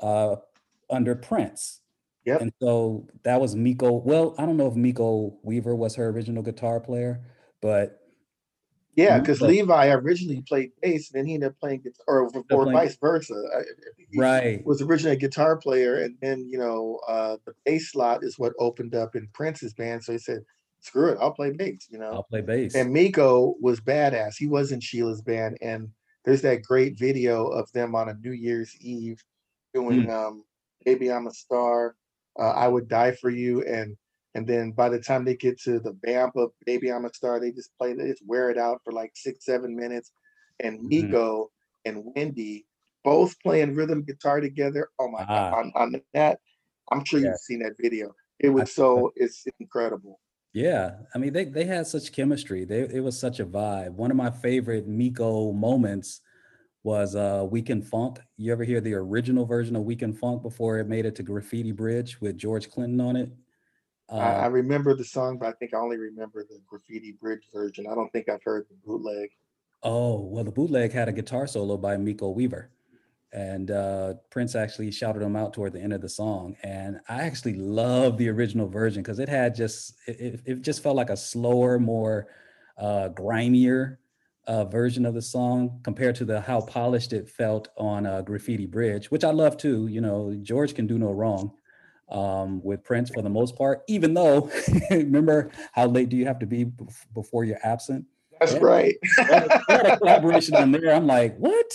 uh, 0.00 0.36
under 0.90 1.14
Prince. 1.14 1.80
Yep. 2.26 2.40
And 2.42 2.52
so 2.60 3.08
that 3.24 3.40
was 3.40 3.56
Miko. 3.56 3.92
Well, 3.92 4.34
I 4.38 4.44
don't 4.44 4.58
know 4.58 4.68
if 4.68 4.74
Miko 4.74 5.38
Weaver 5.42 5.74
was 5.74 5.94
her 5.94 6.08
original 6.08 6.42
guitar 6.42 6.78
player, 6.78 7.22
but 7.62 7.99
Yeah, 9.00 9.18
because 9.18 9.38
But- 9.40 9.48
Levi 9.50 9.90
originally 9.92 10.42
played 10.42 10.72
bass 10.82 11.10
and 11.10 11.18
then 11.18 11.26
he 11.26 11.34
ended 11.34 11.50
up 11.50 11.60
playing 11.60 11.80
guitar 11.80 12.20
or, 12.22 12.30
or 12.34 12.42
playing- 12.44 12.72
vice 12.72 12.96
versa. 12.96 13.34
He 14.10 14.18
right. 14.18 14.64
was 14.64 14.82
originally 14.82 15.16
a 15.16 15.18
guitar 15.18 15.56
player 15.56 16.00
and 16.00 16.16
then, 16.20 16.46
you 16.48 16.58
know, 16.58 17.00
uh, 17.08 17.36
the 17.46 17.54
bass 17.64 17.92
slot 17.92 18.22
is 18.24 18.38
what 18.38 18.52
opened 18.58 18.94
up 18.94 19.16
in 19.16 19.28
Prince's 19.32 19.72
band. 19.74 20.04
So 20.04 20.12
he 20.12 20.18
said, 20.18 20.44
screw 20.80 21.10
it, 21.12 21.18
I'll 21.20 21.32
play 21.32 21.50
bass, 21.52 21.86
you 21.90 21.98
know. 21.98 22.10
I'll 22.10 22.22
play 22.24 22.40
bass. 22.40 22.74
And 22.74 22.92
Miko 22.92 23.54
was 23.60 23.80
badass. 23.80 24.36
He 24.36 24.46
was 24.46 24.72
in 24.72 24.80
Sheila's 24.80 25.20
band, 25.22 25.58
and 25.60 25.90
there's 26.24 26.42
that 26.42 26.62
great 26.62 26.98
video 26.98 27.46
of 27.46 27.70
them 27.72 27.94
on 27.94 28.08
a 28.08 28.14
New 28.14 28.32
Year's 28.32 28.74
Eve 28.80 29.22
doing 29.74 30.04
Hmm. 30.04 30.10
um 30.10 30.44
"Baby 30.84 31.12
I'm 31.12 31.26
a 31.26 31.32
Star," 31.32 31.94
uh, 32.38 32.50
"I 32.52 32.66
Would 32.68 32.88
Die 32.88 33.12
for 33.12 33.28
You," 33.30 33.62
and 33.64 33.96
and 34.34 34.46
then 34.48 34.72
by 34.72 34.88
the 34.88 35.00
time 35.00 35.24
they 35.24 35.36
get 35.36 35.60
to 35.62 35.80
the 35.80 35.98
vamp 36.04 36.36
of 36.36 36.52
"Baby 36.66 36.92
I'm 36.92 37.04
a 37.06 37.14
Star," 37.14 37.40
they 37.40 37.52
just 37.52 37.72
play, 37.78 37.94
just 37.96 38.26
wear 38.26 38.50
it 38.50 38.58
out 38.58 38.80
for 38.84 38.92
like 38.92 39.12
six, 39.16 39.44
seven 39.46 39.76
minutes. 39.76 40.12
And 40.62 40.82
Mhm. 40.82 41.20
Miko 41.22 41.50
and 41.84 42.04
Wendy 42.16 42.66
both 43.04 43.38
playing 43.40 43.74
rhythm 43.76 44.04
guitar 44.04 44.40
together. 44.40 44.90
Oh 45.00 45.10
my 45.10 45.26
Ah. 45.26 45.52
god! 45.52 45.58
On, 45.58 45.72
on 45.76 46.02
that, 46.14 46.40
I'm 46.92 47.04
sure 47.04 47.20
Yeah. 47.22 47.34
you've 47.34 47.38
seen 47.38 47.60
that 47.60 47.76
video. 47.80 48.14
It 48.40 48.50
was 48.50 48.74
so 48.74 49.12
it's 49.16 49.44
incredible. 49.60 50.18
Yeah, 50.54 51.02
I 51.14 51.18
mean 51.18 51.32
they 51.32 51.44
they 51.44 51.64
had 51.64 51.86
such 51.86 52.12
chemistry. 52.12 52.64
They 52.64 52.80
it 52.82 53.00
was 53.04 53.18
such 53.18 53.38
a 53.38 53.46
vibe. 53.46 53.92
One 53.92 54.10
of 54.10 54.16
my 54.16 54.30
favorite 54.30 54.86
Miko 54.88 55.52
moments 55.52 56.20
was 56.84 57.16
uh 57.16 57.46
We 57.50 57.62
Can 57.62 57.82
Funk. 57.82 58.20
You 58.36 58.52
ever 58.52 58.64
hear 58.64 58.80
the 58.80 58.94
original 58.94 59.46
version 59.46 59.76
of 59.76 59.84
We 59.84 59.96
Can 59.96 60.14
Funk 60.14 60.42
before 60.42 60.78
it 60.78 60.88
made 60.88 61.06
it 61.06 61.16
to 61.16 61.22
Graffiti 61.24 61.72
Bridge 61.72 62.20
with 62.20 62.38
George 62.38 62.70
Clinton 62.70 63.00
on 63.00 63.16
it? 63.16 63.32
I, 64.18 64.32
I 64.34 64.46
Uh, 64.46 64.48
remember 64.48 64.94
the 64.94 65.04
song, 65.04 65.38
but 65.38 65.48
I 65.48 65.52
think 65.52 65.74
I 65.74 65.78
only 65.78 65.96
remember 65.98 66.44
the 66.44 66.60
graffiti 66.66 67.12
bridge 67.12 67.48
version. 67.52 67.86
I 67.90 67.94
don't 67.94 68.10
think 68.12 68.28
I've 68.28 68.42
heard 68.44 68.66
the 68.68 68.76
bootleg. 68.84 69.30
oh, 69.82 70.20
well 70.20 70.44
the 70.44 70.52
bootleg 70.52 70.92
had 70.92 71.08
a 71.08 71.12
guitar 71.12 71.46
solo 71.46 71.76
by 71.76 71.96
Miko 71.96 72.30
Weaver. 72.30 72.70
And 73.32 73.70
uh, 73.70 74.14
Prince 74.30 74.56
actually 74.56 74.90
shouted 74.90 75.22
him 75.22 75.36
out 75.36 75.52
toward 75.52 75.72
the 75.72 75.80
end 75.80 75.92
of 75.92 76.00
the 76.00 76.08
song. 76.08 76.56
And 76.64 77.00
I 77.08 77.22
actually 77.22 77.54
love 77.54 78.16
the 78.18 78.28
original 78.28 78.68
version 78.68 79.02
because 79.02 79.20
it 79.20 79.28
had 79.28 79.54
just 79.54 79.94
it, 80.06 80.20
it, 80.20 80.40
it 80.46 80.62
just 80.62 80.82
felt 80.82 80.96
like 80.96 81.10
a 81.10 81.16
slower, 81.16 81.78
more 81.78 82.26
uh, 82.76 83.08
grimier 83.08 84.00
uh, 84.48 84.64
version 84.64 85.06
of 85.06 85.14
the 85.14 85.22
song 85.22 85.80
compared 85.84 86.16
to 86.16 86.24
the 86.24 86.40
how 86.40 86.60
polished 86.60 87.12
it 87.12 87.28
felt 87.28 87.68
on 87.76 88.04
uh, 88.04 88.20
Graffiti 88.22 88.66
Bridge, 88.66 89.10
which 89.12 89.22
I 89.22 89.30
love 89.30 89.56
too. 89.56 89.86
You 89.86 90.00
know, 90.00 90.34
George 90.42 90.74
can 90.74 90.88
do 90.88 90.98
no 90.98 91.12
wrong. 91.12 91.52
Um, 92.10 92.60
with 92.64 92.82
Prince 92.82 93.10
for 93.10 93.22
the 93.22 93.30
most 93.30 93.56
part. 93.56 93.82
Even 93.86 94.14
though, 94.14 94.50
remember 94.90 95.52
how 95.72 95.86
late 95.86 96.08
do 96.08 96.16
you 96.16 96.26
have 96.26 96.40
to 96.40 96.46
be 96.46 96.64
before 97.14 97.44
you're 97.44 97.64
absent? 97.64 98.04
That's 98.40 98.54
Yeah. 98.54 98.58
right. 98.62 98.96
We 99.18 99.24
had 99.74 99.86
a 99.86 99.96
collaboration 99.98 100.56
on 100.56 100.72
there. 100.72 100.92
I'm 100.92 101.06
like, 101.06 101.36
what? 101.36 101.70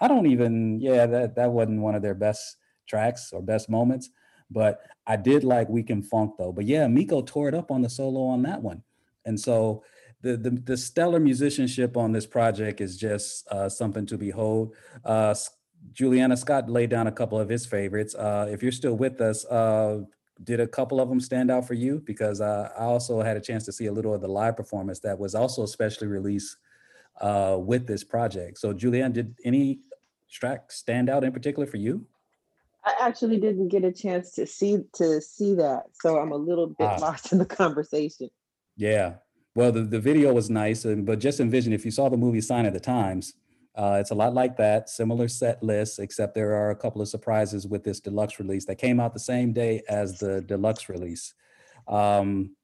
I 0.00 0.08
don't 0.08 0.26
even. 0.26 0.80
Yeah, 0.80 1.06
that 1.06 1.36
that 1.36 1.50
wasn't 1.50 1.82
one 1.82 1.94
of 1.94 2.02
their 2.02 2.14
best 2.14 2.56
tracks 2.86 3.30
or 3.32 3.42
best 3.42 3.68
moments. 3.68 4.10
But 4.50 4.80
I 5.06 5.16
did 5.16 5.44
like 5.44 5.68
We 5.68 5.82
Can 5.82 6.02
Funk 6.02 6.34
though. 6.38 6.52
But 6.52 6.64
yeah, 6.66 6.86
Miko 6.86 7.22
tore 7.22 7.48
it 7.48 7.54
up 7.54 7.70
on 7.70 7.82
the 7.82 7.90
solo 7.90 8.24
on 8.26 8.42
that 8.42 8.62
one, 8.62 8.82
and 9.24 9.38
so 9.38 9.82
the 10.22 10.36
the, 10.36 10.50
the 10.50 10.76
stellar 10.76 11.20
musicianship 11.20 11.96
on 11.96 12.12
this 12.12 12.26
project 12.26 12.80
is 12.80 12.96
just 12.96 13.46
uh, 13.50 13.68
something 13.68 14.06
to 14.06 14.16
behold. 14.18 14.74
Uh, 15.04 15.34
Juliana 15.92 16.36
Scott 16.36 16.68
laid 16.70 16.90
down 16.90 17.06
a 17.06 17.12
couple 17.12 17.38
of 17.38 17.48
his 17.48 17.66
favorites. 17.66 18.14
Uh, 18.14 18.48
if 18.50 18.62
you're 18.62 18.72
still 18.72 18.96
with 18.96 19.20
us, 19.20 19.44
uh, 19.46 20.00
did 20.42 20.60
a 20.60 20.66
couple 20.66 21.00
of 21.00 21.08
them 21.08 21.20
stand 21.20 21.50
out 21.50 21.66
for 21.66 21.74
you? 21.74 22.00
Because 22.04 22.40
uh, 22.40 22.70
I 22.76 22.82
also 22.84 23.20
had 23.22 23.36
a 23.36 23.40
chance 23.40 23.64
to 23.66 23.72
see 23.72 23.86
a 23.86 23.92
little 23.92 24.14
of 24.14 24.20
the 24.20 24.28
live 24.28 24.56
performance 24.56 24.98
that 25.00 25.18
was 25.18 25.34
also 25.34 25.66
specially 25.66 26.08
released 26.08 26.56
uh, 27.20 27.56
with 27.58 27.86
this 27.86 28.02
project. 28.02 28.58
So, 28.58 28.74
Julianne, 28.74 29.12
did 29.12 29.36
any 29.44 29.78
track 30.30 30.72
stand 30.72 31.08
out 31.08 31.22
in 31.22 31.32
particular 31.32 31.66
for 31.66 31.76
you? 31.76 32.04
I 32.84 32.94
actually 33.00 33.38
didn't 33.38 33.68
get 33.68 33.84
a 33.84 33.92
chance 33.92 34.32
to 34.32 34.46
see 34.46 34.84
to 34.94 35.20
see 35.20 35.54
that, 35.54 35.84
so 35.92 36.18
I'm 36.18 36.32
a 36.32 36.36
little 36.36 36.66
bit 36.66 36.86
Ah. 36.86 36.96
lost 37.00 37.32
in 37.32 37.38
the 37.38 37.46
conversation. 37.46 38.28
Yeah. 38.76 39.14
Well, 39.54 39.70
the, 39.70 39.82
the 39.82 40.00
video 40.00 40.34
was 40.34 40.50
nice, 40.50 40.84
and 40.84 41.06
but 41.06 41.20
just 41.20 41.38
envision 41.40 41.72
if 41.72 41.84
you 41.84 41.90
saw 41.92 42.08
the 42.08 42.16
movie 42.16 42.40
Sign 42.40 42.66
O' 42.66 42.70
The 42.70 42.80
Times, 42.80 43.34
uh, 43.76 43.98
it's 44.00 44.10
a 44.10 44.14
lot 44.14 44.34
like 44.34 44.56
that, 44.56 44.88
similar 44.88 45.26
set 45.26 45.62
list, 45.62 45.98
except 45.98 46.34
there 46.34 46.54
are 46.54 46.70
a 46.70 46.76
couple 46.76 47.02
of 47.02 47.08
surprises 47.08 47.66
with 47.66 47.82
this 47.82 47.98
deluxe 47.98 48.38
release 48.38 48.64
that 48.66 48.76
came 48.76 49.00
out 49.00 49.12
the 49.12 49.20
same 49.20 49.52
day 49.52 49.82
as 49.88 50.18
the 50.18 50.42
deluxe 50.42 50.88
release. 50.88 51.34
Um, 51.88 52.54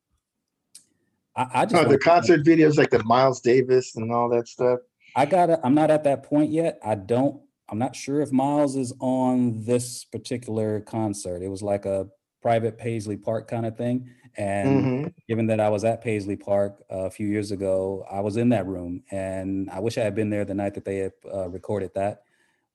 I, 1.34 1.46
I 1.54 1.66
just 1.66 1.84
Oh, 1.84 1.88
the 1.88 1.98
concert 1.98 2.44
videos 2.44 2.78
like 2.78 2.90
the 2.90 3.02
Miles 3.02 3.40
Davis 3.40 3.96
and 3.96 4.12
all 4.12 4.28
that 4.30 4.46
stuff. 4.46 4.80
I 5.16 5.26
got. 5.26 5.50
I'm 5.64 5.74
not 5.74 5.90
at 5.90 6.04
that 6.04 6.22
point 6.22 6.52
yet. 6.52 6.78
I 6.84 6.94
don't. 6.94 7.40
I'm 7.68 7.78
not 7.78 7.96
sure 7.96 8.20
if 8.20 8.30
Miles 8.30 8.76
is 8.76 8.92
on 9.00 9.64
this 9.64 10.04
particular 10.04 10.80
concert. 10.80 11.42
It 11.42 11.48
was 11.48 11.62
like 11.62 11.86
a 11.86 12.08
private 12.40 12.78
Paisley 12.78 13.16
Park 13.16 13.48
kind 13.48 13.66
of 13.66 13.76
thing, 13.76 14.10
and 14.36 14.90
Mhm. 14.92 15.12
given 15.28 15.46
that 15.46 15.60
I 15.60 15.68
was 15.68 15.84
at 15.84 16.02
Paisley 16.02 16.36
Park 16.36 16.82
a 16.90 17.10
few 17.10 17.26
years 17.26 17.50
ago, 17.52 18.04
I 18.10 18.20
was 18.20 18.36
in 18.36 18.48
that 18.50 18.66
room, 18.66 19.04
and 19.10 19.70
I 19.70 19.80
wish 19.80 19.98
I 19.98 20.02
had 20.04 20.14
been 20.14 20.30
there 20.30 20.44
the 20.44 20.54
night 20.54 20.74
that 20.74 20.84
they 20.84 20.98
had 20.98 21.12
uh, 21.32 21.48
recorded 21.50 21.92
that. 21.94 22.24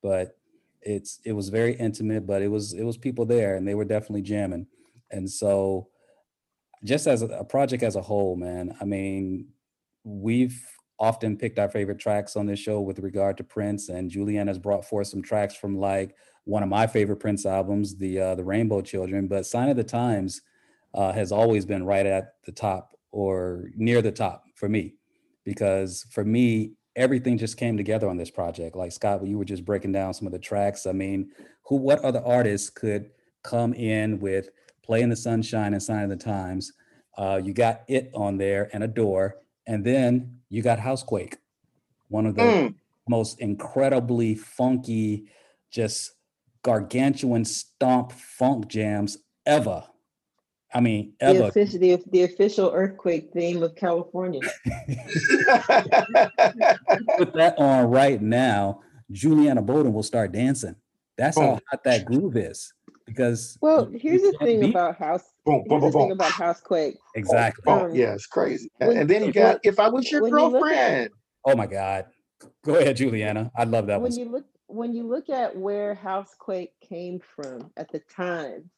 But 0.02 0.38
it's 0.82 1.20
it 1.26 1.34
was 1.34 1.50
very 1.50 1.76
intimate, 1.76 2.28
but 2.28 2.42
it 2.42 2.50
was 2.50 2.74
it 2.74 2.84
was 2.84 2.98
people 2.98 3.26
there, 3.26 3.56
and 3.56 3.68
they 3.68 3.76
were 3.76 3.86
definitely 3.86 4.22
jamming. 4.24 4.68
And 5.12 5.30
so, 5.32 5.90
just 6.84 7.08
as 7.08 7.22
a, 7.22 7.28
a 7.28 7.46
project 7.46 7.84
as 7.84 7.96
a 7.96 8.02
whole, 8.02 8.36
man, 8.36 8.76
I 8.80 8.86
mean, 8.86 9.54
we've 10.04 10.62
often 11.00 11.38
picked 11.38 11.60
our 11.60 11.70
favorite 11.70 12.00
tracks 12.00 12.36
on 12.36 12.46
this 12.46 12.60
show 12.60 12.80
with 12.82 13.00
regard 13.00 13.38
to 13.38 13.44
Prince, 13.44 13.90
and 13.90 14.12
Julianne 14.12 14.48
has 14.48 14.60
brought 14.60 14.86
forth 14.86 15.08
some 15.08 15.22
tracks 15.22 15.56
from 15.56 15.78
like 15.78 16.16
one 16.46 16.64
of 16.64 16.70
my 16.70 16.88
favorite 16.88 17.18
Prince 17.18 17.46
albums, 17.46 17.98
the 17.98 18.20
uh, 18.20 18.36
the 18.36 18.44
Rainbow 18.44 18.82
Children. 18.82 19.28
But 19.28 19.46
Sign 19.46 19.70
O' 19.70 19.74
The 19.74 19.84
Times 19.84 20.42
uh, 20.94 21.12
has 21.12 21.32
always 21.32 21.66
been 21.66 21.86
right 21.86 22.06
at 22.06 22.36
the 22.46 22.52
top 22.52 22.98
or 23.12 23.70
near 23.76 24.02
the 24.02 24.12
top 24.12 24.46
for 24.56 24.70
me, 24.70 24.96
because 25.44 26.06
for 26.12 26.24
me 26.24 26.74
everything 26.96 27.38
just 27.38 27.58
came 27.58 27.76
together 27.76 28.08
on 28.08 28.16
this 28.18 28.32
project. 28.32 28.76
Like 28.76 28.92
Scott, 28.94 29.26
you 29.26 29.38
were 29.38 29.44
just 29.46 29.66
breaking 29.66 29.92
down 29.92 30.14
some 30.14 30.28
of 30.28 30.32
the 30.32 30.40
tracks, 30.40 30.86
I 30.86 30.94
mean, 30.94 31.30
who 31.64 31.76
what 31.76 32.00
other 32.00 32.24
artists 32.26 32.70
could 32.70 33.12
come 33.44 33.74
in 33.74 34.20
with 34.20 34.50
"Play 34.84 35.02
in 35.02 35.10
the 35.10 35.16
Sunshine" 35.16 35.74
and 35.74 35.84
"Sign 35.84 36.06
O' 36.06 36.08
The 36.08 36.16
Times"? 36.16 36.72
Uh, 37.18 37.42
you 37.44 37.54
got 37.54 37.84
it 37.88 38.12
on 38.14 38.38
there 38.38 38.70
and 38.74 38.84
Adore, 38.84 39.38
and 39.68 39.84
then 39.84 40.40
you 40.50 40.62
got 40.62 40.80
Housequake, 40.80 41.38
one 42.10 42.26
of 42.26 42.36
the 42.36 42.42
Mm. 42.42 42.76
most 43.10 43.40
incredibly 43.40 44.36
funky, 44.36 45.28
just 45.72 46.12
gargantuan 46.66 47.46
stomp 47.46 48.12
funk 48.12 48.68
jams 48.68 49.20
ever. 49.46 49.84
I 50.74 50.80
mean, 50.82 51.14
The 51.20 51.26
ever. 51.28 51.44
official, 51.50 51.80
the, 51.80 52.02
the 52.12 52.24
official 52.24 52.72
earthquake 52.74 53.30
theme 53.34 53.62
of 53.62 53.76
California. 53.76 54.42
Put 57.18 57.34
that 57.36 57.54
on 57.60 57.86
right 57.92 58.20
now, 58.20 58.82
Juliana 59.12 59.62
Bolden 59.62 59.94
will 59.94 60.02
start 60.04 60.32
dancing. 60.32 60.76
That's 61.20 61.38
how 61.38 61.60
hot 61.70 61.84
that 61.86 62.04
groove 62.06 62.36
is. 62.36 62.74
Because 63.06 63.58
Well, 63.62 63.88
here's 63.94 64.24
the 64.24 64.36
thing 64.42 64.62
beat- 64.62 64.70
about 64.72 64.98
house. 64.98 65.24
boom, 65.46 65.64
Here's 65.68 65.70
boom, 65.70 65.82
the 65.82 65.86
boom, 65.86 65.92
thing 65.92 66.02
boom. 66.10 66.12
about 66.14 66.32
housequake. 66.32 66.96
exactly. 67.14 67.64
Oh, 67.68 67.86
Um, 67.86 67.94
yeah, 67.96 68.16
it's 68.16 68.26
crazy. 68.26 68.72
when- 68.80 68.98
and 68.98 69.08
then 69.10 69.22
you 69.22 69.26
when- 69.28 69.34
got 69.34 69.60
"If 69.64 69.80
I 69.80 69.88
Was 69.90 70.12
Your 70.12 70.24
when 70.24 70.32
you 70.32 70.46
at- 70.48 70.52
Girlfriend." 70.52 71.10
Oh 71.46 71.56
my 71.56 71.68
God. 71.68 72.06
Go 72.66 72.76
ahead, 72.76 72.98
Juliana. 72.98 73.52
I 73.56 73.64
love 73.66 73.86
that 73.88 74.02
when 74.02 74.12
one. 74.12 74.20
you 74.20 74.26
look 74.30 74.46
when 74.68 74.94
you 74.94 75.08
look 75.08 75.30
at 75.30 75.56
where 75.56 75.94
housequake 75.96 76.72
came 76.82 77.20
from 77.20 77.72
at 77.78 77.92
the 77.92 78.00
time 78.16 78.70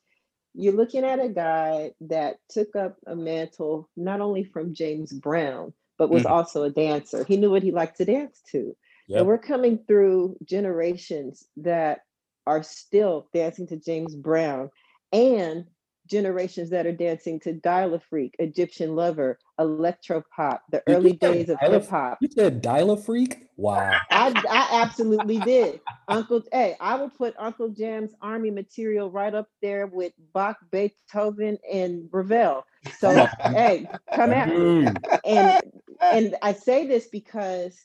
you're 0.54 0.74
looking 0.74 1.04
at 1.04 1.20
a 1.24 1.30
guy 1.30 1.92
that 2.02 2.38
took 2.50 2.76
up 2.76 2.98
a 3.06 3.16
mantle 3.16 3.90
not 3.96 4.22
only 4.22 4.44
from 4.44 4.74
james 4.74 5.14
brown 5.14 5.74
but 5.98 6.10
was 6.10 6.24
Mhm. 6.24 6.30
also 6.32 6.64
a 6.64 6.70
dancer 6.70 7.24
he 7.24 7.38
knew 7.38 7.52
what 7.52 7.64
he 7.64 7.72
liked 7.72 7.98
to 7.98 8.06
dance 8.06 8.42
to 8.52 8.76
Yep. 9.08 9.20
and 9.20 9.28
we're 9.28 9.38
coming 9.38 9.78
through 9.88 10.38
generations 10.44 11.48
that 11.58 12.02
are 12.46 12.64
still 12.64 13.30
dancing 13.34 13.68
to 13.68 13.78
james 13.78 14.16
brown 14.16 14.70
and 15.14 15.66
generations 16.08 16.70
that 16.72 16.86
are 16.86 16.92
dancing 16.92 17.40
to 17.42 17.54
Dial 17.54 18.00
Freak, 18.10 18.36
Egyptian 18.40 18.96
Lover, 18.96 19.38
Electro 19.60 20.24
Pop, 20.36 20.62
the 20.72 20.82
You 20.88 20.96
early 20.96 21.14
days 21.14 21.50
of 21.50 21.60
hip 21.60 21.90
hop. 21.90 22.18
You 22.22 22.30
said 22.30 22.62
dial 22.62 22.92
a 22.92 22.98
freak? 22.98 23.48
Wow. 23.58 23.98
I, 24.12 24.34
I 24.50 24.82
absolutely 24.82 25.40
did. 25.40 25.82
Uncle, 26.08 26.44
hey, 26.52 26.76
I 26.80 26.96
will 26.96 27.10
put 27.10 27.34
Uncle 27.38 27.70
Jam's 27.70 28.12
Army 28.22 28.52
material 28.52 29.10
right 29.10 29.34
up 29.34 29.50
there 29.62 29.88
with 29.88 30.14
Bach, 30.34 30.58
Beethoven, 30.72 31.58
and 31.72 32.08
Ravel. 32.12 32.66
So, 33.00 33.28
hey, 33.42 33.88
come 34.14 34.32
at 34.32 34.50
me. 34.50 34.56
Mm. 34.56 35.20
And 35.26 35.62
and 36.02 36.36
I 36.42 36.54
say 36.54 36.86
this 36.86 37.08
because 37.08 37.76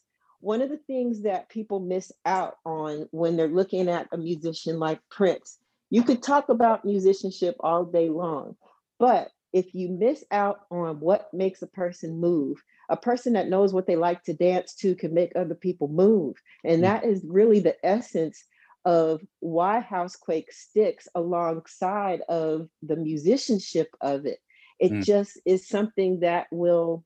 one 0.40 0.60
of 0.60 0.68
the 0.68 0.80
things 0.88 1.22
that 1.22 1.48
people 1.48 1.80
miss 1.80 2.12
out 2.26 2.56
on 2.66 3.08
when 3.12 3.36
they're 3.36 3.48
looking 3.48 3.88
at 3.88 4.08
a 4.12 4.18
musician 4.18 4.78
like 4.78 5.00
Prince, 5.08 5.58
you 5.92 6.02
could 6.02 6.22
talk 6.22 6.48
about 6.48 6.86
musicianship 6.86 7.54
all 7.60 7.84
day 7.84 8.08
long, 8.08 8.56
but 8.98 9.30
if 9.52 9.74
you 9.74 9.90
miss 9.90 10.24
out 10.30 10.60
on 10.70 11.00
what 11.00 11.28
makes 11.34 11.60
a 11.60 11.66
person 11.66 12.18
move, 12.18 12.64
a 12.88 12.96
person 12.96 13.34
that 13.34 13.50
knows 13.50 13.74
what 13.74 13.86
they 13.86 13.96
like 13.96 14.24
to 14.24 14.32
dance 14.32 14.74
to 14.76 14.94
can 14.94 15.12
make 15.12 15.32
other 15.36 15.54
people 15.54 15.88
move. 15.88 16.36
And 16.64 16.78
Mm. 16.78 16.84
that 16.84 17.04
is 17.04 17.22
really 17.28 17.60
the 17.60 17.76
essence 17.84 18.42
of 18.86 19.20
why 19.40 19.80
Housequake 19.80 20.50
sticks 20.50 21.08
alongside 21.14 22.22
of 22.22 22.70
the 22.82 22.96
musicianship 22.96 23.94
of 24.00 24.24
it. 24.24 24.38
It 24.78 24.92
Mm. 24.92 25.04
just 25.04 25.38
is 25.44 25.68
something 25.68 26.20
that 26.20 26.46
will 26.50 27.04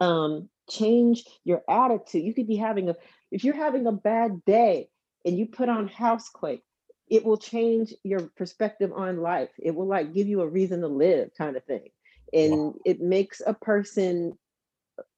um, 0.00 0.50
change 0.68 1.24
your 1.44 1.62
attitude. 1.70 2.24
You 2.24 2.34
could 2.34 2.48
be 2.48 2.56
having 2.56 2.90
a, 2.90 2.96
if 3.30 3.44
you're 3.44 3.56
having 3.56 3.86
a 3.86 3.92
bad 3.92 4.44
day 4.44 4.90
and 5.24 5.38
you 5.38 5.46
put 5.46 5.70
on 5.70 5.88
Housequake, 5.88 6.62
it 7.08 7.24
will 7.24 7.36
change 7.36 7.92
your 8.02 8.20
perspective 8.36 8.92
on 8.94 9.20
life. 9.20 9.50
It 9.58 9.74
will 9.74 9.86
like 9.86 10.14
give 10.14 10.26
you 10.26 10.40
a 10.42 10.48
reason 10.48 10.80
to 10.80 10.88
live, 10.88 11.30
kind 11.36 11.56
of 11.56 11.64
thing. 11.64 11.88
And 12.32 12.74
it 12.84 13.00
makes 13.00 13.40
a 13.46 13.54
person, 13.54 14.36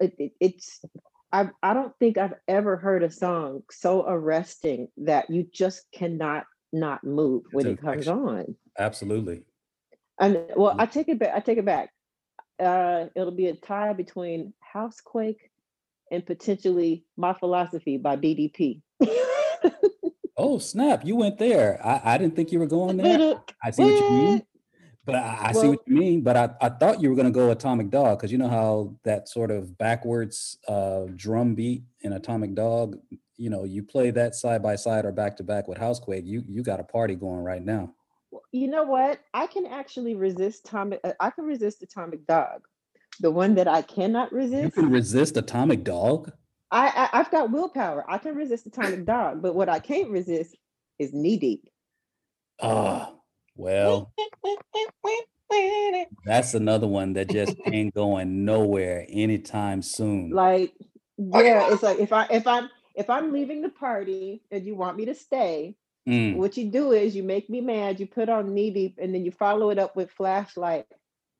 it, 0.00 0.14
it- 0.18 0.32
it's, 0.40 0.80
I, 1.32 1.50
I 1.62 1.74
don't 1.74 1.92
think 1.98 2.18
I've 2.18 2.34
ever 2.48 2.76
heard 2.76 3.02
a 3.02 3.10
song 3.10 3.62
so 3.70 4.04
arresting 4.06 4.88
that 4.98 5.28
you 5.28 5.46
just 5.52 5.84
cannot 5.92 6.44
not 6.72 7.02
move 7.04 7.42
when 7.52 7.66
It's 7.66 7.78
it 7.80 7.84
comes 7.84 8.06
infection. 8.08 8.18
on. 8.28 8.56
Absolutely. 8.78 9.42
And 10.20 10.46
well, 10.56 10.74
Mm. 10.74 10.80
I 10.80 10.86
take 10.86 11.08
it 11.08 11.18
back. 11.18 11.34
I 11.34 11.40
take 11.40 11.58
it 11.58 11.64
back. 11.64 11.90
Uh, 12.58 13.06
it'll 13.14 13.32
be 13.32 13.48
a 13.48 13.54
tie 13.54 13.92
between 13.92 14.54
Housequake 14.60 15.50
and 16.10 16.24
potentially 16.24 17.04
My 17.16 17.34
Philosophy 17.34 17.98
by 17.98 18.16
BDP. 18.16 18.80
Oh, 20.36 20.58
snap. 20.58 21.04
You 21.04 21.16
went 21.16 21.38
there. 21.38 21.80
I, 21.84 22.14
I 22.14 22.18
didn't 22.18 22.36
think 22.36 22.52
you 22.52 22.58
were 22.58 22.66
going 22.66 22.96
there. 22.98 23.40
I 23.62 23.70
see 23.70 23.82
what 23.82 23.94
you 23.94 24.10
mean. 24.10 24.42
But 25.06 25.14
I, 25.14 25.38
I 25.40 25.52
see 25.52 25.68
what 25.68 25.80
you 25.86 25.96
mean. 25.96 26.20
But 26.22 26.36
I, 26.36 26.50
I 26.60 26.68
thought 26.68 27.00
you 27.00 27.08
were 27.08 27.14
going 27.14 27.26
to 27.26 27.32
go 27.32 27.50
Atomic 27.50 27.90
Dog 27.90 28.18
because 28.18 28.32
you 28.32 28.38
know 28.38 28.48
how 28.48 28.96
that 29.04 29.28
sort 29.28 29.50
of 29.50 29.78
backwards 29.78 30.58
uh, 30.66 31.04
drum 31.14 31.54
beat 31.54 31.84
in 32.00 32.12
Atomic 32.12 32.54
Dog, 32.54 32.98
you 33.36 33.48
know, 33.48 33.64
you 33.64 33.82
play 33.82 34.10
that 34.10 34.34
side 34.34 34.62
by 34.62 34.76
side 34.76 35.04
or 35.04 35.12
back 35.12 35.36
to 35.36 35.44
back 35.44 35.68
with 35.68 35.78
Housequake, 35.78 36.24
you 36.26 36.42
you 36.48 36.62
got 36.62 36.80
a 36.80 36.84
party 36.84 37.14
going 37.14 37.42
right 37.42 37.62
now. 37.62 37.94
You 38.50 38.68
know 38.68 38.82
what? 38.82 39.20
I 39.32 39.46
can 39.46 39.64
actually 39.66 40.14
resist 40.14 40.66
Atomic. 40.66 41.00
uh, 41.04 41.12
I 41.20 41.30
can 41.30 41.44
resist 41.44 41.82
Atomic 41.82 42.26
Dog. 42.26 42.62
The 43.20 43.30
one 43.30 43.54
that 43.54 43.68
I 43.68 43.82
cannot 43.82 44.32
resist. 44.32 44.64
You 44.64 44.70
can 44.70 44.90
resist 44.90 45.36
Atomic 45.36 45.84
Dog. 45.84 46.32
I, 46.70 47.08
I 47.12 47.20
I've 47.20 47.30
got 47.30 47.50
willpower. 47.50 48.04
I 48.08 48.18
can 48.18 48.34
resist 48.34 48.66
Atomic 48.66 49.04
Dog, 49.04 49.42
but 49.42 49.54
what 49.54 49.68
I 49.68 49.78
can't 49.78 50.10
resist 50.10 50.56
is 50.98 51.12
Knee 51.12 51.36
Deep. 51.36 51.68
Ah, 52.60 53.12
Well, 53.54 54.12
that's 56.24 56.54
another 56.54 56.86
one 56.86 57.12
that 57.14 57.28
just 57.28 57.56
ain't 57.66 57.94
going 57.94 58.44
nowhere 58.44 59.06
anytime 59.08 59.82
soon. 59.82 60.30
Like, 60.30 60.72
yeah, 61.18 61.72
it's 61.72 61.82
like 61.82 61.98
if 61.98 62.12
I 62.12 62.26
if 62.30 62.46
I'm 62.46 62.70
if 62.94 63.10
I'm 63.10 63.32
leaving 63.32 63.62
the 63.62 63.68
party 63.68 64.42
and 64.50 64.64
you 64.64 64.74
want 64.74 64.96
me 64.96 65.06
to 65.06 65.14
stay, 65.14 65.76
Mm, 66.08 66.36
what 66.36 66.56
you 66.56 66.70
do 66.70 66.92
is 66.92 67.16
you 67.16 67.24
make 67.24 67.50
me 67.50 67.60
mad, 67.60 67.98
you 67.98 68.06
put 68.06 68.28
on 68.28 68.54
knee 68.54 68.70
deep, 68.70 68.96
and 69.00 69.12
then 69.12 69.24
you 69.24 69.32
follow 69.32 69.70
it 69.70 69.78
up 69.78 69.96
with 69.96 70.10
flashlight 70.12 70.86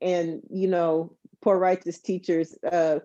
and 0.01 0.43
you 0.51 0.69
know, 0.69 1.16
poor 1.40 1.57
righteous 1.57 2.01
teachers, 2.01 2.57
uh, 2.70 2.98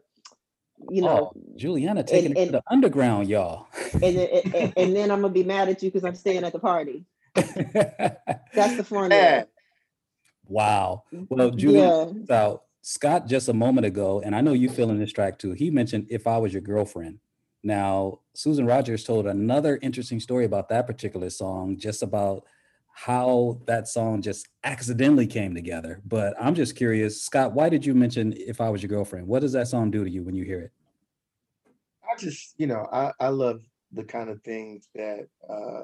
you 0.90 1.02
know, 1.02 1.32
oh, 1.36 1.42
Juliana 1.56 2.04
taking 2.04 2.32
it 2.32 2.38
and- 2.38 2.46
to 2.48 2.52
the 2.54 2.64
underground, 2.70 3.30
y'all. 3.30 3.68
and, 3.94 4.02
then- 4.02 4.30
and, 4.34 4.56
and- 4.56 4.74
and 4.78 4.96
then 4.96 5.12
I'm 5.12 5.22
gonna 5.22 5.34
be 5.34 5.44
mad 5.44 5.70
at 5.70 5.82
you 5.84 5.90
because 5.92 6.04
I'm 6.06 6.16
staying 6.16 6.44
at 6.44 6.54
the 6.54 6.60
party. 6.60 7.06
That's 7.36 8.78
the 8.78 8.84
formula. 8.84 9.22
Yeah. 9.22 9.44
wow. 10.46 11.04
Well, 11.30 11.52
Juliana, 11.52 12.14
Yeah. 12.14 12.26
so 12.28 12.62
Scott 12.82 13.28
just 13.28 13.48
a 13.48 13.54
moment 13.54 13.86
ago, 13.86 14.22
and 14.24 14.36
I 14.36 14.42
know 14.42 14.54
you 14.54 14.70
feeling 14.70 15.00
this 15.00 15.12
track 15.14 15.38
too. 15.40 15.52
He 15.54 15.70
mentioned 15.70 16.08
"If 16.10 16.28
I 16.28 16.38
Was 16.38 16.52
Your 16.54 16.62
Girlfriend." 16.62 17.20
Now, 17.64 18.20
Susan 18.34 18.66
Rogers 18.66 19.04
told 19.04 19.28
another 19.28 19.78
interesting 19.84 20.20
story 20.20 20.46
about 20.46 20.68
that 20.70 20.88
particular 20.88 21.30
song, 21.30 21.78
just 21.78 22.02
about 22.02 22.44
how 22.94 23.60
that 23.66 23.88
song 23.88 24.22
just 24.22 24.48
accidentally 24.64 25.28
came 25.28 25.56
together. 25.56 26.02
But 26.06 26.36
I'm 26.40 26.56
just 26.56 26.76
curious, 26.76 27.24
Scott, 27.24 27.54
why 27.54 27.70
did 27.70 27.86
you 27.86 27.94
mention 27.94 28.34
"If 28.38 28.62
I 28.62 28.70
Was 28.70 28.84
Your 28.84 28.90
Girlfriend"? 28.90 29.28
What 29.28 29.42
does 29.42 29.54
that 29.54 29.68
song 29.68 29.92
do 29.92 30.04
to 30.04 30.10
you 30.10 30.24
when 30.24 30.36
you 30.36 30.44
hear 30.44 30.60
it? 30.62 30.72
I 32.12 32.18
just, 32.18 32.56
you 32.58 32.68
know, 32.68 32.88
I, 32.92 33.12
I 33.20 33.30
love 33.30 33.62
the 33.92 34.04
kind 34.04 34.30
of 34.30 34.42
things 34.44 34.88
that 34.96 35.28
uh, 35.50 35.84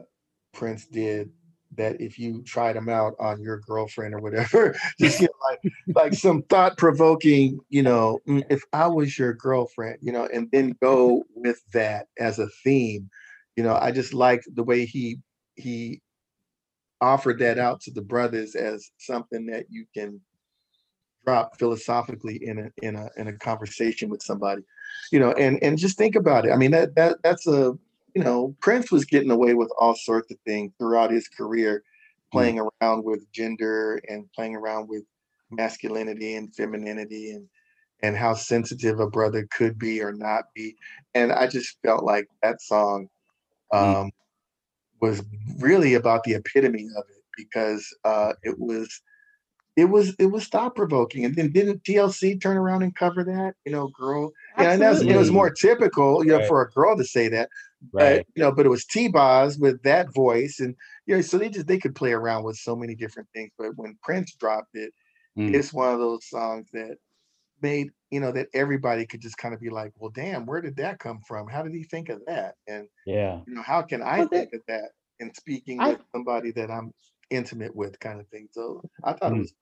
Prince 0.53 0.87
did. 0.87 1.31
That 1.75 1.99
if 1.99 2.17
you 2.17 2.43
tried 2.43 2.77
them 2.77 2.87
out 2.87 3.13
on 3.19 3.41
your 3.41 3.59
girlfriend 3.59 4.13
or 4.13 4.19
whatever, 4.19 4.73
just 4.99 5.19
get 5.19 5.31
like 5.43 5.73
like 5.95 6.13
some 6.13 6.43
thought 6.43 6.77
provoking, 6.77 7.59
you 7.67 7.83
know, 7.83 8.19
"Mm, 8.27 8.43
if 8.49 8.63
I 8.71 8.87
was 8.87 9.19
your 9.19 9.33
girlfriend, 9.33 9.97
you 10.01 10.13
know, 10.13 10.29
and 10.33 10.49
then 10.51 10.77
go 10.81 11.23
with 11.35 11.61
that 11.73 12.07
as 12.17 12.39
a 12.39 12.47
theme. 12.63 13.09
You 13.57 13.63
know, 13.63 13.75
I 13.75 13.91
just 13.91 14.13
like 14.13 14.43
the 14.53 14.63
way 14.63 14.85
he 14.85 15.19
he 15.55 16.01
offered 17.01 17.39
that 17.39 17.59
out 17.59 17.81
to 17.81 17.91
the 17.91 18.01
brothers 18.01 18.55
as 18.55 18.91
something 18.97 19.45
that 19.47 19.65
you 19.69 19.85
can 19.93 20.19
drop 21.25 21.57
philosophically 21.59 22.37
in 22.43 22.59
a 22.59 22.85
in 22.85 22.95
a 22.95 23.09
in 23.17 23.27
a 23.27 23.33
conversation 23.33 24.09
with 24.09 24.23
somebody 24.23 24.63
you 25.11 25.19
know 25.19 25.31
and 25.33 25.61
and 25.61 25.77
just 25.77 25.97
think 25.97 26.15
about 26.15 26.45
it. 26.45 26.51
I 26.51 26.55
mean 26.55 26.71
that 26.71 26.95
that 26.95 27.17
that's 27.23 27.47
a 27.47 27.77
you 28.13 28.23
know 28.23 28.55
prince 28.61 28.91
was 28.91 29.05
getting 29.05 29.31
away 29.31 29.53
with 29.53 29.71
all 29.77 29.95
sorts 29.95 30.31
of 30.31 30.37
things 30.45 30.71
throughout 30.79 31.11
his 31.11 31.27
career 31.27 31.83
playing 32.31 32.59
around 32.59 33.05
with 33.05 33.31
gender 33.31 34.01
and 34.09 34.29
playing 34.33 34.55
around 34.55 34.89
with 34.89 35.03
masculinity 35.49 36.35
and 36.35 36.53
femininity 36.55 37.31
and 37.31 37.47
and 38.03 38.15
how 38.15 38.33
sensitive 38.33 38.99
a 38.99 39.09
brother 39.09 39.47
could 39.49 39.79
be 39.79 40.01
or 40.01 40.11
not 40.13 40.45
be. 40.53 40.75
And 41.13 41.31
i 41.31 41.47
just 41.47 41.77
felt 41.83 42.03
like 42.03 42.27
that 42.43 42.61
song 42.61 43.07
um 43.73 44.11
was 45.01 45.23
really 45.59 45.93
about 45.93 46.23
the 46.23 46.33
epitome 46.33 46.87
of 46.97 47.03
it 47.09 47.23
because 47.35 47.87
uh 48.03 48.33
it 48.43 48.57
was 48.59 49.01
it 49.75 49.85
was 49.85 50.15
it 50.17 50.25
was 50.27 50.47
thought 50.47 50.75
provoking 50.75 51.23
and 51.23 51.35
then 51.35 51.51
didn't 51.51 51.83
TLC 51.83 52.41
turn 52.41 52.57
around 52.57 52.81
and 52.83 52.95
cover 52.95 53.23
that 53.23 53.53
you 53.65 53.71
know 53.71 53.87
girl 53.89 54.31
yeah, 54.59 54.71
and 54.71 54.81
that's, 54.81 55.01
it 55.01 55.15
was 55.15 55.31
more 55.31 55.51
typical 55.51 56.23
you 56.23 56.31
know 56.31 56.39
Right. 56.39 56.47
for 56.47 56.61
a 56.61 56.71
girl 56.71 56.97
to 56.97 57.03
say 57.03 57.27
that 57.29 57.49
but 57.93 58.25
you 58.35 58.43
know 58.43 58.51
but 58.51 58.65
it 58.65 58.69
was 58.69 58.85
T-Boz 58.85 59.59
with 59.59 59.81
that 59.83 60.13
voice 60.13 60.59
and 60.59 60.75
you 61.05 61.15
know 61.15 61.21
so 61.21 61.37
they 61.37 61.49
just 61.49 61.67
they 61.67 61.77
could 61.77 61.95
play 61.95 62.11
around 62.11 62.43
with 62.43 62.57
so 62.57 62.75
many 62.75 62.95
different 62.95 63.29
things 63.33 63.51
but 63.57 63.71
when 63.75 63.97
Prince 64.03 64.33
dropped 64.35 64.75
it 64.75 64.93
Mm. 65.37 65.53
it's 65.53 65.71
one 65.71 65.93
of 65.93 65.99
those 65.99 66.27
songs 66.27 66.67
that 66.73 66.97
made 67.61 67.91
you 68.11 68.19
know 68.19 68.31
that 68.31 68.47
everybody 68.53 69.05
could 69.05 69.21
just 69.21 69.37
kind 69.37 69.53
of 69.53 69.59
be 69.59 69.69
like 69.69 69.91
well 69.97 70.11
damn 70.11 70.45
where 70.45 70.61
did 70.61 70.77
that 70.77 70.99
come 70.99 71.19
from 71.27 71.47
how 71.47 71.61
did 71.63 71.73
he 71.73 71.83
think 71.83 72.09
of 72.09 72.21
that 72.27 72.55
and 72.67 72.87
Yeah. 73.05 73.41
you 73.47 73.53
know 73.55 73.61
how 73.63 73.81
can 73.81 74.01
I 74.01 74.19
Well, 74.19 74.29
think 74.29 74.53
of 74.53 74.61
that 74.67 74.91
in 75.19 75.33
speaking 75.33 75.79
I- 75.79 75.91
with 75.91 76.01
somebody 76.15 76.51
that 76.53 76.71
I'm 76.71 76.91
intimate 77.29 77.75
with 77.75 77.99
kind 77.99 78.19
of 78.21 78.27
thing 78.29 78.47
so 78.51 78.83
I 79.03 79.13
thought 79.13 79.33
it 79.33 79.35
Mm. 79.35 79.39
was 79.39 79.53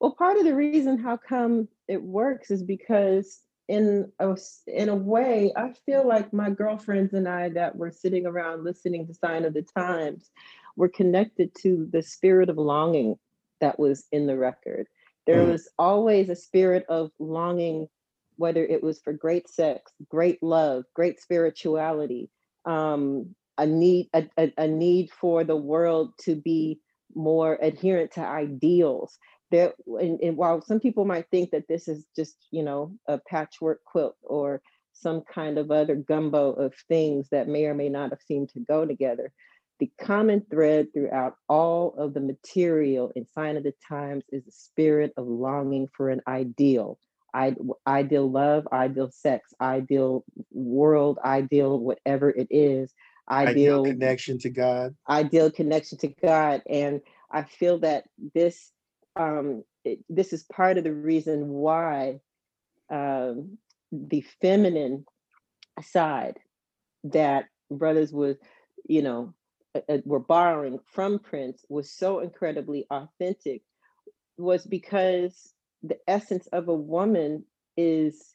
Well, 0.00 0.14
part 0.14 0.36
of 0.36 0.44
the 0.44 0.54
reason 0.54 0.98
how 0.98 1.16
come 1.16 1.68
it 1.88 2.02
works 2.02 2.50
is 2.50 2.62
because 2.62 3.42
in 3.68 4.12
a 4.20 4.30
s- 4.32 4.62
in 4.66 4.88
a 4.88 4.94
way, 4.94 5.52
I 5.56 5.72
feel 5.72 6.06
like 6.06 6.32
my 6.32 6.50
girlfriends 6.50 7.14
and 7.14 7.26
I 7.28 7.48
that 7.50 7.76
were 7.76 7.90
sitting 7.90 8.26
around 8.26 8.62
listening 8.64 9.06
to 9.06 9.14
Sign 9.14 9.44
O' 9.44 9.50
The 9.50 9.62
Times 9.62 10.30
were 10.76 10.88
connected 10.88 11.54
to 11.62 11.86
the 11.86 12.02
spirit 12.02 12.48
of 12.50 12.58
longing 12.58 13.18
that 13.60 13.78
was 13.78 14.06
in 14.12 14.26
the 14.26 14.36
record. 14.38 14.86
There 15.26 15.42
Mm. 15.42 15.52
was 15.52 15.68
always 15.78 16.28
a 16.28 16.36
spirit 16.36 16.84
of 16.88 17.10
longing, 17.18 17.88
whether 18.36 18.64
it 18.64 18.82
was 18.82 19.00
for 19.00 19.12
great 19.12 19.48
sex, 19.48 19.92
great 20.08 20.42
love, 20.42 20.84
great 20.94 21.20
spirituality, 21.20 22.30
um, 22.64 23.34
a 23.58 23.66
need 23.66 24.08
a, 24.12 24.28
a, 24.38 24.52
a 24.58 24.68
need 24.68 25.10
for 25.10 25.44
the 25.44 25.56
world 25.56 26.12
to 26.20 26.36
be 26.36 26.80
more 27.14 27.58
adherent 27.62 28.12
to 28.12 28.20
ideals 28.20 29.18
there 29.50 29.72
and, 29.86 30.20
and 30.20 30.36
while 30.36 30.60
some 30.60 30.80
people 30.80 31.04
might 31.04 31.26
think 31.30 31.50
that 31.50 31.66
this 31.68 31.88
is 31.88 32.06
just 32.14 32.36
you 32.50 32.62
know 32.62 32.92
a 33.06 33.18
patchwork 33.28 33.82
quilt 33.84 34.16
or 34.22 34.60
some 34.92 35.22
kind 35.22 35.58
of 35.58 35.70
other 35.70 35.94
gumbo 35.94 36.52
of 36.52 36.74
things 36.88 37.28
that 37.30 37.48
may 37.48 37.64
or 37.66 37.74
may 37.74 37.88
not 37.88 38.10
have 38.10 38.20
seemed 38.26 38.48
to 38.48 38.60
go 38.60 38.84
together 38.84 39.32
the 39.78 39.90
common 40.00 40.44
thread 40.50 40.88
throughout 40.92 41.36
all 41.48 41.94
of 41.98 42.14
the 42.14 42.20
material 42.20 43.12
in 43.14 43.26
sign 43.26 43.56
of 43.56 43.62
the 43.62 43.74
times 43.88 44.24
is 44.32 44.44
the 44.44 44.52
spirit 44.52 45.12
of 45.16 45.26
longing 45.26 45.88
for 45.96 46.10
an 46.10 46.20
ideal 46.26 46.98
ideal 47.86 48.30
love 48.30 48.66
ideal 48.72 49.10
sex 49.10 49.52
ideal 49.60 50.24
world 50.52 51.18
ideal 51.22 51.78
whatever 51.78 52.30
it 52.30 52.46
is 52.50 52.94
ideal 53.30 53.82
ideal 53.82 53.84
connection 53.84 54.38
to 54.38 54.48
God 54.48 54.94
ideal 55.08 55.50
connection 55.50 55.98
to 55.98 56.08
God. 56.08 56.62
And 56.68 57.00
I 57.30 57.42
feel 57.42 57.78
that 57.80 58.04
this 58.34 58.70
um, 59.16 59.64
it, 59.84 60.00
this 60.08 60.32
is 60.32 60.44
part 60.44 60.78
of 60.78 60.84
the 60.84 60.92
reason 60.92 61.48
why 61.48 62.20
um, 62.90 63.58
the 63.90 64.24
feminine 64.40 65.06
side 65.82 66.38
that 67.04 67.46
brothers 67.70 68.12
would, 68.12 68.38
you 68.88 69.02
know, 69.02 69.34
uh, 69.88 69.92
uh, 69.92 69.98
were 70.04 70.20
borrowing 70.20 70.78
from 70.86 71.18
Prince 71.18 71.64
was 71.68 71.90
so 71.90 72.20
incredibly 72.20 72.86
authentic 72.90 73.62
was 74.38 74.66
because 74.66 75.52
the 75.82 75.98
essence 76.08 76.46
of 76.48 76.68
a 76.68 76.74
woman 76.74 77.44
is 77.76 78.34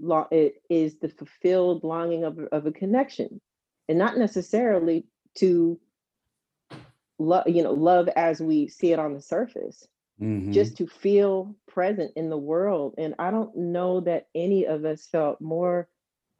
lo- 0.00 0.28
it 0.30 0.62
is 0.68 0.98
the 0.98 1.08
fulfilled 1.08 1.84
longing 1.84 2.24
of, 2.24 2.38
of 2.52 2.66
a 2.66 2.72
connection 2.72 3.40
and 3.88 3.98
not 3.98 4.16
necessarily 4.16 5.06
to 5.36 5.78
love 7.18 7.46
you 7.46 7.62
know 7.62 7.72
love 7.72 8.08
as 8.16 8.40
we 8.40 8.68
see 8.68 8.92
it 8.92 8.98
on 8.98 9.14
the 9.14 9.20
surface 9.20 9.86
Mhm. 10.20 10.52
just 10.52 10.76
to 10.76 10.86
feel 10.86 11.54
present 11.68 12.12
in 12.16 12.30
the 12.30 12.38
world 12.38 12.94
and 12.98 13.14
i 13.18 13.30
don't 13.30 13.56
know 13.56 14.00
that 14.00 14.28
any 14.34 14.66
of 14.66 14.84
us 14.84 15.06
felt 15.06 15.40
more 15.40 15.88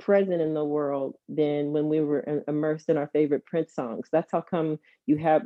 present 0.00 0.40
in 0.40 0.54
the 0.54 0.64
world 0.64 1.14
than 1.28 1.72
when 1.72 1.88
we 1.88 2.00
were 2.00 2.42
immersed 2.48 2.88
in 2.88 2.96
our 2.96 3.08
favorite 3.12 3.46
prince 3.46 3.74
songs. 3.74 4.08
That's 4.10 4.32
how 4.32 4.40
come 4.40 4.78
you 5.06 5.16
have 5.18 5.42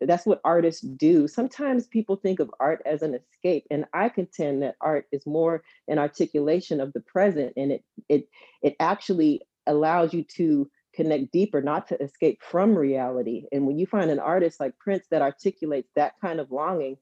that's 0.00 0.24
what 0.24 0.40
artists 0.44 0.80
do. 0.80 1.28
Sometimes 1.28 1.86
people 1.86 2.16
think 2.16 2.40
of 2.40 2.50
art 2.58 2.80
as 2.86 3.02
an 3.02 3.14
escape 3.14 3.66
and 3.70 3.84
i 3.92 4.08
contend 4.08 4.62
that 4.62 4.76
art 4.80 5.06
is 5.12 5.26
more 5.26 5.62
an 5.88 5.98
articulation 5.98 6.80
of 6.80 6.92
the 6.92 7.00
present 7.00 7.52
and 7.56 7.72
it 7.72 7.84
it 8.08 8.28
it 8.62 8.76
actually 8.80 9.42
allows 9.66 10.14
you 10.14 10.24
to 10.36 10.70
connect 10.94 11.30
deeper 11.30 11.60
not 11.60 11.86
to 11.88 12.02
escape 12.02 12.40
from 12.42 12.76
reality. 12.76 13.44
And 13.52 13.66
when 13.66 13.78
you 13.78 13.86
find 13.86 14.10
an 14.10 14.18
artist 14.18 14.58
like 14.58 14.78
prince 14.78 15.04
that 15.10 15.22
articulates 15.22 15.90
that 15.94 16.14
kind 16.20 16.40
of 16.40 16.50
longing 16.50 16.96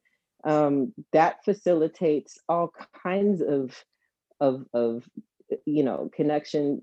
um, 0.44 0.93
that 1.12 1.44
facilitates 1.44 2.39
all 2.48 2.72
kinds 3.02 3.40
of 3.40 3.74
of 4.40 4.66
of 4.74 5.09
you 5.64 5.85
know 5.85 6.10
connection 6.14 6.82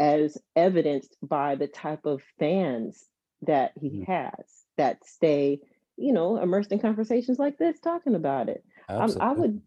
as 0.00 0.36
evidenced 0.56 1.16
by 1.22 1.54
the 1.54 1.66
type 1.68 2.04
of 2.06 2.22
fans 2.38 3.04
that 3.42 3.72
he 3.80 3.90
Mhm. 3.90 4.06
has 4.06 4.64
that 4.76 5.04
stay 5.06 5.60
you 5.96 6.12
know 6.12 6.36
immersed 6.38 6.72
in 6.72 6.78
conversations 6.80 7.38
like 7.38 7.56
this 7.58 7.78
talking 7.80 8.14
about 8.14 8.48
it 8.48 8.64
um, 8.88 9.16
i 9.20 9.32
would 9.32 9.62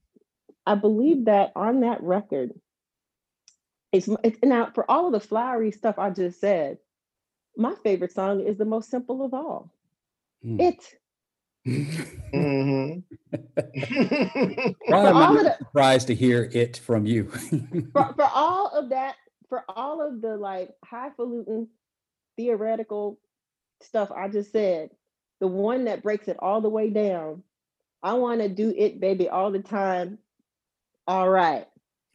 i 0.65 0.75
believe 0.75 1.25
that 1.25 1.51
on 1.55 1.81
that 1.81 2.01
record 2.03 2.51
it's, 3.93 4.09
it's 4.23 4.39
now 4.43 4.69
for 4.75 4.89
all 4.91 5.07
of 5.07 5.13
the 5.13 5.19
flowery 5.19 5.71
stuff 5.71 5.97
i 5.97 6.09
just 6.09 6.41
said 6.41 6.77
my 7.55 7.73
favorite 7.83 8.11
song 8.11 8.41
is 8.41 8.57
the 8.57 8.65
most 8.65 8.89
simple 8.89 9.23
of 9.23 9.33
all 9.33 9.71
Mm. 10.45 10.59
it 10.59 10.99
Mhm. 12.33 13.03
Why 14.87 15.01
For 15.03 15.09
am 15.09 15.17
I 15.17 15.25
all 15.27 15.37
of 15.37 15.43
not 15.43 15.57
surprised 15.57 16.07
to 16.07 16.15
hear 16.15 16.49
it 16.53 16.77
from 16.77 17.05
you? 17.05 17.25
for, 17.93 18.13
for 18.15 18.29
all 18.33 18.67
of 18.69 18.89
that, 18.89 19.15
for 19.49 19.63
all 19.69 20.05
of 20.05 20.21
the 20.21 20.35
like 20.37 20.69
highfalutin 20.83 21.67
theoretical 22.37 23.19
stuff 23.81 24.11
I 24.11 24.27
just 24.27 24.51
said, 24.51 24.89
the 25.39 25.47
one 25.47 25.85
that 25.85 26.03
breaks 26.03 26.27
it 26.27 26.37
all 26.39 26.61
the 26.61 26.69
way 26.69 26.89
down. 26.89 27.43
I 28.03 28.13
want 28.13 28.41
to 28.41 28.49
do 28.49 28.73
it, 28.75 28.99
baby, 28.99 29.27
all 29.29 29.51
the 29.51 29.59
time. 29.59 30.19
All 31.07 31.29
right. 31.29 31.67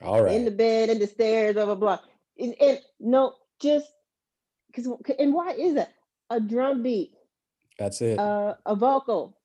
All 0.03 0.23
right. 0.23 0.35
In 0.35 0.45
the 0.45 0.51
bed, 0.51 0.91
in 0.91 0.99
the 0.99 1.07
stairs, 1.07 1.55
blah, 1.55 1.65
blah, 1.67 1.75
blah. 1.75 1.99
And, 2.39 2.55
and 2.61 2.81
no, 3.01 3.35
just 3.61 3.87
because, 4.69 4.87
and 5.19 5.33
why 5.35 5.53
is 5.53 5.77
it? 5.77 5.89
A 6.31 6.41
drum 6.41 6.83
beat, 6.83 7.13
That's 7.79 8.01
it. 8.01 8.19
uh, 8.19 8.55
a 8.65 8.75
vocal. 8.75 9.37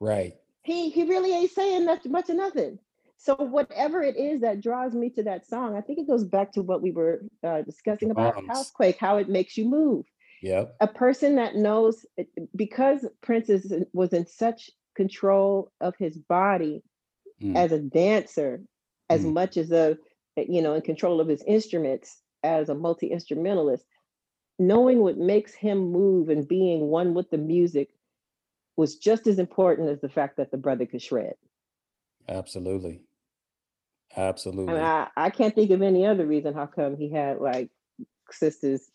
right. 0.00 0.34
He 0.62 0.90
he 0.90 1.04
really 1.04 1.32
ain't 1.32 1.50
saying 1.52 1.84
much, 1.86 2.04
much 2.06 2.28
of 2.30 2.36
nothing. 2.36 2.78
So 3.22 3.34
whatever 3.34 4.02
it 4.02 4.16
is 4.16 4.40
that 4.40 4.62
draws 4.62 4.94
me 4.94 5.10
to 5.10 5.22
that 5.24 5.46
song, 5.46 5.76
I 5.76 5.82
think 5.82 5.98
it 5.98 6.06
goes 6.06 6.24
back 6.24 6.52
to 6.52 6.62
what 6.62 6.80
we 6.80 6.90
were 6.90 7.20
uh, 7.44 7.60
discussing 7.60 8.10
about 8.10 8.42
Housequake, 8.48 8.96
how 8.98 9.18
it 9.18 9.28
makes 9.28 9.58
you 9.58 9.66
move. 9.66 10.06
Yep. 10.42 10.74
a 10.80 10.86
person 10.86 11.36
that 11.36 11.54
knows 11.54 12.06
because 12.56 13.04
Prince 13.20 13.50
is, 13.50 13.74
was 13.92 14.14
in 14.14 14.26
such 14.26 14.70
control 14.96 15.70
of 15.80 15.94
his 15.98 16.16
body 16.16 16.82
Mm. 17.42 17.56
as 17.56 17.72
a 17.72 17.78
dancer, 17.78 18.62
as 19.08 19.24
Mm. 19.24 19.32
much 19.32 19.56
as 19.56 19.70
a 19.72 19.98
you 20.36 20.60
know 20.62 20.74
in 20.74 20.82
control 20.82 21.20
of 21.20 21.28
his 21.28 21.42
instruments 21.42 22.22
as 22.42 22.68
a 22.68 22.74
multi 22.74 23.06
instrumentalist, 23.10 23.84
knowing 24.58 25.00
what 25.00 25.16
makes 25.18 25.54
him 25.54 25.78
move 25.90 26.28
and 26.28 26.46
being 26.48 26.88
one 26.88 27.14
with 27.14 27.30
the 27.30 27.38
music 27.38 27.94
was 28.76 28.96
just 28.96 29.26
as 29.26 29.38
important 29.38 29.88
as 29.88 30.00
the 30.00 30.08
fact 30.08 30.36
that 30.36 30.50
the 30.50 30.58
brother 30.58 30.86
could 30.86 31.02
shred. 31.02 31.34
Absolutely. 32.28 33.00
Absolutely. 34.16 34.74
mean, 34.74 34.82
I, 34.82 35.08
I 35.16 35.30
can't 35.30 35.54
think 35.54 35.70
of 35.70 35.82
any 35.82 36.06
other 36.06 36.26
reason 36.26 36.54
how 36.54 36.66
come 36.66 36.96
he 36.96 37.10
had 37.10 37.38
like 37.38 37.70
sisters, 38.30 38.90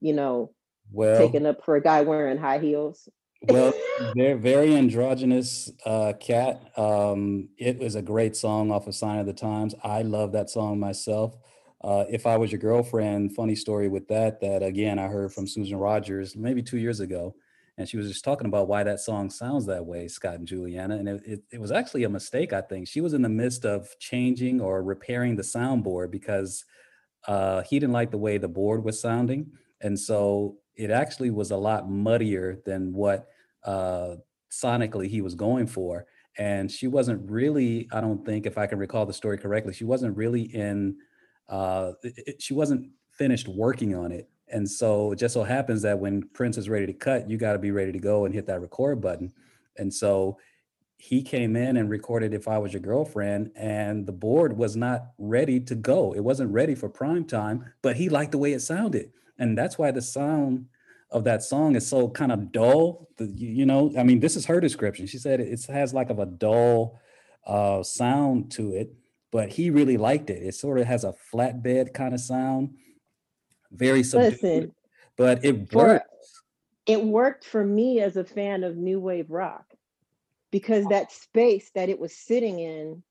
you 0.00 0.14
know, 0.14 0.52
well, 0.92 1.18
taken 1.18 1.46
up 1.46 1.64
for 1.64 1.76
a 1.76 1.82
guy 1.82 2.02
wearing 2.02 2.38
high 2.38 2.58
heels. 2.58 3.08
well, 3.48 3.72
they're 4.14 4.36
very 4.36 4.74
androgynous 4.74 5.70
uh, 5.84 6.14
cat. 6.18 6.76
Um, 6.78 7.50
it 7.58 7.78
was 7.78 7.94
a 7.94 8.02
great 8.02 8.36
song 8.36 8.70
off 8.70 8.86
of 8.86 8.94
Sign 8.94 9.18
O' 9.18 9.24
The 9.24 9.32
Times. 9.32 9.74
I 9.82 10.02
love 10.02 10.32
that 10.32 10.50
song 10.50 10.80
myself. 10.80 11.36
Uh, 11.82 12.04
if 12.08 12.26
I 12.26 12.38
was 12.38 12.50
your 12.50 12.60
girlfriend, 12.60 13.34
funny 13.34 13.54
story 13.54 13.88
with 13.88 14.08
that. 14.08 14.40
That 14.40 14.62
again, 14.62 14.98
I 14.98 15.08
heard 15.08 15.32
from 15.34 15.46
Susan 15.46 15.76
Rogers 15.76 16.34
maybe 16.34 16.62
two 16.62 16.78
years 16.78 17.00
ago, 17.00 17.34
and 17.76 17.88
she 17.88 17.96
was 17.96 18.08
just 18.08 18.24
talking 18.24 18.46
about 18.46 18.68
why 18.68 18.82
that 18.84 19.00
song 19.00 19.30
sounds 19.30 19.66
that 19.66 19.84
way, 19.84 20.08
Scott 20.08 20.36
and 20.36 20.46
Juliana. 20.46 20.96
And 20.96 21.08
it, 21.08 21.22
it, 21.26 21.42
it 21.52 21.60
was 21.60 21.72
actually 21.72 22.04
a 22.04 22.08
mistake. 22.08 22.52
I 22.52 22.60
think 22.60 22.86
she 22.88 23.00
was 23.00 23.14
in 23.14 23.22
the 23.22 23.28
midst 23.28 23.64
of 23.64 23.88
changing 23.98 24.60
or 24.60 24.82
repairing 24.82 25.36
the 25.36 25.42
soundboard 25.42 26.10
because 26.10 26.64
uh, 27.26 27.62
he 27.62 27.78
didn't 27.78 27.92
like 27.92 28.10
the 28.10 28.18
way 28.18 28.38
the 28.38 28.48
board 28.48 28.84
was 28.84 29.00
sounding, 29.00 29.50
and 29.80 29.98
so 29.98 30.56
it 30.76 30.90
actually 30.90 31.30
was 31.30 31.50
a 31.50 31.56
lot 31.56 31.88
muddier 31.88 32.60
than 32.66 32.92
what 32.92 33.28
uh, 33.64 34.16
sonically 34.50 35.08
he 35.08 35.20
was 35.22 35.34
going 35.34 35.66
for. 35.66 36.06
And 36.36 36.70
she 36.70 36.88
wasn't 36.88 37.30
really, 37.30 37.88
I 37.92 38.00
don't 38.00 38.24
think, 38.26 38.44
if 38.44 38.58
I 38.58 38.66
can 38.66 38.78
recall 38.78 39.06
the 39.06 39.12
story 39.12 39.38
correctly, 39.38 39.72
she 39.72 39.84
wasn't 39.84 40.16
really 40.16 40.42
in, 40.42 40.96
uh, 41.48 41.92
it- 42.02 42.42
she 42.42 42.54
wasn't 42.54 42.90
finished 43.12 43.46
working 43.46 43.94
on 43.94 44.10
it. 44.10 44.28
And 44.48 44.68
so 44.70 45.12
it 45.12 45.16
just 45.16 45.34
so 45.34 45.42
happens 45.42 45.82
that 45.82 45.98
when 45.98 46.22
Prince 46.34 46.58
is 46.58 46.68
ready 46.68 46.86
to 46.86 46.92
cut, 46.92 47.28
you 47.28 47.36
got 47.36 47.54
to 47.54 47.58
be 47.58 47.70
ready 47.70 47.92
to 47.92 47.98
go 47.98 48.24
and 48.24 48.34
hit 48.34 48.46
that 48.46 48.60
record 48.60 49.00
button. 49.00 49.32
And 49.76 49.92
so 49.92 50.38
he 50.96 51.22
came 51.22 51.56
in 51.56 51.76
and 51.76 51.90
recorded 51.90 52.32
If 52.32 52.48
I 52.48 52.58
Was 52.58 52.72
Your 52.72 52.80
Girlfriend, 52.82 53.50
and 53.56 54.06
the 54.06 54.12
board 54.12 54.56
was 54.56 54.76
not 54.76 55.08
ready 55.18 55.60
to 55.60 55.74
go. 55.74 56.14
It 56.14 56.20
wasn't 56.20 56.52
ready 56.52 56.74
for 56.74 56.88
prime 56.88 57.24
time, 57.24 57.72
but 57.82 57.96
he 57.96 58.08
liked 58.08 58.32
the 58.32 58.38
way 58.38 58.52
it 58.52 58.60
sounded. 58.60 59.12
And 59.38 59.58
that's 59.58 59.76
why 59.76 59.90
the 59.90 60.02
sound 60.02 60.66
of 61.10 61.24
that 61.24 61.42
song 61.42 61.76
is 61.76 61.86
so 61.86 62.08
kind 62.08 62.32
of 62.32 62.52
dull. 62.52 63.08
The, 63.16 63.26
you 63.26 63.66
know, 63.66 63.92
I 63.98 64.02
mean, 64.02 64.20
this 64.20 64.36
is 64.36 64.46
her 64.46 64.60
description. 64.60 65.06
She 65.06 65.18
said 65.18 65.40
it 65.40 65.64
has 65.66 65.92
like 65.92 66.10
of 66.10 66.18
a 66.18 66.26
dull 66.26 67.00
uh, 67.46 67.82
sound 67.82 68.50
to 68.52 68.72
it, 68.72 68.94
but 69.30 69.50
he 69.50 69.70
really 69.70 69.96
liked 69.96 70.30
it. 70.30 70.42
It 70.42 70.54
sort 70.54 70.78
of 70.78 70.86
has 70.86 71.04
a 71.04 71.14
flatbed 71.32 71.92
kind 71.92 72.14
of 72.14 72.20
sound, 72.20 72.76
very 73.74 74.02
subdued, 74.02 74.32
Listen, 74.42 74.72
but 75.16 75.44
it 75.44 75.70
for- 75.70 75.84
works. 75.86 76.42
it 76.86 77.02
worked 77.04 77.44
for 77.44 77.64
me 77.64 78.00
as 78.00 78.16
a 78.16 78.24
fan 78.24 78.64
of 78.64 78.76
new 78.76 79.00
wave 79.00 79.30
rock 79.30 79.64
because 80.50 80.84
that 80.86 81.10
space 81.12 81.70
that 81.74 81.88
it 81.88 81.98
was 81.98 82.14
sitting 82.16 82.58
in 82.60 83.02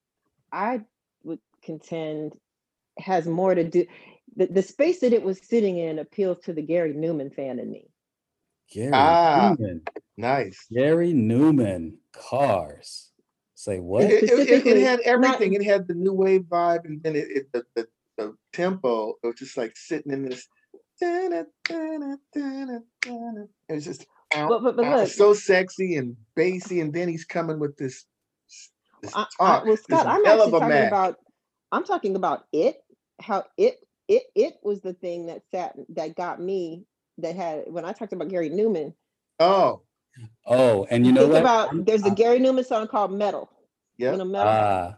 i 0.51 0.79
would 1.23 1.39
contend 1.63 2.33
has 2.97 3.25
more 3.27 3.53
to 3.55 3.63
do 3.63 3.85
the, 4.35 4.45
the 4.47 4.61
space 4.61 4.99
that 4.99 5.13
it 5.13 5.23
was 5.23 5.39
sitting 5.41 5.77
in 5.77 5.99
appeals 5.99 6.39
to 6.39 6.53
the 6.53 6.61
gary 6.61 6.93
numan 6.93 7.33
fan 7.33 7.59
in 7.59 7.69
me 7.71 7.87
Gary 8.71 8.91
Ah. 8.93 9.55
Numan. 9.59 9.81
Nice. 10.17 10.65
Gary 10.71 11.13
Numan, 11.13 11.95
Cars. 12.11 13.11
Say 13.55 13.79
what? 13.79 14.03
It, 14.05 14.11
it- 14.11 14.23
it- 14.23 14.23
it 14.23 14.29
Specifically, 14.47 14.81
had 14.81 14.99
not- 14.99 15.05
everything. 15.05 15.53
It 15.53 15.63
had 15.63 15.87
the 15.87 15.93
new 15.93 16.13
wave 16.13 16.43
vibe, 16.43 16.85
and 16.85 17.03
then 17.03 17.15
it, 17.15 17.27
it 17.29 17.51
the, 17.51 17.65
the 17.75 17.87
the 18.17 18.35
tempo. 18.53 19.15
It 19.23 19.27
was 19.27 19.35
just 19.37 19.57
like 19.57 19.73
sitting 19.75 20.11
in 20.11 20.23
this. 20.29 20.47
It 21.01 21.45
was 23.69 23.85
just 23.85 24.05
But- 24.31 24.59
but- 24.63 24.75
but 24.75 24.85
uh, 24.85 24.95
look. 25.01 25.09
so 25.09 25.33
sexy 25.33 25.95
and 25.97 26.15
bassy, 26.35 26.79
and 26.81 26.91
then 26.93 27.07
he's 27.07 27.25
coming 27.25 27.59
with 27.59 27.77
this. 27.77 28.05
this 29.01 29.13
I, 29.15 29.21
I, 29.21 29.23
talk, 29.23 29.39
well 29.39 29.65
this 29.65 29.83
scott 29.83 30.07
i'm 30.07 30.23
hell 30.25 30.41
actually 30.41 30.47
of 30.47 30.53
a 30.53 30.59
talking 30.59 30.67
match. 30.69 30.87
about 30.87 31.15
i'm 31.71 31.83
talking 31.83 32.15
about 32.15 32.45
it 32.53 32.81
how 33.21 33.43
it 33.57 33.79
it 34.07 34.23
it 34.33 34.53
was 34.63 34.79
the 34.81 34.93
thing 34.93 35.25
that 35.27 35.41
sat 35.51 35.75
that 35.89 36.15
got 36.15 36.39
me 36.39 36.85
that 37.17 37.35
had 37.35 37.65
when 37.67 37.83
i 37.85 37.91
talked 37.93 38.13
about 38.13 38.29
gary 38.29 38.49
numan 38.49 38.93
Oh, 39.39 39.81
Oh, 40.45 40.85
and 40.91 41.05
you 41.05 41.11
know 41.11 41.21
think 41.21 41.33
what? 41.33 41.41
about 41.41 41.85
there's 41.85 42.03
a 42.05 42.11
gary 42.11 42.39
numan 42.39 42.65
song 42.65 42.87
called 42.87 43.11
metal 43.11 43.49
yeah. 43.97 44.11
you 44.11 44.17
know 44.17 44.25
metal 44.25 44.47
Ah, 44.53 44.97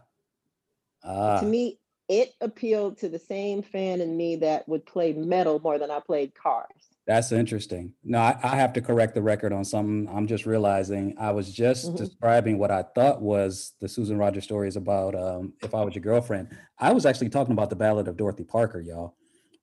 ah, 1.04 1.40
to 1.40 1.46
me, 1.46 1.78
it 2.08 2.34
appealed 2.40 2.98
to 2.98 3.08
the 3.08 3.18
same 3.18 3.62
fan 3.62 4.00
in 4.00 4.16
me 4.16 4.36
that 4.36 4.68
would 4.68 4.86
play 4.86 5.12
metal 5.12 5.58
more 5.60 5.78
than 5.78 5.90
I 5.90 6.00
played 6.00 6.34
cars. 6.34 6.70
that's 7.06 7.30
interesting. 7.30 7.92
No, 8.02 8.18
I, 8.18 8.36
I 8.42 8.56
have 8.56 8.72
to 8.72 8.80
correct 8.80 9.14
the 9.14 9.22
record 9.22 9.52
on 9.52 9.64
something. 9.64 10.08
I'm 10.12 10.26
just 10.26 10.44
realizing 10.44 11.14
I 11.18 11.30
was 11.30 11.52
just 11.52 11.92
Mhm. 11.92 11.96
describing 11.98 12.58
what 12.58 12.72
I 12.72 12.82
thought 12.82 13.22
was 13.22 13.74
the 13.80 13.88
Susan 13.88 14.18
Rogers 14.18 14.42
stories 14.42 14.74
about 14.76 15.14
um, 15.14 15.52
if 15.62 15.72
I 15.72 15.84
was 15.84 15.94
your 15.94 16.02
girlfriend. 16.02 16.48
I 16.80 16.92
was 16.92 17.06
actually 17.06 17.28
talking 17.28 17.52
about 17.52 17.70
the 17.70 17.76
Ballad 17.76 18.08
of 18.08 18.16
Dorothy 18.16 18.42
Parker, 18.44 18.80
y'all. 18.80 19.14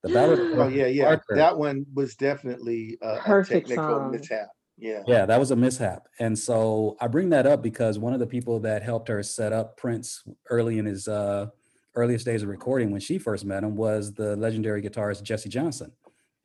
The 0.03 0.09
Ballad 0.09 0.39
of 0.39 0.47
Oh 0.57 0.67
yeah, 0.67 0.85
yeah. 0.87 1.03
Parker. 1.05 1.35
That 1.35 1.57
one 1.57 1.85
was 1.93 2.15
definitely 2.15 2.97
a, 3.01 3.15
a 3.15 3.43
technical 3.45 3.75
song. 3.99 4.11
mishap. 4.11 4.47
Yeah. 4.77 5.03
Yeah, 5.05 5.25
that 5.25 5.37
was 5.39 5.51
a 5.51 5.55
mishap. 5.57 6.07
And 6.19 6.39
so 6.39 6.95
I 7.01 7.07
bring 7.07 7.29
that 7.31 7.45
up 7.45 7.61
because 7.61 7.99
one 7.99 8.13
of 8.13 8.19
the 8.21 8.27
people 8.27 8.61
that 8.61 8.83
helped 8.83 9.09
her 9.09 9.21
set 9.21 9.51
up 9.51 9.75
Prince 9.75 10.23
early 10.49 10.77
in 10.79 10.85
his 10.85 11.09
uh, 11.09 11.47
earliest 11.95 12.25
days 12.25 12.43
of 12.43 12.49
recording 12.49 12.91
when 12.91 13.01
she 13.01 13.17
first 13.17 13.45
met 13.45 13.63
him 13.63 13.75
was 13.75 14.13
the 14.13 14.35
legendary 14.35 14.81
guitarist 14.81 15.23
Jesse 15.23 15.49
Johnson. 15.49 15.91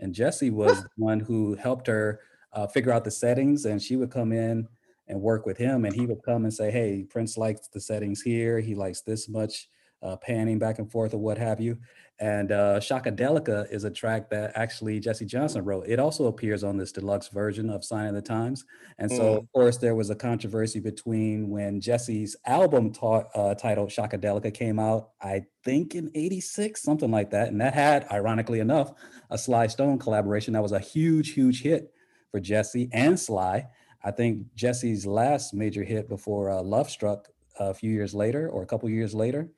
And 0.01 0.15
Jesse 0.15 0.51
was 0.51 0.83
the 0.83 0.89
one 0.97 1.21
who 1.21 1.55
helped 1.55 1.87
her 1.87 2.21
uh, 2.53 2.67
figure 2.67 2.93
out 2.93 3.05
the 3.05 3.11
settings, 3.11 3.65
and 3.65 3.83
she 3.83 3.97
would 3.97 4.11
come 4.11 4.33
in 4.33 4.69
and 5.09 5.21
work 5.21 5.47
with 5.47 5.57
him. 5.57 5.85
And 5.85 5.95
he 5.95 6.07
would 6.07 6.23
come 6.23 6.45
and 6.45 6.53
say, 6.53 6.71
Hey, 6.71 7.05
Prince 7.09 7.37
likes 7.37 7.69
the 7.69 7.81
settings 7.81 8.23
here. 8.23 8.61
He 8.61 8.75
likes 8.75 9.01
this 9.01 9.29
much 9.29 9.69
uh, 10.03 10.17
panning 10.17 10.59
back 10.59 10.79
and 10.79 10.91
forth 10.91 11.15
or 11.15 11.19
what 11.19 11.39
have 11.39 11.61
you. 11.61 11.79
And 12.21 12.51
uh, 12.51 12.81
Shockadelica 12.81 13.71
is 13.71 13.85
a 13.85 13.91
track 13.91 14.29
that 14.31 14.51
actually 14.57 14.99
Jesse 14.99 15.25
Johnson 15.25 15.65
wrote. 15.65 15.85
It 15.87 16.01
also 16.01 16.27
appears 16.27 16.65
on 16.65 16.77
this 16.77 16.91
deluxe 16.91 17.29
version 17.29 17.71
of 17.71 17.85
Sign 17.85 18.09
O' 18.09 18.13
The 18.13 18.23
Times. 18.23 18.65
And 18.99 19.09
so, 19.11 19.35
Mm. 19.35 19.39
of 19.39 19.53
course, 19.53 19.77
there 19.77 19.95
was 19.95 20.11
a 20.11 20.17
controversy 20.17 20.81
between 20.81 21.49
when 21.49 21.81
Jesse's 21.81 22.35
album 22.45 22.93
uh, 23.01 23.55
titled 23.55 23.91
Shockadelica 23.91 24.53
came 24.53 24.81
out, 24.81 25.11
I 25.21 25.45
think 25.65 25.95
in 25.95 26.11
86, 26.15 26.83
something 26.83 27.11
like 27.11 27.31
that. 27.31 27.49
And 27.49 27.61
that 27.61 27.75
had, 27.75 28.05
ironically 28.11 28.59
enough, 28.59 28.93
a 29.31 29.39
Sly 29.39 29.69
Stone 29.69 29.99
collaboration. 30.01 30.55
That 30.55 30.63
was 30.63 30.73
a 30.73 30.81
huge, 30.81 31.35
huge 31.35 31.63
hit 31.63 31.93
for 32.33 32.41
Jesse 32.41 32.89
and 32.93 33.19
Sly. 33.19 33.67
I 34.03 34.11
think 34.11 34.53
Jesse's 34.57 35.07
last 35.07 35.55
major 35.55 35.85
hit 35.85 36.09
before 36.09 36.51
uh, 36.51 36.63
Love 36.63 36.91
Struck 36.91 37.29
a 37.61 37.73
few 37.75 37.93
years 37.93 38.13
later 38.15 38.49
or 38.49 38.63
a 38.63 38.67
couple 38.67 38.89
years 38.89 39.15
later. 39.15 39.49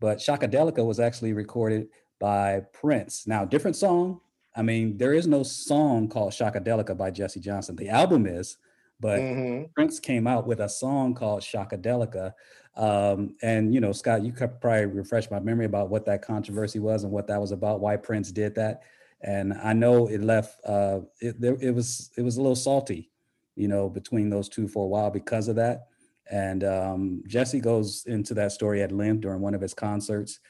But 0.00 0.18
Shockadelica 0.18 0.84
was 0.84 1.00
actually 1.00 1.32
recorded 1.32 1.88
by 2.18 2.60
Prince. 2.72 3.26
Now, 3.26 3.44
different 3.44 3.76
song. 3.76 4.20
I 4.54 4.62
mean, 4.62 4.96
there 4.96 5.12
is 5.12 5.26
no 5.26 5.42
song 5.42 6.08
called 6.08 6.32
Shockadelica 6.32 6.96
by 6.96 7.10
Jesse 7.10 7.40
Johnson. 7.40 7.76
The 7.76 7.90
album 7.90 8.26
is, 8.26 8.56
but 8.98 9.20
Mhm. 9.20 9.72
Prince 9.74 10.00
came 10.00 10.26
out 10.26 10.46
with 10.46 10.60
a 10.60 10.68
song 10.68 11.14
called 11.14 11.42
Shockadelica. 11.42 12.32
Um, 12.74 13.36
and 13.42 13.74
you 13.74 13.80
know, 13.80 13.92
Scott, 13.92 14.22
you 14.22 14.32
could 14.32 14.60
probably 14.60 14.86
refresh 14.86 15.30
my 15.30 15.40
memory 15.40 15.66
about 15.66 15.90
what 15.90 16.06
that 16.06 16.22
controversy 16.22 16.78
was 16.78 17.04
and 17.04 17.12
what 17.12 17.26
that 17.26 17.40
was 17.40 17.52
about, 17.52 17.80
why 17.80 17.96
Prince 17.96 18.32
did 18.32 18.54
that. 18.54 18.82
And 19.22 19.52
I 19.54 19.72
know 19.72 20.06
it 20.08 20.20
left 20.22 20.60
uh 20.64 21.00
it 21.20 21.40
there 21.40 21.56
it 21.60 21.74
was 21.74 22.10
it 22.16 22.22
was 22.22 22.36
a 22.36 22.40
little 22.42 22.56
salty, 22.56 23.10
you 23.56 23.68
know, 23.68 23.88
between 23.88 24.28
those 24.30 24.48
two 24.48 24.68
for 24.68 24.84
a 24.84 24.88
while 24.88 25.10
because 25.10 25.48
of 25.48 25.56
that. 25.56 25.88
And 26.30 26.64
um 26.64 27.22
Jesse 27.26 27.60
goes 27.60 28.04
into 28.06 28.34
that 28.34 28.52
story 28.52 28.82
at 28.82 28.92
length 28.92 29.20
during 29.22 29.40
one 29.40 29.54
of 29.54 29.60
his 29.62 29.74
concerts. 29.74 30.40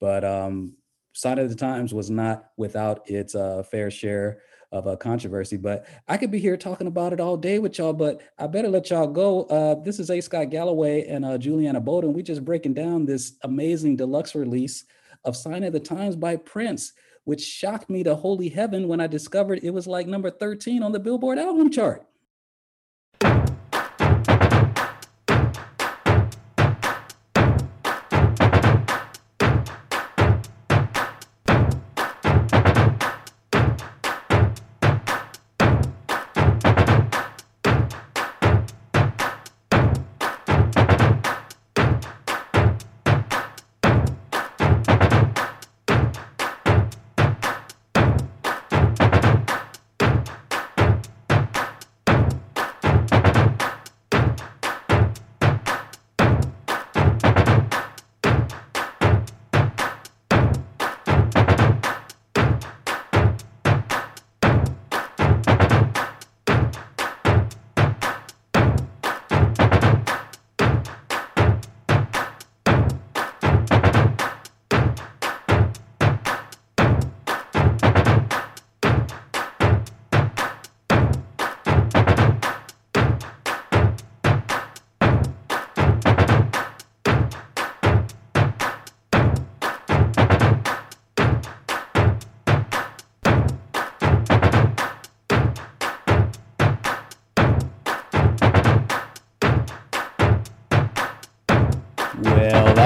But 0.00 0.24
um 0.24 0.76
Sign 1.14 1.38
O' 1.38 1.46
The 1.46 1.54
Times 1.54 1.94
was 1.94 2.10
not 2.10 2.50
without 2.56 3.08
its 3.08 3.34
uh, 3.34 3.62
fair 3.62 3.90
share 3.90 4.42
of 4.72 4.88
a 4.88 4.96
controversy. 4.96 5.56
But 5.56 5.86
I 6.08 6.16
could 6.16 6.32
be 6.32 6.40
here 6.40 6.56
talking 6.56 6.88
about 6.88 7.12
it 7.12 7.20
all 7.20 7.36
day 7.36 7.60
with 7.60 7.78
y'all, 7.78 7.92
but 7.92 8.20
I 8.36 8.48
better 8.48 8.68
let 8.68 8.90
y'all 8.90 9.06
go. 9.06 9.44
Uh, 9.44 9.76
this 9.76 10.00
is 10.00 10.10
A. 10.10 10.20
Scott 10.20 10.50
Galloway 10.50 11.06
and 11.06 11.24
uh, 11.24 11.38
Juliana 11.38 11.80
Bolden. 11.80 12.12
We 12.12 12.24
just 12.24 12.44
breaking 12.44 12.74
down 12.74 13.06
this 13.06 13.34
amazing 13.44 13.94
deluxe 13.94 14.34
release 14.34 14.84
of 15.24 15.36
Sign 15.36 15.62
O' 15.62 15.70
The 15.70 15.78
Times 15.78 16.16
by 16.16 16.34
Prince, 16.34 16.92
which 17.22 17.40
shocked 17.40 17.88
me 17.88 18.02
to 18.02 18.16
holy 18.16 18.48
heaven 18.48 18.88
when 18.88 19.00
I 19.00 19.06
discovered 19.06 19.60
it 19.62 19.70
was 19.70 19.86
like 19.86 20.08
number 20.08 20.30
13 20.30 20.82
on 20.82 20.90
the 20.90 20.98
Billboard 20.98 21.38
album 21.38 21.70
chart. 21.70 22.04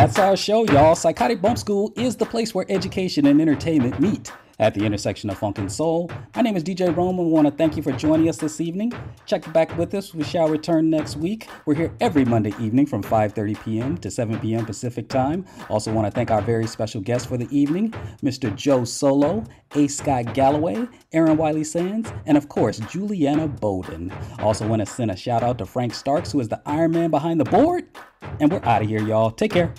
That's 0.08 0.18
our 0.18 0.36
show, 0.38 0.64
y'all. 0.72 0.94
Psychotic 0.94 1.42
Bump 1.42 1.58
School 1.58 1.92
is 1.94 2.16
the 2.16 2.24
place 2.24 2.54
where 2.54 2.64
education 2.70 3.26
and 3.26 3.42
entertainment 3.42 4.00
meet 4.00 4.32
at 4.58 4.74
the 4.74 4.84
intersection 4.84 5.30
of 5.30 5.38
funk 5.38 5.58
and 5.58 5.70
soul. 5.70 6.10
My 6.34 6.42
name 6.42 6.56
is 6.56 6.64
DJ 6.64 6.94
Rome 6.94 7.18
and 7.18 7.28
we 7.28 7.32
want 7.32 7.46
to 7.46 7.52
thank 7.52 7.76
you 7.76 7.82
for 7.82 7.92
joining 7.92 8.28
us 8.28 8.38
this 8.38 8.60
evening. 8.60 8.92
Check 9.24 9.50
back 9.52 9.76
with 9.78 9.94
us. 9.94 10.12
We 10.12 10.24
shall 10.24 10.48
return 10.48 10.90
next 10.90 11.16
week. 11.16 11.48
We're 11.64 11.74
here 11.74 11.94
every 12.00 12.24
Monday 12.24 12.52
evening 12.60 12.86
from 12.86 13.02
5:30 13.02 13.64
p.m. 13.64 13.98
to 13.98 14.10
7 14.10 14.38
p.m. 14.40 14.66
Pacific 14.66 15.08
time. 15.08 15.44
Also 15.68 15.92
want 15.92 16.06
to 16.06 16.10
thank 16.10 16.30
our 16.30 16.42
very 16.42 16.66
special 16.66 17.00
guest 17.00 17.28
for 17.28 17.36
the 17.36 17.48
evening, 17.56 17.92
Mr. 18.22 18.54
Joe 18.54 18.84
Solo, 18.84 19.44
A. 19.74 19.86
Scott 19.86 20.34
Galloway, 20.34 20.88
Erin 21.12 21.36
Wiley 21.36 21.64
Sands, 21.64 22.12
and 22.26 22.36
of 22.36 22.48
course, 22.48 22.78
Juliana 22.90 23.46
Bolden. 23.46 24.12
Also 24.40 24.66
want 24.66 24.80
to 24.80 24.86
send 24.86 25.10
a 25.10 25.16
shout 25.16 25.42
out 25.42 25.58
to 25.58 25.66
Frank 25.66 25.94
Starks, 25.94 26.32
who 26.32 26.40
is 26.40 26.48
the 26.48 26.60
Iron 26.66 26.92
Man 26.92 27.10
behind 27.10 27.40
the 27.40 27.44
board. 27.44 27.84
And 28.40 28.50
we're 28.50 28.64
out 28.64 28.82
of 28.82 28.88
here, 28.88 29.02
y'all. 29.02 29.30
Take 29.30 29.52
care. 29.52 29.72